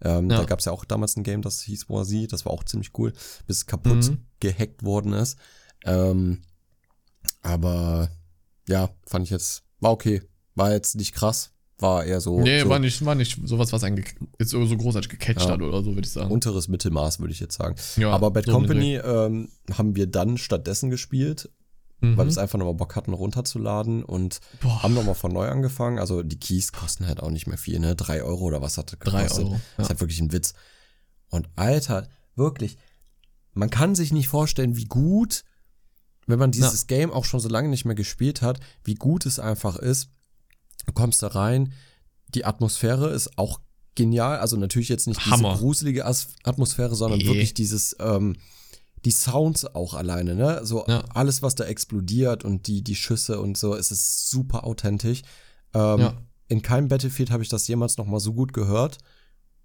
Ähm, 0.00 0.30
Ja. 0.30 0.38
Da 0.38 0.44
gab 0.44 0.60
es 0.60 0.64
ja 0.64 0.72
auch 0.72 0.86
damals 0.86 1.16
ein 1.16 1.24
Game, 1.24 1.42
das 1.42 1.60
hieß 1.62 1.90
Voici. 1.90 2.26
Das 2.26 2.46
war 2.46 2.52
auch 2.52 2.64
ziemlich 2.64 2.92
cool, 2.98 3.12
bis 3.46 3.58
es 3.58 3.66
kaputt 3.66 4.08
Mhm. 4.10 4.18
gehackt 4.40 4.82
worden 4.82 5.12
ist. 5.12 5.36
Ähm, 5.84 6.40
aber 7.42 8.10
ja, 8.68 8.90
fand 9.06 9.24
ich 9.26 9.30
jetzt, 9.30 9.62
war 9.80 9.92
okay. 9.92 10.22
War 10.54 10.72
jetzt 10.72 10.94
nicht 10.94 11.14
krass. 11.14 11.50
War 11.78 12.04
eher 12.04 12.20
so, 12.20 12.40
nee, 12.40 12.60
so 12.62 12.68
war 12.68 12.78
nicht, 12.78 13.04
war 13.04 13.16
nicht 13.16 13.38
sowas, 13.44 13.72
was 13.72 13.82
einen 13.82 14.04
jetzt 14.38 14.50
so 14.50 14.60
großartig 14.76 15.10
gecatcht 15.10 15.40
Ja. 15.46 15.52
hat 15.52 15.60
oder 15.62 15.82
so, 15.82 15.94
würde 15.94 16.06
ich 16.06 16.12
sagen. 16.12 16.30
unteres 16.30 16.68
Mittelmaß, 16.68 17.18
würde 17.18 17.32
ich 17.32 17.40
jetzt 17.40 17.56
sagen. 17.56 17.74
ja, 17.96 18.10
aber 18.10 18.30
Bad 18.30 18.46
so 18.46 18.52
Company 18.52 18.94
ähm, 18.96 19.48
haben 19.72 19.96
wir 19.96 20.06
dann 20.06 20.38
stattdessen 20.38 20.90
gespielt, 20.90 21.50
Mhm. 22.00 22.16
weil 22.16 22.26
wir 22.26 22.30
es 22.30 22.38
einfach 22.38 22.58
nochmal 22.58 22.74
Bock 22.74 22.94
hatten, 22.96 23.12
runterzuladen 23.12 24.04
und 24.04 24.40
Boah, 24.60 24.82
haben 24.84 24.94
nochmal 24.94 25.14
von 25.16 25.32
neu 25.32 25.48
angefangen. 25.48 25.98
Also 25.98 26.22
die 26.22 26.38
Keys 26.38 26.72
kosten 26.72 27.06
halt 27.08 27.20
auch 27.20 27.30
nicht 27.30 27.46
mehr 27.48 27.58
viel, 27.58 27.78
ne? 27.80 27.96
Drei 27.96 28.22
Euro 28.22 28.44
oder 28.44 28.60
was 28.62 28.78
hat 28.78 28.92
das 28.92 28.98
drei 29.00 29.22
gekostet? 29.22 29.44
Euro. 29.46 29.52
Das 29.54 29.60
Ja. 29.78 29.82
ist 29.84 29.88
halt 29.90 30.00
wirklich 30.00 30.20
ein 30.20 30.32
Witz. 30.32 30.54
Und 31.30 31.48
Alter, 31.56 32.06
wirklich, 32.36 32.76
man 33.52 33.70
kann 33.70 33.94
sich 33.96 34.12
nicht 34.12 34.28
vorstellen, 34.28 34.76
wie 34.76 34.84
gut, 34.84 35.44
wenn 36.26 36.38
man 36.38 36.50
dieses 36.52 36.86
Game 36.86 37.12
auch 37.12 37.24
schon 37.24 37.40
so 37.40 37.48
lange 37.48 37.68
nicht 37.68 37.84
mehr 37.84 37.94
gespielt 37.96 38.42
hat, 38.42 38.60
wie 38.84 38.94
gut 38.94 39.26
es 39.26 39.38
einfach 39.38 39.76
ist. 39.76 40.08
Du 40.86 40.92
kommst 40.92 41.22
da 41.22 41.28
rein, 41.28 41.72
die 42.34 42.44
Atmosphäre 42.44 43.10
ist 43.10 43.38
auch 43.38 43.60
genial. 43.94 44.38
Also 44.38 44.56
natürlich 44.56 44.88
jetzt 44.88 45.06
nicht 45.06 45.24
Hammer. 45.26 45.50
diese 45.50 45.60
gruselige 45.60 46.04
As 46.04 46.28
Atmosphäre, 46.42 46.94
sondern 46.94 47.18
Nee. 47.20 47.26
wirklich 47.26 47.54
dieses, 47.54 47.96
ähm, 48.00 48.36
die 49.04 49.10
Sounds 49.10 49.66
auch 49.74 49.94
alleine, 49.94 50.34
ne? 50.34 50.60
So 50.64 50.84
Ja. 50.88 51.04
alles, 51.14 51.42
was 51.42 51.54
da 51.54 51.64
explodiert 51.64 52.44
und 52.44 52.66
die, 52.66 52.82
die 52.82 52.96
Schüsse 52.96 53.40
und 53.40 53.56
so, 53.58 53.74
es 53.74 53.90
ist 53.90 54.30
super 54.30 54.64
authentisch. 54.64 55.22
Ähm, 55.74 56.00
Ja. 56.00 56.16
In 56.48 56.60
keinem 56.62 56.88
Battlefield 56.88 57.30
habe 57.30 57.42
ich 57.42 57.48
das 57.48 57.66
jemals 57.68 57.96
noch 57.96 58.06
mal 58.06 58.20
so 58.20 58.34
gut 58.34 58.52
gehört. 58.52 58.98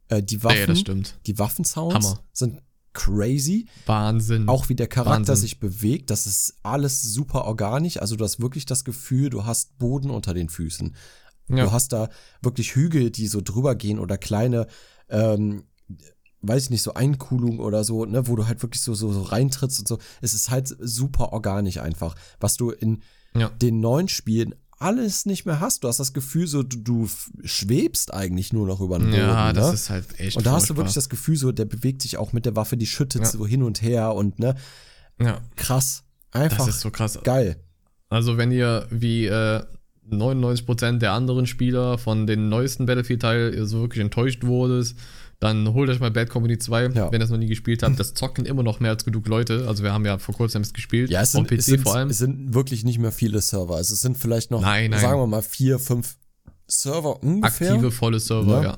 Äh, 0.07 0.23
die 0.23 0.43
Waffen, 0.43 0.59
Nee, 0.61 0.65
das 0.67 0.79
stimmt. 0.79 1.19
die 1.25 1.37
Waffensounds 1.37 1.93
Hammer. 1.95 2.19
sind 2.33 2.61
crazy. 2.93 3.67
Wahnsinn. 3.85 4.47
Auch 4.49 4.69
wie 4.69 4.75
der 4.75 4.87
Charakter 4.87 5.19
Wahnsinn. 5.19 5.35
sich 5.35 5.59
bewegt, 5.59 6.09
das 6.09 6.27
ist 6.27 6.55
alles 6.63 7.01
super 7.01 7.45
organisch. 7.45 7.97
Also 8.01 8.15
du 8.15 8.23
hast 8.23 8.39
wirklich 8.41 8.65
das 8.65 8.83
Gefühl, 8.83 9.29
du 9.29 9.45
hast 9.45 9.77
Boden 9.77 10.09
unter 10.09 10.33
den 10.33 10.49
Füßen. 10.49 10.95
ja. 11.49 11.65
Du 11.65 11.71
hast 11.71 11.93
da 11.93 12.09
wirklich 12.41 12.75
Hügel, 12.75 13.11
die 13.11 13.27
so 13.27 13.41
drüber 13.41 13.75
gehen 13.75 13.99
oder 13.99 14.17
kleine 14.17 14.67
ähm, 15.09 15.63
weiß 16.41 16.63
ich 16.65 16.69
nicht, 16.69 16.83
so 16.83 16.93
Eincoolung 16.93 17.59
oder 17.59 17.83
so, 17.83 18.05
ne, 18.05 18.27
wo 18.27 18.35
du 18.37 18.47
halt 18.47 18.61
wirklich 18.61 18.81
so, 18.81 18.93
so, 18.93 19.11
so 19.11 19.23
reintrittst 19.23 19.79
und 19.79 19.87
so. 19.89 19.97
Es 20.21 20.33
ist 20.33 20.49
halt 20.49 20.73
super 20.79 21.33
organisch 21.33 21.79
einfach, 21.79 22.15
was 22.39 22.55
du 22.55 22.69
in 22.71 23.01
Ja. 23.35 23.49
den 23.49 23.81
neuen 23.81 24.07
Spielen 24.07 24.55
alles 24.79 25.25
nicht 25.25 25.45
mehr 25.45 25.59
hast. 25.59 25.83
Du 25.83 25.87
hast 25.87 25.99
das 25.99 26.13
Gefühl, 26.13 26.47
so 26.47 26.63
du, 26.63 26.77
du 26.77 27.09
schwebst 27.43 28.13
eigentlich 28.13 28.53
nur 28.53 28.65
noch 28.65 28.79
über 28.81 28.97
den 28.97 29.09
Boden. 29.11 29.19
Ja, 29.21 29.53
das 29.53 29.67
ne? 29.67 29.73
ist 29.73 29.89
halt 29.89 30.19
echt. 30.19 30.37
Und 30.37 30.45
da 30.45 30.53
hast 30.53 30.69
du 30.69 30.77
wirklich 30.77 30.95
das 30.95 31.09
Gefühl, 31.09 31.35
so 31.35 31.51
der 31.51 31.65
bewegt 31.65 32.01
sich 32.01 32.17
auch 32.17 32.33
mit 32.33 32.45
der 32.45 32.55
Waffe, 32.55 32.77
die 32.77 32.87
schüttet 32.87 33.21
Ja. 33.23 33.27
so 33.27 33.45
hin 33.45 33.61
und 33.63 33.81
her 33.81 34.13
und 34.15 34.39
ne, 34.39 34.55
Ja, 35.21 35.41
krass. 35.55 36.03
das 36.31 36.41
Einfach 36.41 36.67
ist 36.67 36.79
so 36.79 36.89
krass. 36.91 37.19
geil. 37.23 37.57
Also, 38.09 38.37
wenn 38.37 38.51
ihr 38.51 38.87
wie 38.89 39.25
äh, 39.27 39.63
99% 40.09 40.97
der 40.99 41.11
anderen 41.13 41.45
Spieler 41.45 41.97
von 41.97 42.25
den 42.25 42.49
neuesten 42.49 42.85
Battlefield-Teil 42.85 43.65
so 43.67 43.81
wirklich 43.81 44.01
enttäuscht 44.03 44.43
wurdet, 44.43 44.95
dann 45.39 45.73
holt 45.73 45.89
euch 45.89 45.99
mal 45.99 46.11
Bad 46.11 46.29
Company 46.29 46.57
2, 46.57 46.87
Ja. 46.87 47.11
wenn 47.11 47.21
ihr 47.21 47.23
es 47.25 47.29
noch 47.29 47.37
nie 47.37 47.47
gespielt 47.47 47.81
habt. 47.83 47.99
Das 47.99 48.13
zocken 48.13 48.45
immer 48.45 48.61
noch 48.63 48.79
mehr 48.81 48.91
als 48.91 49.05
genug 49.05 49.27
Leute. 49.27 49.65
Also, 49.67 49.83
wir 49.83 49.93
haben 49.93 50.05
ja 50.05 50.17
vor 50.17 50.35
kurzem 50.35 50.61
es 50.61 50.73
gespielt. 50.73 51.09
Ja, 51.09 51.21
es 51.21 51.33
auf 51.35 51.47
sind, 51.47 51.47
PC 51.47 51.57
es, 51.59 51.65
sind, 51.65 51.81
vor 51.83 51.95
allem. 51.95 52.09
es 52.09 52.17
sind 52.17 52.53
wirklich 52.53 52.83
nicht 52.83 52.99
mehr 52.99 53.11
viele 53.13 53.39
Server. 53.41 53.75
Also 53.75 53.93
es 53.93 54.01
sind 54.01 54.17
vielleicht 54.17 54.51
noch, 54.51 54.61
Nein, 54.61 54.91
nein. 54.91 54.99
sagen 54.99 55.19
wir 55.19 55.27
mal, 55.27 55.41
vier, 55.41 55.79
fünf 55.79 56.17
Server 56.67 57.23
ungefähr. 57.23 57.71
Aktive, 57.71 57.91
volle 57.91 58.19
Server, 58.19 58.61
Ja. 58.61 58.63
ja. 58.63 58.77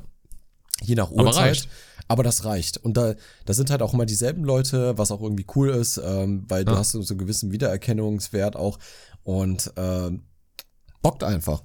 Je 0.83 0.95
nach 0.95 1.11
Aber 1.11 1.25
Uhrzeit. 1.25 1.43
reicht. 1.43 1.69
Aber 2.07 2.23
das 2.23 2.43
reicht. 2.45 2.77
Und 2.77 2.97
da, 2.97 3.13
da 3.45 3.53
sind 3.53 3.69
halt 3.69 3.81
auch 3.81 3.93
immer 3.93 4.05
dieselben 4.05 4.43
Leute, 4.43 4.97
was 4.97 5.11
auch 5.11 5.21
irgendwie 5.21 5.45
cool 5.55 5.69
ist, 5.69 5.97
ähm, 6.03 6.43
weil 6.47 6.65
du 6.65 6.73
Ja. 6.73 6.77
hast 6.79 6.91
so, 6.91 7.01
so 7.01 7.13
einen 7.13 7.19
gewissen 7.19 7.51
Wiedererkennungswert 7.51 8.55
auch. 8.55 8.79
Und 9.23 9.71
ähm, 9.77 10.23
bockt 11.01 11.23
einfach. 11.23 11.63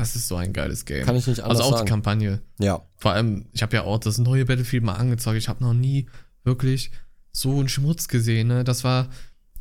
Das 0.00 0.16
ist 0.16 0.28
so 0.28 0.36
ein 0.36 0.52
geiles 0.52 0.84
Game. 0.86 1.04
Kann 1.04 1.14
ich 1.16 1.26
nicht 1.26 1.40
anders 1.40 1.58
also 1.58 1.68
auch 1.70 1.74
die 1.74 1.78
sagen. 1.80 1.88
Kampagne. 1.90 2.40
Ja. 2.58 2.82
Vor 2.96 3.12
allem, 3.12 3.46
ich 3.52 3.62
habe 3.62 3.76
ja 3.76 3.82
auch 3.84 3.98
das 3.98 4.18
neue 4.18 4.46
Battlefield 4.46 4.82
mal 4.82 4.94
angezeigt. 4.94 5.36
Ich 5.38 5.48
habe 5.48 5.62
noch 5.62 5.74
nie 5.74 6.06
wirklich 6.42 6.90
so 7.32 7.58
einen 7.58 7.68
Schmutz 7.68 8.08
gesehen. 8.08 8.48
Ne? 8.48 8.64
Das 8.64 8.82
war. 8.82 9.08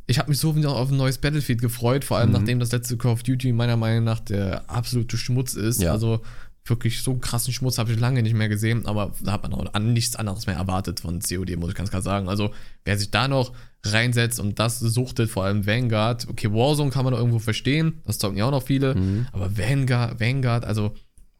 Ich 0.07 0.17
habe 0.17 0.29
mich 0.29 0.39
so 0.39 0.55
wieder 0.55 0.71
auf 0.71 0.89
ein 0.89 0.97
neues 0.97 1.19
Battlefield 1.19 1.61
gefreut, 1.61 2.03
vor 2.03 2.17
allem 2.17 2.29
Mhm. 2.29 2.35
nachdem 2.35 2.59
das 2.59 2.71
letzte 2.71 2.97
Call 2.97 3.11
of 3.11 3.21
Duty 3.21 3.51
meiner 3.53 3.77
Meinung 3.77 4.05
nach 4.05 4.19
der 4.21 4.67
absolute 4.69 5.17
Schmutz 5.17 5.53
ist. 5.53 5.81
Ja. 5.81 5.91
Also 5.91 6.21
wirklich 6.65 7.01
so 7.01 7.11
einen 7.11 7.21
krassen 7.21 7.53
Schmutz 7.53 7.77
habe 7.77 7.91
ich 7.91 7.99
lange 7.99 8.21
nicht 8.21 8.35
mehr 8.35 8.49
gesehen, 8.49 8.85
aber 8.85 9.13
da 9.21 9.31
hat 9.31 9.43
man 9.43 9.53
auch 9.53 9.73
an 9.73 9.93
nichts 9.93 10.15
anderes 10.15 10.45
mehr 10.45 10.55
erwartet 10.55 10.99
von 10.99 11.19
COD, 11.19 11.55
muss 11.57 11.69
ich 11.69 11.75
ganz 11.75 11.89
klar 11.89 12.01
sagen. 12.01 12.29
Also 12.29 12.51
wer 12.85 12.97
sich 12.97 13.09
da 13.11 13.27
noch 13.27 13.53
reinsetzt 13.83 14.39
und 14.39 14.59
das 14.59 14.79
suchtet, 14.79 15.29
vor 15.29 15.45
allem 15.45 15.65
Vanguard, 15.65 16.27
okay, 16.29 16.51
Warzone 16.51 16.91
kann 16.91 17.05
man 17.05 17.13
noch 17.13 17.19
irgendwo 17.19 17.39
verstehen, 17.39 18.01
das 18.05 18.19
zocken 18.19 18.37
ja 18.37 18.45
auch 18.45 18.51
noch 18.51 18.63
viele, 18.63 18.93
Mhm. 18.95 19.27
aber 19.31 19.57
Vanguard, 19.57 20.19
Vanguard, 20.19 20.65
also 20.65 20.93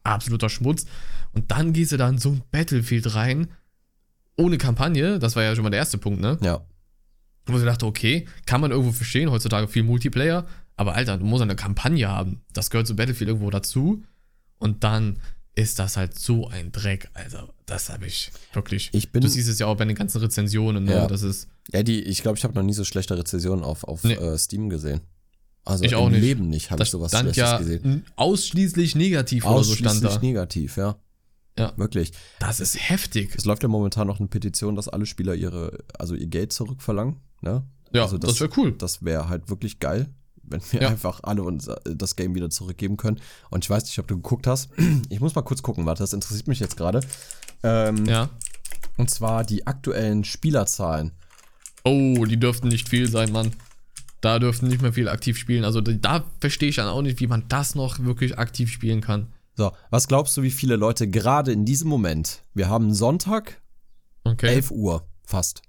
absoluter 0.04 0.50
Schmutz. 0.50 0.86
Und 1.34 1.52
dann 1.52 1.74
gehst 1.74 1.92
du 1.92 1.98
da 1.98 2.10
in 2.10 2.18
so 2.18 2.30
ein 2.32 2.42
Battlefield 2.52 3.14
rein, 3.14 3.50
ohne 4.38 4.58
Kampagne, 4.58 5.20
das 5.20 5.36
war 5.36 5.44
ja 5.44 5.54
schon 5.54 5.64
mal 5.64 5.70
der 5.70 5.80
erste 5.80 5.98
Punkt, 5.98 6.22
ne? 6.22 6.38
Ja. 6.42 6.62
Wo 7.46 7.58
ich 7.58 7.66
dachte, 7.66 7.86
okay, 7.86 8.26
kann 8.46 8.62
man 8.62 8.72
irgendwo 8.72 8.94
verstehen, 8.94 9.30
heutzutage 9.30 9.68
viel 9.68 9.84
Multiplayer, 9.84 10.46
aber 10.78 10.94
Alter, 10.96 11.18
du 11.18 11.26
musst 11.26 11.42
eine 11.44 11.56
Kampagne 11.58 12.08
haben. 12.08 12.42
Das 12.54 12.70
gehört 12.70 12.88
zu 12.88 12.96
Battlefield 12.96 13.28
irgendwo 13.28 13.50
dazu. 13.50 14.04
Und 14.60 14.84
dann 14.84 15.20
ist 15.56 15.80
das 15.80 15.98
halt 15.98 16.18
so 16.18 16.48
ein 16.48 16.72
Dreck. 16.72 17.10
Also, 17.14 17.38
das 17.66 17.90
habe 17.90 18.06
ich 18.06 18.32
wirklich. 18.54 18.90
Ich 18.94 19.12
bin- 19.12 19.22
du 19.22 19.28
siehst 19.28 19.50
es 19.50 19.60
ja 19.60 19.66
auch 19.68 19.76
bei 19.78 19.86
den 19.86 19.96
ganzen 19.96 20.20
Rezensionen, 20.22 20.84
ne? 20.86 20.94
Ja. 20.94 21.08
Das 21.08 21.22
ist. 21.24 21.48
Ja, 21.72 21.84
die, 21.84 22.02
ich 22.02 22.22
glaube, 22.22 22.38
ich 22.38 22.44
habe 22.44 22.54
noch 22.56 22.64
nie 22.64 22.74
so 22.74 22.84
schlechte 22.84 23.18
Rezensionen 23.18 23.64
auf, 23.66 23.84
auf 23.84 24.04
Nee. 24.04 24.14
äh, 24.14 24.38
Steam 24.38 24.70
gesehen. 24.70 25.02
Also 25.66 25.84
Ich 25.84 25.96
auch 25.96 26.08
im 26.08 26.14
nicht. 26.14 26.22
Leben 26.22 26.50
nicht 26.50 26.72
habe 26.72 26.80
Das 26.80 26.88
ich 26.88 26.92
sowas 26.94 27.12
stand 27.12 27.36
Schlechtes 27.36 27.52
ja 27.52 27.58
gesehen. 27.58 28.06
ausschließlich 28.16 28.96
negativ 28.96 29.46
oder 29.46 29.64
so 29.64 29.74
stand 29.76 29.88
Ausschließlich 29.98 30.14
da. 30.16 30.20
negativ, 30.22 30.78
ja. 30.78 30.96
Ja. 31.58 31.74
Wirklich. 31.78 32.14
Das 32.40 32.60
ist 32.62 32.78
heftig. 32.90 33.36
Es 33.36 33.44
läuft 33.46 33.64
ja 33.64 33.70
momentan 33.70 34.08
noch 34.08 34.20
eine 34.20 34.30
Petition, 34.30 34.76
dass 34.78 34.88
alle 34.88 35.06
Spieler 35.06 35.36
ihre, 35.36 35.78
also 35.98 36.16
ihr 36.16 36.28
Geld 36.28 36.54
zurückverlangen. 36.54 37.18
Ne? 37.42 37.64
Ja, 37.94 38.04
also 38.04 38.18
das, 38.18 38.40
wäre 38.40 38.50
cool. 38.58 38.72
Das 38.78 39.04
wäre 39.04 39.28
halt 39.30 39.50
wirklich 39.50 39.80
geil, 39.80 40.08
wenn 40.50 40.62
wir 40.72 40.82
Ja. 40.82 40.88
einfach 40.90 41.20
alle 41.24 41.44
uns 41.44 41.68
äh, 41.68 41.76
das 41.96 42.16
Game 42.16 42.36
wieder 42.36 42.50
zurückgeben 42.50 42.98
können. 42.98 43.20
Und 43.50 43.64
ich 43.66 43.70
weiß 43.70 43.84
nicht, 43.84 44.00
ob 44.00 44.08
du 44.08 44.16
geguckt 44.16 44.48
hast. 44.48 44.70
Ich 45.10 45.20
muss 45.20 45.36
mal 45.36 45.42
kurz 45.42 45.62
gucken, 45.62 45.86
warte, 45.86 46.04
das 46.04 46.14
interessiert 46.14 46.48
mich 46.48 46.60
jetzt 46.60 46.78
gerade. 46.78 47.02
Ähm, 47.64 48.06
Ja. 48.06 48.30
Und 48.98 49.10
zwar 49.10 49.44
die 49.46 49.66
aktuellen 49.68 50.24
Spielerzahlen. 50.24 51.12
Oh, 51.86 52.26
die 52.26 52.38
dürften 52.40 52.68
nicht 52.68 52.90
viel 52.90 53.10
sein, 53.10 53.32
Mann. 53.32 53.54
Da 54.22 54.38
dürften 54.40 54.68
nicht 54.68 54.82
mehr 54.82 54.92
viel 54.92 55.08
aktiv 55.08 55.38
spielen. 55.38 55.64
Also 55.64 55.80
da- 55.80 55.94
da 55.94 56.26
verstehe 56.42 56.68
ich 56.70 56.76
dann 56.76 56.88
auch 56.90 57.02
nicht, 57.02 57.20
wie 57.22 57.28
man 57.28 57.46
das 57.48 57.76
noch 57.76 58.00
wirklich 58.00 58.38
aktiv 58.38 58.70
spielen 58.72 59.00
kann. 59.00 59.28
So, 59.56 59.72
was 59.90 60.08
glaubst 60.10 60.36
du, 60.36 60.42
wie 60.42 60.52
viele 60.52 60.76
Leute 60.76 61.08
gerade 61.10 61.52
in 61.54 61.64
diesem 61.66 61.88
Moment, 61.90 62.42
wir 62.54 62.68
haben 62.70 62.94
Sonntag, 62.94 63.62
Okay. 64.26 64.48
11 64.48 64.72
Uhr 64.72 65.08
fast. 65.24 65.62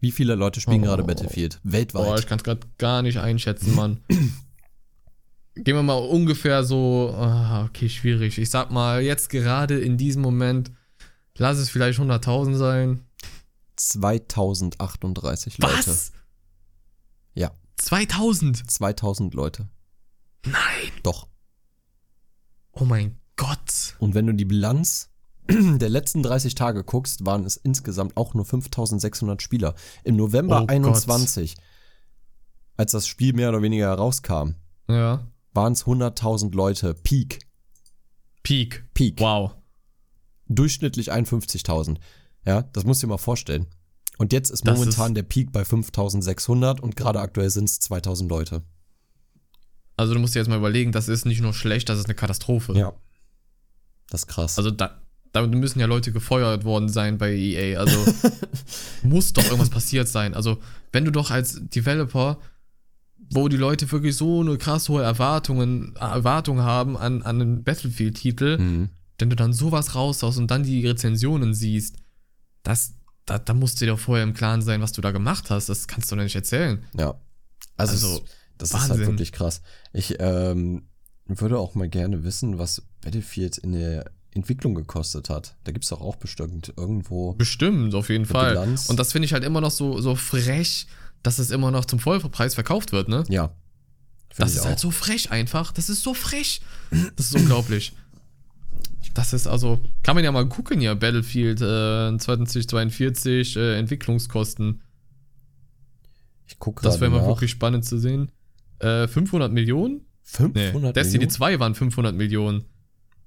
Wie 0.00 0.12
viele 0.12 0.34
Leute 0.34 0.60
spielen 0.60 0.82
Oh. 0.82 0.86
gerade 0.86 1.04
Battlefield? 1.04 1.58
Weltweit. 1.62 2.04
Boah, 2.04 2.18
ich 2.18 2.26
kann 2.26 2.38
es 2.38 2.44
gerade 2.44 2.60
gar 2.78 3.02
nicht 3.02 3.18
einschätzen, 3.18 3.74
Mann. 3.74 4.00
Gehen 5.54 5.74
wir 5.74 5.82
mal 5.82 5.94
ungefähr 5.94 6.64
so, 6.64 7.14
ah, 7.16 7.64
okay, 7.64 7.88
schwierig. 7.88 8.36
Ich 8.38 8.50
sag 8.50 8.70
mal, 8.70 9.00
jetzt 9.00 9.30
gerade 9.30 9.78
in 9.80 9.96
diesem 9.96 10.20
Moment, 10.22 10.70
lass 11.38 11.56
es 11.58 11.70
vielleicht 11.70 11.98
100.000 11.98 12.54
sein. 12.56 13.00
2038 13.76 15.58
Leute. 15.58 15.74
Was? 15.86 16.12
Ja, 17.34 17.50
2000? 17.76 18.70
2000 18.70 19.34
Leute. 19.34 19.68
Nein. 20.44 20.92
Doch. 21.02 21.26
Oh 22.72 22.84
mein 22.84 23.18
Gott. 23.36 23.96
Und 23.98 24.14
wenn 24.14 24.26
du 24.26 24.34
die 24.34 24.44
Bilanz 24.44 25.10
der 25.78 25.88
letzten 25.88 26.22
30 26.22 26.54
Tage 26.54 26.82
guckst, 26.84 27.24
waren 27.26 27.44
es 27.44 27.56
insgesamt 27.56 28.16
auch 28.16 28.34
nur 28.34 28.44
5600 28.44 29.40
Spieler. 29.42 29.74
Im 30.04 30.16
November 30.16 30.56
Oh 30.56 30.60
Gott. 30.66 30.70
21, 30.70 31.56
als 32.76 32.92
das 32.92 33.06
Spiel 33.06 33.32
mehr 33.32 33.48
oder 33.50 33.62
weniger 33.62 33.92
rauskam, 33.94 34.54
Ja. 34.88 35.26
waren 35.52 35.72
es 35.72 35.84
100.000 35.86 36.54
Leute. 36.54 36.94
Peak. 36.94 37.40
Peak. 38.42 38.84
Peak. 38.94 39.20
Wow. 39.20 39.52
Durchschnittlich 40.48 41.12
51.000. 41.12 41.98
Ja, 42.44 42.62
das 42.62 42.84
musst 42.84 43.02
du 43.02 43.06
dir 43.06 43.12
mal 43.12 43.18
vorstellen. 43.18 43.66
Und 44.18 44.32
jetzt 44.32 44.50
ist 44.50 44.66
Das 44.66 44.78
momentan 44.78 45.08
ist- 45.12 45.16
der 45.16 45.22
Peak 45.24 45.52
bei 45.52 45.64
5600 45.64 46.80
und 46.80 46.96
gerade 46.96 47.20
aktuell 47.20 47.50
sind 47.50 47.64
es 47.68 47.80
2000 47.80 48.30
Leute. 48.30 48.62
Also 49.96 50.14
du 50.14 50.20
musst 50.20 50.34
dir 50.34 50.40
jetzt 50.40 50.48
mal 50.48 50.58
überlegen, 50.58 50.92
das 50.92 51.08
ist 51.08 51.24
nicht 51.26 51.40
nur 51.40 51.52
schlecht, 51.54 51.88
das 51.88 51.98
ist 51.98 52.04
eine 52.06 52.14
Katastrophe. 52.14 52.74
Ja. 52.74 52.92
Das 54.10 54.22
ist 54.22 54.26
krass. 54.28 54.56
Also 54.58 54.70
da, 54.70 55.02
da 55.36 55.46
müssen 55.46 55.80
ja 55.80 55.86
Leute 55.86 56.12
gefeuert 56.12 56.64
worden 56.64 56.88
sein 56.88 57.18
bei 57.18 57.34
EA. 57.34 57.78
Also 57.78 57.98
muss 59.02 59.32
doch 59.32 59.44
irgendwas 59.44 59.70
passiert 59.70 60.08
sein. 60.08 60.34
Also 60.34 60.58
wenn 60.92 61.04
du 61.04 61.12
doch 61.12 61.30
als 61.30 61.60
Developer, 61.68 62.38
wo 63.30 63.48
die 63.48 63.56
Leute 63.56 63.90
wirklich 63.90 64.16
so 64.16 64.40
eine 64.40 64.56
krass 64.56 64.88
hohe 64.88 65.02
Erwartungen, 65.02 65.94
Erwartung 65.96 66.60
haben 66.60 66.96
an, 66.96 67.22
an 67.22 67.40
einen 67.40 67.64
Battlefield-Titel, 67.64 68.58
mhm. 68.58 68.88
wenn 69.18 69.30
du 69.30 69.36
dann 69.36 69.52
sowas 69.52 69.94
raushaust 69.94 70.38
und 70.38 70.50
dann 70.50 70.62
die 70.62 70.86
Rezensionen 70.86 71.54
siehst, 71.54 71.96
das, 72.62 72.94
da, 73.26 73.38
da 73.38 73.52
musst 73.54 73.80
du 73.80 73.84
dir 73.84 73.92
doch 73.92 73.98
vorher 73.98 74.24
im 74.24 74.34
Klaren 74.34 74.62
sein, 74.62 74.80
was 74.80 74.92
du 74.92 75.00
da 75.00 75.10
gemacht 75.10 75.50
hast. 75.50 75.68
Das 75.68 75.86
kannst 75.86 76.10
du 76.10 76.16
doch 76.16 76.22
nicht 76.22 76.36
erzählen. 76.36 76.84
Ja. 76.98 77.20
Also, 77.76 77.92
Also, 77.92 78.24
das 78.58 78.70
ist 78.70 78.80
halt 78.80 78.90
Wahnsinn. 78.90 79.06
wirklich 79.06 79.32
krass. 79.32 79.60
Ich 79.92 80.16
ähm, 80.18 80.88
würde 81.26 81.58
auch 81.58 81.74
mal 81.74 81.88
gerne 81.88 82.24
wissen, 82.24 82.58
was 82.58 82.82
Battlefield 83.02 83.58
in 83.58 83.72
der 83.72 84.10
Entwicklung 84.36 84.74
gekostet 84.74 85.30
hat. 85.30 85.56
Da 85.64 85.72
gibt 85.72 85.84
es 85.84 85.90
doch 85.90 86.00
auch 86.00 86.16
bestimmt 86.16 86.72
irgendwo. 86.76 87.32
Bestimmt, 87.34 87.94
auf 87.94 88.08
jeden 88.08 88.26
Fall. 88.26 88.50
Bilanz. 88.50 88.88
Und 88.88 88.98
das 88.98 89.12
finde 89.12 89.26
ich 89.26 89.32
halt 89.32 89.44
immer 89.44 89.60
noch 89.60 89.70
so, 89.70 90.00
so 90.00 90.14
frech, 90.14 90.86
dass 91.22 91.38
es 91.38 91.50
immer 91.50 91.70
noch 91.70 91.84
zum 91.84 91.98
Vollpreis 91.98 92.54
verkauft 92.54 92.92
wird, 92.92 93.08
ne? 93.08 93.24
Ja. 93.28 93.52
Das 94.36 94.54
ist 94.54 94.64
halt 94.64 94.76
auch. 94.76 94.80
so 94.80 94.90
frech 94.90 95.30
einfach. 95.30 95.72
Das 95.72 95.88
ist 95.88 96.02
so 96.02 96.14
frech. 96.14 96.60
Das 97.16 97.26
ist 97.26 97.34
unglaublich. 97.34 97.94
Das 99.14 99.32
ist 99.32 99.46
also, 99.46 99.80
kann 100.02 100.14
man 100.14 100.24
ja 100.24 100.30
mal 100.30 100.46
gucken 100.46 100.78
hier, 100.78 100.94
Battlefield 100.94 101.62
äh, 101.62 102.18
2042, 102.18 103.56
äh, 103.56 103.78
Entwicklungskosten. 103.78 104.82
Ich 106.46 106.58
gucke 106.58 106.82
Das 106.82 107.00
wäre 107.00 107.10
mal 107.10 107.26
wirklich 107.26 107.50
spannend 107.50 107.86
zu 107.86 107.98
sehen. 107.98 108.30
Äh, 108.78 109.08
500 109.08 109.50
Millionen? 109.50 110.02
Nee, 110.38 110.66
500 110.66 110.94
Destiny 110.94 111.24
Millionen? 111.24 111.30
2 111.30 111.60
waren 111.60 111.74
500 111.74 112.14
Millionen. 112.14 112.64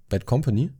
Bad 0.09 0.25
Company? 0.25 0.71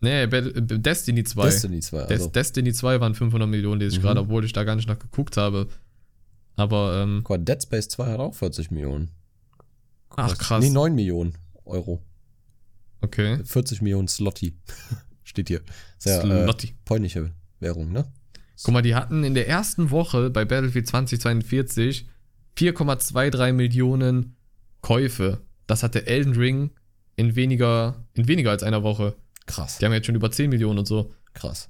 Nee, 0.00 0.22
äh, 0.22 0.52
Destiny 0.62 1.24
2. 1.24 1.44
Destiny 1.44 1.80
2. 1.80 2.04
Des 2.06 2.10
Also. 2.20 2.30
Destiny 2.30 2.72
2 2.72 3.00
waren 3.00 3.14
500 3.14 3.48
Millionen, 3.48 3.80
lese 3.80 3.92
ich 3.96 3.98
Mhm. 3.98 4.02
gerade, 4.06 4.20
obwohl 4.20 4.44
ich 4.44 4.52
da 4.52 4.64
gar 4.64 4.76
nicht 4.76 4.88
nachgeguckt 4.88 5.36
habe. 5.36 5.68
Aber, 6.56 7.00
ähm, 7.02 7.20
Guck 7.22 7.38
mal, 7.38 7.44
Dead 7.44 7.62
Space 7.62 7.88
2 7.88 8.06
hat 8.12 8.20
auch 8.20 8.34
40 8.34 8.70
Millionen. 8.70 9.10
ach 10.16 10.36
krass. 10.38 10.62
Nee, 10.64 10.70
9 10.70 10.94
Millionen 10.94 11.34
Euro. 11.64 12.02
Okay. 13.00 13.38
40 13.44 13.80
Millionen 13.82 14.08
Slotty. 14.08 14.54
Steht 15.24 15.48
hier. 15.48 15.60
Sehr 15.98 16.22
äh, 16.24 16.42
Slotty. 16.44 16.74
polnische 16.84 17.30
Währung, 17.60 17.92
ne? 17.92 18.06
Guck 18.62 18.74
mal, 18.74 18.82
die 18.82 18.94
hatten 18.94 19.24
in 19.24 19.34
der 19.34 19.48
ersten 19.48 19.90
Woche 19.90 20.28
bei 20.30 20.44
Battlefield 20.44 20.86
2042 20.86 22.06
4,23 22.58 23.52
Millionen 23.52 24.36
Käufe. 24.82 25.40
Das 25.66 25.82
hatte 25.82 26.06
Elden 26.06 26.34
Ring 26.34 26.70
in 27.16 27.36
weniger, 27.36 28.04
in 28.14 28.28
weniger 28.28 28.50
als 28.50 28.62
einer 28.62 28.82
Woche. 28.82 29.14
Krass. 29.50 29.78
Die 29.78 29.84
haben 29.84 29.92
jetzt 29.92 30.06
schon 30.06 30.14
über 30.14 30.30
10 30.30 30.50
Millionen 30.50 30.78
und 30.80 30.86
so. 30.86 31.12
krass. 31.34 31.68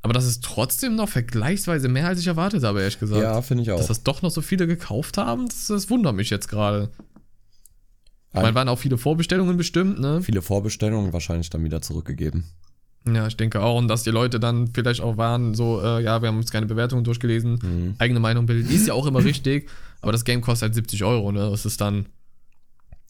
Aber 0.00 0.12
das 0.12 0.26
ist 0.26 0.44
trotzdem 0.44 0.94
noch 0.94 1.08
vergleichsweise 1.08 1.88
mehr, 1.88 2.06
als 2.06 2.20
ich 2.20 2.26
erwartet 2.28 2.62
habe, 2.62 2.80
ehrlich 2.80 3.00
gesagt. 3.00 3.20
Ja, 3.20 3.42
finde 3.42 3.64
ich 3.64 3.72
auch. 3.72 3.78
Dass 3.78 3.88
das 3.88 4.04
doch 4.04 4.22
noch 4.22 4.30
so 4.30 4.40
viele 4.42 4.66
gekauft 4.68 5.18
haben, 5.18 5.48
das, 5.48 5.66
das 5.66 5.90
wundert 5.90 6.14
mich 6.14 6.30
jetzt 6.30 6.46
gerade. 6.48 6.90
Ein- 8.32 8.42
Man 8.42 8.54
waren 8.54 8.68
auch 8.68 8.78
viele 8.78 8.96
Vorbestellungen 8.96 9.56
bestimmt, 9.56 9.98
ne? 9.98 10.22
Viele 10.22 10.40
Vorbestellungen 10.42 11.12
wahrscheinlich 11.12 11.50
dann 11.50 11.64
wieder 11.64 11.82
zurückgegeben. 11.82 12.44
Ja, 13.12 13.26
ich 13.26 13.36
denke 13.36 13.60
auch. 13.62 13.76
Und 13.78 13.88
dass 13.88 14.02
die 14.02 14.10
Leute 14.10 14.38
dann 14.38 14.68
vielleicht 14.74 15.00
auch 15.00 15.16
waren, 15.16 15.54
so, 15.54 15.80
äh, 15.82 16.02
ja, 16.02 16.20
wir 16.22 16.28
haben 16.28 16.36
uns 16.38 16.50
keine 16.52 16.66
Bewertungen 16.66 17.04
durchgelesen, 17.04 17.58
Mhm. 17.62 17.94
eigene 17.98 18.20
Meinung 18.20 18.46
bilden. 18.46 18.70
Ist 18.70 18.86
ja 18.86 18.94
auch 18.94 19.06
immer 19.06 19.24
richtig, 19.24 19.68
aber 20.00 20.12
das 20.12 20.24
Game 20.24 20.42
kostet 20.42 20.62
halt 20.68 20.74
70 20.74 21.04
Euro, 21.04 21.32
ne? 21.32 21.50
Das 21.50 21.64
ist 21.66 21.80
dann, 21.80 22.06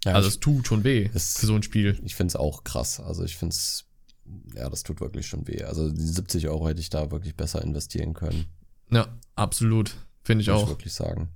Ja, 0.04 0.12
also 0.14 0.28
ich 0.28 0.34
es 0.34 0.40
tut 0.40 0.66
schon 0.68 0.84
weh 0.84 1.10
Es- 1.12 1.36
für 1.38 1.46
so 1.46 1.54
ein 1.54 1.62
Spiel. 1.64 1.98
ich 2.04 2.14
finde 2.14 2.28
es 2.30 2.36
auch 2.36 2.62
krass. 2.64 3.00
Also 3.00 3.24
ich 3.24 3.36
finde 3.36 3.54
es, 3.54 3.84
ja, 4.54 4.68
das 4.68 4.82
tut 4.82 5.00
wirklich 5.00 5.26
schon 5.26 5.46
weh. 5.46 5.62
Also 5.64 5.90
die 5.90 6.00
70 6.02 6.48
Euro 6.48 6.68
hätte 6.68 6.80
ich 6.80 6.90
da 6.90 7.10
wirklich 7.10 7.36
besser 7.36 7.62
investieren 7.62 8.14
können. 8.14 8.46
Ja, 8.90 9.08
absolut. 9.34 9.94
Finde 10.24 10.42
ich 10.42 10.48
Muss 10.48 10.56
ich 10.58 10.62
auch. 10.64 10.68
wirklich 10.68 10.92
sagen. 10.92 11.28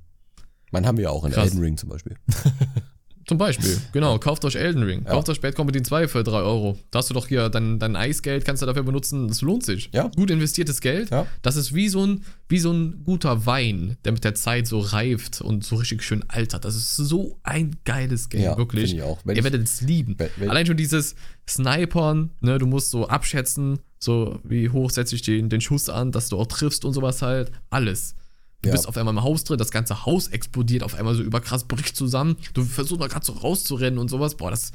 Man 0.70 0.86
haben 0.86 0.98
wir 0.98 1.10
auch 1.12 1.24
in 1.24 1.32
Krass. 1.32 1.50
Elden 1.50 1.60
Ring 1.60 1.76
zum 1.76 1.88
Beispiel. 1.90 2.16
Zum 3.26 3.38
Beispiel, 3.38 3.78
genau, 3.92 4.18
kauft 4.18 4.44
euch 4.44 4.56
Elden 4.56 4.82
Ring. 4.82 5.02
Ja. 5.04 5.12
Kauft 5.12 5.28
euch 5.28 5.40
Bad 5.40 5.54
Company 5.54 5.82
2 5.82 6.08
für 6.08 6.24
3 6.24 6.32
Euro. 6.38 6.78
Da 6.90 6.98
hast 6.98 7.10
du 7.10 7.14
doch 7.14 7.28
hier 7.28 7.48
dein, 7.48 7.78
dein 7.78 7.94
Eisgeld, 7.96 8.44
kannst 8.44 8.62
du 8.62 8.66
dafür 8.66 8.82
benutzen. 8.82 9.28
Das 9.28 9.42
lohnt 9.42 9.64
sich. 9.64 9.90
Ja. 9.92 10.08
Gut 10.08 10.30
investiertes 10.30 10.80
Geld. 10.80 11.10
Ja. 11.10 11.26
Das 11.42 11.56
ist 11.56 11.74
wie 11.74 11.88
so, 11.88 12.04
ein, 12.06 12.24
wie 12.48 12.58
so 12.58 12.72
ein 12.72 13.02
guter 13.04 13.46
Wein, 13.46 13.96
der 14.04 14.12
mit 14.12 14.24
der 14.24 14.34
Zeit 14.34 14.66
so 14.66 14.80
reift 14.80 15.40
und 15.40 15.64
so 15.64 15.76
richtig 15.76 16.02
schön 16.02 16.24
altert. 16.28 16.64
Das 16.64 16.74
ist 16.74 16.96
so 16.96 17.38
ein 17.42 17.76
geiles 17.84 18.28
Game, 18.28 18.42
Ja, 18.42 18.56
wirklich. 18.56 18.94
ich 18.94 19.02
auch. 19.02 19.18
Wenn 19.24 19.36
Ihr 19.36 19.44
werdet 19.44 19.62
es 19.62 19.80
lieben. 19.80 20.14
Wenn- 20.18 20.30
wenn- 20.36 20.50
Allein 20.50 20.66
schon 20.66 20.76
dieses 20.76 21.14
Snipern, 21.48 22.30
ne, 22.40 22.58
du 22.58 22.66
musst 22.66 22.90
so 22.90 23.06
abschätzen, 23.08 23.78
so 23.98 24.40
wie 24.42 24.68
hoch 24.70 24.90
setze 24.90 25.14
ich 25.14 25.22
den, 25.22 25.48
den 25.48 25.60
Schuss 25.60 25.88
an, 25.88 26.10
dass 26.12 26.28
du 26.28 26.38
auch 26.38 26.46
triffst 26.46 26.84
und 26.84 26.92
sowas 26.92 27.22
halt. 27.22 27.52
Alles. 27.70 28.14
Du 28.62 28.68
Ja. 28.68 28.72
bist 28.72 28.88
auf 28.88 28.96
einmal 28.96 29.12
im 29.14 29.22
Haus 29.22 29.44
drin, 29.44 29.58
das 29.58 29.70
ganze 29.72 30.06
Haus 30.06 30.28
explodiert 30.28 30.82
auf 30.84 30.94
einmal 30.94 31.14
so 31.14 31.22
überkrass, 31.22 31.64
bricht 31.64 31.96
zusammen. 31.96 32.36
Du 32.54 32.62
versuchst 32.64 33.00
mal 33.00 33.08
gerade 33.08 33.26
so 33.26 33.32
rauszurennen 33.32 33.98
und 33.98 34.08
sowas. 34.08 34.36
Boah, 34.36 34.50
das. 34.50 34.70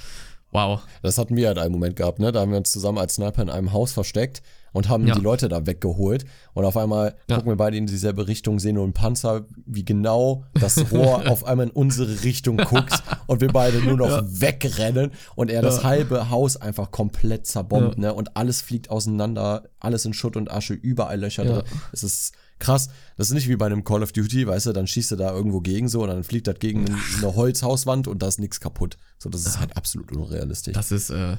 Wow. 0.52 0.82
Das 1.02 1.18
hatten 1.18 1.36
wir 1.36 1.48
halt 1.48 1.58
einen 1.58 1.74
Moment 1.74 1.98
gehabt, 1.98 2.20
ne? 2.20 2.32
Da 2.32 2.40
haben 2.40 2.52
wir 2.52 2.58
uns 2.58 2.72
zusammen 2.72 2.98
als 2.98 3.16
Sniper 3.16 3.42
in 3.42 3.50
einem 3.50 3.74
Haus 3.74 3.92
versteckt 3.92 4.42
und 4.72 4.88
haben 4.88 5.06
Ja. 5.06 5.16
die 5.16 5.22
Leute 5.22 5.50
da 5.50 5.66
weggeholt. 5.66 6.24
Und 6.54 6.64
auf 6.64 6.78
einmal 6.78 7.16
Ja. 7.30 7.36
gucken 7.36 7.52
wir 7.52 7.58
beide 7.58 7.76
in 7.76 7.86
dieselbe 7.86 8.28
Richtung, 8.28 8.58
sehen 8.60 8.76
nur 8.76 8.86
einen 8.86 8.94
Panzer, 8.94 9.46
wie 9.66 9.84
genau 9.84 10.46
das 10.54 10.90
Rohr 10.92 11.24
auf 11.30 11.44
einmal 11.46 11.66
in 11.68 11.72
unsere 11.72 12.24
Richtung 12.24 12.58
guckt 12.58 13.04
und 13.28 13.42
wir 13.42 13.50
beide 13.50 13.80
nur 13.82 13.98
noch 13.98 14.22
wegrennen 14.26 15.12
und 15.36 15.52
er 15.52 15.62
das 15.62 15.78
Ja. 15.78 15.84
halbe 15.84 16.30
Haus 16.30 16.56
einfach 16.56 16.92
komplett 16.92 17.46
zerbombt, 17.46 17.98
ne? 17.98 18.14
Und 18.14 18.38
alles 18.38 18.62
fliegt 18.62 18.90
auseinander, 18.90 19.64
alles 19.82 20.06
in 20.06 20.14
Schutt 20.14 20.38
und 20.38 20.50
Asche, 20.50 20.74
überall 20.74 21.20
Löcher 21.20 21.44
Ja. 21.46 21.54
drin. 21.62 21.64
Es 21.92 22.04
ist 22.04 22.34
krass. 22.60 22.90
Das 23.18 23.28
ist 23.28 23.34
nicht 23.34 23.48
wie 23.48 23.56
bei 23.56 23.66
einem 23.66 23.84
Call 23.84 24.04
of 24.04 24.12
Duty, 24.12 24.48
weißt 24.48 24.68
du, 24.68 24.74
dann 24.74 24.88
schießt 24.88 25.12
du 25.12 25.16
da 25.16 25.34
irgendwo 25.34 25.62
gegen 25.62 25.88
so 25.88 26.04
und 26.04 26.10
dann 26.10 26.24
fliegt 26.24 26.48
das 26.48 26.60
gegen 26.60 26.86
eine 27.18 27.36
Holzhauswand 27.36 28.08
und 28.08 28.22
da 28.22 28.28
ist 28.28 28.40
nichts 28.40 28.60
kaputt. 28.60 28.98
So, 29.20 29.30
das 29.30 29.46
ist 29.46 29.60
halt 29.60 29.76
absolut 29.76 30.12
unrealistisch. 30.12 30.74
Das 30.74 30.92
ist, 30.92 31.10
äh, 31.10 31.38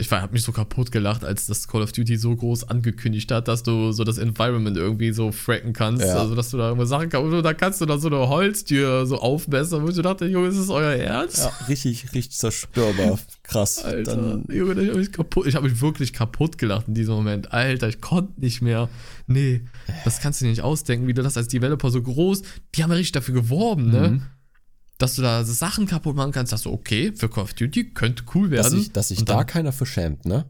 ich 0.00 0.10
war, 0.10 0.22
hab 0.22 0.32
mich 0.32 0.42
so 0.42 0.52
kaputt 0.52 0.90
gelacht, 0.90 1.24
als 1.24 1.46
das 1.46 1.68
Call 1.68 1.82
of 1.82 1.92
Duty 1.92 2.16
so 2.16 2.34
groß 2.34 2.64
angekündigt 2.68 3.30
hat, 3.30 3.48
dass 3.48 3.62
du 3.62 3.92
so 3.92 4.04
das 4.04 4.18
Environment 4.18 4.76
irgendwie 4.76 5.12
so 5.12 5.30
fracken 5.30 5.72
kannst. 5.72 6.04
Ja. 6.04 6.18
Also, 6.18 6.34
dass 6.34 6.50
du 6.50 6.56
da 6.56 6.68
irgendwas 6.68 6.88
Sachen 6.88 7.08
kannst. 7.08 7.32
Und 7.32 7.42
da 7.42 7.54
kannst 7.54 7.80
du 7.80 7.86
da 7.86 7.98
so 7.98 8.08
eine 8.08 8.28
Holztür 8.28 9.06
so 9.06 9.18
aufbessern, 9.18 9.82
wo 9.82 9.88
ich 9.88 9.96
dachte, 9.96 10.26
Junge, 10.26 10.48
ist 10.48 10.58
das 10.58 10.70
euer 10.70 10.92
Ernst? 10.92 11.38
Ja, 11.38 11.52
richtig, 11.68 12.12
richtig 12.14 12.36
zerstörbar. 12.36 13.18
Krass. 13.42 13.84
Alter, 13.84 14.16
Dann, 14.16 14.44
Junge, 14.48 14.80
ich 14.80 14.88
hab 14.88 14.96
mich 14.96 15.12
kaputt, 15.12 15.46
ich 15.46 15.54
habe 15.54 15.68
mich 15.68 15.80
wirklich 15.80 16.12
kaputt 16.12 16.58
gelacht 16.58 16.88
in 16.88 16.94
diesem 16.94 17.14
Moment. 17.14 17.52
Alter, 17.52 17.88
ich 17.88 18.00
konnte 18.00 18.40
nicht 18.40 18.62
mehr. 18.62 18.88
Nee, 19.26 19.62
das 20.04 20.20
kannst 20.20 20.40
du 20.40 20.46
dir 20.46 20.50
nicht 20.50 20.62
ausdenken, 20.62 21.06
wie 21.06 21.14
du 21.14 21.22
das 21.22 21.36
als 21.36 21.48
Developer 21.48 21.90
so 21.90 22.02
groß, 22.02 22.42
die 22.74 22.82
haben 22.82 22.90
ja 22.90 22.96
richtig 22.96 23.12
dafür 23.12 23.34
geworben, 23.34 23.90
ne? 23.90 24.22
Dass 25.00 25.16
du 25.16 25.22
da 25.22 25.42
Sachen 25.44 25.86
kaputt 25.86 26.14
machen 26.14 26.30
kannst, 26.32 26.52
dass 26.52 26.62
du, 26.62 26.70
okay, 26.72 27.12
für 27.16 27.28
Call 27.28 27.44
of 27.44 27.54
Duty 27.54 27.90
könnte 27.94 28.22
cool 28.34 28.50
werden. 28.50 28.62
dass 28.62 28.72
sich 28.72 28.92
dass 28.92 29.10
Und 29.12 29.28
da 29.28 29.38
dann- 29.38 29.46
keiner 29.46 29.72
für 29.72 29.86
schämt, 29.86 30.26
ne? 30.26 30.44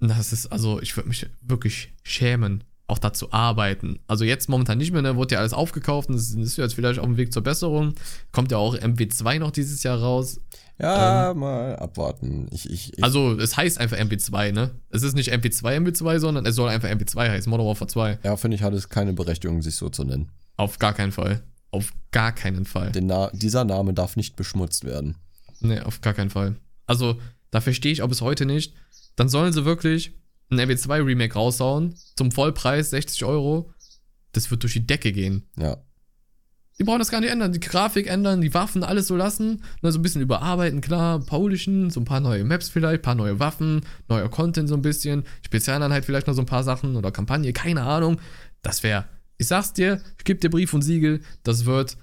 Das 0.00 0.32
ist, 0.32 0.46
also, 0.46 0.80
ich 0.80 0.96
würde 0.96 1.08
mich 1.08 1.26
wirklich 1.42 1.92
schämen, 2.04 2.62
auch 2.86 2.98
da 2.98 3.12
zu 3.12 3.32
arbeiten. 3.32 3.98
Also 4.06 4.24
jetzt 4.24 4.48
momentan 4.48 4.78
nicht 4.78 4.92
mehr, 4.92 5.02
ne? 5.02 5.16
Wurde 5.16 5.34
ja 5.34 5.40
alles 5.40 5.52
aufgekauft 5.52 6.08
und 6.08 6.14
es 6.14 6.30
ist 6.32 6.56
jetzt 6.56 6.74
vielleicht 6.74 7.00
auf 7.00 7.04
dem 7.06 7.16
Weg 7.16 7.32
zur 7.32 7.42
Besserung. 7.42 7.94
Kommt 8.30 8.52
ja 8.52 8.58
auch 8.58 8.76
MW2 8.76 9.40
noch 9.40 9.50
dieses 9.50 9.82
Jahr 9.82 9.98
raus. 9.98 10.40
Ja, 10.80 11.34
mal 11.34 11.74
abwarten. 11.76 12.46
Ich, 12.52 12.70
ich, 12.70 12.92
ich, 12.92 12.98
Ähm. 12.98 13.04
Also, 13.04 13.32
es 13.36 13.56
heißt 13.56 13.78
einfach 13.78 13.96
MW2, 13.98 14.52
ne? 14.52 14.70
Es 14.90 15.02
ist 15.02 15.16
nicht 15.16 15.32
MW2 15.32 15.76
MW2, 15.80 16.20
sondern 16.20 16.46
es 16.46 16.54
soll 16.54 16.68
einfach 16.68 16.88
MW2 16.88 17.28
heißen, 17.30 17.50
Modern 17.50 17.66
Warfare 17.66 17.88
2. 17.88 18.20
ja, 18.22 18.36
finde 18.36 18.54
ich, 18.54 18.62
hat 18.62 18.72
es 18.74 18.88
keine 18.88 19.12
Berechtigung, 19.12 19.60
sich 19.60 19.74
so 19.74 19.88
zu 19.88 20.04
nennen. 20.04 20.30
Auf 20.56 20.78
gar 20.78 20.94
keinen 20.94 21.10
Fall. 21.10 21.42
Auf 21.70 21.92
gar 22.10 22.32
keinen 22.32 22.64
Fall. 22.64 22.92
Na 23.00 23.30
dieser 23.32 23.64
Name 23.64 23.92
darf 23.92 24.16
nicht 24.16 24.36
beschmutzt 24.36 24.84
werden. 24.84 25.16
Nee, 25.60 25.80
auf 25.80 26.00
gar 26.00 26.14
keinen 26.14 26.30
Fall. 26.30 26.56
Also, 26.86 27.20
da 27.50 27.60
verstehe 27.60 27.92
ich 27.92 28.02
auch 28.02 28.08
bis 28.08 28.20
heute 28.20 28.46
nicht. 28.46 28.74
Dann 29.16 29.28
sollen 29.28 29.52
sie 29.52 29.64
wirklich 29.64 30.14
ein 30.50 30.60
MW2 30.60 31.04
Remake 31.04 31.34
raushauen, 31.34 31.94
zum 32.16 32.32
Vollpreis 32.32 32.90
60 32.90 33.24
Euro. 33.24 33.72
Das 34.32 34.50
wird 34.50 34.62
durch 34.62 34.74
die 34.74 34.86
Decke 34.86 35.12
gehen. 35.12 35.48
Ja. 35.58 35.78
Die 36.78 36.84
brauchen 36.84 37.00
das 37.00 37.10
gar 37.10 37.20
nicht 37.20 37.30
ändern. 37.30 37.52
Die 37.52 37.60
Grafik 37.60 38.06
ändern, 38.06 38.40
die 38.40 38.54
Waffen, 38.54 38.84
alles 38.84 39.08
so 39.08 39.16
lassen. 39.16 39.64
Ne, 39.82 39.90
so 39.90 39.98
ein 39.98 40.02
bisschen 40.02 40.22
überarbeiten, 40.22 40.80
klar, 40.80 41.18
polischen, 41.18 41.90
so 41.90 42.00
ein 42.00 42.04
paar 42.04 42.20
neue 42.20 42.44
Maps 42.44 42.68
vielleicht, 42.68 43.02
paar 43.02 43.16
neue 43.16 43.40
Waffen, 43.40 43.82
neuer 44.08 44.28
Content 44.28 44.68
so 44.68 44.76
ein 44.76 44.82
bisschen, 44.82 45.24
Spezialeinheit 45.44 46.04
vielleicht 46.04 46.28
noch 46.28 46.34
so 46.34 46.42
ein 46.42 46.46
paar 46.46 46.62
Sachen 46.62 46.94
oder 46.94 47.10
Kampagne, 47.10 47.52
keine 47.52 47.82
Ahnung. 47.82 48.20
Das 48.62 48.84
wäre, 48.84 49.06
ich 49.38 49.46
sag's 49.46 49.72
dir, 49.72 50.00
ich 50.18 50.24
geb 50.24 50.40
dir 50.40 50.50
Brief 50.50 50.74
und 50.74 50.82
Siegel, 50.82 51.22
das 51.42 51.64
wird 51.64 51.96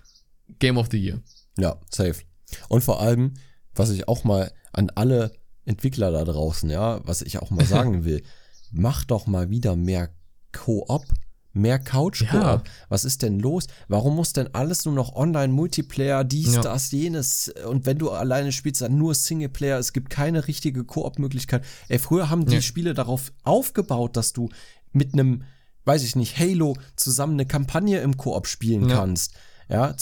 Game 0.60 0.78
of 0.78 0.88
the 0.92 0.98
Year. 0.98 1.22
Ja, 1.58 1.78
safe. 1.90 2.22
Und 2.70 2.84
vor 2.84 3.02
allem, 3.02 3.34
was 3.74 3.90
ich 3.90 4.08
auch 4.08 4.24
mal 4.24 4.52
an 4.74 4.90
alle 4.96 5.32
Entwickler 5.66 6.12
da 6.12 6.24
draußen, 6.24 6.70
ja, 6.70 7.02
was 7.06 7.22
ich 7.22 7.40
auch 7.40 7.50
mal 7.52 7.66
sagen 7.66 8.06
will, 8.06 8.24
mach 8.72 9.04
doch 9.04 9.28
mal 9.28 9.50
wieder 9.50 9.76
mehr 9.76 10.10
Koop, 10.52 11.06
mehr 11.54 11.80
Couch-Koop. 11.80 12.34
Ja. 12.34 12.64
Was 12.90 13.06
ist 13.06 13.22
denn 13.22 13.40
los? 13.40 13.68
Warum 13.88 14.16
muss 14.16 14.34
denn 14.34 14.54
alles 14.54 14.86
nur 14.86 14.94
noch 14.94 15.16
Online-Multiplayer, 15.16 16.24
dies, 16.26 16.56
Ja. 16.56 16.62
das, 16.62 16.92
jenes? 16.92 17.50
Und 17.68 17.86
wenn 17.86 17.98
du 17.98 18.12
alleine 18.12 18.52
spielst, 18.52 18.82
dann 18.82 18.98
nur 18.98 19.16
Singleplayer. 19.16 19.80
Es 19.80 19.94
gibt 19.94 20.10
keine 20.10 20.48
richtige 20.48 20.84
Koop-Möglichkeit. 20.84 21.64
Ey, 21.88 21.98
früher 22.00 22.30
haben 22.30 22.46
die 22.46 22.56
Ja. 22.56 22.62
Spiele 22.62 22.94
darauf 22.94 23.32
aufgebaut, 23.44 24.18
dass 24.18 24.34
du 24.34 24.50
mit 24.92 25.14
einem, 25.14 25.44
weiß 25.86 26.04
ich 26.04 26.16
nicht, 26.16 26.38
Halo 26.38 26.76
zusammen 26.96 27.34
eine 27.34 27.46
Kampagne 27.46 28.00
im 28.00 28.18
Koop 28.18 28.48
spielen 28.48 28.90
Ja. 28.90 28.98
kannst. 28.98 29.34
Ja, 29.68 29.90
äh, 29.90 29.96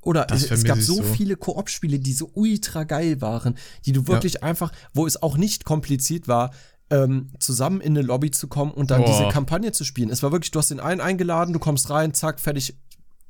oder 0.00 0.26
es, 0.32 0.50
es 0.50 0.64
gab 0.64 0.78
so, 0.78 0.94
so. 0.94 1.02
viele 1.02 1.36
Koop-Spiele, 1.36 1.98
die 1.98 2.14
so 2.14 2.30
ultra 2.32 2.84
geil 2.84 3.20
waren, 3.20 3.58
die 3.84 3.92
du 3.92 4.06
wirklich 4.06 4.42
einfach, 4.42 4.72
wo 4.94 5.06
es 5.06 5.22
auch 5.22 5.36
nicht 5.36 5.64
kompliziert 5.66 6.28
war, 6.28 6.50
ähm, 6.88 7.30
zusammen 7.38 7.82
in 7.82 7.92
eine 7.96 8.00
Lobby 8.06 8.30
zu 8.30 8.48
kommen 8.48 8.70
und 8.72 8.90
dann 8.90 9.02
Boah. 9.02 9.10
diese 9.10 9.28
Kampagne 9.28 9.72
zu 9.72 9.84
spielen. 9.84 10.08
Es 10.08 10.22
war 10.22 10.32
wirklich, 10.32 10.50
du 10.50 10.58
hast 10.60 10.70
den 10.70 10.80
einen 10.80 11.02
eingeladen, 11.02 11.52
du 11.52 11.58
kommst 11.58 11.90
rein, 11.90 12.14
zack, 12.14 12.40
fertig, 12.40 12.74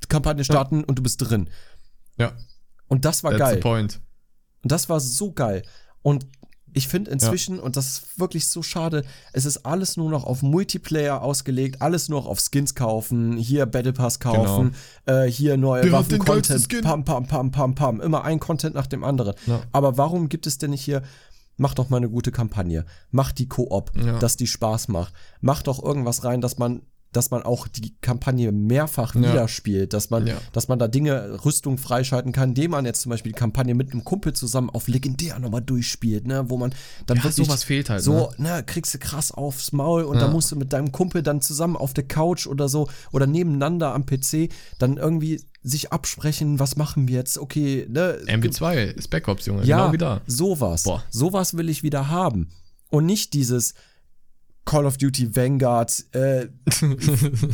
Kampagne 0.07 0.45
starten 0.45 0.85
und 0.85 0.99
du 0.99 1.03
bist 1.03 1.19
drin. 1.21 1.49
Ja, 2.17 2.31
Und 2.87 3.03
das 3.03 3.23
war 3.25 3.31
that's 3.31 3.41
geil. 3.41 3.55
the 3.55 3.59
point. 3.59 3.99
Und 4.63 4.71
das 4.71 4.87
war 4.87 4.99
so 5.01 5.33
geil. 5.33 5.63
Und 6.01 6.25
ich 6.77 6.87
finde 6.87 7.11
inzwischen, 7.11 7.59
und 7.59 7.75
das 7.75 7.87
ist 7.87 8.19
wirklich 8.19 8.47
so 8.47 8.61
schade, 8.61 9.03
es 9.33 9.45
ist 9.45 9.65
alles 9.65 9.97
nur 9.97 10.09
noch 10.09 10.23
auf 10.23 10.41
Multiplayer 10.43 11.21
ausgelegt, 11.21 11.81
alles 11.81 12.07
nur 12.07 12.21
noch 12.21 12.27
auf 12.27 12.39
Skins 12.39 12.75
kaufen, 12.75 13.35
hier 13.37 13.65
Battle 13.65 13.93
Pass 13.93 14.19
kaufen, 14.19 14.75
äh, 15.05 15.25
hier 15.25 15.57
neue 15.57 15.81
geilsten 15.89 16.19
Waffen-Content, 16.19 16.61
Skin? 16.63 16.81
pam, 16.81 17.03
pam, 17.03 17.25
pam, 17.27 17.51
pam, 17.51 17.75
pam, 17.75 17.99
immer 18.01 18.23
ein 18.23 18.39
Content 18.39 18.75
nach 18.75 18.87
dem 18.87 19.03
anderen. 19.03 19.33
Ja. 19.47 19.61
Aber 19.71 19.97
warum 19.97 20.29
gibt 20.29 20.47
es 20.47 20.57
denn 20.57 20.69
nicht 20.69 20.83
hier, 20.85 21.01
mach 21.57 21.73
doch 21.73 21.89
mal 21.89 21.97
eine 21.97 22.09
gute 22.09 22.31
Kampagne, 22.31 22.85
mach 23.11 23.31
die 23.31 23.47
Koop, 23.47 23.91
Ja. 23.95 24.19
dass 24.19 24.37
die 24.37 24.47
Spaß 24.47 24.87
macht, 24.89 25.13
mach 25.41 25.63
doch 25.63 25.83
irgendwas 25.83 26.23
rein, 26.23 26.39
dass 26.41 26.57
man 26.57 26.81
dass 27.13 27.31
man 27.31 27.41
auch 27.43 27.67
die 27.67 27.95
Kampagne 28.01 28.51
mehrfach 28.51 29.15
Ja. 29.15 29.21
wieder 29.21 29.47
spielt, 29.47 29.93
dass 29.93 30.09
man, 30.09 30.27
Ja. 30.27 30.37
dass 30.51 30.67
man 30.67 30.77
da 30.77 30.87
Dinge, 30.87 31.43
Rüstung 31.45 31.77
freischalten 31.77 32.31
kann, 32.31 32.49
indem 32.49 32.71
man 32.71 32.85
jetzt 32.85 33.01
zum 33.01 33.09
Beispiel 33.09 33.31
die 33.31 33.37
Kampagne 33.39 33.73
mit 33.75 33.91
einem 33.91 34.03
Kumpel 34.03 34.33
zusammen 34.33 34.69
auf 34.69 34.87
legendär 34.87 35.39
nochmal 35.39 35.61
durchspielt, 35.61 36.27
ne, 36.27 36.45
wo 36.49 36.57
man 36.57 36.75
dann 37.05 37.17
Ja, 37.17 37.23
wirklich 37.23 37.47
sowas 37.47 37.63
fehlt 37.63 37.89
halt, 37.89 38.03
so, 38.03 38.31
ne, 38.37 38.63
kriegst 38.65 38.93
du 38.93 38.99
krass 38.99 39.31
aufs 39.31 39.71
Maul 39.71 40.03
und 40.03 40.15
Ja. 40.15 40.21
dann 40.23 40.31
musst 40.33 40.51
du 40.51 40.55
mit 40.55 40.73
deinem 40.73 40.91
Kumpel 40.91 41.23
dann 41.23 41.41
zusammen 41.41 41.75
auf 41.77 41.93
der 41.93 42.07
Couch 42.07 42.45
oder 42.47 42.67
so 42.69 42.87
oder 43.11 43.25
nebeneinander 43.27 43.93
am 43.93 44.05
PC 44.05 44.49
dann 44.77 44.97
irgendwie 44.97 45.41
sich 45.63 45.91
absprechen, 45.91 46.59
was 46.59 46.75
machen 46.77 47.07
wir 47.07 47.15
jetzt, 47.15 47.37
okay, 47.37 47.85
ne, 47.89 48.17
MB2 48.27 48.83
ist 48.93 49.09
Backups, 49.09 49.45
Junge. 49.47 49.65
ja, 49.65 49.77
Genau 49.81 49.93
wie 49.93 49.97
da. 49.97 50.21
sowas. 50.27 50.83
Boah. 50.83 51.03
Sowas 51.09 51.57
will 51.57 51.69
ich 51.69 51.83
wieder 51.83 52.09
haben. 52.09 52.49
Und 52.89 53.05
nicht 53.05 53.33
dieses 53.33 53.73
Call 54.67 54.85
of 54.85 54.97
Duty 54.97 55.35
Vanguard, 55.35 56.03
äh, 56.13 56.47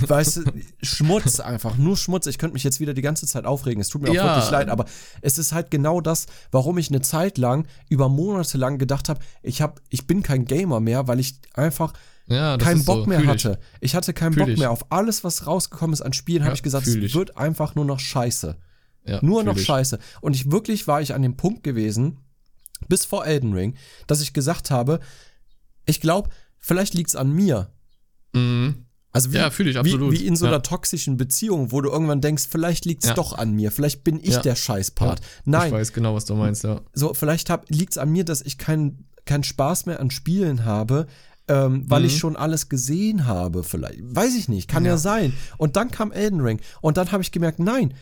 weißt 0.07 0.38
du, 0.38 0.43
Schmutz 0.82 1.39
einfach, 1.39 1.78
nur 1.78 1.95
Schmutz. 1.95 2.26
Ich 2.28 2.38
könnte 2.38 2.53
mich 2.53 2.64
jetzt 2.64 2.80
wieder 2.80 2.93
die 2.93 3.01
ganze 3.03 3.28
Zeit 3.28 3.45
aufregen. 3.45 3.80
Es 3.82 3.89
tut 3.89 4.01
mir 4.01 4.09
auch 4.09 4.14
Ja. 4.16 4.26
wirklich 4.36 4.49
leid, 4.49 4.70
aber 4.70 4.86
es 5.22 5.38
ist 5.38 5.51
halt 5.53 5.70
genau 5.72 6.01
das, 6.01 6.26
warum 6.51 6.78
ich 6.78 6.89
eine 6.89 7.01
Zeit 7.01 7.38
lang, 7.38 7.68
über 7.89 8.09
Monate 8.09 8.57
lang 8.57 8.78
gedacht 8.80 9.09
habe, 9.09 9.20
ich 9.43 9.61
hab, 9.61 9.80
ich 9.89 10.07
bin 10.07 10.24
kein 10.24 10.45
Gamer 10.45 10.80
mehr, 10.80 11.07
weil 11.07 11.20
ich 11.20 11.36
einfach 11.53 11.93
Ja, 12.28 12.57
keinen 12.57 12.84
Bock 12.84 13.03
so. 13.03 13.09
mehr 13.09 13.26
hatte. 13.28 13.59
Ich 13.80 13.95
hatte 13.95 14.14
keinen 14.14 14.34
Fühl 14.34 14.47
Bock 14.47 14.57
mehr 14.57 14.72
auf 14.72 14.91
alles, 14.91 15.24
was 15.24 15.45
rausgekommen 15.45 15.93
ist 15.93 16.01
an 16.01 16.14
Spielen, 16.14 16.39
Ja, 16.41 16.45
habe 16.47 16.55
ich 16.55 16.64
gesagt, 16.64 16.86
fühl 16.86 17.03
es 17.05 17.14
wird 17.14 17.38
einfach 17.38 17.76
nur 17.76 17.86
noch 17.86 17.99
scheiße. 17.99 18.57
Ja, 19.05 19.20
Nur 19.22 19.43
noch 19.43 19.57
scheiße. 19.57 19.99
Und 20.22 20.36
ich 20.36 20.49
wirklich 20.51 20.88
war 20.88 21.01
ich 21.01 21.14
an 21.14 21.22
dem 21.22 21.36
Punkt 21.38 21.64
gewesen, 21.64 22.18
bis 22.88 23.05
vor 23.05 23.26
Elden 23.26 23.53
Ring, 23.53 23.76
dass 24.07 24.22
ich 24.22 24.34
gesagt 24.34 24.72
habe, 24.72 24.99
ich 25.86 25.99
glaube, 25.99 26.30
vielleicht 26.64 26.95
liegt's 26.95 27.16
an 27.16 27.32
mir. 27.32 27.70
Mhm. 28.34 28.86
Also 29.11 29.32
wie, 29.32 29.38
Ja, 29.38 29.51
fühl 29.51 29.68
ich, 29.68 29.78
absolut. 29.78 30.11
Wie, 30.14 30.22
wie 30.22 30.26
in 30.26 30.36
so 30.36 30.45
Ja. 30.45 30.51
einer 30.53 30.64
toxischen 30.64 31.18
Beziehung, 31.18 31.72
wo 31.72 31.82
du 31.82 31.91
irgendwann 31.91 32.20
denkst, 32.22 32.47
vielleicht 32.49 32.86
liegt's 32.86 33.05
Ja. 33.09 33.14
doch 33.14 33.34
an 33.38 33.51
mir, 33.51 33.72
vielleicht 33.72 34.03
bin 34.03 34.20
ich 34.20 34.34
Ja. 34.34 34.41
der 34.41 34.55
Scheißpart. 34.55 35.20
Ich 35.20 35.26
Nein, 35.45 35.72
weiß 35.72 35.93
genau, 35.93 36.16
was 36.16 36.26
du 36.26 36.34
meinst, 36.34 36.64
ja. 36.64 36.82
so 36.93 37.14
vielleicht 37.14 37.51
hab, 37.51 37.70
liegt's 37.70 37.99
an 37.99 38.09
mir, 38.11 38.24
dass 38.26 38.41
ich 38.41 38.57
keinen 38.57 39.07
keinen 39.26 39.43
Spaß 39.43 39.86
mehr 39.86 39.99
an 40.01 40.09
Spielen 40.11 40.66
habe, 40.66 41.05
ähm, 41.47 41.86
weil 41.89 42.01
Mhm. 42.01 42.07
ich 42.07 42.18
schon 42.18 42.36
alles 42.36 42.68
gesehen 42.70 43.26
habe, 43.26 43.64
vielleicht. 43.64 43.99
Weiß 44.01 44.36
ich 44.36 44.49
nicht, 44.49 44.68
kann 44.68 44.84
ja, 44.84 44.91
Ja. 44.93 44.97
sein. 44.97 45.32
Und 45.57 45.76
dann 45.78 45.91
kam 45.91 46.11
Elden 46.11 46.41
Ring 46.41 46.59
und 46.82 46.97
dann 46.97 47.11
habe 47.14 47.22
ich 47.24 47.32
gemerkt, 47.32 47.59
nein, 47.59 47.93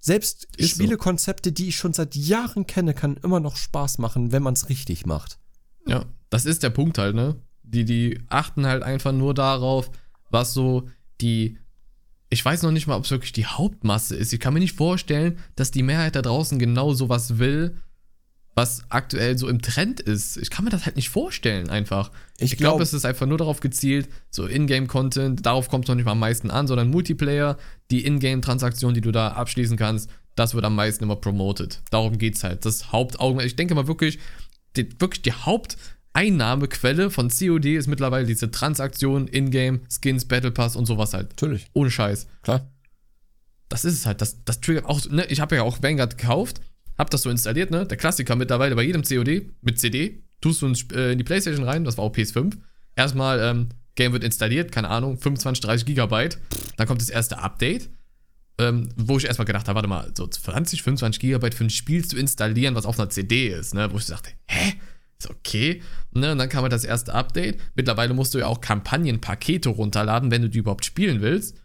selbst 0.00 0.46
Ist 0.56 0.70
so. 0.70 0.74
Spielekonzepte, 0.74 1.52
die 1.52 1.68
ich 1.68 1.76
schon 1.76 1.92
seit 1.94 2.14
Jahren 2.14 2.66
kenne, 2.66 2.92
kann 2.92 3.16
immer 3.22 3.40
noch 3.40 3.56
Spaß 3.56 3.98
machen, 3.98 4.32
wenn 4.32 4.42
man 4.42 4.52
es 4.54 4.68
richtig 4.68 5.06
macht. 5.06 5.38
Ja, 5.86 6.04
das 6.28 6.44
ist 6.44 6.62
der 6.62 6.70
Punkt 6.70 6.98
halt, 6.98 7.14
ne? 7.14 7.36
Die, 7.66 7.84
die 7.84 8.20
achten 8.28 8.64
halt 8.66 8.82
einfach 8.82 9.12
nur 9.12 9.34
darauf, 9.34 9.90
was 10.30 10.54
so 10.54 10.88
die. 11.20 11.58
Ich 12.28 12.44
weiß 12.44 12.62
noch 12.62 12.72
nicht 12.72 12.86
mal, 12.86 12.96
ob 12.96 13.04
es 13.04 13.10
wirklich 13.10 13.32
die 13.32 13.46
Hauptmasse 13.46 14.16
ist. 14.16 14.32
Ich 14.32 14.40
kann 14.40 14.54
mir 14.54 14.60
nicht 14.60 14.76
vorstellen, 14.76 15.38
dass 15.54 15.70
die 15.70 15.82
Mehrheit 15.84 16.16
da 16.16 16.22
draußen 16.22 16.58
genau 16.58 16.92
sowas 16.92 17.38
will, 17.38 17.76
was 18.56 18.82
aktuell 18.88 19.38
so 19.38 19.48
im 19.48 19.62
Trend 19.62 20.00
ist. 20.00 20.36
Ich 20.36 20.50
kann 20.50 20.64
mir 20.64 20.70
das 20.70 20.86
halt 20.86 20.96
nicht 20.96 21.10
vorstellen, 21.10 21.68
einfach. 21.70 22.10
Ich 22.38 22.52
Ich, 22.52 22.58
glaube, 22.58 22.76
glaub- 22.78 22.80
es 22.82 22.94
ist 22.94 23.04
einfach 23.04 23.26
nur 23.26 23.38
darauf 23.38 23.60
gezielt, 23.60 24.08
so 24.30 24.46
Ingame-Content, 24.48 25.44
darauf 25.46 25.68
kommt 25.68 25.84
es 25.84 25.88
noch 25.88 25.94
nicht 25.94 26.04
mal 26.06 26.12
am 26.12 26.18
meisten 26.18 26.50
an, 26.50 26.66
sondern 26.66 26.88
Multiplayer, 26.90 27.58
die 27.90 28.04
Ingame-Transaktion, 28.06 28.94
die 28.94 29.02
du 29.02 29.12
da 29.12 29.28
abschließen 29.28 29.76
kannst, 29.76 30.10
das 30.34 30.54
wird 30.54 30.64
am 30.64 30.74
meisten 30.74 31.04
immer 31.04 31.16
promoted. 31.16 31.80
Darum 31.90 32.18
geht's 32.18 32.42
halt. 32.44 32.64
Das 32.64 32.90
Hauptaugenmerk. 32.92 33.46
Ich 33.46 33.56
denke 33.56 33.74
mal 33.74 33.86
wirklich, 33.86 34.18
die, 34.76 34.88
wirklich 35.00 35.22
die 35.22 35.32
Haupteinnahmequelle 36.16 37.10
von 37.10 37.28
COD 37.28 37.66
ist 37.76 37.88
mittlerweile 37.88 38.26
diese 38.26 38.50
Transaktion, 38.50 39.28
Ingame, 39.28 39.80
Skins, 39.88 40.24
Battle 40.24 40.50
Pass 40.50 40.74
und 40.74 40.86
sowas 40.86 41.12
halt. 41.12 41.30
Natürlich, 41.30 41.66
Ohne 41.74 41.90
Scheiß. 41.90 42.26
klar. 42.42 42.70
Das 43.68 43.84
ist 43.84 43.94
es 43.94 44.06
halt. 44.06 44.20
Das, 44.22 44.44
das 44.44 44.60
triggert 44.60 44.86
auch, 44.86 45.04
ne? 45.10 45.26
Ich 45.26 45.40
habe 45.40 45.56
ja 45.56 45.62
auch 45.62 45.82
Vanguard 45.82 46.16
gekauft, 46.16 46.60
hab 46.96 47.10
das 47.10 47.22
so 47.22 47.30
installiert, 47.30 47.70
ne? 47.70 47.84
Der 47.84 47.96
Klassiker 47.96 48.36
mittlerweile 48.36 48.76
bei 48.76 48.82
jedem 48.82 49.02
COD 49.02 49.50
mit 49.60 49.78
CD. 49.78 50.22
Tust 50.40 50.62
du 50.62 50.72
äh, 50.94 51.12
in 51.12 51.18
die 51.18 51.24
Playstation 51.24 51.64
rein, 51.64 51.84
das 51.84 51.98
war 51.98 52.04
auch 52.04 52.12
PS5. 52.12 52.56
Erstmal, 52.94 53.40
ähm, 53.40 53.68
Game 53.96 54.12
wird 54.12 54.22
installiert, 54.24 54.70
keine 54.72 54.88
Ahnung, 54.88 55.18
25, 55.18 55.62
30 55.62 55.84
Gigabyte. 55.86 56.38
Dann 56.76 56.86
kommt 56.86 57.00
das 57.00 57.10
erste 57.10 57.38
Update. 57.38 57.90
Ähm, 58.58 58.88
wo 58.96 59.18
ich 59.18 59.26
erstmal 59.26 59.44
gedacht 59.44 59.68
habe, 59.68 59.74
warte 59.76 59.88
mal, 59.88 60.10
so 60.16 60.26
20, 60.26 60.82
25 60.82 61.20
Gigabyte 61.20 61.54
für 61.54 61.64
ein 61.64 61.70
Spiel 61.70 62.06
zu 62.06 62.16
installieren, 62.16 62.74
was 62.74 62.86
auf 62.86 62.98
einer 62.98 63.10
CD 63.10 63.48
ist, 63.48 63.74
ne? 63.74 63.92
Wo 63.92 63.98
ich 63.98 64.06
dachte, 64.06 64.30
hä? 64.46 64.74
Ist 65.18 65.30
okay. 65.30 65.82
Ne? 66.12 66.32
Und 66.32 66.38
dann 66.38 66.48
kam 66.48 66.62
halt 66.62 66.72
das 66.72 66.84
erste 66.84 67.14
Update. 67.14 67.58
Mittlerweile 67.74 68.14
musst 68.14 68.34
du 68.34 68.38
ja 68.38 68.46
auch 68.46 68.60
Kampagnenpakete 68.60 69.68
runterladen, 69.68 70.30
wenn 70.30 70.42
du 70.42 70.50
die 70.50 70.58
überhaupt 70.58 70.84
spielen 70.84 71.20
willst. 71.20 71.56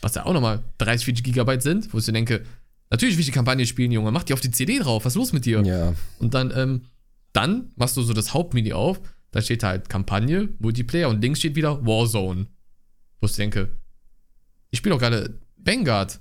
Was 0.00 0.14
ja 0.14 0.26
auch 0.26 0.32
nochmal 0.32 0.62
30, 0.78 1.04
40 1.04 1.24
Gigabyte 1.24 1.62
sind, 1.62 1.92
wo 1.92 1.98
ich 1.98 2.04
so 2.04 2.12
denke, 2.12 2.44
natürlich 2.90 3.16
will 3.16 3.20
ich 3.20 3.26
die 3.26 3.32
Kampagne 3.32 3.66
spielen, 3.66 3.92
Junge, 3.92 4.10
mach 4.12 4.22
die 4.22 4.32
auf 4.32 4.40
die 4.40 4.50
CD 4.50 4.78
drauf, 4.78 5.04
was 5.04 5.12
ist 5.12 5.18
los 5.18 5.32
mit 5.32 5.44
dir? 5.44 5.62
Ja. 5.62 5.94
Und 6.18 6.34
dann, 6.34 6.52
ähm, 6.56 6.82
dann 7.32 7.72
machst 7.76 7.96
du 7.96 8.02
so 8.02 8.12
das 8.12 8.32
Hauptmenü 8.32 8.72
auf, 8.72 9.00
da 9.30 9.42
steht 9.42 9.62
halt 9.62 9.88
Kampagne, 9.88 10.48
Multiplayer 10.58 11.08
und 11.08 11.20
links 11.20 11.40
steht 11.40 11.54
wieder 11.54 11.84
Warzone. 11.84 12.46
Wo 13.20 13.26
ich 13.26 13.32
denke, 13.34 13.78
ich 14.70 14.78
spiele 14.78 14.94
doch 14.94 15.00
gerade 15.00 15.40
Vanguard. 15.56 16.20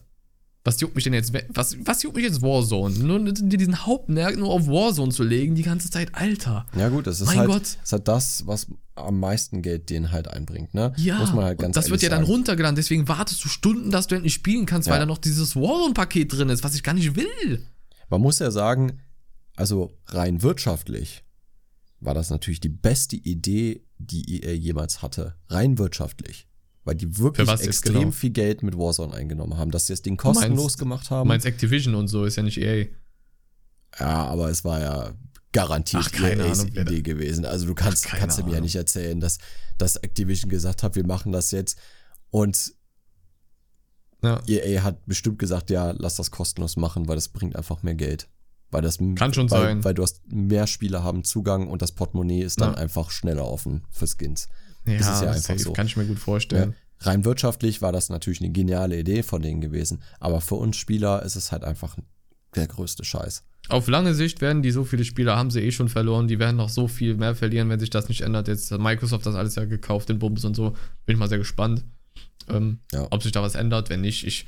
Was 0.66 0.82
juckt 0.82 0.94
mich 0.96 1.06
denn 1.06 1.14
jetzt, 1.14 1.32
was, 1.50 1.78
was 1.86 2.04
juckt 2.04 2.18
mich 2.18 2.26
jetzt 2.26 2.42
Warzone? 2.42 2.94
Nur 2.96 3.32
diesen 3.32 3.86
Hauptmerk 3.86 4.38
nur 4.38 4.50
auf 4.52 4.68
Warzone 4.68 5.12
zu 5.12 5.24
legen, 5.24 5.56
die 5.56 5.64
ganze 5.64 5.90
Zeit, 5.90 6.14
Alter. 6.16 6.66
Ja 6.76 6.90
gut, 6.90 7.08
das 7.08 7.22
ist 7.22 7.28
Mein 7.28 7.38
halt, 7.40 7.48
Gott. 7.50 7.64
ist 7.82 7.92
halt 7.94 8.08
das, 8.10 8.46
was 8.46 8.68
am 8.96 9.20
meisten 9.22 9.62
Geld 9.62 9.90
denen 9.90 10.12
halt 10.12 10.28
einbringt, 10.28 10.74
ne? 10.74 10.92
Ja, 10.98 11.18
Muss 11.20 11.32
man 11.34 11.46
halt 11.46 11.60
ganz 11.60 11.76
das 11.76 11.90
wird 11.90 12.02
ja 12.02 12.10
dann 12.10 12.20
sagen. 12.24 12.32
runtergeladen, 12.32 12.76
deswegen 12.76 13.08
wartest 13.08 13.44
du 13.46 13.48
Stunden, 13.48 13.90
dass 13.90 14.08
du 14.08 14.16
endlich 14.16 14.34
spielen 14.34 14.66
kannst, 14.66 14.88
Ja. 14.90 14.94
weil 14.94 15.00
da 15.00 15.06
noch 15.06 15.18
dieses 15.18 15.56
Warzone-Paket 15.56 16.34
drin 16.34 16.50
ist, 16.50 16.62
was 16.64 16.76
ich 16.76 16.84
gar 16.84 16.94
nicht 16.94 17.16
will. 17.16 17.66
Man 18.10 18.20
muss 18.20 18.40
ja 18.40 18.52
sagen, 18.52 19.00
also 19.56 19.94
rein 20.08 20.42
wirtschaftlich 20.42 21.24
war 22.02 22.14
das 22.14 22.30
natürlich 22.32 22.60
die 22.60 22.68
beste 22.70 23.16
Idee, 23.16 23.86
die 23.98 24.42
EA 24.44 24.52
jemals 24.54 25.02
hatte. 25.02 25.36
Rein 25.48 25.78
wirtschaftlich. 25.78 26.48
Weil 26.90 26.96
die 26.96 27.20
wirklich 27.20 27.48
jetzt 27.48 27.68
extrem 27.68 27.94
genau? 27.94 28.12
viel 28.12 28.32
Geld 28.32 28.64
mit 28.64 28.76
Warzone 28.76 29.14
eingenommen 29.14 29.58
haben, 29.58 29.70
dass 29.70 29.86
sie 29.86 29.94
das 29.94 30.02
Ding 30.02 30.18
kostenlos 30.18 30.76
gemacht 30.80 31.06
Du 31.06 31.12
haben. 31.12 31.28
meinst 31.28 31.46
Activision 31.46 31.94
und 31.94 32.08
so, 32.08 32.26
ist 32.26 32.36
ja 32.36 32.42
nicht 32.42 32.58
EA. 32.58 32.88
Ja, 34.00 34.26
aber 34.26 34.50
es 34.50 34.64
war 34.66 34.80
ja 34.80 35.14
garantiert 35.52 36.04
Ach, 36.08 36.12
keine 36.12 36.48
EAs 36.48 36.62
Ahnung, 36.62 36.74
Idee 36.76 37.04
gewesen. 37.04 37.46
Also 37.46 37.68
du 37.68 37.76
kannst, 37.76 38.08
Ach, 38.10 38.18
kannst 38.18 38.40
du 38.40 38.44
mir 38.44 38.54
ja 38.56 38.60
nicht 38.62 38.76
erzählen, 38.76 39.20
dass, 39.20 39.38
dass 39.78 39.98
Activision 39.98 40.50
gesagt 40.50 40.82
hat, 40.82 40.96
wir 40.96 41.06
machen 41.06 41.32
das 41.32 41.52
jetzt. 41.52 41.78
Und 42.32 42.74
Ja. 44.24 44.42
EA 44.48 44.82
hat 44.84 45.06
bestimmt 45.06 45.38
gesagt, 45.38 45.70
ja, 45.70 45.92
lass 45.92 46.16
das 46.16 46.32
kostenlos 46.32 46.76
machen, 46.76 47.08
weil 47.08 47.16
das 47.16 47.28
bringt 47.30 47.56
einfach 47.56 47.84
mehr 47.84 47.96
Geld. 47.96 48.28
Weil 48.72 48.82
das 48.82 48.98
Kann 48.98 49.34
schon 49.34 49.50
weil, 49.52 49.62
sein. 49.62 49.84
Weil 49.84 49.94
du 49.94 50.02
hast 50.04 50.22
mehr 50.28 50.66
Spieler 50.66 51.04
haben 51.04 51.24
Zugang 51.24 51.68
und 51.68 51.82
das 51.82 51.92
Portemonnaie 51.92 52.42
ist 52.44 52.60
dann 52.62 52.74
Ja. 52.74 52.78
einfach 52.80 53.12
schneller 53.12 53.46
offen 53.48 53.84
für 53.92 54.08
Skins. 54.08 54.48
Ja, 54.90 54.98
Das 54.98 55.16
ist 55.16 55.22
ja 55.22 55.32
einfach 55.32 55.60
so. 55.60 55.74
kann 55.74 55.88
ich 55.88 55.98
mir 55.98 56.06
gut 56.06 56.18
Ja. 56.18 56.24
vorstellen. 56.24 56.76
Rein 57.02 57.24
wirtschaftlich 57.24 57.82
war 57.82 57.92
das 57.94 58.10
natürlich 58.10 58.42
eine 58.42 58.50
geniale 58.52 59.00
Idee 59.00 59.24
von 59.24 59.42
denen 59.42 59.62
gewesen, 59.62 60.02
aber 60.20 60.42
für 60.42 60.56
uns 60.56 60.76
Spieler 60.78 61.24
ist 61.24 61.36
es 61.38 61.52
halt 61.52 61.64
einfach 61.64 61.96
der 62.56 62.68
größte 62.68 63.06
Scheiß. 63.06 63.44
Auf 63.70 63.88
lange 63.88 64.14
Sicht 64.16 64.42
werden 64.42 64.64
die 64.64 64.72
so 64.72 64.84
viele 64.84 65.06
Spieler, 65.06 65.38
haben 65.38 65.52
sie 65.52 65.62
eh 65.62 65.72
schon 65.72 65.88
verloren, 65.90 66.28
die 66.28 66.40
werden 66.40 66.58
noch 66.58 66.70
so 66.70 66.88
viel 66.88 67.16
mehr 67.16 67.36
verlieren, 67.36 67.70
wenn 67.70 67.80
sich 67.80 67.90
das 67.92 68.10
nicht 68.10 68.22
ändert. 68.22 68.48
Jetzt 68.48 68.72
hat 68.72 68.82
Microsoft 68.82 69.26
das 69.26 69.36
alles 69.36 69.56
ja 69.56 69.66
gekauft, 69.66 70.10
den 70.10 70.20
Bums 70.20 70.44
und 70.44 70.56
so. 70.56 70.72
Bin 71.06 71.14
ich 71.16 71.18
mal 71.18 71.30
sehr 71.30 71.38
gespannt, 71.38 71.86
ähm, 72.50 72.80
Ja. 72.92 73.08
ob 73.12 73.22
sich 73.24 73.32
da 73.32 73.42
was 73.44 73.56
ändert. 73.56 73.90
Wenn 73.90 74.02
nicht, 74.02 74.26
ich 74.26 74.48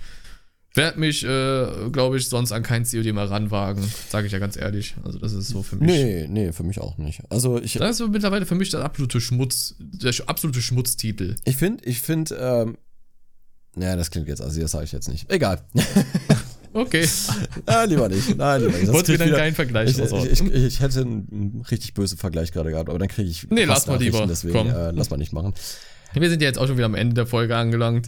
werde 0.73 0.99
mich, 0.99 1.23
äh, 1.25 1.89
glaube 1.91 2.17
ich, 2.17 2.29
sonst 2.29 2.51
an 2.51 2.63
kein 2.63 2.83
COD 2.83 3.13
mehr 3.13 3.29
ranwagen. 3.29 3.83
Sage 4.09 4.27
ich 4.27 4.33
ja 4.33 4.39
ganz 4.39 4.55
ehrlich. 4.55 4.95
Also 5.03 5.19
das 5.19 5.33
ist 5.33 5.49
so 5.49 5.63
für 5.63 5.75
mich. 5.75 5.87
Nee, 5.87 6.27
nee, 6.29 6.51
für 6.53 6.63
mich 6.63 6.79
auch 6.79 6.97
nicht. 6.97 7.21
Also 7.29 7.59
ich, 7.61 7.73
Das 7.73 7.91
ist 7.91 7.97
so 7.97 8.07
mittlerweile 8.07 8.45
für 8.45 8.55
mich 8.55 8.69
der 8.69 8.83
absolute 8.83 9.19
Schmutz, 9.19 9.75
der 9.79 10.13
absolute 10.27 10.61
Schmutztitel. 10.61 11.35
ich 11.45 11.57
finde, 11.57 11.83
ich 11.85 11.99
finde, 12.01 12.35
ähm, 12.35 12.77
naja, 13.75 13.95
das 13.95 14.11
klingt 14.11 14.27
jetzt, 14.27 14.41
also 14.41 14.59
das 14.61 14.71
sage 14.71 14.85
ich 14.85 14.91
jetzt 14.91 15.09
nicht. 15.09 15.31
Egal. 15.31 15.61
Okay. 16.73 17.05
ah, 17.65 17.83
lieber 17.83 18.07
nicht. 18.07 18.37
Nein, 18.37 18.61
lieber 18.61 18.71
nicht. 18.71 18.85
Sonst 18.85 18.95
Wolltest 19.09 19.25
wieder- 19.25 19.37
keinen 19.37 19.55
Vergleich 19.55 19.89
Ich, 19.89 19.99
ich, 19.99 20.41
ich, 20.41 20.53
ich 20.53 20.79
hätte 20.79 21.01
einen 21.01 21.65
richtig 21.69 21.93
bösen 21.93 22.17
Vergleich 22.17 22.53
gerade 22.53 22.71
gehabt, 22.71 22.89
aber 22.89 22.97
dann 22.97 23.09
kriege 23.09 23.29
ich 23.29 23.45
Nee, 23.49 23.65
lass 23.65 23.87
mal 23.87 23.99
lieber. 23.99 24.25
Deswegen 24.25 24.53
Komm. 24.53 24.67
Äh, 24.69 24.91
lass 24.91 25.09
mal 25.09 25.17
nicht 25.17 25.33
machen. 25.33 25.53
Wir 26.13 26.29
sind 26.29 26.41
ja 26.41 26.47
jetzt 26.47 26.57
auch 26.57 26.67
schon 26.67 26.77
wieder 26.77 26.85
am 26.85 26.95
Ende 26.95 27.13
der 27.13 27.25
Folge 27.25 27.57
angelangt. 27.57 28.07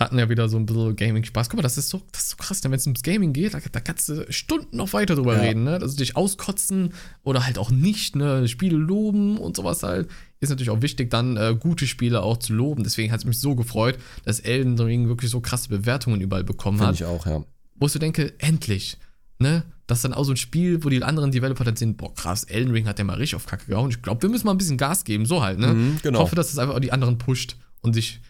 Hatten 0.00 0.18
ja 0.18 0.30
wieder 0.30 0.48
so 0.48 0.56
ein 0.56 0.64
bisschen 0.64 0.96
Gaming-Spaß. 0.96 1.50
Guck 1.50 1.58
mal, 1.58 1.62
das 1.62 1.76
ist 1.76 1.90
so, 1.90 2.00
das 2.10 2.22
ist 2.22 2.30
so 2.30 2.36
krass, 2.38 2.64
wenn 2.64 2.72
es 2.72 2.86
ums 2.86 3.02
Gaming 3.02 3.34
geht, 3.34 3.52
da, 3.52 3.58
da 3.70 3.80
kannst 3.80 4.08
du 4.08 4.24
Stunden 4.32 4.78
noch 4.78 4.94
weiter 4.94 5.14
drüber 5.14 5.34
Ja. 5.36 5.42
reden, 5.42 5.64
ne? 5.64 5.72
Also 5.74 5.94
dich 5.94 6.16
auskotzen 6.16 6.94
oder 7.22 7.44
halt 7.44 7.58
auch 7.58 7.70
nicht, 7.70 8.16
ne? 8.16 8.48
Spiele 8.48 8.78
loben 8.78 9.36
und 9.36 9.56
sowas 9.56 9.82
halt. 9.82 10.08
Ist 10.40 10.48
natürlich 10.48 10.70
auch 10.70 10.80
wichtig, 10.80 11.10
dann 11.10 11.36
äh, 11.36 11.54
gute 11.60 11.86
Spiele 11.86 12.22
auch 12.22 12.38
zu 12.38 12.54
loben. 12.54 12.82
Deswegen 12.82 13.12
hat 13.12 13.20
es 13.20 13.26
mich 13.26 13.38
so 13.40 13.54
gefreut, 13.54 13.98
dass 14.24 14.40
Elden 14.40 14.78
Ring 14.80 15.08
wirklich 15.08 15.30
so 15.30 15.40
krasse 15.40 15.68
Bewertungen 15.68 16.22
überall 16.22 16.44
bekommen 16.44 16.78
Finde 16.78 16.88
hat. 16.88 16.94
ich 16.94 17.04
auch, 17.04 17.26
ja. 17.26 17.44
Wo 17.74 17.84
ich 17.84 17.92
so 17.92 17.98
denke, 17.98 18.32
endlich, 18.38 18.96
ne? 19.38 19.64
Das 19.86 19.98
ist 19.98 20.04
dann 20.04 20.14
auch 20.14 20.24
so 20.24 20.32
ein 20.32 20.36
Spiel, 20.38 20.82
wo 20.82 20.88
die 20.88 21.02
anderen 21.02 21.30
Developer 21.30 21.64
dann 21.64 21.76
sind, 21.76 21.98
boah, 21.98 22.14
krass, 22.14 22.44
Elden 22.44 22.72
Ring 22.72 22.86
hat 22.86 22.98
ja 22.98 23.04
mal 23.04 23.16
richtig 23.18 23.36
auf 23.36 23.44
Kacke 23.44 23.66
gehauen. 23.66 23.90
Ich 23.90 24.00
glaube, 24.00 24.22
wir 24.22 24.30
müssen 24.30 24.46
mal 24.46 24.52
ein 24.52 24.58
bisschen 24.58 24.78
Gas 24.78 25.04
geben, 25.04 25.26
so 25.26 25.42
halt, 25.42 25.58
ne? 25.58 25.74
Mhm, 25.74 25.98
genau. 26.02 26.20
Ich 26.20 26.22
hoffe, 26.22 26.36
dass 26.36 26.48
das 26.48 26.58
einfach 26.58 26.76
auch 26.76 26.80
die 26.80 26.92
anderen 26.92 27.18
pusht 27.18 27.56
und 27.82 27.92
sich, 27.92 28.20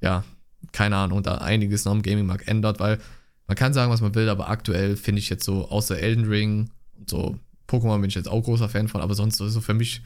ja, 0.00 0.22
keine 0.72 0.96
Ahnung, 0.96 1.22
da 1.22 1.36
einiges 1.38 1.84
noch 1.84 1.92
im 1.92 2.02
Gaming-Markt 2.02 2.48
ändert, 2.48 2.80
weil 2.80 2.98
man 3.46 3.56
kann 3.56 3.72
sagen, 3.72 3.90
was 3.92 4.00
man 4.00 4.14
will, 4.14 4.28
aber 4.28 4.48
aktuell 4.48 4.96
finde 4.96 5.20
ich 5.20 5.28
jetzt 5.28 5.44
so, 5.44 5.68
außer 5.68 5.98
Elden 5.98 6.24
Ring 6.26 6.70
und 6.98 7.08
so, 7.10 7.38
Pokémon 7.68 8.00
bin 8.00 8.08
ich 8.08 8.14
jetzt 8.14 8.28
auch 8.28 8.42
großer 8.42 8.68
Fan 8.68 8.88
von, 8.88 9.00
aber 9.00 9.14
sonst 9.14 9.40
ist 9.40 9.52
so 9.52 9.60
für 9.60 9.74
mich 9.74 10.02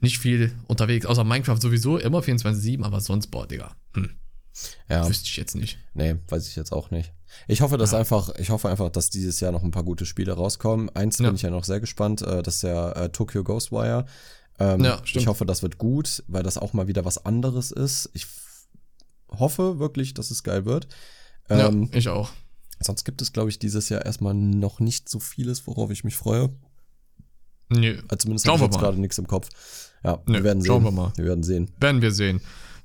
nicht 0.00 0.18
viel 0.18 0.52
unterwegs, 0.66 1.06
außer 1.06 1.24
Minecraft 1.24 1.60
sowieso, 1.60 1.98
immer 1.98 2.20
24-7, 2.20 2.82
aber 2.84 3.00
sonst, 3.00 3.28
boah, 3.28 3.46
Digga, 3.46 3.74
hm, 3.94 4.10
Ja, 4.88 5.08
wüsste 5.08 5.26
ich 5.28 5.36
jetzt 5.36 5.54
nicht. 5.56 5.78
nee, 5.94 6.16
weiß 6.28 6.48
ich 6.48 6.56
jetzt 6.56 6.72
auch 6.72 6.90
nicht. 6.90 7.12
Ich 7.48 7.60
hoffe, 7.60 7.76
dass 7.76 7.92
einfach, 7.92 8.30
ich 8.38 8.50
hoffe 8.50 8.68
einfach, 8.70 8.88
dass 8.90 9.10
dieses 9.10 9.40
Jahr 9.40 9.52
noch 9.52 9.62
ein 9.62 9.70
paar 9.70 9.82
gute 9.84 10.06
Spiele 10.06 10.32
rauskommen. 10.32 10.88
Eins 10.94 11.18
Ja. 11.18 11.26
bin 11.26 11.34
ich 11.34 11.42
ja 11.42 11.50
noch 11.50 11.64
sehr 11.64 11.80
gespannt, 11.80 12.22
äh, 12.22 12.42
das 12.42 12.54
ist 12.56 12.62
der 12.62 12.96
äh, 12.96 13.08
Tokyo 13.10 13.44
Ghostwire. 13.44 14.06
Ähm, 14.58 14.82
Ja, 14.82 14.98
stimmt. 15.04 15.22
ich 15.22 15.26
hoffe, 15.26 15.44
das 15.44 15.62
wird 15.62 15.76
gut, 15.76 16.22
weil 16.28 16.42
das 16.42 16.56
auch 16.56 16.72
mal 16.72 16.86
wieder 16.88 17.04
was 17.04 17.24
anderes 17.26 17.72
ist. 17.72 18.08
Ich 18.14 18.26
hoffe 19.30 19.78
wirklich, 19.78 20.14
dass 20.14 20.30
es 20.30 20.42
geil 20.42 20.64
wird. 20.64 20.88
Ähm, 21.48 21.84
ja, 21.92 21.98
ich 21.98 22.08
auch. 22.08 22.30
Sonst 22.80 23.04
gibt 23.04 23.22
es, 23.22 23.32
glaube 23.32 23.48
ich, 23.50 23.58
dieses 23.58 23.88
Jahr 23.88 24.04
erstmal 24.04 24.34
noch 24.34 24.80
nicht 24.80 25.08
so 25.08 25.18
vieles, 25.20 25.66
worauf 25.66 25.90
ich 25.90 26.04
mich 26.04 26.16
freue. 26.16 26.50
Nö, 27.68 27.98
Also 28.08 28.16
zumindest 28.22 28.46
habe 28.46 28.58
ich 28.58 28.62
jetzt 28.64 28.78
gerade 28.78 29.00
nichts 29.00 29.18
im 29.18 29.26
Kopf. 29.26 29.48
Ja, 30.04 30.18
Nö, 30.26 30.34
wir 30.34 30.44
werden 30.44 30.60
sehen. 30.62 30.68
schauen 30.68 30.84
wir 30.84 30.90
mal. 30.92 31.12
Wir 31.16 31.24
werden 31.24 31.42
sehen. 31.42 31.70
Werden 31.80 32.02
wir 32.02 32.12
sehen. 32.12 32.40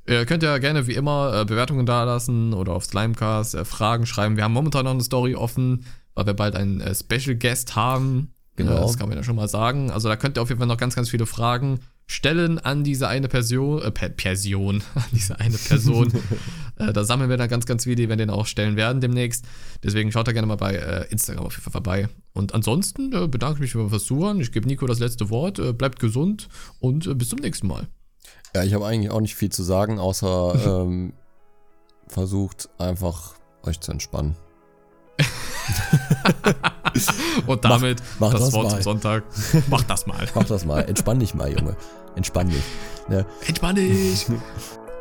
Ihr 0.07 0.25
könnt 0.25 0.41
ja 0.41 0.57
gerne 0.57 0.87
wie 0.87 0.93
immer 0.93 1.41
äh, 1.41 1.45
Bewertungen 1.45 1.85
dalassen 1.85 2.53
oder 2.53 2.73
auf 2.73 2.85
Slimecast 2.85 3.53
äh, 3.53 3.65
Fragen 3.65 4.05
schreiben. 4.07 4.37
Wir 4.37 4.43
haben 4.43 4.53
momentan 4.53 4.85
noch 4.85 4.91
eine 4.91 5.03
Story 5.03 5.35
offen, 5.35 5.85
weil 6.15 6.25
wir 6.25 6.33
bald 6.33 6.55
einen 6.55 6.81
äh, 6.81 6.95
Special 6.95 7.35
Guest 7.35 7.75
haben. 7.75 8.33
Genau. 8.55 8.81
Das 8.81 8.97
kann 8.97 9.07
man 9.09 9.17
ja 9.17 9.23
schon 9.23 9.35
mal 9.35 9.47
sagen. 9.47 9.91
Also 9.91 10.09
da 10.09 10.15
könnt 10.15 10.37
ihr 10.37 10.41
auf 10.41 10.49
jeden 10.49 10.59
Fall 10.59 10.67
noch 10.67 10.77
ganz, 10.77 10.95
ganz 10.95 11.09
viele 11.09 11.25
Fragen 11.27 11.79
stellen 12.11 12.59
an 12.59 12.83
diese 12.83 13.07
eine 13.07 13.29
Person, 13.29 13.81
äh, 13.81 13.89
per 13.89 14.09
Person, 14.09 14.83
an 14.95 15.03
diese 15.13 15.39
eine 15.39 15.57
Person. 15.57 16.11
äh, 16.77 16.91
da 16.91 17.05
sammeln 17.05 17.29
wir 17.29 17.37
dann 17.37 17.47
ganz, 17.47 17.65
ganz 17.65 17.85
viele, 17.85 17.95
die 17.95 18.09
wir 18.09 18.17
den 18.17 18.29
auch 18.29 18.45
stellen 18.45 18.75
werden 18.75 18.99
demnächst. 18.99 19.45
Deswegen 19.81 20.11
schaut 20.11 20.27
da 20.27 20.33
gerne 20.33 20.45
mal 20.45 20.57
bei 20.57 20.75
äh, 20.75 21.05
Instagram 21.09 21.45
auf 21.45 21.53
jeden 21.53 21.63
Fall 21.63 21.71
vorbei. 21.71 22.09
Und 22.33 22.53
ansonsten 22.53 23.13
äh, 23.13 23.27
bedanke 23.27 23.55
ich 23.55 23.61
mich 23.61 23.71
für 23.71 23.89
das 23.89 24.03
Zuhören. 24.03 24.41
Ich 24.41 24.51
gebe 24.51 24.67
Nico 24.67 24.85
das 24.87 24.99
letzte 24.99 25.29
Wort. 25.29 25.57
Äh, 25.59 25.71
bleibt 25.71 25.99
gesund 25.99 26.49
und 26.79 27.07
äh, 27.07 27.15
bis 27.15 27.29
zum 27.29 27.39
nächsten 27.39 27.67
Mal. 27.67 27.87
Ja, 28.53 28.63
ich 28.63 28.73
habe 28.73 28.85
eigentlich 28.85 29.11
auch 29.11 29.21
nicht 29.21 29.35
viel 29.35 29.49
zu 29.49 29.63
sagen, 29.63 29.97
außer 29.97 30.81
ähm, 30.83 31.13
versucht 32.07 32.67
einfach 32.77 33.35
euch 33.63 33.79
zu 33.79 33.89
entspannen. 33.93 34.35
Und 37.47 37.63
damit 37.65 38.01
mach 38.19 38.31
das, 38.31 38.45
das 38.45 38.53
Wort 38.53 38.65
mal. 38.65 38.71
zum 38.73 38.81
Sonntag. 38.81 39.23
Mach 39.69 39.83
das 39.83 40.05
mal. 40.07 40.27
Mach 40.35 40.43
das 40.45 40.65
mal. 40.65 40.81
Entspann 40.81 41.19
dich 41.19 41.33
mal, 41.33 41.51
Junge. 41.51 41.75
Entspann 42.15 42.49
dich. 42.49 42.63
Ja, 43.09 43.25
Entspann 43.47 43.75
dich. 43.75 44.27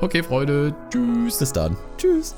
Okay, 0.03 0.23
Freunde. 0.23 0.75
Tschüss. 0.91 1.37
bis 1.37 1.53
dann. 1.53 1.77
Tschüss. 1.99 2.35